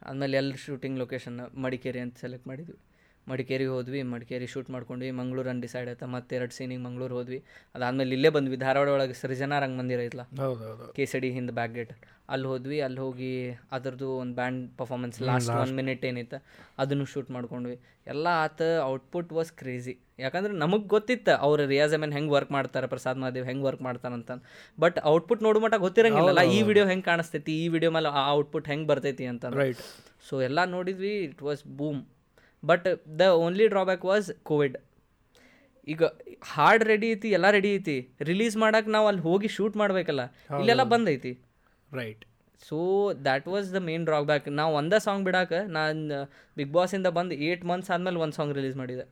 ಆಮೇಲೆ 0.01 0.37
ಎಲ್ಲಿ 0.37 0.57
ಶೂಟಿಂಗ್ 0.57 0.99
ಲೊಕೇಶನ್ 0.99 1.57
ಮಡಿಕೇರಿ 1.57 1.99
ಅಂತ 1.99 2.17
ಸೆಲೆಕ್ಟ್ 2.17 2.47
ಮಾಡಿದ್ವಿ. 2.47 2.77
ಮಡಿಕೇರಿಗೆ 3.27 3.71
ಹೋದ್ವಿ 3.75 3.99
ಮಡಿಕೇರಿ 4.13 4.47
ಶೂಟ್ 4.53 4.69
ಮಾಡ್ಕೊಂಡ್ವಿ 4.69 5.09
ಮಂಗ್ಳೂರು 5.19 5.49
ಅನ್ 5.53 5.61
ಡಿಸೈಡ್ 5.61 5.87
ಆಯ್ತಾ 5.91 6.07
ಮತ್ತೆ 6.15 6.33
ಎರಡು 6.39 6.53
ಸೀನಿಗೆ 6.57 6.83
ಮಂಗ್ಳೂರು 6.87 7.13
ಹೋದ್ವಿ. 7.19 7.39
ಅದಾದ್ಮೇಲೆ 7.75 8.13
ಇಲ್ಲೇ 8.17 8.29
ಬಂದ್ವಿ 8.35 8.57
ಧಾರವಾಡ 8.57 8.89
ಒಳಗೆ 8.95 9.15
ಸೃಜನಾ 9.21 9.57
ರಂಗಮಂದಿರ 9.59 10.01
ಐತ್ಲ? 10.07 10.23
ಹೌದು 10.43 10.61
ಹೌದು 10.69 10.87
ಕೆ 10.97 11.05
ಸಿ 11.11 11.19
ಡಿ 11.23 11.31
ಹಿಂದೆ 11.37 11.55
ಬ್ಯಾಕ್ 11.59 11.73
ಗೇಟ್ 11.73 11.93
ಅಲ್ಲಿ 12.33 12.47
ಹೋದ್ವಿ 12.51 12.77
ಅಲ್ಲಿ 12.81 12.99
ಹೋಗಿ 12.99 13.31
ಅದರದ್ದು 13.75 14.07
ಒಂದು 14.21 14.33
band 14.39 14.61
performance 14.77 15.17
last 15.29 15.49
one 15.55 15.73
minute 15.79 16.05
ಏನಿತ್ತು 16.09 16.37
ಅದನ್ನು 16.83 17.05
ಶೂಟ್ 17.11 17.29
ಮಾಡ್ಕೊಂಡ್ವಿ. 17.35 17.75
ಎಲ್ಲ 18.13 18.27
ಆತ 18.45 18.61
ಔಟ್ಪುಟ್ 18.93 19.31
ವಾಸ್ 19.33 19.51
ಕ್ರೇಜಿ 19.59 19.93
ಯಾಕಂದ್ರೆ 20.19 20.53
ನಮಗೆ 20.63 20.87
ಗೊತ್ತಿತ್ತು 20.87 21.33
ಅವ್ರ 21.45 21.61
ರಿಯಾಜ್ 21.73 21.93
ಅಮನ್ 21.97 22.13
ಹೆಂಗೆ 22.17 22.33
ವರ್ಕ್ 22.35 22.51
ಮಾಡ್ತಾರೆ 22.51 22.87
ಪ್ರಸಾದ್ 22.87 23.19
ಮಹಾದೇವ್ 23.21 23.45
ಹೆಂಗೆ 23.45 23.65
ವರ್ಕ್ 23.67 23.81
ಮಾಡ್ತಾರಂತ 23.81 24.31
ಬಟ್ 24.77 24.97
ಔಟ್ಪುಟ್ 25.13 25.43
ನೋಡೋ 25.43 25.61
ಮಟ್ಟ 25.65 25.77
ಗೊತ್ತಿರಂಗಿಲ್ಲ 25.85 26.43
ಈ 26.57 26.59
ವಿಡಿಯೋ 26.69 26.85
ಹೆಂಗೆ 26.85 27.05
ಕಾಣಿಸ್ತೈತಿ 27.11 27.55
ಈ 27.63 27.67
ವಿಡಿಯೋ 27.67 27.91
ಮೇಲೆ 27.91 28.11
ಆ 28.21 28.23
ಔಟ್ಪುಟ್ 28.39 28.67
ಹೆಂಗೆ 28.67 28.87
ಬರ್ತೈತಿ 28.87 29.27
ಅಂತ 29.33 29.53
ರೈಟ್ 29.61 29.81
ಸೊ 30.29 30.35
ಎಲ್ಲ 30.41 30.59
ನೋಡಿದ್ವಿ 30.75 31.13
it 31.27 31.41
was 31.43 31.63
boom 31.79 32.01
but 32.71 32.87
the 33.21 33.27
only 33.45 33.65
drawback 33.73 34.05
was 34.11 34.27
covid 34.49 34.77
ಈಗ 35.87 36.03
ಹಾಡ್ 36.53 36.83
ರೆಡಿ 36.91 37.07
ಐತಿ 37.15 37.29
ಎಲ್ಲ 37.37 37.47
ರೆಡಿ 37.55 37.71
ಐತಿ. 37.77 37.97
ರಿಲೀಸ್ 38.29 38.55
ಮಾಡಕ್ಕೆ 38.63 38.91
ನಾವು 38.95 39.07
ಅಲ್ಲಿ 39.09 39.23
ಹೋಗಿ 39.27 39.49
ಶೂಟ್ 39.55 39.75
ಮಾಡಬೇಕಲ್ಲ 39.81 40.23
ಇಲ್ಲೆಲ್ಲ 40.61 40.83
ಬಂದೈತಿ 40.93 41.33
right 41.99 42.23
so 42.61 42.77
that 43.25 43.47
was 43.53 43.67
the 43.75 43.79
main 43.89 44.05
drawback 44.09 44.45
ನಾವು 44.59 44.71
ಒಂದೇ 44.79 44.99
ಸಾಂಗ್ 45.05 45.23
ಬಿಡಾಕ 45.27 45.53
ನಾನು 45.77 46.19
ಬಿಗ್ 46.57 46.71
ಬಾಸಿಂದ 46.77 47.09
ಬಂದು 47.17 47.35
ಏಯ್ಟ್ 47.47 47.65
ಮಂತ್ಸ್ 47.71 47.91
ಆದಮೇಲೆ 47.95 48.19
ಒಂದು 48.25 48.35
ಸಾಂಗ್ 48.39 48.53
ರಿಲೀಸ್ 48.59 48.77
ಮಾಡಿದೆ. 48.81 49.05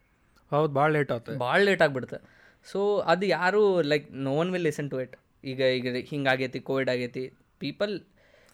ಹೌದು 0.52 0.72
ಭಾಳ 0.80 0.90
ಲೇಟ್ 0.98 1.12
ಆಯ್ತು 1.16 1.36
ಭಾಳ 1.44 1.60
ಲೇಟ್ 1.68 1.84
ಆಗಿಬಿಡುತ್ತೆ 1.86 2.20
ಸೊ 2.68 2.80
ಅದು 3.14 3.26
ಯಾರು 3.38 3.62
like 3.92 4.06
no 4.28 4.34
one 4.42 4.52
will 4.56 4.66
listen 4.70 4.90
to 4.94 5.00
it 5.06 5.16
ಈಗ 5.52 5.62
ಈಗ 5.78 5.88
ಹಿಂಗಾಗೈತಿ 6.12 6.60
ಕೋವಿಡ್ 6.70 6.90
ಆಗೈತಿ. 6.96 7.24
People 7.64 7.94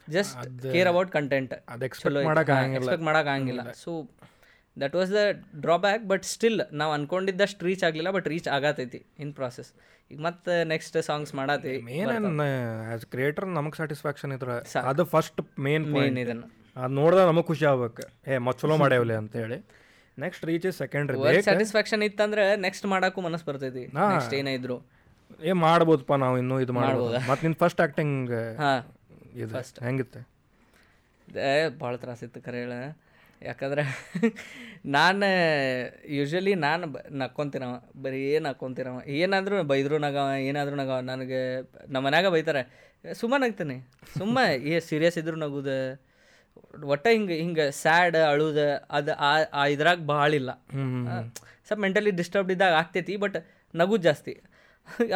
just 0.07 0.35
care 0.73 0.89
about 0.91 1.11
content 1.17 1.51
expect 1.87 2.19
ಮಾಡಕ್ಕೆ 2.29 2.53
ಆಗಂಗಿಲ್ಲ. 2.57 2.77
ಎಕ್ಸ್ಪೆಕ್ಟ್ 2.79 3.05
ಮಾಡೋಕ್ಕಾಗಿಲ್ಲ 3.09 3.63
so 3.83 3.91
that 4.77 4.95
was 4.95 5.11
the 5.11 5.21
drawback 5.61 6.03
but 6.11 6.25
still 6.33 6.61
ನಾವು 6.81 6.91
ಅನ್ಕೊಂಡಿದ್ದಷ್ಟು 6.93 7.65
ರೀಚ್ 7.69 7.83
ಆಗಲಿಲ್ಲ 7.83 8.11
ಬಟ್ 8.17 8.27
ರೀಚ್ 8.33 8.47
ಆಗತೈತಿ 8.57 9.01
ಇನ್ 9.23 9.33
ಪ್ರಾಸೆಸ್ 9.39 9.71
ಈಗ 10.11 10.19
ಮತ್ತೆ 10.27 10.53
ನೆಕ್ಸ್ಟ್ 10.73 10.95
ಸಾಂಗ್ಸ್ 11.09 11.33
ಮಾಡತ್ತಿ 11.39 11.73
ಮೇನ್ 11.89 12.11
ಆಸ್ 12.93 13.05
ಕ್ರಿಯೇಟರ್ 13.05 13.47
ನಮಗೆ 13.57 13.77
ಸ್ಯಾಟಿಸ್ಫ್ಯಾಕ್ಷನ್ 13.79 14.31
ಇದ್ರೆ 14.37 14.55
ಅದು 14.91 15.05
ಫಸ್ಟ್ 15.15 15.41
ಮೇನ್ 15.67 15.85
ಮೇನ್ 15.97 16.17
ಇದನ್ನು. 16.23 16.47
ಅದು 16.83 16.93
ನೋಡಿದ್ರೆ 16.99 17.25
ನಮಗೆ 17.25 17.47
ಖುಷಿ 17.51 17.65
ಆಗ್ಬೇಕು. 17.65 18.03
ಏ 18.31 18.37
ಮಚ್ಚಲೋ 18.47 18.77
ಮಾಡ್ಯಾವಲೆ 18.83 19.15
ಅಂತ 19.21 19.35
ಹೇಳಿ. 19.43 19.57
ನೆಕ್ಸ್ಟ್ 20.17 20.45
ರೀಚ್ 20.49 20.65
ವರ್ಕ್ 21.25 21.43
ಸ್ಯಾಟಿಸ್ಫ್ಯಾಕ್ಷನ್ 21.49 22.03
ಇತ್ತಂದ್ರೆ 22.07 22.45
ನೆಕ್ಸ್ಟ್ 22.65 22.85
ಮಾಡಕ್ಕೂ 22.85 23.21
ಮನಸ್ಸು 23.27 23.47
ಬರ್ತೈತಿ. 23.49 23.83
ನೆಕ್ಸ್ಟ್ 24.13 24.33
ಏನೇ 24.39 24.53
ಇದ್ರು. 24.59 24.77
ಏ 25.49 25.53
ಮಾಡ್ಬೋದಪ್ಪ 25.65 26.13
ನಾವು 26.23 26.35
ಇನ್ನೂ 26.37 26.55
ಇದು 26.65 26.73
ಮಾಡ್ಬೋದು. 26.79 27.19
ಮತ್ತೆ 27.29 27.43
ನಿನ್ನ 27.47 27.57
ಫಸ್ಟ್ 27.65 27.81
ಆ್ಯಕ್ಟಿಂಗ್ 27.81 28.31
ಹಾಂ. 28.61 28.81
ಇದು 29.43 29.61
ಹೆಂಗಿತ್ತೆ? 29.87 30.21
ಭಾಳ 31.81 31.93
ತ್ರಾಸಿತ್ತು 32.03 32.41
ಕರೆ 32.47 32.59
ಹೇಳ. 32.63 32.73
ಯಾಕಂದ್ರೆ 33.47 33.83
ನಾನು 34.95 35.27
ಯೂಶ್ವಲಿ 36.17 36.53
ನಾನು 36.65 36.85
ಬ 36.93 36.97
ನಕ್ಕೊಂತೀನವ 37.21 37.73
ಬರೀ 38.03 38.19
ಏನು 38.33 38.43
ನಕ್ಕೊಂತೀನವ 38.47 39.01
ಏನಾದರೂ 39.19 39.55
ಬೈದ್ರು 39.71 39.97
ನಗವ 40.05 40.27
ಏನಾದರೂ 40.49 40.75
ನಗವ 40.81 40.97
ನನಗೆ 41.11 41.39
ನಮ್ಮ 41.93 42.03
ಮನ್ಯಾಗ 42.07 42.27
ಬೈತಾರೆ. 42.35 42.61
ಸುಮ್ಮ 43.21 43.35
ನಗ್ತೀನಿ. 43.43 43.77
ಸುಮ್ಮ 44.17 44.39
ಏ 44.71 44.79
ಸೀರಿಯಸ್ 44.89 45.17
ಇದ್ರು 45.21 45.37
ನಗುದ 45.45 45.69
ಒಟ್ಟ 46.93 47.05
ಹಿಂಗೆ 47.15 47.35
ಹಿಂಗೆ 47.41 47.65
ಸ್ಯಾಡ್ 47.81 48.17
ಅಳುದ 48.31 48.61
ಅದು 48.97 49.13
ಆ 49.29 49.31
ಆ 49.61 49.63
ಇದ್ರಾಗ 49.73 50.01
ಭಾಳ 50.13 50.29
ಇಲ್ಲ. 50.41 50.51
ಸ್ವಲ್ಪ 51.67 51.79
ಮೆಂಟಲಿ 51.85 52.11
ಡಿಸ್ಟರ್ಬ್ಡ್ 52.19 52.53
ಇದ್ದಾಗ 52.55 52.73
ಆಗ್ತೈತಿ 52.81 53.15
ಬಟ್ 53.25 53.37
ನಗುದು 53.73 54.03
ಜಾಸ್ತಿ. 54.09 54.33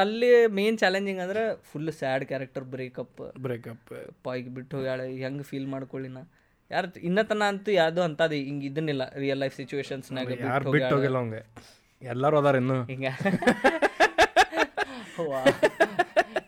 ಅಲ್ಲಿ 0.03 0.31
ಮೇನ್ 0.57 0.77
ಚಾಲೆಂಜಿಂಗ್ 0.77 1.21
ಅಂದ್ರೆ 1.25 1.43
full 1.69 1.91
sad 1.99 2.23
character 2.31 2.65
breakup 2.73 3.21
breakup 3.45 3.91
ಪಾಯ್ಗೆ 4.23 4.51
ಬಿಟ್ಟು 4.57 4.73
ಹೋಗ್ಯಾಳೆ 4.77 5.05
ಹೆಂಗೆ 5.23 5.45
ಫೀಲ್ 5.51 5.67
ಮಾಡ್ಕೊಳ್ಳಿ 5.67 6.09
ನಾ 6.17 6.23
ಯಾರು 6.73 6.99
ಇನ್ನತನ 6.99 7.43
ಅಂತೂ 7.47 7.71
ಯಾವುದು 7.71 8.01
ಅಂತ 8.01 8.21
ಹಿಂಗೆ 8.31 8.65
ಇದನ್ನಿಲ್ಲ 8.67 9.03
ರಿಯಲ್ 9.15 9.39
ಲೈಫ್ 9.39 9.55
ಸಿಚುವೇಶನ್ಸ್ನಾಗ 9.55 10.39
ಯಾರು 10.39 10.71
ಬಿಟ್ಟು 10.71 10.95
ಹೋಗಿಲ್ಲ 10.95 11.17
ಅವಂಗೆ. 11.17 11.41
ಎಲ್ಲರೂ 12.01 12.37
ಅದಾರ 12.37 12.55
ಇನ್ನು. 12.55 12.77
ಹಿಂಗ. 12.83 13.05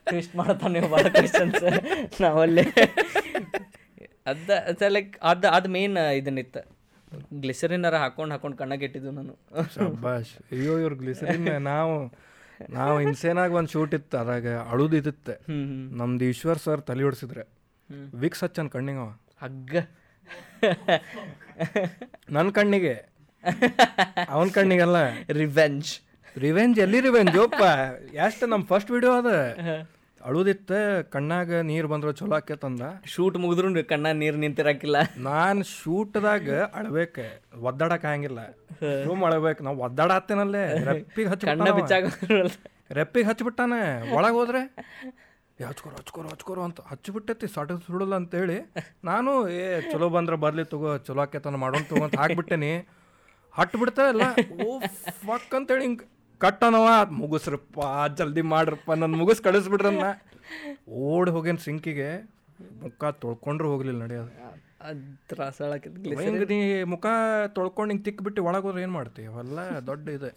ಟ್ವಿಸ್ಟ್ 0.07 0.35
ಮಾಡ್ತಾನೆ 0.35 0.79
ಭಾಳ 0.89 1.05
ಕ್ವೆಶನ್ಸ್ 1.07 1.63
ನಾವಲ್ಲೇ 2.21 2.63
ಅದ 4.25 4.81
ಲೈಕ್ 4.87 5.17
ಅದು 5.23 5.47
ಅದು 5.47 5.69
ಮೇನ್ 5.69 5.97
ಇದನ್ನಿತ್ತು. 5.97 6.61
ಗ್ಲಿಸರಿನಾರ 7.39 7.95
ಹಾಕೊಂಡು 7.95 8.33
ಹಾಕೊಂಡು 8.33 8.57
ಕಣ್ಣಾಗ 8.57 8.83
ಇಟ್ಟಿದ್ದು 8.83 9.11
ನಾನು. 9.11 9.33
ಶಬ್ಬಾಷ್ 9.75 10.33
ಅಯ್ಯೋ 10.51 10.73
ಇವ್ರ 10.79 10.93
ಗ್ಲಿಸರಿನ್ 10.93 11.61
ನಾವು 11.61 11.95
ನಾವು 12.69 12.95
ಹಿಂಸೆನಾಗ 12.99 13.51
ಒಂದು 13.51 13.69
ಶೂಟ್ 13.69 13.93
ಇತ್ತು 13.93 14.17
ಅದಾಗ 14.17 14.47
ಅಳುದು 14.71 14.97
ಇದಿತ್ತು. 14.97 15.33
ನಮ್ದು 15.97 16.25
ಈಶ್ವರ್ 16.25 16.59
ಸರ್ 16.59 16.81
ತಲೆ 16.81 17.03
ಹೊಡ್ಸಿದ್ರೆ. 17.03 17.43
ವಿಕ್ಸ್ 18.15 18.43
ಹಚ್ಚನ್ 18.43 18.69
ಕಣ್ಣಿಂಗವ 18.69 19.09
ಹಗ್ಗ. 19.41 19.75
ನನ್ನ 22.35 22.49
ಕಣ್ಣಿಗೆ. 22.49 23.05
ಅವನ 24.29 24.47
ಕಣ್ಣಿಗೆಲ್ಲ. 24.53 24.97
ರಿವೆಂಜ್ 25.41 26.01
ರಿವೆಂಜ್ 26.35 26.79
ಎಲ್ಲಿ 26.79 26.99
ರಿವೆಂಜ್ 26.99 27.37
ಒಪ್ಪ 27.37 27.63
ಎಷ್ಟು 28.25 28.45
ನಮ್ಮ 28.45 28.65
ಫಸ್ಟ್ 28.65 28.91
ವಿಡಿಯೋ 28.91 29.21
ಅದ? 29.21 29.55
ಅಳುದಿತ್ತ 30.21 30.71
ಕಣ್ಣಾಗ 31.13 31.53
ನೀರು 31.69 31.87
ಬಂದ್ರ 31.87 32.11
ಚಲೋ 32.19 32.35
ಆಕೇತಂದ 32.35 32.81
ಶೂಟ್ 33.13 33.37
ಮುಗಿದ್ರು 33.37 33.83
ಕಣ್ಣಾಗ 33.83 34.15
ನೀರು 34.15 34.37
ನಿಂತಿರಾಕಿಲ್ಲ. 34.37 34.95
ನಾನು 35.29 35.73
ಶೂಟ್ದಾಗ 35.73 36.49
ಅಳ್ಬೇಕು 36.79 37.21
ಒದ್ದಾಡಕ್ 37.69 38.05
ಆಗಂಗಿಲ್ಲ 38.05 38.39
ರೂಮ್ 39.07 39.23
ಅಳ್ಬೇಕು 39.23 39.63
ನಾವು 39.63 39.77
ಒದ್ದಾಡತ್ತೇನಲ್ಲೇ 39.87 40.91
ರೆಪ್ಪಿಗೆ 40.91 41.45
ಕಣ್ಣ 41.45 41.67
ಹಚ್ಚ 41.67 41.79
ಬಿಚ್ಚಾಗ 41.79 42.05
ರೆಪ್ಪಿಗೆ 42.99 43.29
ಹಚ್ಬಿಟ್ಟಾನೆ? 43.29 44.13
ಒಳಗೆ 44.17 44.33
ಹೋದ್ರೆ? 44.33 44.75
ಹಚ್ಕೊರು 45.59 45.95
ಹಚ್ಕೊರೋ 45.95 46.27
ಹಚ್ಕೊರೋ 46.27 46.61
ಅಂತ 46.61 46.79
ಹಚ್ಬಿಟ್ಟೈತಿ 46.91 47.47
ಸಟ 47.47 47.71
ಸುಡಲ್ಲ 47.85 48.15
ಅಂತೇಳಿ. 48.15 48.57
ನಾನು 49.03 49.31
ಏ 49.57 49.61
ಚಲೋ 49.91 50.07
ಬಂದ್ರೆ 50.09 50.35
ಬರಲಿ 50.35 50.63
ತಗೋ 50.65 50.97
ಚಲೋ 51.07 51.21
ಆಕೈತನ 51.21 51.55
ಮಾಡೋಣ 51.55 51.81
ತಗೋ 51.91 52.03
ಅಂತ 52.03 52.17
ಹಾಕ್ಬಿಟ್ಟೇನಿ. 52.21 52.71
ಹಟ್ಟು 53.53 53.77
ಬಿಡ್ತಾ 53.79 54.03
ಇಲ್ಲ. 54.13 54.23
ಓ 54.65 54.79
ಫಕ್ 55.25 55.53
ಅಂತೇಳಿ 55.55 55.83
ಹಿಂಗೆ 55.83 56.05
ಕಟ್ಟನವ 56.41 56.87
ಮುಗಿಸ್ರಪ್ಪ 57.21 57.79
ಜಲ್ದಿ 58.19 58.41
ಮಾಡ್ರಪ್ಪ 58.53 58.91
ನನ್ನ 59.01 59.15
ಮುಗಿಸ್ 59.15 59.41
ಕಳಿಸ್ಬಿಡ್ರನ್ನ 59.41 60.07
ಓಡಿ 61.09 61.31
ಹೋಗೇನ್ 61.31 61.59
ಸಿಂಕಿಗೆ 61.65 62.09
ಮುಖ 62.83 63.05
ತೊಳ್ಕೊಂಡ್ರೂ 63.23 63.67
ಹೋಗ್ಲಿಲ್ಲ 63.71 63.99
ನಡೆಯೋದು 64.03 64.31
ಹಿಂಗೆ 66.25 66.45
ನೀ 66.51 66.57
ಮುಖ 66.93 67.05
ತೊಳ್ಕೊಂಡು 67.57 67.91
ಹಿಂಗೆ 67.91 68.05
ತಿಕ್ಬಿಟ್ಟು 68.07 68.43
ಒಳಗೆ 68.47 68.65
ಹೋದ್ರೆ 68.67 68.81
ಏನು 68.81 68.93
ಮಾಡ್ತೀವಿ 68.93 69.27
ಅವೆಲ್ಲ 69.31 69.59
ದೊಡ್ಡ 69.87 70.05
ಇದೆ. 70.17 70.31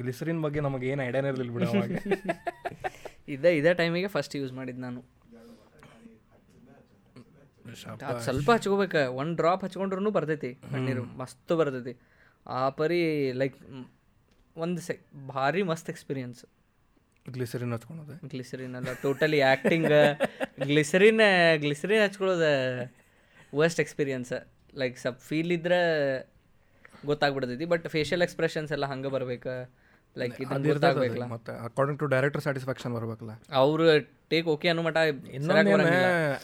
ಗ್ಲಿಸರಿನ್ 0.00 0.40
ಬಗ್ಗೆ 0.42 0.60
ನಮಗೆ 0.60 0.86
ಏನು 0.92 1.02
ಐಡಿಯಾನೇ 1.02 1.28
ಇರಲಿಲ್ಲ 1.32 1.52
ಬಿಡ 1.56 1.64
ಅವಾಗ. 1.72 1.92
ಇದೇ 3.28 3.50
ಇದೇ 3.58 3.72
ಟೈಮಿಗೆ 3.80 4.08
ಫಸ್ಟ್ 4.14 4.34
ಯೂಸ್ 4.40 4.52
ಮಾಡಿದ್ದು 4.58 4.82
ನಾನು. 4.86 5.00
ಅದು 8.08 8.20
ಸ್ವಲ್ಪ 8.26 8.48
ಹಚ್ಕೋಬೇಕು 8.56 9.02
ಒಂದು 9.20 9.34
ಡ್ರಾಪ್ 9.40 9.62
ಹಚ್ಕೊಂಡ್ರೂ 9.66 10.10
ಬರ್ತೈತಿ 10.16 10.50
ಕಣ್ಣೀರು 10.72 11.04
ಮಸ್ತ್ 11.20 11.52
ಬರ್ತೈತಿ. 11.60 11.94
ಆ 12.46 12.62
ಪರಿ 12.80 13.00
ಲೈಕ್ 13.40 13.56
ಒಂದು 14.56 14.80
ಸೆ 14.86 14.94
ಭಾರಿ 15.34 15.62
ಮಸ್ತ್ 15.70 15.88
ಎಕ್ಸ್ಪೀರಿಯನ್ಸ್ 15.92 16.42
ಗ್ಲಿಸರಿನ್ 17.26 17.72
ಹಚ್ಕೊಳೋದು? 17.76 18.14
ಗ್ಲಿಸರಿನ್ 18.32 18.74
ಅಲ್ಲ 18.78 18.90
ಟೋಟಲಿ 19.02 19.40
ಆ್ಯಕ್ಟಿಂಗ್ 19.50 19.92
ಗ್ಲಿಸರಿನ್ 20.70 21.22
ಗ್ಲಿಸರಿನ್ 21.62 22.02
ಹಚ್ಕೊಳ್ಳೋದು 22.06 22.50
ವರ್ಸ್ಟ್ 23.60 23.80
ಎಕ್ಸ್ಪೀರಿಯನ್ಸ್ 23.84 24.32
ಲೈಕ್ 24.82 24.96
ಸ್ವಲ್ಪ 25.02 25.20
ಫೀಲ್ 25.30 25.52
ಇದ್ರೆ 25.56 25.80
ಗೊತ್ತಾಗ್ಬಿಡ್ತೈತಿ 27.10 27.66
ಬಟ್ 27.72 27.86
ಫೇಶಿಯಲ್ 27.94 28.22
ಎಕ್ಸ್ಪ್ರೆಷನ್ಸ್ 28.26 28.70
ಎಲ್ಲ 28.76 28.86
ಹಂಗೆ 28.92 29.10
ಬರ್ಬೇಕು. 29.16 29.54
ಲೈಕ್ 30.20 30.34
ಇದನ್ನ 30.42 31.26
ಮತ್ತೆ 31.32 31.52
ಅಕಾರ್ಡಿಂಗ್ 31.68 31.98
ಟು 32.02 32.06
ಡೈರೆಕ್ಟರ್ 32.14 32.42
ಸ್ಯಾಟಿಸ್ಫ್ಯಾಕ್ಷನ್ 32.44 32.92
ಬರ್ಬೇಕಲ್ಲ. 32.96 33.32
ಅವ್ರು 33.62 33.84
ಟೇಕ್ 34.32 34.46
ಓಕೆ 34.52 34.68
ಅನ್ನೋ 34.72 34.82
ಮಟ 34.86 34.98
ಇನ್ನೊಂದೇನು 35.36 35.86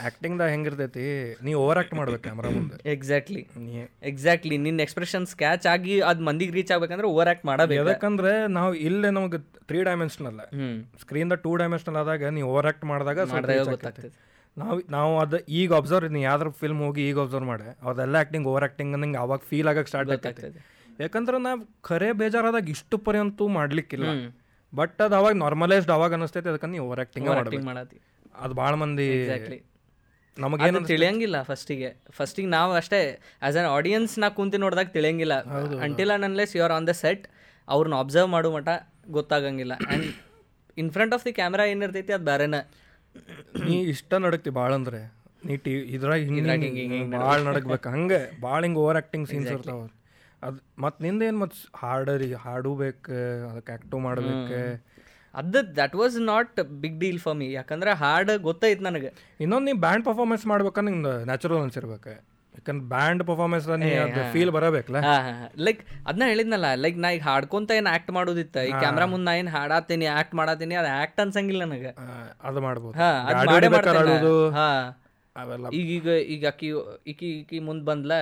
ಆ್ಯಕ್ಟಿಂಗ್ದಾಗ 0.06 0.48
ಹೆಂಗಿರ್ತೈತಿ 0.54 1.04
ನೀ 1.46 1.52
ಓವರ್ 1.62 1.78
ಆಕ್ಟ್ 1.82 1.94
ಮಾಡ್ಬೇಕು 1.98 2.22
ಕ್ಯಾಮ್ರಾ 2.26 2.50
ಮುಂದೆ. 2.56 2.76
ಎಕ್ಸಾಕ್ಟ್ಲಿ 2.94 3.42
ನೀ 3.66 3.74
ಎಕ್ಸಾಕ್ಟ್ಲಿ 4.10 4.56
ನಿನ್ನ 4.66 4.80
ಎಕ್ಸ್ಪ್ರೆಷನ್ 4.86 5.26
ಸ್ಕ್ಯಾಚ್ 5.32 5.66
ಆಗಿ 5.74 5.94
ಅದು 6.10 6.24
ಮಂದಿಗೆ 6.28 6.54
ರೀಚ್ 6.58 6.72
ಆಗ್ಬೇಕಂದ್ರೆ 6.76 7.10
ಓವರ್ 7.12 7.30
ಆಕ್ಟ್ 7.32 7.46
ಮಾಡಬೇಕು. 7.50 7.86
ಯಾಕಂದ್ರೆ 7.92 8.32
ನಾವು 8.58 8.72
ಇಲ್ಲೇ 8.88 9.10
ನಮಗೆ 9.18 9.40
three 9.70 9.80
dimensional 9.90 10.40
screen 11.04 11.30
the 11.34 11.38
two 11.46 11.52
dimensional 11.62 11.98
ಆದಾಗ 12.02 12.32
ನೀ 12.38 12.42
ಓವರ್ 12.50 12.68
ಆಕ್ಟ್ 12.72 12.84
ಮಾಡಿದಾಗ 12.92 13.28
ಗೊತ್ತಾಗ್ತದೆ. 13.72 14.10
ನಾವು 14.56 14.76
ನಾವು 14.96 15.12
ಅದು 15.22 15.38
ಈಗ 15.60 15.72
ಅಬ್ಸರ್ವ್ 15.80 16.12
ನೀ 16.14 16.20
ಯಾವ್ದಾರು 16.28 16.50
ಫಿಲ್ಮ್ 16.60 16.80
ಹೋಗಿ 16.86 17.02
ಈಗ 17.10 17.18
ಅಬ್ಸರ್ವ್ 17.24 17.48
ಮಾಡಿ 17.52 17.66
ಅದೆಲ್ಲ 17.90 18.16
ಆ್ಯಕ್ಟಿಂಗ್ 18.20 18.46
ಓವರ್ 18.52 18.64
ಆಕ್ಟಿಂಗ್ 18.68 18.94
ನಂಗೆ 19.02 19.20
ಅವಾಗ 19.24 19.40
ಫೀಲ್ 19.50 19.68
ಆಗಕ್ಕೆ 19.72 19.90
ಸ್ಟಾರ್ಟ್ 19.92 20.10
ಆಗ್ತೈತಿ. 20.14 20.62
ಯಾಕಂದ್ರೆ 21.02 21.36
ನಾವು 21.46 21.60
ಖರೆ 21.88 22.08
ಬೇಜಾರಾದಾಗ 22.20 22.68
ಇಷ್ಟು 22.74 22.96
ಪರ್ಯಂತೂ 23.06 23.44
ಮಾಡ್ಲಿಕ್ಕಿಲ್ಲ. 23.58 24.06
ಬಟ್ 24.72 24.98
ಅದು 25.06 25.14
ಅವಾಗ 25.20 25.34
ನಾರ್ಮಲೈಸ್ಡ್ 25.44 25.92
ಅವಾಗ 25.96 26.14
ಅನಿಸ್ತೈತಿ 26.18 26.48
ಅದಕ್ಕೆ 26.52 26.68
ನೀವು 26.74 26.84
ಓವರ್ 26.88 27.00
ಆಕ್ಟಿಂಗ್ 27.04 27.28
ಮಾಡತಿ. 27.70 27.98
ಅದು 28.44 28.54
ಭಾಳ 28.62 28.72
ಮಂದಿ 28.82 29.08
ನಮಗೇನು 30.36 30.80
ತಿಳಿಯಂಗಿಲ್ಲ 30.90 31.36
ಫಸ್ಟಿಗೆ 31.48 31.88
ಫಸ್ಟಿಗೆ 32.16 32.48
ನಾವು 32.56 32.72
ಅಷ್ಟೇ 32.80 33.00
ಆಸ್ 33.46 33.56
ಅನ್ 33.60 33.68
ಆಡಿಯನ್ಸ್ 33.76 34.12
ನಾ 34.22 34.28
ಕುಂತಿ 34.36 34.58
ನೋಡಿದಾಗ 34.64 34.88
ತಿಳಿಯಂಗಿಲ್ಲ. 34.96 35.34
Until 35.86 36.12
an 36.16 36.24
unless 36.28 36.52
you 36.56 36.62
are 36.66 36.74
on 36.76 36.86
the 36.90 36.92
set 37.02 37.24
ಅವ್ರನ್ನ 37.68 37.96
ಅಬ್ಸರ್ವ್ 38.04 38.30
ಮಾಡೋ 38.34 38.50
ಮಟ 38.56 38.68
ಗೊತ್ತಾಗಂಗಿಲ್ಲ. 39.16 39.74
And 39.88 40.06
in 40.80 40.90
front 40.96 41.14
of 41.16 41.24
the 41.28 41.32
camera 41.38 41.64
ಏನಿರ್ತೈತಿ 41.72 42.14
ಅದು 42.18 42.26
ಬೇರೆನ 42.30 42.58
ನೀ 43.66 43.76
ಇಷ್ಟ 43.94 44.12
ನಡಕ್ತಿ 44.26 44.50
ಭಾಳ 44.58 44.70
ಅಂದ್ರೆ. 44.80 45.00
ನೀ 45.46 45.54
ಟಿ 45.64 45.72
ಇದ್ರಾಗ 45.96 46.20
ಹಿಂಗೆ 46.28 47.00
ಭಾಳ 47.16 47.36
ನಡಕ್ಬೇಕು. 47.48 47.88
ಹಂಗೆ 47.94 48.20
ಭಾಳ 48.46 48.60
ಹಿಂಗೆ 48.66 48.80
ಓವರ್ 48.84 48.98
ಆಕ್ಟಿಂಗ್ 49.02 49.28
ಸೀನ್ಸ್ 49.32 49.50
ಇರ್ತಾವ 49.56 49.80
ಅದು 50.42 50.58
ಮತ್ತು 50.84 50.98
ನಿಂದೇನು 51.04 51.38
ಮತ್ತು 51.38 51.58
ಹಾಡರಿ 51.80 52.28
ಹಾಡು 52.44 52.70
ಬೇಕು 52.82 53.16
ಅದಕ್ಕೆ 53.50 53.72
ಆ್ಯಕ್ಟು 53.72 53.98
ಮಾಡಬೇಕು? 54.06 54.60
ಅದು 55.34 55.58
that 55.76 55.94
was 56.00 56.16
not 56.32 56.60
big 56.82 56.98
deal 57.02 57.20
for 57.24 57.36
me 57.40 57.48
ಯಾಕಂದ್ರೆ 57.52 57.92
ಹಾಡು 58.02 58.34
ಗೊತ್ತಾಯ್ತು 58.48 58.84
ನನಗೆ. 58.88 59.10
ಇನ್ನೊಂದು 59.44 59.66
ನೀವು 59.70 59.80
ಬ್ಯಾಂಡ್ 59.86 60.04
ಪರ್ಫಾರ್ಮೆನ್ಸ್ 60.08 60.46
ಮಾಡ್ಬೇಕಂದ್ರೆ 60.52 60.92
ನಿಂಗೆ 60.94 61.14
ನ್ಯಾಚುರಲ್ 61.30 61.62
ಅನ್ಸಿರ್ಬೇಕು 61.66 62.12
ಯಾಕಂದ್ರೆ 62.54 62.86
ಬ್ಯಾಂಡ್ 62.94 63.22
ಪರ್ಫಾರ್ಮೆನ್ಸ್ 63.28 63.66
ಫೀಲ್ 64.32 64.50
ಬರಬೇಕಲ್ಲ 64.56 65.00
ಲೈಕ್ 65.66 65.82
ಅದನ್ನ 66.06 66.24
ಹೇಳಿದ್ನಲ್ಲ 66.30 66.68
ಲೈಕ್ 66.84 66.98
ನಾ 67.04 67.10
ಈಗ 67.16 67.22
ಹಾಡ್ಕೊಂತ 67.28 67.70
ಏನು 67.78 67.90
ಆ್ಯಕ್ಟ್ 67.92 68.10
ಮಾಡೋದಿತ್ತ? 68.18 68.56
ಈ 68.70 68.72
ಕ್ಯಾಮ್ರಾ 68.82 69.06
ಮುಂದೆ 69.12 69.26
ನಾ 69.28 69.34
ಏನು 69.42 69.52
ಹಾಡಾತೀನಿ 69.56 70.06
ಆ್ಯಕ್ಟ್ 70.16 70.34
ಮಾಡಾತೀನಿ 70.40 70.76
ಅದು 70.82 70.90
ಆ್ಯಕ್ಟ್ 70.96 71.20
ಅನ್ಸಂಗಿಲ್ಲ 71.24 71.62
ನನಗೆ. 71.64 71.92
ಅದು 72.48 72.60
ಮಾಡ್ಬೋದು. 72.66 72.94
ಹಾಂ 73.02 73.16
ಹಾಂ. 74.58 74.82
ಈಗೀಗ 75.80 76.08
ಅವೆಲ್ಲ. 76.10 76.22
ಈಗ 76.34 76.44
ಅಕ್ಕಿ 76.52 76.68
ಇಕ್ಕಿ 77.12 77.28
ಇಕ್ಕಿ 77.40 77.58
ಮುಂದೆ 77.68 77.84
ಬಂದ್ಲ 77.90 78.12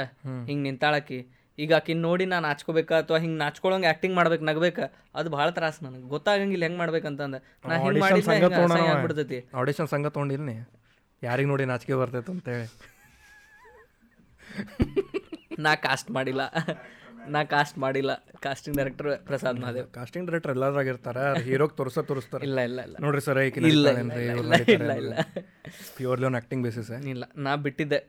ಹಿಂಗೆ 0.48 0.62
ನಿಂತಾಳಕಿ. 0.68 1.20
ಈಗ 1.58 1.72
ಆಕಿನ 1.78 2.00
ನೋಡಿ 2.08 2.24
ನಾನು 2.32 2.44
ನಾಚ್ಕೋಬೇಕಾ 2.48 2.96
ಅಥವಾ 3.02 3.18
ಹಿಂಗೆ 3.22 3.38
ನಾಚ್ಕೊಳಂಗೆ 3.44 3.88
ಆಕ್ಟಿಂಗ್ 3.92 4.14
ಮಾಡ್ಬೇಕು 4.18 4.44
ನಗಬೇಕ? 4.50 4.78
ಅದು 5.20 5.28
ಭಾಳ 5.36 5.48
ತ್ರಾಸ 5.56 5.78
ನನಗೆ. 5.86 6.04
ಗೊತ್ತಾಗಂಗಿಲ್ಲ 6.14 6.64
ಹೆಂಗ್ 6.66 6.78
ಮಾಡ್ಬೇಕಂತಂದ 6.82 7.38
ನಾ 7.70 7.76
ಹಿಂಗೆ 7.84 8.00
ಮಾಡಿ 8.74 8.86
ಆಗ್ಬಿಡ್ತೈತಿ? 8.92 9.40
ಆಡಿಷನ್ 9.60 9.88
ಸಂಘ 9.94 10.06
ತೊಗೊಂಡಿಲ್ಲ 10.16 10.54
ಯಾರಿಗೆ 11.22 11.48
ನೋಡಿ 11.52 11.64
ನಾಚಿಕೆ 11.72 11.96
ಬರ್ತೈತೆ 12.02 12.32
ಅಂತೇಳಿ 12.36 12.68
ನಾ 15.64 15.70
ಕಾಸ್ಟ್ 15.86 16.10
ಮಾಡಿಲ್ಲ. 16.16 16.42
ನಾ 17.34 17.40
ಕಾಸ್ಟ್ 17.52 17.76
ಮಾಡಿಲ್ಲ. 17.84 18.12
Casting 18.44 18.76
director 18.78 19.08
Prasad 19.28 19.58
Mahadev. 19.62 19.86
Casting 19.96 20.26
director 20.28 20.52
ಎಲ್ಲರಾಗ 20.54 20.86
ಇರ್ತಾರ 20.86 21.18
ಹೀರೋಗ್ 21.46 21.74
ತೋರಿಸ 21.80 21.98
ತೋರಿಸ್ತಾರೆ. 22.10 22.44
ಇಲ್ಲ 22.48 22.60
ಇಲ್ಲ 22.68 22.80
ಇಲ್ಲ. 22.86 22.96
ನೋಡ್ರಿ 23.04 23.22
ಸರ್ 23.26 23.38
ಇಲ್ಲ, 23.38 23.66
ಇಲ್ಲ, 23.66 23.88
ಇಲ್ಲ, 23.98 24.54
ಇಲ್ಲ, 24.76 24.92
ಇಲ್ಲ. 25.02 25.14
ಪ್ಯೂರ್ಲಿ 25.98 26.26
ಆನ್ 26.30 26.38
ಆಕ್ಟಿಂಗ್ 26.40 26.62
ಬೇಸಿಸ್ 26.66 26.90
ಇಲ್ಲ 27.14 27.24
ನಾ 27.46 27.52
ಬಿಟ್ಟಿದ್ದೆ. 27.66 28.00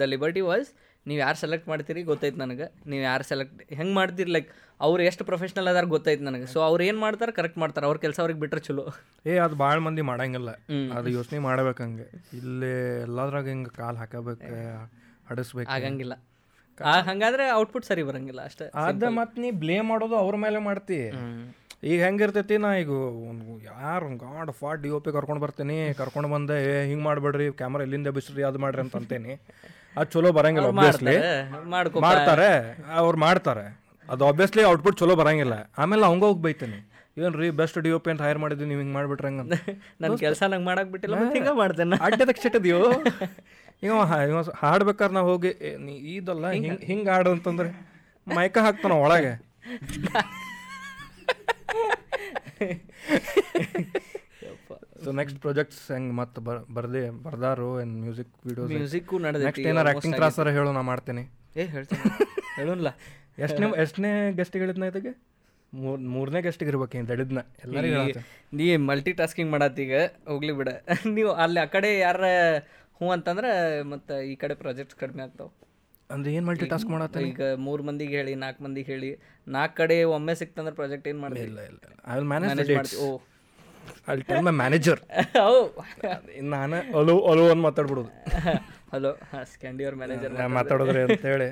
ದ 0.00 0.02
ಲಿಬರ್ಟಿ 0.12 0.42
ವಾಸ್ 0.50 0.68
ನೀವು 1.06 1.18
ಯಾರು 1.24 1.38
ಸೆಲೆಕ್ಟ್ 1.44 1.66
ಮಾಡ್ತೀರಿ 1.70 2.00
ಗೊತ್ತೈತೆ 2.10 2.38
ನನಗೆ. 2.42 2.66
ನೀವು 2.90 3.02
ಯಾರು 3.10 3.24
ಸೆಲೆಕ್ಟ್ 3.30 3.60
ಹೆಂಗೆ 3.78 3.94
ಮಾಡ್ತೀರಿ 4.00 4.30
ಲೈಕ್ 4.36 4.50
ಅವ್ರು 4.86 5.02
ಎಷ್ಟು 5.08 5.22
ಪ್ರೊಫೆಷ್ನಲ್ 5.30 5.68
ಅದಾರ 5.72 5.86
ಗೊತ್ತೈತೆ 5.94 6.24
ನನಗೆ. 6.28 6.46
ಸೊ 6.52 6.58
ಅವ್ರು 6.68 6.82
ಏನು 6.88 6.98
ಮಾಡ್ತಾರೆ 7.04 7.32
ಕರೆಕ್ಟ್ 7.38 7.58
ಮಾಡ್ತಾರೆ. 7.62 7.86
ಅವ್ರ 7.88 7.98
ಕೆಲಸ 8.04 8.18
ಅವ್ರಿಗೆ 8.24 8.40
ಬಿಟ್ಟರೆ 8.42 8.62
ಚಲೋ. 8.68 8.84
ಏ 9.30 9.34
ಅದು 9.46 9.56
ಭಾಳ 9.64 9.76
ಮಂದಿ 9.86 10.02
ಮಾಡಂಗಿಲ್ಲ. 10.10 10.50
ಅದು 10.98 11.10
ಯೋಚನೆ 11.18 11.40
ಮಾಡ್ಬೇಕು 11.48 11.82
ಹಂಗೆ. 11.86 12.06
ಇಲ್ಲಿ 12.40 12.72
ಎಲ್ಲದ್ರಾಗ 13.06 13.46
ಹಿಂಗೆ 13.54 13.72
ಕಾಲು 13.80 13.98
ಹಾಕಬೇಕು 14.02 14.52
ಹಡಿಸ್ಬೇಕು. 15.30 15.70
ಆಗಂಗಿಲ್ಲ. 15.78 16.14
ಹಂಗಾದ್ರೆ 17.08 17.44
ಔಟ್ಪುಟ್ 17.62 17.86
ಸರಿ 17.90 18.02
ಬರಂಗಿಲ್ಲ 18.10 18.40
ಅಷ್ಟೇ. 18.50 18.66
ಅದ 18.84 19.08
ಮತ್ತೆ 19.18 19.36
ನೀ 19.42 19.48
ಬ್ಲೇಮ್ 19.64 19.88
ಮಾಡೋದು 19.92 20.16
ಅವ್ರ 20.22 20.36
ಮೇಲೆ 20.46 20.60
ಮಾಡ್ತಿ. 20.68 21.00
ಈಗ 21.90 21.98
ಹೆಂಗಿರ್ತೈತಿ 22.06 22.56
ನಾ 22.64 22.68
ಈಗ 22.82 22.90
ಯಾರು 23.70 24.08
ಗಾಡ್ 24.24 24.50
ಫಾಟ್ 24.58 24.80
ಡಿ 24.82 24.90
ಒ 24.96 24.98
ಪಿ 25.04 25.12
ಕರ್ಕೊಂಡು 25.16 25.42
ಬರ್ತೀನಿ 25.44 25.76
ಕರ್ಕೊಂಡು 26.00 26.28
ಬಂದೆ 26.34 26.56
ಏ 26.68 26.74
ಹಿಂಗೆ 26.90 27.04
ಮಾಡಬೇಡ್ರಿ 27.08 27.46
ಕ್ಯಾಮ್ರಾ 27.60 27.84
ಎಲ್ಲಿಂದ 27.86 28.10
ಬಿಸ್ರಿ 28.18 28.42
ಅದು 28.50 28.58
ಮಾಡ್ರಿ 28.64 28.82
ಅಂತ 28.84 28.94
ಅಂತೇನಿ 29.00 29.34
ಅದು 29.96 30.12
ಚಲೋ 30.12 30.32
ಬರಂಗಿಲ್ಲ 30.32 30.68
ಆಬ್ವಿಯಸ್ಲಿ 30.72 31.16
ಮಾಡ್ತಾರೆ 32.06 32.48
ಅವ್ರು 33.00 33.18
ಮಾಡ್ತಾರೆ 33.18 33.82
ಅದು 34.08 34.28
ಆಬ್ವಿಯಸ್ಲಿ 34.28 34.64
ಔಟ್ಪುಟ್ 34.64 34.98
ಚಲೋ 34.98 35.16
ಬರಂಗಿಲ್ಲ. 35.16 35.70
ಆಮೇಲೆ 35.78 36.06
ಅವಂಗ 36.06 36.24
ಹೋಗಿ 36.28 36.42
ಬೈತೇನೆ. 36.42 36.88
ಏನು 37.16 37.38
ರೀ 37.38 37.50
ಬೆಸ್ಟ್ 37.58 37.78
ಡಿ 37.84 37.90
ಅಂತ 38.10 38.26
ಹೈರ್ 38.26 38.38
ಮಾಡಿದ್ವಿ 38.38 38.66
ನೀವು 38.66 38.80
ಹಿಂಗೆ 38.80 38.94
ಮಾಡ್ಬಿಟ್ರೆ 38.94 39.28
ಹಂಗಂತ 39.28 39.52
ನನ್ನ 40.00 40.14
ಕೆಲಸ 40.22 40.42
ನಂಗೆ 40.52 40.66
ಮಾಡಕ್ 40.66 40.88
ಬಿಟ್ಟಿಲ್ಲ 40.92 41.16
ಮತ್ತೆ 41.18 41.38
ಹಿಂಗೆ 41.38 41.58
ಮಾಡ್ತೇನೆ 41.58 41.96
ಅಡ್ಡದಕ್ಕೆ 42.06 42.42
ಸಿಟ್ಟಿದ್ಯೋ 42.42 42.78
ಇವ 43.82 44.02
ಹಾಡ್ಬೇಕಾದ್ರೆ 44.62 45.14
ನಾವು 45.14 45.30
ಹೋಗಿ 45.30 45.50
ಇದಲ್ಲ 46.14 46.50
ಹಿಂಗೆ 46.56 46.86
ಹಿಂಗೆ 46.86 47.10
ಹಾಡು 47.10 47.30
ಅಂತಂದ್ರೆ 47.36 47.68
ಮೈಕ 48.26 48.58
ಹಾಕ್ತಾನ 48.58 48.92
ಒಳಗೆ. 49.04 49.32
ಸೊ 55.04 55.10
ನೆಕ್ಸ್ಟ್ 55.18 55.38
ಪ್ರಾಜೆಕ್ಟ್ಸ್ 55.44 55.80
ಹೆಂಗ್ 55.92 56.10
ಮತ್ತೆ 56.18 56.40
ಬರ್ 56.46 56.60
ಬರ್ದೆ 56.76 57.02
ಬರ್ದಾರು 57.24 57.68
ಏನ್ 57.82 57.92
ಮ್ಯೂಸಿಕ್ 58.02 58.32
ವಿಡಿಯೋಸ್ 58.48 58.70
ಮ್ಯೂಸಿಕ್ಕು 58.74 59.16
ನೆಕ್ಸ್ಟ್ 59.26 59.66
ಏನಾರ 59.70 59.88
ಆಕ್ಟಿಂಗ್ 59.92 60.16
ಕ್ಲಾಸ್ 60.18 60.38
ಅರ 60.42 60.50
ಹೇಳು 60.58 60.70
ನಾ 60.76 60.82
ಮಾಡ್ತೀನಿ. 60.90 61.24
ಏ 61.56 61.64
ಹೇಳ್ತೀನಿ. 61.74 62.02
ಹೇಳೋಲ್ಲ 62.58 62.88
ಎಷ್ಟನೇ 63.38 63.66
ಎಷ್ಟನೇ 63.84 64.10
ಗೆಸ್ಟಿಗೆ 64.38 64.62
ಹೇಳಿದ್ನ 64.64 64.86
ಇದಕ್ಕೆ 64.92 65.12
ಮೂರ್ 65.72 66.00
ಮೂರನೇ 66.14 66.40
ಗೆಸ್ಟಿಗೆ 66.46 66.70
ಇರ್ಬೇಕು 66.72 66.94
ಏನು 66.98 67.08
ಹೇಳಿದ್ನ 67.12 67.40
ಎಲ್ಲರಿಗೂ 67.64 68.00
ನೀ 68.52 68.64
ಮಲ್ಟಿ 68.88 69.12
ಟಾಸ್ಕಿಂಗ್ 69.20 69.50
ಮಾಡತ್ತೀಗ 69.54 69.92
ಹೋಗ್ಲಿ 70.30 70.54
ಬಿಡ. 70.58 70.68
ನೀವು 71.16 71.30
ಅಲ್ಲಿ 71.44 71.60
ಆ 71.64 71.68
ಕಡೆ 71.74 71.90
ಯಾರ 71.98 72.20
ಹ್ಞೂ 72.96 73.08
ಅಂತಂದ್ರೆ 73.14 73.50
ಮತ್ತೆ 73.92 74.16
ಈ 74.30 74.36
ಕಡೆ 74.42 74.54
ಪ್ರಾಜೆಕ್ಟ್ಸ್ 74.62 74.98
ಕಡಿಮೆ 75.00 75.22
ಆಗ್ತಾವ. 75.26 75.48
ಅಂದ್ರೆ 76.10 76.30
ಏನು 76.36 76.46
ಮಲ್ಟಿ 76.48 76.66
ಟಾಸ್ಕ್ 76.72 76.90
ಮಾಡತ್ತ 76.92 77.18
ಈಗ 77.28 77.42
ಮೂರ್ 77.66 77.82
ಮಂದಿಗೆ 77.88 78.14
ಹೇಳಿ 78.18 78.32
ನಾಲ್ಕು 78.42 78.60
ಮಂದಿಗೆ 78.64 78.88
ಹೇಳಿ 78.92 79.10
ನಾಲ್ಕು 79.46 79.74
ಕಡೆ 79.78 79.96
ಒಮ್ಮೆ 80.16 80.34
ಸಿಕ್ತಂದ್ರೆ 80.40 80.74
ಪ್ರಾಜೆಕ್ಟ್ 80.80 81.06
ಏನು 81.12 81.20
ಮಾಡಿಲ್ಲ 81.24 81.46
ಇಲ್ಲ 81.48 81.60
ಇಲ್ಲ 81.70 81.80
ಐ 82.06 82.16
ವಿಲ್ 82.18 82.28
ಮ್ಯಾನೇಜ್ 82.32 82.94
ಓ. 83.00 83.08
ಅಲ್ಲಿ 84.10 84.24
ಟೆಲ್ 84.28 84.44
ಮೈ 84.48 84.54
ಮ್ಯಾನೇಜರ್ 84.62 85.00
ನಾನು 86.54 86.76
ಅಲೋ 87.00 87.14
ಅಲೋ 87.32 87.44
ಅಂತ 87.52 87.62
ಮಾತಾಡ್ಬಿಡೋದು. 87.68 88.10
ಹಲೋ 88.92 89.12
ಹಾಂ 89.30 89.44
ಅವ್ರ 89.86 89.94
ಮ್ಯಾನೇಜರ್ 90.02 90.32
ಮಾತಾಡೋದ್ರೆ 90.58 91.02
ಅಂತ 91.06 91.24
ಹೇಳಿ. 91.32 91.48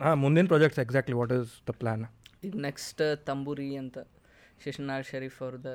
ಹಾಂ 0.00 0.16
ಮುಂದಿನ 0.24 0.46
projects 0.52 0.80
exactly 0.84 1.16
what 1.20 1.32
is 1.38 1.50
the 1.68 1.74
plan 1.80 2.04
ಈಗ 2.46 2.54
ನೆಕ್ಸ್ಟ್ 2.68 3.02
ತಂಬೂರಿ 3.28 3.68
ಅಂತ 3.82 3.98
ಶಿಶನಾಳ್ 4.64 5.04
ಶರೀಫ್ 5.12 5.38
ಅವ್ರದ್ದು 5.44 5.74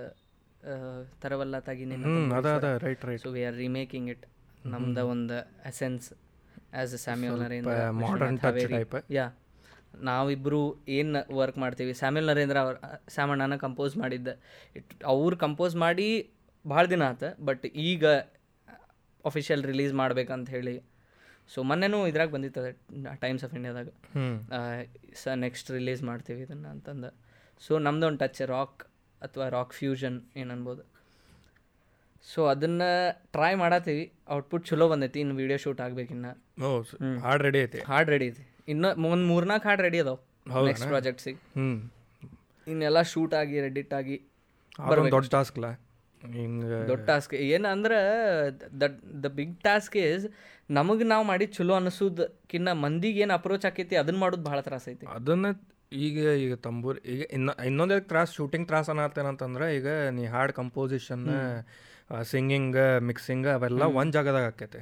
ತರವಲ್ಲ 1.24 1.60
ತಾಗಿ 1.68 1.86
ಹ್ಞೂ 2.04 2.22
ಅದ 2.40 2.48
ಅದ 2.60 2.70
right 2.86 3.04
right 3.10 3.24
so 3.26 3.32
we 3.38 3.44
are 3.50 3.58
remaking 3.66 4.10
it 4.16 4.26
ನಮ್ದು 4.74 5.04
ಒಂದು 5.14 5.38
essence 5.72 6.08
as 6.82 6.94
a 6.98 7.02
Samuel 7.06 7.40
Narendra 7.46 7.76
modern 8.04 8.40
touch 8.46 8.64
type. 8.74 8.98
Yeah 9.18 9.26
ನಾವಿಬ್ಬರು 10.10 10.62
ಏನು 10.98 11.22
ವರ್ಕ್ 11.40 11.58
ಮಾಡ್ತೀವಿ? 11.64 11.94
ಸ್ಯಾಮಿಲ್ 12.02 12.28
ನರೇಂದ್ರ 12.32 12.58
ಅವ್ರ 12.66 12.76
ಸ್ಯಾಮಣ್ಣನ 13.16 13.56
ಕಂಪೋಸ್ 13.66 13.96
ಮಾಡಿದ್ದ. 14.02 14.30
ಇಟ್ 14.80 14.92
ಅವ್ರು 15.14 15.38
ಕಂಪೋಸ್ 15.46 15.76
ಮಾಡಿ 15.86 16.10
ಭಾಳ 16.66 16.84
ದಿನ 16.94 17.04
ಆತ 17.14 17.24
ಬಟ್ 17.50 17.66
ಈಗ 17.90 18.06
ಅಫಿಷಿಯಲ್ 19.30 19.64
ರಿಲೀಸ್ 19.72 19.94
ಮಾಡ್ಬೇಕಂತ 20.02 20.50
ಹೇಳಿ. 20.58 20.76
ಸೊ 21.54 21.60
ಮೊನ್ನೆನೂ 21.70 22.00
ಇದ್ರಾಗ 22.12 22.30
ಬಂದಿತ್ತು 22.36 22.62
ಟೈಮ್ಸ್ 23.24 23.44
ಆಫ್ 23.46 23.54
ಇಂಡಿಯಾದಾಗ 23.58 23.90
ಸ 25.22 25.36
ನೆಕ್ಸ್ಟ್ 25.46 25.70
ರಿಲೀಸ್ 25.78 26.02
ಮಾಡ್ತೀವಿ 26.10 26.42
ಇದನ್ನು 26.48 26.70
ಅಂತಂದು. 26.76 27.10
ಸೊ 27.66 27.80
ನಮ್ದು 27.88 28.08
ಒಂದು 28.10 28.22
ಟಚ್ 28.24 28.42
ರಾಕ್ 28.56 28.84
ಅಥವಾ 29.22 29.46
ರಾಕ್ 29.58 29.74
ಫ್ಯೂಷನ್ 29.80 30.18
ಏನು 30.42 30.52
ಅನ್ಬೋದು 30.56 30.84
ಸೊ 32.32 32.40
ಅದನ್ನು 32.52 32.90
ಟ್ರೈ 33.36 33.52
ಮಾಡತ್ತೀವಿ 33.64 34.06
ಔಟ್ಪುಟ್ 34.36 34.64
ಚಲೋ 34.70 34.86
ಬಂದೈತಿ 34.92 35.20
ಇನ್ನು. 35.24 35.36
ವೀಡಿಯೋ 35.42 35.58
ಶೂಟ್ 35.66 35.82
ಆಗ್ಬೇಕಿನ್ನ 35.86 36.28
ಹಾಡ್ 37.26 37.42
ರೆಡಿ 37.48 37.60
ಐತಿ. 37.66 37.80
ಹಾಡ್ 37.92 38.10
ರೆಡಿ 38.14 38.28
ಐತಿ. 38.32 38.44
ಇನ್ನು 38.72 38.90
ಒಂದು 39.14 39.26
ಮೂರ್ನಾಲ್ಕು 39.32 39.68
ಹಾಡ್ 39.70 39.82
ರೆಡಿ 39.82 40.00
ಅದಾವ 40.04 40.66
ನೆಕ್ಸ್ಟ್ 40.68 40.88
ಪ್ರಾಜೆಕ್ಟ್ಸಿಗೆ 40.88 41.40
ಹ್ಞೂ 41.58 41.70
ಇನ್ನೆಲ್ಲ 42.68 43.02
ಶೂಟ್ 43.12 43.34
ಆಗಿ 43.34 43.56
ರೆಡಿಟ್ 43.68 43.94
ಆಗಿ 44.00 44.18
ದೊಡ್ಡ 45.16 45.26
ಟಾಸ್ಕ್ಲ 45.32 45.68
ದೊಡ್ಡ 46.90 47.02
ಟಾಸ್ಕ್ 47.06 47.34
ಏನಂದ್ರೆ 47.48 47.98
the 48.82 48.88
the 49.24 49.28
big 49.38 49.56
task 49.64 49.96
is 49.98 50.26
ನಮಗೆ 50.70 51.04
ನಾವು 51.04 51.24
ಮಾಡಿ 51.24 51.46
ಚಲೋ 51.58 51.74
ಅನ್ನಿಸೋದಕ್ಕಿಂತ 51.74 52.70
ಮಂದಿಗೆ 52.84 53.22
ಏನು 53.22 53.34
ಅಪ್ರೋಚ್ 53.34 53.66
ಆಕೈತಿ 53.66 53.96
ಅದನ್ನ 53.96 54.20
ಮಾಡೋದು 54.20 54.44
ಭಾಳ 54.44 54.60
ತ್ರಾಸ 54.60 54.86
ಐತಿ. 54.90 55.06
ಅದನ್ನ 55.16 55.48
ಈಗ 56.00 56.18
ಈಗ 56.46 56.54
ತಂಬೂರ್ 56.66 56.98
ಈಗ 57.14 57.22
ಇನ್ನ 57.32 57.50
ಇನ್ನೊಂದೇ 57.66 57.98
ತ್ರಾಸ್ 58.10 58.34
ಶೂಟಿಂಗ್ 58.34 58.68
ತ್ರಾಸ್ 58.68 58.90
ಅನ್ನತ್ತೇನಂತಂದ್ರೆ 58.90 59.68
ಈಗ 59.78 59.88
ನೀ 60.18 60.26
ಹಾಡ್ 60.26 60.52
ಕಂಪೋಸಿಷನ್ 60.52 61.26
ಸಿಂಗಿಂಗ್ 62.32 62.78
ಮಿಕ್ಸಿಂಗ್ 63.02 63.48
ಅವೆಲ್ಲ 63.48 63.84
ಒಂದು 64.02 64.14
ಜಾಗದಾಗ 64.14 64.48
ಆಕೈತೆ. 64.54 64.82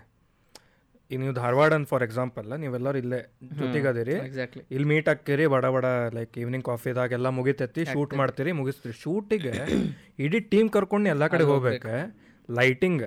ಈಗ 1.12 1.18
ನೀವು 1.24 1.34
ಧಾರವಾಡ 1.41 1.72
ಅಂತ 1.80 1.88
ಫಾರ್ 1.91 2.03
ಎಕ್ಸಾಂಪಲ್ 2.05 2.47
ನೀವೆಲ್ಲರೂ 2.64 2.97
ಇಲ್ಲೇ 3.03 3.20
ಜೊತೆಗದಿರಿ. 3.60 4.16
ಎಕ್ಸಾಕ್ಟ್ಲಿ 4.30 4.64
ಇಲ್ಲಿ 4.76 4.88
ಮೀಟ್ 4.91 5.08
ಹಾಕಿರಿ 5.12 5.45
ಬಡ 5.53 5.66
ಬಡ 5.76 5.86
ಲೈಕ್ 6.18 6.34
ಈವ್ನಿಂಗ್ 6.43 6.66
ಕಾಫಿದಾಗೆಲ್ಲ 6.70 7.28
ಮುಗಿತೈತಿ 7.38 7.84
ಶೂಟ್ 7.93 8.14
ಮಾಡ್ತೀರಿ 8.22 8.53
ಮುಗಿಸ್ತೀರಿ. 8.60 8.95
ಶೂಟಿಗೆ 9.03 9.53
ಇಡೀ 10.26 10.41
ಟೀಮ್ 10.53 10.70
ಕರ್ಕೊಂಡು 10.76 11.10
ಎಲ್ಲ 11.14 11.28
ಕಡೆ 11.36 11.47
ಹೋಗ್ಬೇಕು. 11.51 11.95
ಲೈಟಿಂಗ್ 12.60 13.05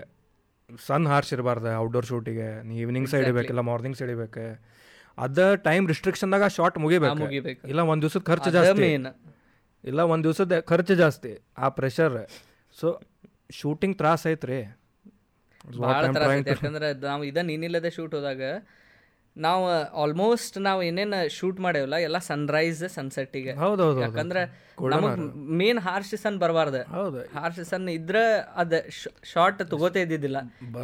ಸನ್ 0.89 1.07
ಹಾರ್ಸಿರಬಾರ್ದು 1.13 1.71
ಔಟ್ಡೋರ್ 1.85 2.07
ಶೂಟಿಗೆ 2.11 2.49
ನೀ 2.67 2.75
ಈವ್ನಿಂಗ್ 2.85 3.09
ಸೈಡ್ 3.13 3.27
ಇಡಬೇಕಿಲ್ಲ 3.29 3.63
ಮಾರ್ನಿಂಗ್ 3.71 3.97
ಸೈಡ್ 4.01 4.11
ಇಡಬೇಕು 4.15 4.47
ಅದ 5.19 5.39
ಟೈಮ್ 5.69 5.85
ರಿಸ್ಟ್ರಿಕ್ಷನ್ದಾಗ 5.93 6.45
ಶಾರ್ಟ್ 6.57 6.77
ಮುಗಿಬೇಕು. 6.85 7.25
ಇಲ್ಲ 7.73 7.81
ಒಂದು 7.93 8.03
ದಿವಸದ 8.05 8.23
ಖರ್ಚು 8.31 8.51
ಜಾಸ್ತಿ. 8.59 8.91
ಇಲ್ಲ 9.85 10.01
ಒಂದು 10.15 10.25
ದಿವಸದ 10.27 10.55
ಖರ್ಚು 10.71 10.95
ಜಾಸ್ತಿ. 11.05 11.33
ಆ 11.59 11.69
ಪ್ರೆಷರ್ 11.79 12.17
ಸೊ 12.81 12.89
ಶೂಟಿಂಗ್ 13.59 13.97
ತ್ರಾಸ 14.01 14.23
ಐತ್ರಿ. 14.35 14.59
ಭಾಳ 15.87 16.03
ತ್ರಾಸ 16.17 16.31
ಐತಿ. 16.39 16.51
ಯಾಕಂದ್ರೆ 16.55 16.91
ನಾವು 17.09 17.25
ಇದನ್ನ 17.31 17.49
ನೀನಿಲ್ಲದೆ 17.55 17.93
ಶೂಟ್ 17.97 18.15
ಹೋದಾಗ 18.19 18.43
ನಾವು 19.37 19.65
ಆಲ್ಮೋಸ್ಟ್ 20.03 20.57
ನಾವು 20.67 20.81
ಏನೇನು 20.87 21.19
ಶೂಟ್ 21.37 21.59
ಮಾಡೇವಲ್ಲ 21.65 21.97
ಎಲ್ಲ 22.07 22.19
ಸನ್ರೈಸ್ 22.29 22.81
ಸನ್ಸೆಟ್ಟಿಗೆ 22.97 23.53
ಹೌದೌದು 23.61 24.01
ಯಾಕಂದ್ರೆ 24.05 24.41
ನಮಗೆ 24.93 25.27
ಮೇನ್ 25.61 25.81
ಹಾರ್ಶ್ 25.87 26.11
ಸನ್ 26.23 26.39
ಬರಬಾರ್ದ. 26.43 26.79
ಹೌದು. 26.97 27.21
ಹಾರ್ಶ್ 27.37 27.61
ಸನ್ 27.71 27.87
ಇದ್ರ 27.99 28.17
ಅದ 28.63 28.73
ಶಾರ್ಟ್ 29.33 29.63
ತಗೋತೇ 29.73 30.01
ಇದ್ದಿದ್ದಿಲ್ಲ. 30.07 30.39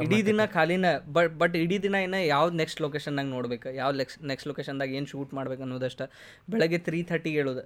ಇಡೀ 0.04 0.18
ದಿನ 0.30 0.40
ಖಾಲಿನ 0.56 0.86
ಬಟ್ 1.16 1.34
ಬಟ್ 1.42 1.56
ಇಡೀ 1.64 1.78
ದಿನ 1.86 1.96
ಏನ 2.06 2.18
ಯಾವ್ದು 2.34 2.56
ನೆಕ್ಸ್ಟ್ 2.62 2.82
ಲೊಕೇಶನ್ನಾಗ 2.86 3.28
ನೋಡ್ಬೇಕು 3.36 3.68
ಯಾವ 3.80 3.90
ನೆಕ್ಸ್ಟ್ 4.02 4.20
ನೆಕ್ಸ್ಟ್ 4.32 4.48
ಲೊಕೇಶನ್ದಾಗ 4.52 4.98
ಏನು 5.00 5.10
ಶೂಟ್ 5.14 5.32
ಮಾಡ್ಬೇಕು 5.38 5.64
ಅನ್ನೋದಷ್ಟ 5.66 6.02
ಬೆಳಗ್ಗೆ 6.54 6.80
ತ್ರೀ 6.88 7.00
ಥರ್ಟಿಗೆ 7.12 7.38
ಹೇಳೋದು. 7.42 7.64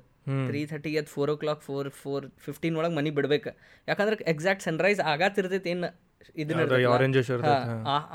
ತ್ರೀ 0.49 0.63
ಥರ್ಟಿ 0.73 0.93
ಅದು 1.03 1.13
four 1.17 1.33
o'clock 1.43 1.63
four 1.69 1.91
four 2.03 2.27
fifteen 2.47 2.77
ಒಳಗೆ 2.81 2.97
ಮನೆ 3.01 3.13
ಬಿಡ್ಬೇಕು. 3.19 3.53
ಯಾಕಂದ್ರೆ 3.91 4.17
ಎಕ್ಸಾಕ್ಟ್ 4.35 4.65
ಸನ್ರೈಸ್ 4.71 5.03
ಆಗಾತಿರ್ತೈತಿ 5.15 5.71
ಏನು 5.75 5.91
ಇರ್ತೈತೆ, 6.43 7.55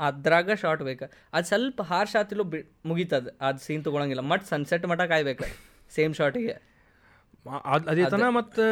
ಅದ್ರಾಗ 0.08 0.50
ಶಾರ್ಟ್ 0.62 0.82
ಬೇಕ. 0.90 1.02
ಅದು 1.36 1.46
ಸ್ವಲ್ಪ 1.52 1.80
ಹಾರ್ಶ್ 1.90 2.16
ಆತಿಲು 2.20 2.44
ಮುಗೀತದ. 2.90 3.28
ಅದು 3.48 3.60
ಸೀನ್ 3.66 3.82
ತಗೊಳಂಗಿಲ್ಲ. 3.88 4.24
ಮಟ್ 4.32 4.46
ಸನ್ಸೆಟ್ 4.52 4.86
ಮಟ 4.92 5.02
ಕಾಯ್ಬೇಕ. 5.14 5.42
ಸೇಮ್ 5.96 6.14
ಶಾರ್ಟಿಗೆ 6.20 6.56
ಅದೇ 7.90 8.04
ತನ 8.12 8.28
ಮತ್ತೆ 8.36 8.64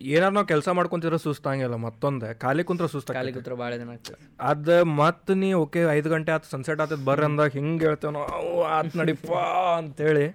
ಏನಾರು 0.00 0.34
ನಾವು 0.36 0.48
ಕೆಲಸ 0.52 0.68
ಮಾಡ್ಕೊಂತಿದ್ರ 0.78 1.16
ಸುಸ್ತಾಗಿಲ್ಲ. 1.24 1.76
ಮತ್ತೊಂದು. 1.84 2.26
ಖಾಲಿ 2.42 2.62
ಕುಂತ್ರ 2.68 2.86
ಸುಸ್ತ 2.92 3.14
ಖಾಲಿ 3.16 3.32
ಕುಂತ್ರ 3.36 3.54
ಭಾಳ 3.60 3.72
ದಿನ 3.80 3.90
ಆಗ್ತದೆ. 3.96 4.18
ಅದ 4.50 4.68
ಮತ್ತೆ 5.00 5.34
ನೀ 5.42 5.48
ಓಕೆ 5.62 5.80
ಐದು 5.98 6.08
ಗಂಟೆ 6.14 6.32
ಆತು 6.36 6.48
ಸನ್ಸೆಟ್ 6.54 6.80
ಆತದ 6.84 7.00
ಬರ್ರಿ 7.08 7.26
ಅಂದಾಗ 7.28 7.50
ಹಿಂಗೆ 7.58 7.84
ಹೇಳ್ತೇವೆ 7.88 8.12
ನಾವು 8.18 8.52
ಆತ್ 8.76 8.94
ನಡಿಪಾ 9.00 9.42
ಅಂತೇಳಿ 9.78 10.26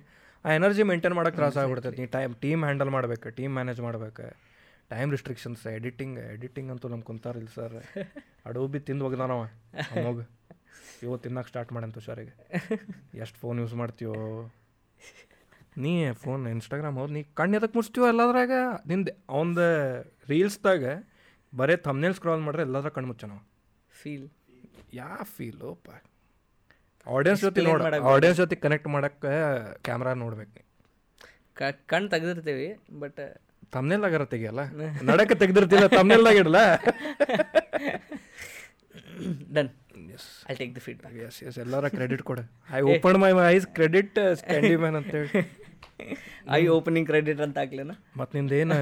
ಆ 0.46 0.56
ಎನರ್ಜಿ 0.60 0.84
ಮೇಂಟೈನ್ 0.90 1.16
ಮಾಡಕ್ಕೆ 1.20 1.38
ತ್ರಾಸ 1.40 1.58
ಆಗ್ಬಿಡ್ತೈತಿ. 1.64 1.98
ನೀ 2.02 2.08
ಟೈಮ್ 2.18 2.34
ಟೀಮ್ 2.46 2.64
ಹ್ಯಾಂಡಲ್ 2.68 2.92
ಮಾಡ್ಬೇಕು 2.96 3.36
ಟೀಮ್ 3.38 3.54
ಮ್ಯಾನೇಜ್ 3.58 3.82
ಮಾಡ್ಬೇಕು. 3.88 4.26
ಟೈಮ್ 4.94 5.12
ರಿಸ್ಟ್ರಿಕ್ಷನ್ಸ್ 5.12 5.62
ಎಡಿಟಿಂಗ್ 5.74 6.18
ಎಡಿಟಿಂಗ್ 6.32 6.70
ಅಂತೂ 6.72 6.88
ನಮ್ಗೆ 6.88 7.08
ಕುಂತಾರಿಲ್ಲ 7.10 7.50
ಸರ್ 7.56 7.76
ಅಡೋಬಿ 8.46 8.80
ತಿಂದು 8.88 9.06
ಒಗ್ದಾನವ 9.06 9.44
ಹೋಗ 10.00 10.18
ಇವತ್ತು 11.04 11.22
ತಿನ್ನಕ್ಕೆ 11.24 11.50
ಸ್ಟಾರ್ಟ್ 11.50 11.72
ಮಾಡಂತ 11.74 11.96
ಹುಷಾರಿಗೆ 11.96 12.34
ಎಷ್ಟು 13.20 13.38
ಫೋನ್ 13.40 13.58
ಯೂಸ್ 13.60 13.76
ಮಾಡ್ತೀವೋ 13.82 14.18
ನೀ 15.78 15.92
ಫೋನ್ 16.24 16.42
ಇನ್ಸ್ಟಾಗ್ರಾಮ್ 16.48 16.98
ಹೋದ್ 16.98 17.12
ನೀ 17.12 17.22
ಕಣ್ಣು 17.34 17.56
ಎದಕ್ಕೆ 17.58 17.76
ಮುಚ್ತೀವೋ 17.78 18.08
ಎಲ್ಲದ್ರಾಗ? 18.08 18.52
ನಿಂದು 18.88 19.12
ಅವಂದು 19.30 19.66
ರೀಲ್ಸ್ದಾಗ 20.30 20.84
ಬರೇ 21.54 21.76
ಥಮ್ನೇಲ್ 21.86 22.16
ಸ್ಕ್ರಾಲ್ 22.16 22.42
ಮಾಡ್ರೆ 22.42 22.64
ಎಲ್ಲದ್ರ 22.64 22.90
ಕಣ್ಣು 22.90 23.10
ಮುಚ್ಚ 23.10 23.26
ನಾವು 23.26 23.42
ಫೀಲ್ 23.92 24.28
ಯಾ 24.94 25.10
ಫೀಲೋಪ 25.32 25.88
ಆಡಿಯನ್ಸ್ 27.08 27.42
ಜೊತೆ 27.42 27.62
ನೋಡ 27.64 27.82
ಆಡಿಯನ್ಸ್ 28.12 28.40
ಜೊತೆ 28.40 28.56
ಕನೆಕ್ಟ್ 28.58 28.88
ಮಾಡಕ್ಕೆ 28.88 29.32
ಕ್ಯಾಮ್ರಾ 29.86 30.14
ನೋಡ್ಬೇಕು 30.22 30.62
ಕಣ್ಣು 31.58 31.82
ಕಣ್ 31.88 32.08
ತೆಗೆದಿರ್ತೀವಿ 32.10 32.68
ಬಟ್ 33.00 33.22
ತಮ್ನೆಲ್ದಾಗಾರ 33.76 34.24
ತೆಗಿಯಲ್ಲ? 34.34 34.62
ನಡಕ 35.10 35.32
ತೆಗ್ದಿರ್ತಿಲ್ಲ 35.42 35.88
ತಮ್ನೆಲ್ದಾಗ 36.00 36.42
ಇಡಲ್ಲ? 36.44 36.62
Done 39.58 39.70
I 40.52 40.54
take 40.62 40.72
the 40.78 40.82
feedback 40.88 41.18
yes 41.28 41.38
yes 41.50 41.58
ಎಲ್ಲರ 41.64 41.88
ಕ್ರೆಡಿಟ್ 41.98 42.24
ಕೊಡು. 42.30 42.44
I 42.78 42.82
open 42.94 43.20
my 43.24 43.32
eyes 43.56 43.68
credit 43.78 44.18
ಸ್ಟ್ಯಾಂಡಿ 44.42 44.76
man 44.84 44.98
ಅಂತೇಳಿ 45.02 45.44
ಐ 46.58 46.62
ಓಪನಿಂಗ್ 46.78 47.08
ಕ್ರೆಡಿಟ್ 47.12 47.42
ಅಂತ 47.46 47.58
ಹಾಕ್ಲೇನ? 47.64 47.94
ಮತ್ತು 48.20 48.34
ನಿಂದೇನು 48.38 48.78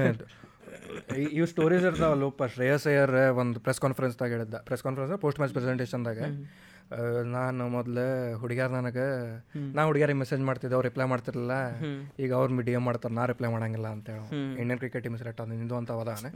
ಇವು 1.38 1.46
ಸ್ಟೋರೀಸ್ 1.52 1.84
ಇರ್ತಾವಲ್ಲಪ್ಪ 1.88 2.44
ಶ್ರೇಯಸ್ 2.54 2.84
ಅಯ್ಯರ್ 2.90 3.14
ಒಂದು 3.42 3.58
ಪ್ರೆಸ್ 3.64 3.80
ಕಾನ್ಫರೆನ್ಸ್ದಾಗ 3.84 4.30
ಹೇಳಿದ್ದ. 4.36 4.56
ಪ್ರೆಸ್ 4.68 4.82
ಕಾನ್ಫರೆನ್ಸ್ 4.86 5.12
ಪೋಸ್ಟ್ 5.24 5.40
ಮ್ಯಾಚ್ 5.40 5.54
ಪ್ರೆಸೆಂಟೇಷನ್ದಾಗ 5.56 6.20
ನಾನು 7.34 7.62
ಮೊದಲು 7.74 8.04
ಹುಡುಗ್ಯಾರ 8.40 8.70
ನನಗೆ 8.78 9.06
ನಾ 9.76 9.82
ಹುಡುಗ್ಯಾರಿಗೆ 9.88 10.18
ಮೆಸೇಜ್ 10.22 10.42
ಮಾಡ್ತಿದ್ದೆ 10.48 10.74
ಅವ್ರು 10.76 10.86
ರಿಪ್ಲೈ 10.88 11.06
ಮಾಡ್ತಿರಲಿಲ್ಲ. 11.12 11.54
ಈಗ 12.24 12.30
ಅವ್ರು 12.38 12.64
ಡಿ 12.68 12.72
ಎಂ 12.78 12.84
ಮಾಡ್ತಾರೆ 12.88 13.14
ನಾ 13.18 13.24
ರಿಪ್ಲೈ 13.32 13.50
ಮಾಡಂಗಿಲ್ಲ 13.54 13.88
ಅಂತೇಳಿ 13.96 14.24
ಇಂಡಿಯನ್ 14.62 14.80
ಕ್ರಿಕೆಟ್ 14.82 15.04
ಟೀಮ್ 15.06 15.18
ಸೆಲೆಕ್ಟ್ 15.22 15.40
ಆದ 15.44 15.48
ನಿಂದು 15.54 15.76
ಅಂತ 15.80 15.90
ಅವದಾನೆ 15.96 16.30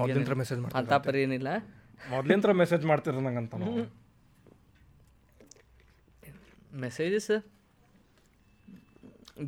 ಮೊದಲಿಂತ್ರ 0.00 0.36
ಮೆಸೇಜ್ 0.42 0.60
ಮಾಡ್ತಾರೆ 0.64 0.86
ಅಂತ. 0.86 1.00
ಪರಿ 1.08 1.22
ಏನಿಲ್ಲ. 1.26 1.48
ಮೊದ್ಲಿಂತ್ರ 2.14 2.52
ಮೆಸೇಜ್ 2.62 2.86
ಮಾಡ್ತಿರ 2.92 3.24
ನಂಗಂತ 3.28 3.54
ಮೆಸೇಜಸ್ 6.84 7.32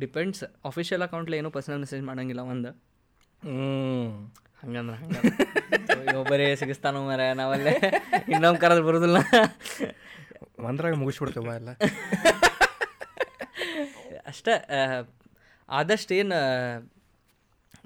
ಡಿಪೆಂಡ್ಸ್ 0.01 0.41
ಅಫಿಷಿಯಲ್ 0.69 1.03
ಅಕೌಂಟ್ಲಿ 1.05 1.37
ಏನೂ 1.41 1.49
ಪರ್ಸನಲ್ 1.55 1.79
ಮೆಸೇಜ್ 1.83 2.03
ಮಾಡಂಗಿಲ್ಲ 2.09 2.41
ಒಂದು. 2.53 2.71
ಹ್ಞೂ 3.41 3.69
ಹಂಗಂದ್ರೆ 4.61 4.97
ಹಂಗೆ 5.01 6.15
ಒಬ್ಬರೇ 6.21 6.45
ಸಿಗಿಸ್ತಾನೋ 6.61 6.99
ಮರ 7.07 7.21
ನಾವಲ್ಲೇ. 7.39 7.73
ಇನ್ನೊಂದು 8.33 8.59
ಕರೆದು 8.63 8.83
ಬರೋದಿಲ್ಲ. 8.87 9.19
ಒಂದ್ರಾಗ 10.67 10.95
ಮುಗಿಸ್ಬಿಡ್ತೇವ 11.01 11.53
ಎಲ್ಲ. 11.59 11.71
ಅಷ್ಟೇ 14.31 14.53
ಆದಷ್ಟು 15.69 16.13
ಏನು 16.21 16.37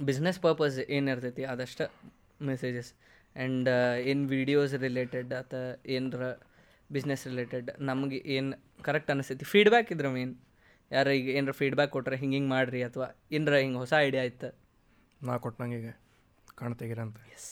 ಬಿಸ್ನೆಸ್ 0.08 0.40
ಪರ್ಪಸ್ 0.46 0.78
ಏನಿರ್ತೈತಿ 0.98 1.44
ಆದಷ್ಟು 1.54 1.86
ಮೆಸೇಜಸ್ 2.50 2.92
ಆ್ಯಂಡ್ 3.36 3.70
ಏನು 4.12 4.24
ವೀಡಿಯೋಸ್ 4.36 4.74
ರಿಲೇಟೆಡ್ 4.86 5.32
ಅಥವಾ 5.42 5.66
ಏನರ 5.96 6.28
ಬಿಸ್ನೆಸ್ 6.90 7.24
ರಿಲೇಟೆಡ್ 7.32 7.68
ನಮಗೆ 7.90 8.20
ಏನು 8.36 8.52
ಕರೆಕ್ಟ್ 8.88 9.12
ಅನಿಸ್ತೈತಿ. 9.14 9.46
ಫೀಡ್ಬ್ಯಾಕ್ 9.54 9.90
ಇದ್ರೆ 9.96 10.12
ಮೇನ್ 10.16 10.34
ಯಾರು 10.92 11.12
ಈಗ 11.20 11.28
ಏನರ 11.40 11.54
ಫೀಡ್ಬ್ಯಾಕ್ 11.62 11.92
ಕೊಟ್ರೆ 11.96 12.18
ಹಿಂಗೆ 12.22 12.38
ಹಿಂಗೆ 12.38 12.52
ಮಾಡ್ರಿ 12.56 12.82
ಅಥವಾ 12.90 13.08
ಏನರ 13.38 13.56
ಹಿಂಗೆ 13.64 13.80
ಹೊಸ 13.84 13.94
ಐಡಿಯಾ 14.08 14.24
ಆಯ್ತು. 14.28 14.50
ನಾ 15.28 15.34
ಕೊಟ್ಟಂಗೆ 15.46 15.78
ಈಗ 15.82 15.92
ಕಾಣ್ತೀರಂತ 16.60 17.18
ಎಸ್ 17.36 17.50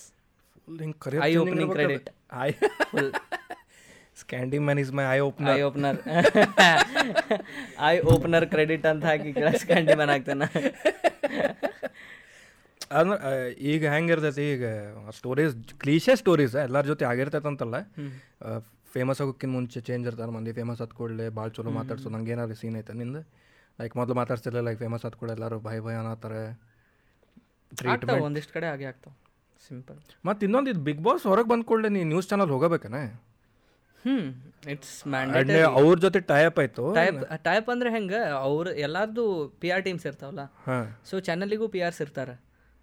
ಫುಲ್ 0.66 0.80
ಹಿಂಗೆ 0.86 1.20
eye 1.30 1.32
opening 1.44 1.74
credit 1.78 2.10
eye 2.48 2.52
full 2.92 3.12
ಸ್ಕ್ಯಾಂಡಿ 4.22 4.60
man 4.68 4.80
is 4.84 4.92
my 4.98 5.06
eye 5.16 5.20
opener 5.28 5.54
eye 5.58 5.62
opener 5.70 5.98
eye 7.92 7.96
opener 8.14 8.46
credit 8.54 8.86
ಅಂತ 8.92 9.06
ಹಾಕಿ 9.12 9.32
ಮನೆ 10.02 10.12
ಆಗ್ತಾನೆ. 10.16 10.48
ಅಂದ್ರೆ 13.00 13.18
ಈಗ 13.72 13.84
ಹೆಂಗಿರ್ತೈತಿ 13.94 14.46
ಈಗ 14.56 14.66
ಸ್ಟೋರೀಸ್ 15.18 15.54
ಕ್ಲೀಶೆ 15.84 16.14
ಸ್ಟೋರೀಸ್ 16.22 16.56
ಎಲ್ಲರ 16.66 16.84
ಜೊತೆ 16.92 17.06
ಆಗಿರ್ತೈತೆ 17.12 17.50
ಅಂತಲ್ಲ 17.52 17.78
ಫೇಮಸ್ 18.94 19.20
ಆಗೋಕ್ಕಿಂತ 19.24 19.54
ಮುಂಚೆ 19.56 19.80
ಚೇಂಜ್ 19.88 20.06
ಇರ್ತಾರೆ 20.10 20.32
ಮಂದಿ 20.38 20.52
ಫೇಮಸ್ 20.60 20.82
ಆದ 20.84 20.94
ಕೂಡಲೇ 21.00 21.26
ಭಾಳ 21.38 21.48
ಚಲೋ 21.58 21.72
ಮಾತಾಡ್ಸೋ 21.80 22.10
ನಂಗೆ 22.14 22.32
ಏನಾದ್ರು 22.36 22.56
ಸೀನ್ 22.62 22.78
ಐತೆ 22.82 22.94
ನಿಂದ? 23.02 23.20
ಲೈಕ್ 23.80 23.96
ಮೊದಲು 24.00 24.16
ಮಾತಾಡ್ಸಿಲ್ಲ 24.20 24.60
ಲೈಕ್ 24.68 24.80
ಫೇಮಸ್ 24.84 25.04
ಆದ 25.08 25.16
ಕೂಡ 25.22 25.30
ಎಲ್ಲರೂ 25.38 25.58
ಭಯ 25.68 25.80
ಭಯ 25.88 25.96
ಅನ್ನತ್ತಾರೆ 26.02 26.42
ಟ್ರೀಟ್ಮೆಂಟ್ 27.72 28.24
ಒಂದಿಷ್ಟು 28.28 28.54
ಕಡೆ 28.56 28.68
ಹಾಗೆ 28.72 28.86
ಆಗ್ತಾವ 28.92 29.14
ಸಿಂಪಲ್ 29.70 29.98
ಮತ್ತು 30.28 30.42
ಇನ್ನೊಂದು 30.48 30.70
ಇದು 30.74 30.82
ಬಿಗ್ 30.88 31.04
ಬಾಸ್ 31.08 31.26
ಹೊರಗೆ 31.32 31.50
ಬಂದ 31.54 31.66
ಕೂಡಲೇ 31.72 31.90
ನೀ 31.96 32.02
ನ್ಯೂಸ್ 32.12 32.30
ಚಾನಲ್ 32.32 32.52
ಹೋಗಬೇಕನ? 32.56 32.98
ಹ್ಞೂ 34.08 34.18
ಇಟ್ಸ್ 34.74 34.96
ಮ್ಯಾಂಡೇಟರಿ 35.14 35.62
ಅವ್ರ 35.80 35.96
ಜೊತೆ 36.06 36.20
ಟೈಪ್ 36.32 36.58
ಆಯ್ತು? 36.62 36.84
ಟೈಪ್ 37.00 37.20
ಟೈಪ್ 37.48 37.68
ಅಂದ್ರೆ 37.74 37.90
ಹೆಂಗ 37.96 38.14
ಅವ್ರ 38.48 38.68
ಎಲ್ಲಾರ್ದು 38.88 39.24
ಪಿ 39.62 39.68
ಆರ್ 39.76 39.84
ಟೀಮ್ಸ್ 39.88 40.06
ಇರ್ತಾವಲ್ಲ 40.10 40.44
ಸೊ 41.10 41.16
ಚಾನಲಿಗೂ 41.28 41.68
ಪಿ 41.76 41.82
ಆರ್ಸ್ 41.88 42.02
ಇರ್ತಾರೆ. 42.06 42.36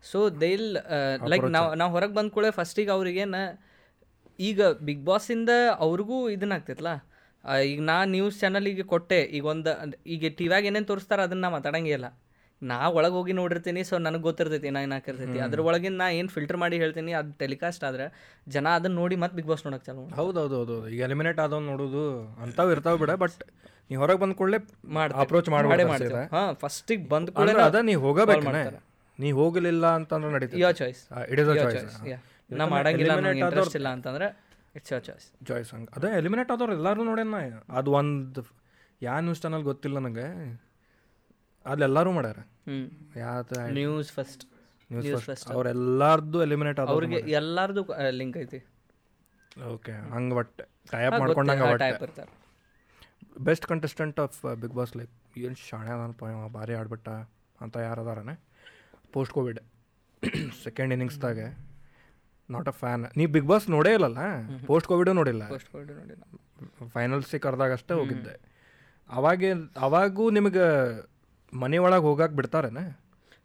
ಸೊ 0.05 0.19
ದೇಲ್ 0.45 0.67
ಲೈಕ್ 1.33 1.47
ನಾವ್ 1.57 1.69
ನಾವು 1.81 1.93
ಹೊರಗೆ 1.97 2.15
ಬಂದ 2.19 2.31
ಕೂಡ 2.39 2.47
ಫಸ್ಟಿಗೆ 2.59 2.93
ಅವ್ರಿಗೇನ 2.97 3.39
ಈಗ 4.39 4.63
ಬಿಗ್ 4.87 5.05
ಬಾಸಿಂದ 5.09 5.51
ಅವ್ರಿಗೂ 5.87 6.17
ಇದನ್ನ 6.35 6.57
ಆಗ್ತೈತಲ್ಲ 6.59 6.93
ಈಗ 7.71 7.81
ನಾ 7.91 7.97
ನ್ಯೂಸ್ 8.15 8.37
ಚಾನಲಿಗೆ 8.43 8.85
ಕೊಟ್ಟೆ 8.93 9.19
ಈಗ 9.39 9.45
ಒಂದು 9.53 9.73
ಈಗ 10.15 10.31
ಟಿವ್ಯಾಗ 10.39 10.69
ಏನೇನು 10.71 10.89
ತೋರಿಸ್ತಾರೆ 10.93 11.23
ಅದನ್ನ 11.27 11.43
ನಾ 11.47 11.51
ಮಾತಾಡಂಗೇ 11.57 11.93
ಇಲ್ಲ. 11.99 12.09
ನಾ 12.63 12.77
ಒಳಗೆ 12.95 13.15
ಹೋಗಿ 13.15 13.33
ನೋಡಿರ್ತೀನಿ 13.33 13.81
ಸೊ 13.85 13.95
ನನಗೆ 13.99 14.23
ಗೊತ್ತಿರ್ತೈತಿ 14.23 14.69
ನಾ 14.75 14.81
ಏನಾಕಿರ್ತೈತಿ 14.83 15.39
ಅದ್ರ 15.47 15.61
ಒಳಗಿನ 15.67 15.97
ನಾ 15.97 16.07
ಏನು 16.13 16.31
ಫಿಲ್ಟರ್ 16.35 16.59
ಮಾಡಿ 16.63 16.77
ಹೇಳ್ತೀನಿ 16.79 17.13
ಅದು 17.19 17.31
ಟೆಲಿಕಾಸ್ಟ್ 17.41 17.83
ಆದ್ರೆ 17.85 18.07
ಜನ 18.47 18.67
ಅದನ್ನ 18.77 18.97
ನೋಡಿ 19.01 19.17
ಮತ್ತೆ 19.23 19.37
ಬಿಗ್ 19.39 19.49
ಬಾಸ್ 19.49 19.65
ನೋಡಕ್ಕೆ 19.67 19.87
ಚಾಲು. 19.89 20.05
ಹೌದು 20.19 20.39
ಹೌದು 20.43 20.57
ಹೌದು 20.61 20.77
ಈಗ 20.91 21.01
ಎಲಿಮಿನೇಟ್ 21.09 21.41
ಆದವ್ 21.45 21.63
ನೋಡೋದು 21.67 22.05
ಅಂತಾವ್ 22.45 22.71
ಇರ್ತಾವ 22.75 22.97
ಬಿಡ 23.03 23.15
ಬಟ್ 23.23 23.37
ನೀ 23.91 23.97
ಹೊರಗೆ 23.97 24.21
ಬಂದ 24.23 24.35
ಕೂಡಲೇ 24.35 24.61
ಮಾಡಿ 24.97 25.15
ಅಪ್ರೋಚ್ 25.23 25.49
ಮಾಡಿ 25.55 25.87
ಮಾಡಿ 25.87 26.07
ಹಾಂ 26.33 26.51
ಫಸ್ಟಿಗೆ 26.63 27.07
ಬಂದ 27.09 27.29
ಅಂದ್ರೆ 27.37 27.55
ಕೂಡ 27.57 27.67
ಅದ 27.71 27.83
ನೀ 27.89 27.97
ಹೋಗಬೇಕು 28.07 28.53
ನೀ 29.19 29.29
ಹೋಗಲಿಲ್ಲ 29.33 29.87
ಅಂತಂದ್ರೆ 29.99 30.31
ನಡೀತದೆ 30.37 30.61
your 30.63 30.71
choice 30.81 31.03
it 31.33 31.41
is 31.43 31.51
a 31.51 31.57
choice 31.67 31.99
ನಾ 32.51 32.65
ಮಾಡಂಗಿಲ್ಲ 32.73 33.13
ನನಗೆ 33.21 33.43
ಇಂಟ್ರೆಸ್ಟ್ 33.43 33.77
ಇಲ್ಲ 33.81 33.89
ಅಂತಂದ್ರೆ 33.97 34.27
ಇಟ್ಸ್ 34.75 34.93
ಯೋ 34.93 34.99
ಚಾಯ್ಸ್ 35.01 35.27
ಚಾಯ್ಸ್ 35.49 35.69
ಹಂಗೆ. 35.75 35.91
ಅದೇ 35.97 36.09
ಎಲಿಮಿನೇಟ್ 36.19 36.51
ಆದವ್ರು 36.51 36.75
ಎಲ್ಲರೂ 36.79 37.03
ನೋಡೇನ 37.05 37.39
ಅದು 37.79 37.91
ಒಂದು 37.99 38.43
ಯಾವ 39.03 39.19
ನ್ಯೂಸ್ 39.21 39.43
ಚಾನಲ್ 39.43 39.65
ಗೊತ್ತಿಲ್ಲ 39.69 39.99
ನನಗೆ. 40.01 40.27
ಅಲ್ಲೆಲ್ಲರೂ 41.73 42.11
ಮಾಡ್ಯಾರ. 42.19 42.39
ಯಾವ್ದು 43.25 43.61
ನ್ಯೂಸ್ 43.79 44.11
ಫಸ್ಟ್ 44.17 44.45
ನ್ಯೂಸ್ 44.91 45.25
ಫಸ್ಟ್ 45.29 45.51
ಅವ್ರೆಲ್ಲಾರ್ದು 45.57 46.39
ಎಲಿಮಿನೇಟ್ 46.47 46.81
ಅವ್ರಿಗೆ 46.95 47.19
ಎಲ್ಲಾರ್ದು 47.41 47.83
ಲಿಂಕ್ 48.21 48.39
ಐತಿ. 48.45 48.61
ಓಕೆ 49.75 49.95
ಹಂಗೆ 50.15 50.35
ಬಟ್ 50.41 50.57
ಟೈಪ್ 50.95 51.15
ಮಾಡ್ಕೊಂಡಂಗೆ 51.23 51.77
ಟೈಪ್ 51.85 52.03
ಇರ್ತಾರೆ 52.07 52.33
best 53.49 53.67
contestant 53.73 54.19
of 54.25 54.39
Bigg 54.63 54.75
Boss 54.81 54.93
like 54.99 55.13
ಏನು 55.45 55.57
ಶಾಣೆ 55.69 55.91
ಅದಾನಪ್ಪ 55.95 56.25
ಇವ 56.33 56.49
ಭಾರಿ 56.57 56.75
ಆಡ್ಬಿಟ್ಟ 56.81 57.09
ಅಂತ 57.65 57.77
ಯಾರು 57.89 58.01
ಅದಾರನೆ 58.05 58.35
ಪೋಸ್ಟ್ 59.15 59.33
ಕೋವಿಡ್ 59.37 59.61
ಸೆಕೆಂಡ್ 60.65 60.93
ಇನ್ನಿಂಗ್ಸ್ದಾಗ 60.95 61.41
ನಾಟ್ 62.49 62.69
ಅ 62.73 62.75
ಫ್ಯಾನ್ 62.81 63.05
ನೀ 63.19 63.25
ಬಿಗ್ 63.35 63.49
ಬಾಸ್ 63.51 63.67
ನೋಡೇ 63.75 63.91
ಇಲ್ಲಲ್ಲ? 63.97 64.19
ಪೋಸ್ಟ್ 64.71 64.89
ಕೋವಿಡ್ 64.91 65.11
ನೋಡಿಲ್ಲ? 65.21 65.45
ಪೋಸ್ಟ್ 65.55 65.71
ಕೋವಿಡ್ 65.73 65.91
ನೋಡಿ 65.99 66.15
ಫೈನಲ್ಸಿಗೆ 66.95 67.41
ಕರೆದಾಗ 67.47 67.73
ಅಷ್ಟೇ 67.79 67.95
ಹೋಗಿದ್ದೆ. 68.01 68.35
ಅವಾಗೆ 69.11 69.51
ಅವಾಗೂ 69.87 70.25
ನಿಮಗೆ 70.37 70.67
ಮನೆ 71.63 71.79
ಒಳಗೆ 71.85 72.05
ಹೋಗಕ್ಕೆ 72.09 72.37
ಬಿಡ್ತಾರೇನೆ? 72.39 72.85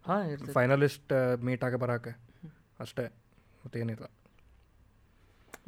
ಹಾಂ 0.07 0.21
ಫೈನಲಿಸ್ಟ್ 0.53 1.13
ಮೀಟ್ 1.45 1.63
ಆಗಿ 1.67 1.77
ಬರೋಕೆ? 1.83 2.13
ಅಷ್ಟೇ 2.83 3.05
ಮತ್ತೇನಿಲ್ಲ. 3.63 4.05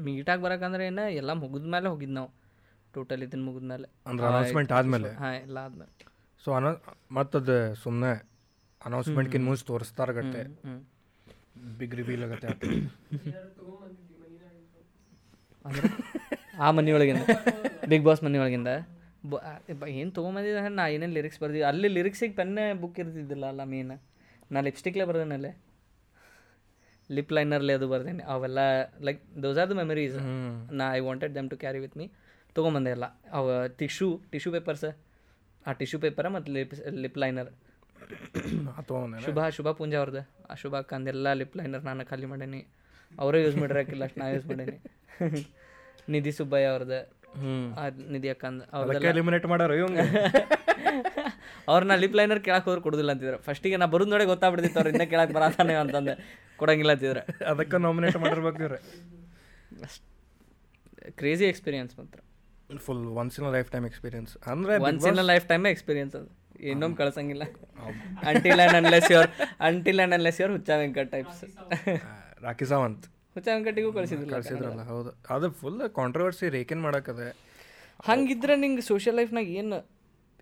ಮೀಟಾಗಿ 0.05 0.41
ಬರಕಂದ್ರೆ 0.43 0.83
ಏನು 0.89 1.03
ಎಲ್ಲ 1.19 1.31
ಮುಗಿದ 1.41 1.67
ಮೇಲೆ 1.73 1.87
ಹೋಗಿದ್ದು 1.93 2.15
ನಾವು. 2.19 2.29
ಟೋಟಲ್ 2.93 3.23
ಮುಗಿದ 3.47 3.65
ಮೇಲೆ 3.71 3.87
ಅಂದ್ರೆ 4.07 4.25
ಅನೌನ್ಸ್ಮೆಂಟ್ 4.27 4.71
ಆದ್ಮೇಲೆ? 4.77 5.11
ಹಾಂ 5.21 5.33
ಎಲ್ಲ 5.45 5.57
ಆದ್ಮೇಲೆ. 5.67 5.91
ಸೊ 6.43 6.51
ಅನ 6.59 6.69
ಅದು 7.41 7.57
ಸುಮ್ಮನೆ 7.83 8.13
ಅನೌನ್ಸ್ಮೆಂಟ್ಗಿಂತ 8.85 9.45
ಮುಂಚೆ 9.47 9.65
ತೋರಿಸ್ತಾರ 9.65 10.11
ಗಟ್ಟೆ. 10.19 10.41
ಬಿಗ್ 11.79 11.95
ರಿವೀಲ್ 11.99 12.23
ಆಗತ್ತೆ. 12.23 12.47
ಆ 16.65 16.69
ಮನೆಯೊಳಗಿಂದ 16.77 17.23
ಬಿಗ್ 17.89 18.05
ಬಾಸ್ 18.05 18.21
ಮನೆಯೊಳಗಿಂದ 18.23 18.71
ಏನು 19.87 20.11
ತೊಗೊಂಬಂದಿದ್ದೆ 20.11 20.61
ನಾ 20.75 20.87
ಏನೇನು 20.87 21.13
ಲಿರಿಕ್ಸ್ 21.13 21.39
ಬರ್ದಿದ್ದೆ 21.41 21.65
ಅಲ್ಲಿ 21.71 21.87
ಲಿರಿಕ್ಸಿಗೆ 21.87 22.35
ಪೆನ್ನೇ 22.35 22.73
ಬುಕ್ 22.83 22.97
ಇರ್ತಿದ್ದಿಲ್ಲ 22.99 23.45
ಅಲ್ಲ 23.45 23.63
ಮೇನ್ 23.63 23.93
ನಾ 24.51 24.61
ಲಿಪ್ಸ್ಟಿಕ್ಲೇ 24.61 25.05
ಬರ್ದೇನಲ್ಲೇ 25.05 25.51
ಲಿಪ್ 27.09 27.31
ಲೈನರ್ಲಿ 27.33 27.73
ಅದು 27.73 27.87
ಬರ್ದೇನೆ. 27.89 28.23
ಅವೆಲ್ಲ 28.23 28.59
like 29.07 29.21
those 29.43 29.57
are 29.59 29.69
the 29.69 29.71
memories 29.71 30.17
ನಾ 30.71 30.85
I 30.95 30.99
wanted 30.99 31.35
them 31.35 31.49
to 31.49 31.57
carry 31.57 31.79
with 31.79 31.97
me 31.97 32.05
ತೊಗೊಂಬಂದೆ 32.55 32.89
ಎಲ್ಲ. 32.89 33.05
ಅವ 33.31 33.67
ಟಿಶ್ಯೂ 33.79 34.09
ಟಿಶ್ಯೂ 34.31 34.51
ಪೇಪರ್ಸ್ 34.51 34.85
ಆ 35.65 35.71
ಟಿಶ್ಯೂ 35.71 35.99
ಪೇಪರ 35.99 36.27
ಮತ್ತು 36.27 36.51
lip 36.51 36.73
lip 37.03 37.17
liner 37.17 37.51
Shubha 39.25 39.47
Shubha 39.49 39.69
Poonja 39.71 39.97
ಅವ್ರದ್ದು 39.97 40.23
ಆ 40.49 40.55
ಶುಭ 40.55 40.75
ಕಂದೆಲ್ಲ 40.91 41.33
ಲಿಪ್ 41.33 41.57
ಲೈನರ್ 41.57 41.83
ನಾನು 41.83 42.05
ಖಾಲಿ 42.05 42.25
ಮಾಡೇನಿ. 42.25 42.61
ಅವರೇ 43.19 43.43
ಯೂಸ್ 43.43 43.57
ಮಾಡಿರಾಕಿಲ್ಲ 43.57 44.03
ಅಷ್ಟು 44.03 44.19
ನಾ 44.19 44.27
ಯೂಸ್ 44.29 44.47
ಮಾಡೇನಿ. 44.47 44.77
ನಿಧಿ 46.09 46.31
ಸುಬ್ಬಯ್ಯ 46.31 46.65
ಅವ್ರದ್ದು 46.65 46.99
ಎಲಿಮಿನೇಟ್ 49.11 49.45
ಮಾಡೋರು 49.51 49.75
ಇವಂಗ 49.81 49.99
ಅವ್ರನ್ನ 51.71 51.93
ಲಿಪ್ 52.01 52.15
ಲೈನರ್ 52.19 52.39
ಕೇಳಕ್ 52.45 52.65
ಹೋದ್ರೆ 52.67 52.81
ಕೊಡೋದಿಲ್ಲ 52.85 53.11
ಅಂತಿದ್ರು. 53.13 53.37
ಫಸ್ಟಿಗೆ 53.47 53.77
ನಾ 53.81 53.85
ಬರುದ್ 53.93 54.09
ನೋಡಿ 54.13 54.25
ಗೊತ್ತಾಗ್ಬಿಡ್ತಿತ್ತು 54.31 54.79
ಅವ್ರ 54.79 54.89
ಇನ್ನ 54.93 55.05
ಕೇಳಕ್ 55.11 55.31
ಬರತಾನೆ 55.37 55.73
ಅಂತಂದೆ 55.81 56.13
ಕೊಡಂಗಿಲ್ಲ 56.59 56.91
ಅಂತಿದ್ರೆ. 56.95 57.21
ಅದಕ್ಕೆ 57.51 57.77
ನಾಮಿನೇಟ್ 57.85 58.17
ಮಾಡಿರ್ಬೇಕು 58.23 58.61
ಇವ್ರೆ. 58.65 58.79
ಕ್ರೇಜಿ 61.19 61.45
ಎಕ್ಸ್ಪೀರಿಯನ್ಸ್ 61.51 61.93
ಮಾತ್ರ. 61.99 62.19
Full 62.85 63.05
once 63.21 63.37
in 63.39 63.47
lifetime 63.75 63.85
experience 63.91 64.33
ಅಂದ್ರೆ 64.51 64.75
once 64.89 65.07
in 65.11 65.21
life 65.31 65.47
time 65.51 65.65
experience 65.73 66.15
ಅದು. 66.19 66.29
ಇನ್ನೊಮ್ಮೆ 66.71 66.97
ಕಳ್ಸಂಗಿಲ್ಲ. 66.97 67.43
Until 68.29 68.61
and 68.65 68.77
unless 68.81 69.09
your 69.15 69.29
until 69.69 70.01
and 70.05 70.15
unless 70.17 70.39
your 70.41 70.53
ಹುಚ್ಚ 70.57 70.69
ವೆಂಕಟ್ 70.83 71.11
ಟೈಪ್ಸ್ 71.15 71.41
ರಾಕಿ 72.47 72.65
ಸಾವಂತ್. 72.65 73.03
ಹುಚ್ಚ 73.35 73.47
ಕಳಿಸಿದ್ರು 73.65 73.91
ಕಳಿಸಿದ್ರಲ್ಲ 73.97 74.33
ಕಳ್ಸಿದ್ರಲ್ಲ 74.35 74.83
ಹೌದು. 74.91 75.11
ಅದು 75.35 75.47
ಫುಲ್ 75.59 75.81
ಕಾಂಟ್ರವರ್ಸಿ 75.99 76.45
ರೇಕೇನ್ 76.55 76.81
ಮಾಡಕ್ಕದೆ? 76.81 77.27
ಹಂಗಿದ್ರೆ 78.09 78.53
ನಿಂಗೆ 78.55 78.83
ಸೋಷಿಯಲ್ 78.91 79.17
ಲೈಫ್ನಾಗ 79.19 79.47
ಏನು 79.61 79.77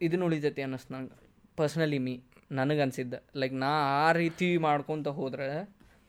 ಇದನ್ನ 0.01 0.23
ಉಳಿತೈತಿ 0.23 0.61
ಅನ್ನಿಸ್ತು 0.67 0.93
ನಂಗೆ? 0.95 1.15
ಪರ್ಸ್ನಲಿ 1.57 1.99
ಮೀ 2.07 2.15
ನನಗೆ 2.51 2.81
ಅನ್ಸಿದ್ದು. 2.81 3.17
ಲೈಕ್ 3.41 3.55
ನಾ 3.63 3.71
ಆ 3.99 4.07
ರೀತಿ 4.21 4.57
ಮಾಡ್ಕೊತ 4.67 5.07
ಹೋದ್ರೆ 5.19 5.47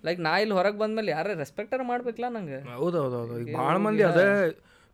ಲೈಕ್ 0.04 0.20
ನಾ 0.26 0.32
ಇಲ್ಲಿ 0.42 0.54
ಹೊರಗೆ 0.58 0.78
ಬಂದ್ಮೇಲೆ 0.78 1.10
ಯಾರೇ 1.16 1.32
ರೆಸ್ಪೆಕ್ಟರ್ 1.34 1.82
ಮಾಡ್ಬೇಕಲ್ಲ 1.90 2.28
ನಂಗೆ? 2.36 2.60
ಹೌದು 2.76 2.96
ಹೌದು 3.02 3.16
ಹೌದು. 3.20 3.34
ಈಗ 3.42 3.54
ಭಾಳ 3.58 3.74
ಮಂದಿ 3.86 4.02
ಅದೇ 4.10 4.26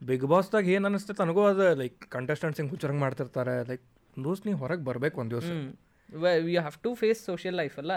ಬಿಗ್ 0.01 0.25
ಬಾಸ್ದಾಗ 0.33 0.69
ಏನು 0.77 0.87
ಅನಿಸ್ತೈತೆ 0.91 1.21
ನನಗೂ 1.23 1.43
ಅದೇ 1.51 1.69
ಲೈಕ್ 1.83 2.01
ಕಂಟೆಸ್ಟೆಂಟ್ಸ್ 2.17 2.59
ಹಿಂಗೆ 2.61 2.73
ಹುಚ್ಚರಂಗೆ 2.75 3.03
ಮಾಡ್ತಿರ್ತಾರೆ. 3.07 3.55
ಲೈಕ್ 3.71 3.85
ದೋಸ್ತ್ 4.17 4.47
ನೀ 4.49 4.55
ಹೊರಗೆ 4.63 4.85
ಬರ್ಬೇಕು 4.91 5.17
ಒಂದು 5.23 5.35
ದಿವಸ. 5.37 5.51
You 6.13 6.61
have 6.65 6.77
to 6.87 6.91
face 7.01 7.21
social 7.31 7.57
life 7.61 7.77
ಅಲ್ಲ? 7.83 7.95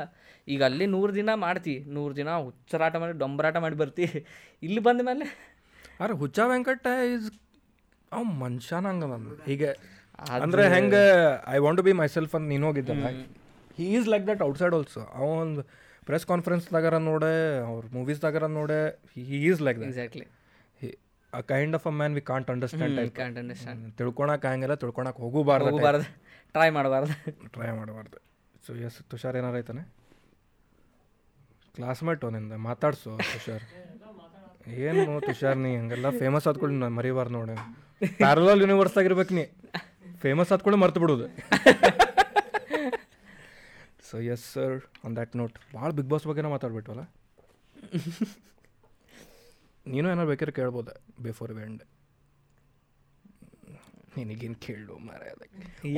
ಈಗ 0.53 0.61
ಅಲ್ಲಿ 0.69 0.85
ನೂರು 0.95 1.11
ದಿನ 1.19 1.29
ಮಾಡ್ತಿ 1.45 1.75
ನೂರು 1.97 2.13
ದಿನ 2.19 2.29
ಹುಚ್ಚರಾಟ 2.45 2.95
ಮಾಡಿ 3.03 3.13
ಡೊಂಬರಾಟ 3.23 3.57
ಮಾಡಿ 3.65 3.77
ಬರ್ತಿ. 3.83 4.07
ಇಲ್ಲಿ 4.67 4.83
ಬಂದ 4.87 5.01
ಮೇಲೆ? 5.09 5.27
ಅರೆ 6.03 6.13
ಹುಚ್ಚ 6.23 6.39
ವೆಂಕಟ 6.53 6.87
ಇಸ್ 7.13 7.27
ಅವ್ 8.11 8.25
ಮನುಷ್ಯನ 8.43 8.85
ಹಂಗ 8.91 9.03
ಹೀಗೆ 9.49 9.69
ಅಂದ್ರೆ 10.45 10.63
ಹೆಂಗೆ 10.75 11.03
I 11.55 11.57
want 11.65 11.79
to 11.81 11.85
be 11.89 11.93
myself 12.15 12.33
ಅಂತ 12.37 12.47
ನೀನು 12.53 12.65
ಹೋಗಿದ್ದಲ್ಲ. 12.69 13.07
He 13.77 13.85
is 13.97 14.07
like 14.13 14.25
that 14.31 14.41
outside 14.47 14.75
also 14.77 15.03
ಅವನ್ 15.21 15.51
ಪ್ರೆಸ್ 16.07 16.25
ಕಾನ್ಫರೆನ್ಸ್ದಾಗಾರ 16.31 16.95
ನೋಡೆ 17.09 17.33
ಅವ್ರ 17.69 17.83
ಮೂವೀಸ್ದಾಗಾರ 17.97 18.45
ನೋಡೆ 18.59 18.79
he 19.29 19.39
is 19.49 19.61
like 19.67 19.79
that 19.81 19.89
exactly 19.91 20.25
a 21.33 21.41
kind 21.51 21.75
of 21.77 21.85
a 21.89 21.93
man 21.99 22.13
we 22.17 22.23
can't 22.29 22.47
understand 22.53 22.99
ತಿಳ್ಕೊಳಕ್ 23.99 24.45
ಹಂಗಿಲ್ಲ 24.51 24.75
ತಿಳ್ಕೊಳಕ್ 24.83 25.19
ಹೋಗಬಾರ್ದು 25.25 25.69
ಹೋಗಬಾರ್ದು. 25.69 26.05
ಟ್ರೈ 26.55 26.69
ಮಾಡಬಾರ್ದು. 26.77 27.13
ಟ್ರೈ 27.55 27.69
ಮಾಡಬಾರ್ದು. 27.79 28.17
ಸೊ 28.65 28.73
ಎಸ್ 28.87 28.97
ತುಷಾರ್ 29.11 29.37
ಏನಾರು 29.39 29.57
ಐತಾನೆ 29.61 29.83
ಕ್ಲಾಸ್ಮೇಟ್ನಿಂದ 31.75 32.53
ಮಾತಾಡ್ಸು, 32.69 33.11
ತುಷಾರ್. 33.33 33.65
ಏನು 34.87 35.13
ತುಷಾರ್ 35.27 35.59
ನೀ, 35.65 35.71
ಹಂಗೆಲ್ಲ 35.81 36.09
ಫೇಮಸ್ 36.21 36.47
ಆದ್ಕೊಳ್ಳಿ 36.49 36.75
ನಾನು 36.79 36.95
ಮರಿಬಾರ್ದು 36.99 37.33
ನೋಡಿ. 37.37 37.55
ಪ್ಯಾರಲಲ್ 38.21 38.61
ಯೂನಿವರ್ಸ್ 38.63 38.97
ಆಗಿರ್ಬೇಕು 39.01 39.33
ನೀ. 39.39 39.45
ಫೇಮಸ್ 40.23 40.51
ಆದ್ಕೊಳ್ಳಿ 40.53 40.79
ಮರ್ತು 40.81 40.99
ಬಿಡೋದು. 41.03 41.27
So 44.09 44.17
yes 44.33 44.45
sir 44.53 44.75
on 45.05 45.15
that 45.17 45.33
note 45.41 45.55
ಭಾಳ 45.75 45.89
ಬಿಗ್ 45.99 46.09
ಬಾಸ್ 46.13 46.25
ಬಗ್ಗೆನೇ 46.29 46.49
ಮಾತಾಡ್ಬಿಟ್ವಲ್ಲ? 46.55 47.03
ನೀನು 49.93 50.05
ಏನಾರು 50.11 50.29
ಬೇಕಾದ್ರೆ 50.33 50.53
ಕೇಳ್ಬೋದು? 50.59 50.93
ಬಿಫೋರ್ 51.23 51.51
ಎಂಡ್ 51.67 51.83
ನಿನಗೇನು 54.17 54.55
ಕೇಳು 54.55 54.97
ಮಾರ 54.99 55.21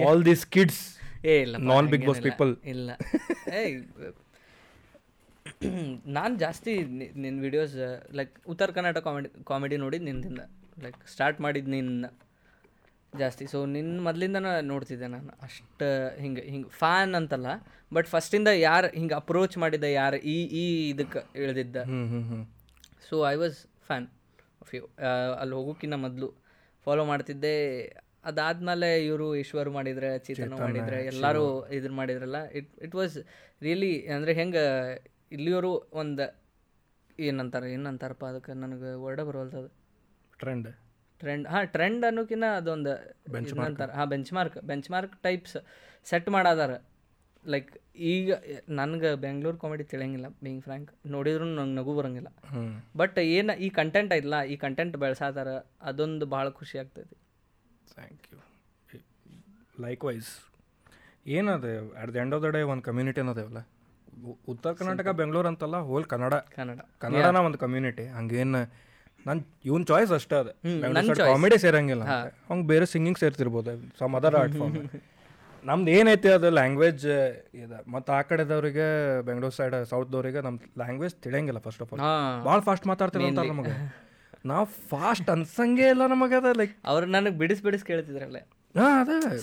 ಆಲ್ 0.07 0.25
ದಿಸ್ 0.25 0.45
ಕಿಡ್ಸ್ 0.45 0.81
ಏ 1.25 1.41
ಇಲ್ಲ 1.41 1.55
ನಾನ್ 1.71 1.87
ಬಿಗ್ 1.87 2.05
ಬಾಸ್ 2.07 2.21
ಪೀಪಲ್ 2.21 2.51
ಇಲ್ಲ. 2.65 2.91
ಏಯ್ 3.59 3.75
ನಾನು 6.07 6.35
ಜಾಸ್ತಿ 6.37 6.71
ನಿನ್ನ 7.23 7.37
ವಿಡಿಯೋಸ್ 7.41 7.75
ಲೈಕ್ 8.13 8.33
ಉತ್ತರ 8.47 8.71
ಕರ್ನಾಟಕ 8.71 9.03
ಕಾಮಿಡಿ 9.03 9.29
ಕಾಮಿಡಿ 9.43 9.77
ನೋಡಿದ್ದು 9.77 10.05
ನಿನ್ನಿಂದ 10.05 10.43
ಲೈಕ್ 10.83 11.07
ಸ್ಟಾರ್ಟ್ 11.07 11.41
ಮಾಡಿದ್ದು 11.41 11.71
ನಿನ್ನ 11.71 12.05
ಜಾಸ್ತಿ. 13.13 13.47
ಸೊ 13.47 13.65
ನಿನ್ನ 13.65 14.01
ಮೊದಲಿಂದ 14.01 14.37
ನೋಡ್ತಿದ್ದೆ 14.61 15.07
ನಾನು. 15.07 15.31
ಅಷ್ಟು 15.41 15.87
ಹಿಂಗೆ 16.21 16.41
ಹಿಂಗೆ 16.41 16.69
ಫ್ಯಾನ್ 16.69 17.15
ಅಂತಲ್ಲ. 17.15 17.47
ಬಟ್ 17.93 18.07
ಫಸ್ಟಿಂದ 18.07 18.47
ಯಾರು 18.47 18.87
ಹಿಂಗೆ 18.87 19.13
ಅಪ್ರೋಚ್ 19.13 19.57
ಮಾಡಿದ್ದ 19.57 19.83
ಯಾರು 19.83 20.17
ಈ 20.17 20.37
ಈ 20.61 20.89
ಇದಕ್ಕೆ 20.89 21.21
ಇಳಿದಿದ್ದ. 21.41 21.77
ಹ್ಞೂ 21.83 22.05
ಹ್ಞೂ 22.05 22.21
ಹ್ಞೂ 22.21 22.39
so 23.09 23.27
I 23.29 23.35
was 23.35 23.57
fan 23.87 24.07
of 24.61 24.75
you 24.75 24.89
ಅಲ್ಲಿ 25.39 25.55
ಹೋಗೋಕ್ಕಿಂತ 25.55 25.93
ಮೊದಲು 25.93 26.29
ಫಾಲೋ 26.85 27.05
ಮಾಡ್ತಿದ್ದೆ. 27.05 27.55
ಅದಾದ್ಮೇಲೆ 28.23 28.89
ಇವರು 29.05 29.27
ಈಶ್ವರ್ 29.35 29.69
ಮಾಡಿದ್ರೆ 29.69 30.09
ಚೇತನ 30.19 30.53
ಮಾಡಿದ್ರೆ 30.59 30.99
ಎಲ್ಲರೂ 31.05 31.45
ಇದನ್ನ 31.77 31.95
ಮಾಡಿದ್ರಲ್ಲ 31.95 32.39
ಇಟ್ 32.59 32.69
ಇಟ್ 32.79 32.95
ವಾಸ್ 32.95 33.15
ರಿಯಲಿ 33.61 33.93
ಅಂದರೆ 34.15 34.33
ಹೆಂಗೆ 34.33 34.65
ಇಲ್ಲಿಯವರು 35.31 35.71
ಒಂದು 36.01 36.25
ಏನಂತಾರೆ 37.19 37.67
ಏನಂತಾರಪ್ಪ 37.73 38.25
ಅದಕ್ಕೆ 38.25 38.53
ನನಗೆ 38.53 38.91
ವರ್ಡ 39.05 39.19
ಬರೋಲ್ತದ 39.21 39.67
ಟ್ರೆಂಡ್ 40.39 40.69
ಟ್ರೆಂಡ್ 41.21 41.47
ಹಾಂ 41.47 41.65
ಟ್ರೆಂಡ್ 41.67 42.03
ಅನ್ನೋಕಿನ್ನ 42.05 42.45
ಅದೊಂದು 42.59 42.93
ಅಂತಾರೆ 43.65 43.93
ಹಾಂ 43.97 44.07
bench 44.09 44.31
mark 44.33 44.57
bench 44.69 44.89
mark 44.91 45.15
types 45.23 45.57
set 46.11 46.29
ಮಾಡಾದಾರ. 46.35 46.71
ಲೈಕ್ 47.45 47.69
ಈಗ 48.13 48.31
ನನಗೆ 48.79 49.09
ಬೆಂಗಳೂರು 49.25 49.57
ಕಾಮಿಡಿ 49.57 49.83
ತಿಳಿಯಂಗಿಲ್ಲ 49.83 50.27
ಬೀಂಗ್ 50.43 50.61
ಫ್ರ್ಯಾಂಕ್ 50.63 50.89
ನೋಡಿದ್ರು 51.15 51.45
ನಂಗೆ 51.59 51.75
ನಗು 51.79 51.93
ಬರೋಂಗಿಲ್ಲ. 51.99 52.29
ಬಟ್ 52.97 53.17
ಏನು 53.35 53.53
ಈ 53.65 53.69
ಕಂಟೆಂಟ್ 53.79 54.11
ಐತಲ್ಲ 54.17 54.39
ಈ 54.53 54.55
ಕಂಟೆಂಟ್ 54.65 54.95
ಬೆಳೆಸಾತಾರ 55.03 55.49
ಅದೊಂದು 55.89 56.27
ಭಾಳ 56.35 56.49
ಖುಷಿ 56.59 56.75
ಆಗ್ತೈತಿ. 56.81 57.15
Thank 57.91 58.25
you 58.31 58.39
like 59.81 60.03
wise 60.07 60.31
ಏನದೆ 61.35 61.71
at 62.01 62.11
the 62.13 62.19
end 62.23 62.35
of 62.35 62.43
the 62.45 62.51
day 62.55 62.61
ಒಂದು 62.71 62.83
ಕಮ್ಯುನಿಟಿ 62.87 63.19
ಅನ್ನೋದೇವಲ್ಲ? 63.23 63.59
ಉತ್ತರ 64.51 64.71
ಕರ್ನಾಟಕ 64.79 65.09
ಬೆಂಗಳೂರು 65.19 65.49
ಅಂತಲ್ಲ 65.51 65.77
ಹೋಲ್ 65.89 66.05
ಕನ್ನಡ 66.11 66.35
ಕನ್ನಡ 66.55 66.79
ಕನ್ನಡನ 67.03 67.39
ಒಂದು 67.47 67.57
ಕಮ್ಯುನಿಟಿ 67.57 68.05
ಹಂಗೇನು 68.17 68.61
ನನ್ನ 69.25 69.37
ಇವನ್ 69.65 69.83
ಚಾಯ್ಸ್ 69.89 70.11
ಅಷ್ಟೇ 70.17 70.35
ಅದೇ. 70.35 70.53
ಕಾಮಿಡಿ 71.23 71.57
ಸೇರಂಗಿಲ್ಲ 71.63 72.03
ಹಂಗೆ 72.49 72.65
ಬೇರೆ 72.67 72.85
ಸಿಂಗಿಂಗ್ 72.93 73.19
ಸೇರ್ತಿರ್ಬೋದು 73.19 73.73
ಸಮ್ 73.99 74.15
ಅದರ್ 74.19 74.37
ಆರ್ಟ್ 74.39 74.55
ಫಾರ್ಮ್ 74.55 74.77
ನಮ್ದು 75.63 75.89
ಏನೈತಿ 75.95 76.29
ಅದು 76.35 76.49
ಲ್ಯಾಂಗ್ವೇಜ್ 76.57 77.03
ಇದೆ 77.61 77.79
ಮತ್ತು 77.87 78.09
ಆ 78.11 78.21
ಕಡೆದವ್ರಿಗೆ 78.29 78.85
ಬೆಂಗಳೂರು 79.27 79.55
ಸೈಡ್ 79.57 79.75
ಸೌತ್ದವ್ರಿಗೆ 79.91 80.39
ನಮ್ಮ 80.41 80.57
ಲ್ಯಾಂಗ್ವೇಜ್ 80.77 81.15
ತಿಳಿಯಂಗಿಲ್ಲ 81.25 81.59
ಫಸ್ಟ್ 81.67 81.81
ಆಫ್ 81.83 81.91
ಆಲ್ 81.95 82.01
ಭಾಳ 82.45 82.57
ಫಾಸ್ಟ್ 82.67 82.87
ಮಾತಾಡ್ತೀವಿ 82.91 83.27
ಅಂತ 83.27 83.43
ನಮಗೆ. 83.51 83.73
ನಾವು 84.49 84.65
ಫಾಸ್ಟ್ 84.91 85.29
ಅನ್ಸಂಗೇ 85.33 85.87
ಇಲ್ಲ 85.93 86.03
ನಮಗೆ 86.13 86.35
ಅದ 86.39 86.51
ಲೈಕ್ 86.59 86.73
ಅವ್ರು 86.91 87.05
ನನಗೆ 87.15 87.37
ಬಿಡಿಸ್ 87.41 87.61
ಬಿಡಿಸ್ 87.67 87.83
ಕೇಳ್ತಿದ್ರಲ್ಲ. 87.89 88.39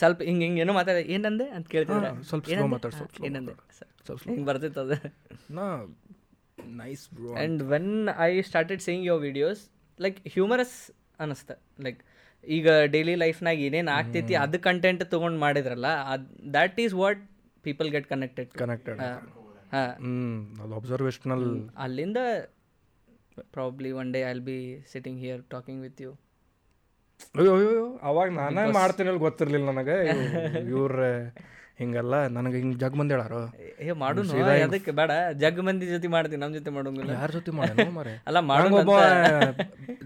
ಸ್ವಲ್ಪ 0.01 0.21
ಹಿಂಗೆ 0.29 0.45
ಹಿಂಗೆ 0.47 0.61
ಏನೋ 0.65 0.73
ಮಾತಾಡ 0.79 0.99
ಏನಂದೆ 1.15 1.47
ಅಂತ 1.57 1.67
ಕೇಳ್ತಿದ್ರೆ? 1.75 2.11
ಸ್ವಲ್ಪ 2.31 2.47
ಸ್ಲೋ 2.53 2.67
ಮಾತಾಡ್ 2.75 2.95
ಸ್ವಲ್ಪ 2.99 3.25
ಏನಂದೆ? 3.29 3.55
ಸ್ವಲ್ಪ 4.07 4.23
ಹಿಂಗೆ 4.31 4.47
ಬರ್ತಿತ್ತು 4.51 4.81
ಅದು. 4.85 4.97
ನಾ 5.59 5.67
nice 6.83 7.05
bro 7.17 7.33
and 7.35 7.63
when 7.73 7.93
I 8.29 8.31
started 8.51 8.83
seeing 8.87 9.05
your 9.11 9.21
videos 9.29 9.63
like 9.99 10.19
humorous 10.37 10.77
ಅನ್ನಿಸ್ತ 11.21 11.53
like 11.87 12.01
ಈಗ 12.45 12.69
ಡೈಲಿ 12.95 13.15
ಲೈಫ್ನಾಗ 13.25 13.59
ಏನೇನು 13.69 13.93
ಆಗ್ತೈತಿ 13.99 14.35
ಅದು 14.45 14.59
ಕಂಟೆಂಟ್ 14.69 15.03
ತೊಗೊಂಡು 15.15 15.39
ಮಾಡಿದ್ರಲ್ಲ 15.39 15.89
ಅದು 16.13 16.27
that 16.53 16.79
is 16.85 16.95
what 17.03 17.23
people 17.65 17.89
get 17.95 18.07
connected 18.09 18.51
connected 18.63 19.01
ಹಾಂ 19.75 20.73
ಅಬ್ಸರ್ವೇಷನಲ್ 20.77 21.47
ಅಲ್ಲಿಂದ 21.77 22.19
probably 23.57 23.91
one 24.01 24.11
day 24.17 24.23
I'll 24.31 24.43
be 24.49 24.59
sitting 24.93 25.21
here 25.25 25.43
talking 25.55 25.83
with 25.87 26.01
you 26.07 26.13
ಅಯ್ಯೋ 27.39 27.53
ಅಯ್ಯೋ 27.61 27.85
ಅವಾಗ 28.09 28.29
ನಾನೇ 28.41 28.65
ಮಾಡ್ತೀನಿ 28.79 29.09
ಅಲ್ಲಿ 29.13 29.23
ಗೊತ್ತಿರ್ಲಿಲ್ಲ 29.27 29.67
ನನಗೆ. 29.71 29.97
ಇವ್ರ 30.73 30.99
ಹಿಂಗಲ್ಲ 31.81 32.15
ನನಗೆ 32.37 32.57
ಹಿಂಗೆ 32.61 32.77
ಜಗ್ 32.83 32.97
ಮಂದಿ 32.99 33.13
ಹೇಳಾರು. 33.15 33.41
ಏ 33.87 33.93
ಮಾಡು 34.03 34.23
ಅದಕ್ಕೆ 34.67 34.93
ಬೇಡ 35.01 35.11
ಜಗ್ 35.43 35.61
ಮಂದಿ 35.69 35.87
ಜೊತೆ 35.93 36.09
ಮಾಡ್ತೀನಿ 36.15 36.41
ನಮ್ಮ 36.43 36.55
ಜೊತೆ 36.59 36.71
ಮಾಡೋಂಗಿಲ್ಲ. 36.77 37.13
ಯಾರ 37.19 37.31
ಜೊತೆ 37.37 37.53
ಮಾರೆ 37.99 38.15
ಅಲ್ಲ 38.29 38.41
ಮಾಡೋಣ 38.51 38.73
ಒಬ್ಬ 38.81 38.97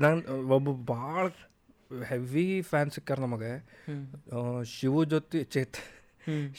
ನನ್ 0.04 0.20
ಒಬ್ಬ 0.56 0.74
ಭಾಳ 0.92 1.24
ಹೆವಿ 2.10 2.46
ಫ್ಯಾನ್ 2.70 2.92
ಸಿಕ್ಕಾರ 2.96 3.18
ನಮಗೆ. 3.26 3.52
ಶಿವು 4.74 5.00
ಜೊತೆ 5.14 5.40
ಚೇತ್ 5.56 5.80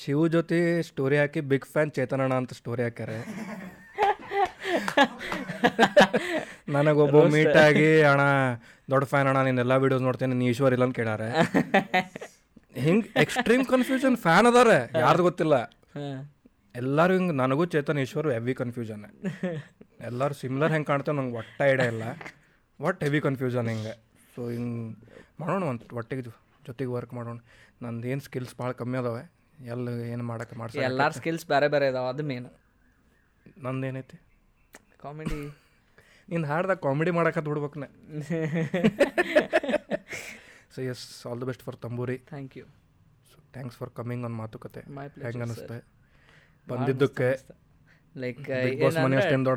ಶಿವು 0.03 0.25
ಜೊತೆ 0.35 0.59
ಸ್ಟೋರಿ 0.89 1.17
ಹಾಕಿ 1.21 1.41
ಬಿಗ್ 1.53 1.69
ಫ್ಯಾನ್ 1.73 1.93
ಚೇತನಣ್ಣ 1.97 2.35
ಅಂತ 2.43 2.53
ಸ್ಟೋರಿ 2.61 2.83
ಹಾಕ್ಯಾರೆ. 2.87 3.19
ನನಗೊಬ್ಬ 6.75 7.23
ಮೀಟ್ 7.35 7.57
ಆಗಿ 7.65 7.89
ಅಣ್ಣ 8.11 8.23
ದೊಡ್ಡ 8.91 9.03
ಫ್ಯಾನ್ 9.11 9.27
ಅಣ್ಣ 9.31 9.41
ನೀನು 9.47 9.61
ಎಲ್ಲ 9.65 9.75
ವಿಡಿಯೋಸ್ 9.83 10.03
ನೋಡ್ತೇನೆ 10.07 10.35
ನೀ 10.41 10.45
ಈಶ್ವರ್ 10.53 10.73
ಇಲ್ಲ 10.77 10.85
ಅಂತ 10.87 10.95
ಕೇಳಾರೆ 11.01 11.29
ಹಿಂಗೆ 12.85 13.07
ಎಕ್ಸ್ಟ್ರೀಮ್ 13.23 13.63
ಕನ್ಫ್ಯೂಷನ್ 13.73 14.15
ಫ್ಯಾನ್ 14.25 14.47
ಅದಾರೆ 14.51 14.77
ಯಾರ್ದು 15.03 15.23
ಗೊತ್ತಿಲ್ಲ. 15.29 15.55
ಎಲ್ಲರೂ 16.81 17.13
ಹಿಂಗೆ 17.17 17.35
ನನಗೂ 17.41 17.65
ಚೇತನ್ 17.73 17.99
ಈಶ್ವರ್ 18.03 18.29
ಹೆವಿ 18.35 18.53
ಕನ್ಫ್ಯೂಷನ್ 18.61 19.03
ಎಲ್ಲರೂ 20.09 20.35
ಸಿಮಿಲರ್ 20.41 20.71
ಹೆಂಗೆ 20.75 20.87
ಕಾಣ್ತೇವೆ 20.91 21.15
ನಂಗೆ 21.19 21.37
ಒಟ್ಟ 21.41 21.57
ಐಡಿಯಾ 21.71 21.89
ಇಲ್ಲ. 21.93 22.05
ಒಟ್ಟು 22.87 23.01
ಹೆವಿ 23.05 23.19
ಕನ್ಫ್ಯೂಷನ್ 23.27 23.67
ಹಿಂಗೆ. 23.73 23.93
ಸೊ 24.35 24.41
ಹಿಂಗೆ 24.55 24.81
ಮಾಡೋಣ 25.41 25.63
ಒಂದು 25.71 25.95
ಒಟ್ಟಿಗೆ 25.99 26.23
ಜೊತೆಗೆ 26.67 26.91
ವರ್ಕ್ 26.97 27.13
ಮಾಡೋಣ. 27.19 27.37
ನಂದು 27.83 28.07
ಏನು 28.13 28.21
ಸ್ಕಿಲ್ಸ್ 28.27 28.53
ಭಾಳ 28.59 28.71
ಕಮ್ಮಿ 28.81 28.97
ಅದಾವೆ. 29.03 29.23
ಎಲ್ಲ 29.73 29.87
ಏನು 30.13 30.23
ಮಾಡಕ್ಕೆ 30.29 30.55
ಮಾಡ್ಸ 30.59 30.83
ಎಲ್ಲರ 30.89 31.11
ಸ್ಕಿಲ್ಸ್ 31.19 31.45
ಬೇರೆ 31.53 31.67
ಬೇರೆ 31.73 31.85
ಇದಾವೆ 31.91 32.09
ಅದು 32.13 32.23
ಮೇನ್ 32.31 32.47
ನಂದು 33.65 33.85
ಏನೈತಿ? 33.89 34.17
ಕಾಮಿಡಿ. 35.05 35.39
ನೀನು 36.31 36.45
ಹಾಡ್ದಾಗ 36.51 36.77
ಕಾಮಿಡಿ 36.85 37.11
ಮಾಡಕ್ಕೆ 37.17 37.41
ಬಿಡ್ಬೇಕು 37.47 37.79
ನಾ. 37.83 37.87
So 40.75 40.81
yes 40.91 41.03
all 41.29 41.39
the 41.41 41.47
best 41.49 41.63
for 41.65 41.77
Thamburi 41.85 42.17
thank 42.31 42.53
you 42.59 42.65
so 43.31 43.37
thanks 43.55 43.77
for 43.79 43.91
coming 43.99 44.23
ಒಂದು 44.29 44.39
ಮಾತುಕತೆ 44.43 44.81
ಹೆಂಗೆ 45.25 45.79
ಬಂದಿದ್ದಕ್ಕೆ 46.71 47.29
ಲೈಕ್ 48.23 48.41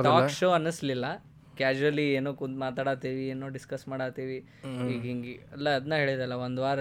ಟಾಕ್ 0.08 0.30
ಶೋ 0.40 0.48
ಅನ್ನಿಸ್ಲಿಲ್ಲ. 0.58 1.06
ಕ್ಯಾಶುವಲಿ 1.58 2.04
ಏನೋ 2.18 2.30
ಕುಂತು 2.40 2.58
ಮಾತಾಡತ್ತೀವಿ 2.64 3.22
ಏನೋ 3.34 3.46
ಡಿಸ್ಕಸ್ 3.54 3.84
ಮಾಡತ್ತೀವಿ. 3.92 4.38
ಈಗ 4.94 5.00
ಹಿಂಗೆ 5.10 5.34
ಅಲ್ಲ 5.54 5.68
ಅದನ್ನ 5.78 5.94
ಹೇಳಿದಲ್ಲ 6.02 6.34
ಒಂದು 6.46 6.60
ವಾರ 6.64 6.80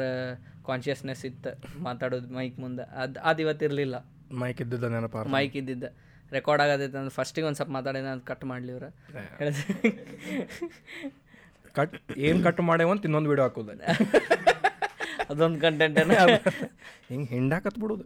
ಕಾನ್ಷಿಯಸ್ನೆಸ್ 0.69 1.23
ಇತ್ತು 1.29 1.51
ಮಾತಾಡೋದು 1.87 2.27
ಮೈಕ್ 2.37 2.57
ಮುಂದೆ. 2.63 2.85
ಅದು 3.03 3.19
ಅದು 3.29 3.41
ಇವತ್ತಿರಲಿಲ್ಲ. 3.45 3.95
ಮೈಕ್ 4.41 4.59
ಇದ್ದಿದ್ದ 4.65 4.89
ನೆನಪ 4.95 5.23
ಮೈಕ್ 5.37 5.55
ಇದ್ದಿದ್ದ. 5.61 5.85
ರೆಕಾರ್ಡ್ 6.31 6.63
ಆಗೋದೈತೆ 6.63 6.97
ಅಂದ್ರೆ 6.97 7.13
ಫಸ್ಟಿಗೆ 7.13 7.47
ಒಂದು 7.47 7.55
ಸ್ವಲ್ಪ 7.55 7.71
ಮಾತಾಡಿದ 7.71 8.05
ಅದು 8.05 8.21
ಕಟ್ 8.25 8.45
ಮಾಡಲಿ 8.45 8.71
ಇವ್ರ. 8.71 8.83
ಕಟ್ 11.73 12.17
ಏನು 12.17 12.43
ಕಟ್ 12.43 12.61
ಮಾಡ್ಯಾವಂತ 12.61 13.05
ಇನ್ನೊಂದು 13.05 13.29
ವಿಡಿಯೋ 13.29 13.47
ಹಾಕೋದು. 13.47 13.71
ಅದೊಂದು 15.29 15.61
ಕಂಟೆಂಟ್ 15.61 15.99
ಹಿಂಗೆ 17.09 17.29
ಹಿಂಡಾಕತ್ 17.29 17.77
ಬಿಡೋದು. 17.77 18.05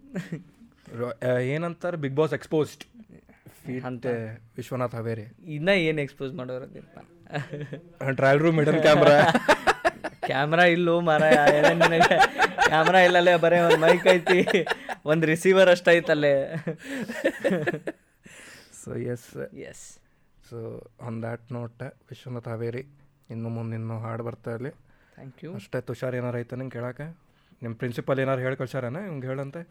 ಏನಂತಾರೆ? 1.41 1.97
ಬಿಗ್ 1.97 2.15
ಬಾಸ್ 2.15 2.33
ಎಕ್ಸ್ಪೋಸ್ಡ್ 2.33 2.83
ಅಂತ 3.85 4.05
ವಿಶ್ವನಾಥ್ 4.57 4.95
ಹಾವೇರಿ. 4.95 5.25
ಇನ್ನ 5.55 5.69
ಏನು 5.69 6.01
expose 6.01 6.33
ಮಾಡೋರಪ್ಪ 6.33 6.99
trial 8.09 8.39
room 8.39 8.57
middle 8.57 8.81
camera 8.81 9.17
camera 10.25 10.63
ಇಲ್ಲೋ 10.65 11.01
ಮರ 11.01 11.23
ಕ್ಯಾಮ್ರಾ 12.67 12.99
ಇಲ್ಲಲ್ಲೇ 12.99 13.35
ಬರೇ 13.35 13.59
ಒಂದು 13.59 13.77
ಮೈಕ್ 13.77 14.07
ಐತಿ 14.07 14.65
ಒಂದು 15.05 15.27
receiver 15.27 15.69
ಅಷ್ಟೈತಲ್ಲೇ 15.69 16.33
so 18.81 18.91
yes 19.13 19.29
yes 19.71 19.85
so 20.49 20.57
on 21.07 21.17
that 21.25 21.47
note 21.57 21.81
Vishwanath 22.11 22.49
Haveri 22.51 22.83
ಇನ್ನು 23.33 23.49
ಮುಂದೆ 23.57 23.75
ಇನ್ನೂ 23.79 23.95
ಹಾಡು 24.05 24.23
ಬರ್ತಾ 24.27 24.51
ಇರಲಿ. 24.55 24.71
ಥ್ಯಾಂಕ್ 25.15 25.39
ಯು 25.45 25.49
ಅಷ್ಟೇ 25.59 25.79
ತುಷಾರ್ 25.87 26.15
ಏನಾರು 26.19 26.37
ಐತೆ 26.41 26.55
ನಂಗೆ 26.59 26.73
ಕೇಳಕ್ಕೆ? 26.77 27.07
ನಿಮ್ಮ 27.63 27.73
ಪ್ರಿನ್ಸಿಪಲ್ 27.81 28.19
ಏನಾರು 28.23 28.41
ಹೇಳಿ 28.45 28.57
ಕಳ್ಸಾರೇನ 28.61 28.99
ಹಿಂಗೆ 29.07 29.27
ಹೇಳಂತೆ? 29.31 29.61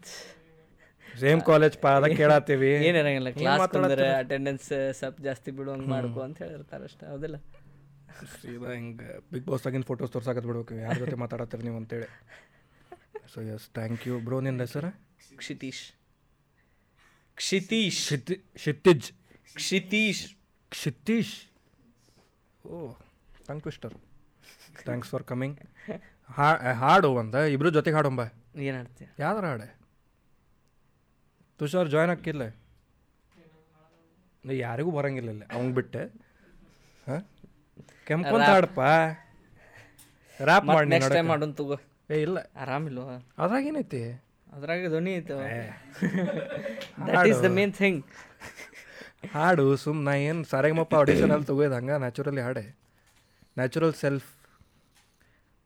ಸೇಮ್ 1.21 1.41
ಕಾಲೇಜ್ 1.49 1.75
ಪಾ 1.83 1.91
ಅದಕ್ಕೆ 1.99 2.17
ಕೇಳತ್ತೀವಿ 2.23 2.71
ಏನಿರಂಗಿಲ್ಲ 2.89 3.29
ಕ್ಲಾಸ್ 3.37 3.63
ತೊಂದರೆ 3.75 4.07
ಅಟೆಂಡೆನ್ಸ್ 4.23 4.67
ಸ್ವಲ್ಪ 4.99 5.17
ಜಾಸ್ತಿ 5.27 5.49
ಬಿಡುವಂಗೆ 5.57 5.89
ಮಾಡ್ಕೊ 5.95 6.21
ಅಂತ 6.27 6.37
ಹೇಳಿರ್ತಾರೆ 6.45 6.83
ಅಷ್ಟೇ 6.89 7.05
ಹೌದಿಲ್ಲ? 7.13 7.37
ಸೀದಾ 8.41 8.71
ಹಿಂಗೆ 8.77 9.09
ಬಿಗ್ 9.31 9.47
ಬಾಸ್ 9.51 9.65
ಆಗಿನ 9.67 9.85
ಫೋಟೋಸ್ 9.89 10.11
ತೋರ್ಸಾಕತ್ 10.15 10.47
ಬಿಡ್ಬೇಕು. 10.49 10.73
ಯಾರ 10.85 10.95
ಜೊತೆ 11.03 11.17
ಮಾತಾಡತ್ತೀರಿ 11.23 11.63
ನೀವು 11.67 11.77
ಅಂತೇಳಿ. 11.81 12.09
So 13.33 13.39
yes 13.55 13.67
thank 13.77 14.03
you 14.09 14.15
bro 14.27 14.39
ನಿನ್ನ 14.47 14.67
ಹೆಸರು? 14.67 14.91
Kshitish. 15.41 15.83
Kshitish. 17.39 17.99
Kshitij. 18.05 18.39
Shittij 18.63 19.07
Kshitish. 19.59 20.23
Kshitish? 20.75 21.35
Oh 22.71 22.77
tongue 23.47 23.61
twister 23.65 23.95
thanks 24.87 25.09
for 25.13 25.25
coming 25.31 25.57
ಹಾ 26.37 26.47
ಹಾಡು 26.81 27.09
ಒಂದ 27.21 27.35
ಇಬ್ರು 27.55 27.69
ಜೊತೆಗೆ 27.77 27.95
ಹಾಡೊಂಬ 27.97 28.21
ಏನು 28.67 28.75
ಹಾಡ್ತೀಯ? 28.79 29.07
ಯಾವ್ದಾರ 29.23 29.45
ಹಾಡೆ? 29.51 29.67
ತುಷಾರ್ 31.59 31.89
ಜಾಯ್ನ್ 31.93 32.11
ಹಾಕಿಲ್ಲ 32.13 32.43
ನೀ 34.43 34.53
ಯಾರಿಗೂ 34.65 34.91
ಬರಂಗಿಲ್ಲ 34.97 35.29
ಇಲ್ಲ 35.35 35.43
ಅವ್ನ್ 35.55 35.71
ಬಿಟ್ಟೆ. 35.77 36.03
ಹಾಂ? 37.07 37.21
ಕೆಂಪಂತ 38.07 38.49
ಹಾಡಪ್ಪ. 38.55 38.81
ರ್ಯಾಪ್ 40.49 40.67
ಮಾಡಿ 40.73 40.89
ನೆಕ್ಸ್ಟ್ 40.93 41.13
ಟೈಮ್ 41.15 41.27
ಮಾಡೋನ್ 41.31 41.53
ತಗೋ. 41.59 41.77
ಏ 42.13 42.17
ಇಲ್ಲ. 42.27 42.37
ಆರಾಮಿಲ್ಲ 42.63 42.99
ಅದ್ರಾಗ 43.43 43.63
ಏನೈತಿ? 43.71 44.01
ಅದ್ರಾಗ 44.55 44.87
ಧ್ವನಿ 44.93 45.11
ಐತೆ? 45.19 45.35
That 47.07 47.27
is 47.31 47.41
the 47.45 47.49
main 47.59 47.73
thing 47.81 47.99
ಹಾಡು 49.35 49.65
ಸುಮ್ 49.83 50.01
ನಾ 50.07 50.13
ಏನು 50.27 50.43
ಸಾರೆಗಮಪ್ಪ 50.51 50.93
ಆಡಿಷನ್ 51.01 51.31
ಅಲ್ಲಿ 51.35 51.47
ತಗೋಯ್ದು 51.49 51.75
ಹಂಗೆ 51.77 51.95
ನ್ಯಾಚುರಲಿ 52.03 52.41
ಹಾಡೆ. 52.47 52.63
ನ್ಯಾಚುರಲ್ 53.59 53.95
ಸೆಲ್ಫ್ 54.03 54.29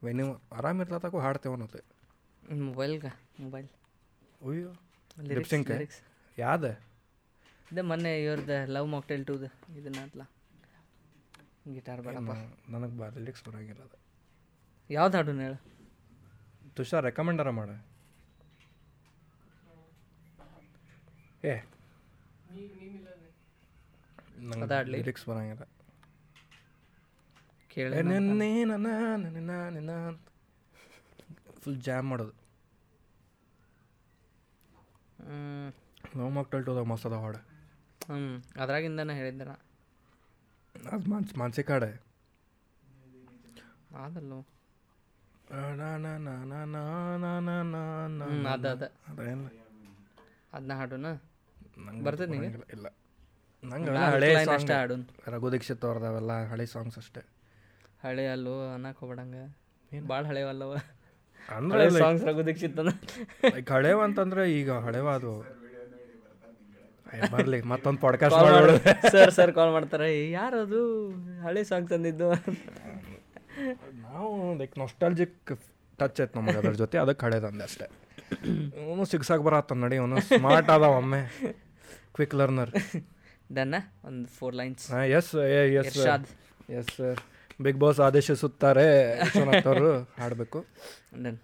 ವೆನ್ಯೂ 0.01 0.27
ಆರಾಮಿರ್ಲಾತಕ್ಕೂ 0.57 1.19
ಹಾಡ್ತೇವೆ 1.25 1.53
ಅನ್ನೋದು. 1.57 1.81
ಮೊಬೈಲ್ಗ 2.69 3.05
ಮೊಬೈಲ್ 3.43 3.67
ಅಯ್ಯೋ. 4.47 4.71
ಲಿಪ್ಸಿಂಗ್ 5.31 5.69
ಲಿರಿಕ್ಸ್ 5.73 5.99
ಯಾವ್ದು? 6.37 6.71
ಇದೆ 7.71 7.83
ಮೊನ್ನೆ 7.89 8.11
ಇವ್ರದ್ದು 8.23 8.57
ಲವ್ 8.75 8.87
ಮಾಕ್ಟೇಲ್ 8.95 9.23
ಟೂದು 9.29 9.49
ಇದನ್ನ 9.79 9.99
ಅಂತಲ್ಲ 10.05 10.25
ಗಿಟಾರ್ 11.75 12.01
ಬೇಡಪ್ಪ. 12.05 12.33
ನನಗೆ 12.73 12.95
ಬಾ 12.99 13.07
ಲಿರಿಕ್ಸ್ 13.17 13.43
ಬರೋಂಗಿಲ್ಲ 13.47 13.81
ಅದು. 13.87 13.97
ಯಾವ್ದು 14.89 15.17
ಹಾಡು 15.17 15.33
ಹೇಳು? 15.45 15.59
ತುಷಾರ್ 16.77 17.05
ರೆಕಮೆಂಡರ 17.09 17.49
ಮಾಡ. 17.59 17.69
ಏ? 21.43 21.55
ಲಿರಿಕ್ಸ್ 24.93 25.25
ಬರಂಗಿಲ್ಲ 25.29 25.65
ಕೇಳಿ 27.71 28.01
ನಿನ್ನೆ 28.09 28.47
ನನ್ನ 28.71 28.87
ನಿನ್ನ 29.27 29.51
ನಿನ್ನ 29.75 29.91
ಫುಲ್ 31.61 31.79
ಜಾಮ್ 31.85 32.07
ಮಾಡೋದು 32.11 32.33
ನೋ 36.17 36.25
ಮಕ್ಕಳು 36.29 36.63
ಟೋದಾಗ 36.67 36.87
ಮಸ್ತ್ 36.91 37.07
ಅದ 37.09 37.17
ಹಾಡು 37.21 37.39
ಹ್ಞೂ 38.07 38.33
ಅದ್ರಾಗಿಂದನೇ 38.61 39.13
ಹೇಳಿದ್ದೆ 39.19 39.45
ನಾ 39.45 39.55
ಅದು 40.75 41.05
ಮಾನ್ಸ್ 41.11 41.33
ಮಾನಸಿಕ 41.37 41.69
ಹಾಡೆ 41.71 41.91
ಅದಲ್ಲೋ 44.03 44.39
ಅದ 45.57 45.81
ಅದ 48.67 48.83
ಅದೇನು 49.09 49.49
ಅದನ್ನ 50.53 50.73
ಹಾಡುನ 50.79 51.07
ಬರ್ತದೆ 52.03 52.27
ನಿಂಗೆ? 52.31 52.47
ಇಲ್ಲ. 52.47 52.87
ನಂಗೆ 53.63 53.91
ಹಳೆ 54.11 54.45
ಸಾಂಗ್ 54.45 54.71
ಹಾಡುನ್ 54.71 55.05
ರಘು 55.27 55.51
ದೀಕ್ಷಿತ್ 55.51 55.85
ಅವ್ರದವೆಲ್ಲ 55.85 56.45
ಹಳೆ 56.47 56.65
ಸಾಂಗ್ಸ್ 56.65 56.97
ಅಷ್ಟೇ. 56.97 57.21
ಹಳೆ 58.03 58.27
ಅಲ್ಲೋ 58.27 58.73
ಅನ್ನಕ್ಕೆ 58.73 58.99
ಹೋಗ್ಬೇಡಂಗ. 58.99 59.35
ಭಾಳ 60.09 60.25
ಹಳೆವಲ್ಲವ. 60.25 60.73
ಅಂದ್ರೆ 61.49 61.79
ಹಳೆ 61.85 61.99
ಸಾಂಗ್ಸ್ 61.99 62.25
ರಘು 62.25 62.45
ದೀಕ್ಷಿತ್ 62.45 62.79
ಲೈಕ್ 63.55 63.71
ಹಳೆವ 63.71 64.03
ಅಂತಂದ್ರೆ 64.03 64.53
ಈಗ 64.59 64.71
ಹಳೆವ 64.71 65.09
ಅದು 65.09 65.33
ಬರ್ಲಿ 67.31 67.61
ಮತ್ತೊಂದು 67.61 67.99
ಪಾಡ್ಕಾಸ್ಟ್ 67.99 68.39
ಮಾಡೋದು 68.39 68.77
ಸರ್ 69.11 69.31
ಸರ್ 69.31 69.53
ಕಾಲ್ 69.53 69.71
ಮಾಡ್ತಾರೆ. 69.71 70.31
ಯಾರದು? 70.31 71.09
ಹಳೆ 71.41 71.63
ಸಾಂಗ್ಸ್ 71.63 71.89
ತಂದಿದ್ದು 71.89 72.29
ನಾವು 74.01 74.57
ಲೈಕ್ 74.57 74.77
ನೊಸ್ಟಾಲಜಿಕ್ 74.79 75.61
ಟಚ್ 75.97 76.21
ಐತೆ 76.21 76.39
ನಮಗೆ 76.39 76.57
ಅದ್ರ 76.57 76.71
ಜೊತೆ 76.71 76.97
ಅದಕ್ಕೆ 76.97 77.25
ಹಳೇದಂದೆ 77.25 77.63
ಅಷ್ಟೇ. 77.63 77.87
ಅವನು 78.85 79.05
ಸಿಗ್ಸಾಕ್ 79.05 79.43
ಬರತ್ತ 79.47 79.73
ನಡಿ 79.83 79.97
ಅವನು 79.97 80.21
ಸ್ಮಾರ್ಟ್ 80.21 80.69
ಅದಾವ 80.69 80.97
ಒಮ್ಮೆ. 80.97 81.21
ಕ್ವಿಕ್ 82.15 82.35
ಲರ್ನರ್ 82.35 82.71
ದನ್ನ 83.55 83.75
ಒಂದು 84.05 84.27
ಫೋರ್ 84.37 84.55
ಲೈನ್ಸ್ 84.55 84.85
ಎಸ್ 84.91 85.31
ಎಸ್ 85.79 85.97
ಇರ್ಷಾದ್ 85.97 86.27
ಎಸ್ 86.71 86.91
ಸರ್ 86.97 87.19
ಬಿಗ್ 87.61 87.79
ಬಾಸ್ 87.79 87.99
ಆದೇಶಿಸುತ್ತಾರೆ 87.99 88.87
ಅವರು 89.65 89.89
ಹಾಡಬೇಕು. 90.19 90.59
ಡನ್ 91.23 91.39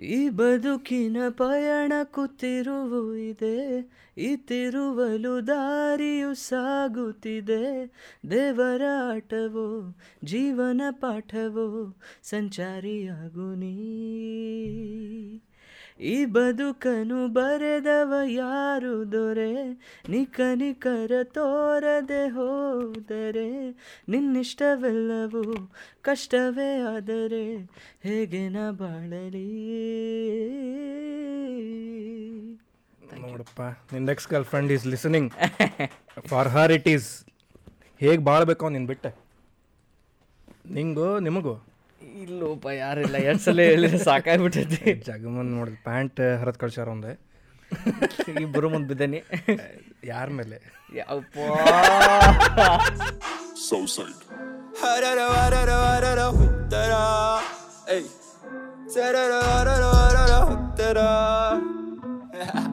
ಈ 0.00 0.28
ಬದುಕಿನ 0.28 1.16
ಪಯಣ 1.28 1.92
ತಿರುವು 2.26 3.14
ಇದೆ, 3.14 3.88
ಈ 4.18 4.36
ತಿರುವಲು 4.36 5.46
ದಾರಿಯು 5.46 6.34
ಸಾಗುತ್ತಿದೆ. 6.34 7.90
ದೇವರ 8.30 8.82
ಆಟವೋ, 9.12 9.98
ಜೀವನ 10.24 10.82
ಪಾಠವೋ, 10.90 11.96
ಸಂಚಾರಿಯಾಗು 12.22 13.54
ನೀ. 13.54 13.74
ಈ 16.00 16.24
ಬದುಕನು 16.24 17.28
ಬರೆದವ 17.28 18.14
ಯಾರು 18.24 19.12
ದೊರೆ? 19.12 19.72
ನಿಕನಿಕರ 20.08 21.12
ತೋರದೆ 21.22 22.28
ಹೋದರೆ 22.28 23.70
ನಿನ್ನಿಷ್ಟವೆಲ್ಲವೂ 24.08 25.72
ಕಷ್ಟವೇ 26.02 26.80
ಆದರೆ 26.80 27.56
ಹೇಗೆ 28.02 28.48
ನ 28.48 28.56
ಬಾಳಲಿ? 28.70 29.48
ನೋಡಪ್ಪ 33.20 33.60
ನಿನ್ನ 33.62 34.10
ex 34.10 34.28
girlfriend 34.44 34.72
is 34.72 34.86
listening 34.86 35.32
for 36.26 36.48
her 36.48 36.72
it 36.72 36.88
is 36.88 37.24
ಹೇಗೆ 38.00 38.24
ಬಾಳ್ಬೇಕು 38.24 38.68
ನಿನ್ 38.68 38.86
ಬಿಟ್ಟೆ. 38.86 39.14
ನಿಂಗು, 40.66 41.18
ನಿಮಗೂ? 41.18 41.77
ಇಲ್ಲೋಪ 42.22 42.66
ಯಾರಿಲ್ಲ. 42.78 43.16
ಎರಡು 43.28 43.38
ಸಲ 43.38 43.60
ಹೇಳಿ 43.60 43.98
ಸಾಕಾಗ್ಬಿಟ್ಟೈತಿ. 43.98 44.92
ಜಗಮನ್ 45.06 45.50
ನೋಡಿದ 45.50 45.78
ಪ್ಯಾಂಟ್ 45.84 46.20
ಹರಿದು 46.40 46.58
ಕಳ್ಸ್ಯಾರ 46.58 46.88
ಒಂದೇ. 46.88 47.12
ಇಬ್ಬರು 48.40 48.68
ಮುಂದೆ 48.70 48.88
ಬಿದ್ದಾನೆ. 48.88 49.20
ಯಾರ 50.04 50.28
ಮೇಲೆ? 50.30 50.56
ಯಪ್ಪ. 50.96 51.36
ಸೌಸೈಡ್ 53.68 54.20
ಹರರ 54.82 55.20
ವರರ 55.26 55.72
ವರರ 55.84 56.20
ಉತ್ತರ 56.44 56.92
ಏಯ್. 57.94 58.08
ಸರರ 58.94 59.32
ವರರ 59.50 59.84
ವರರ 59.96 60.32
ಉತ್ತರ 60.54 60.98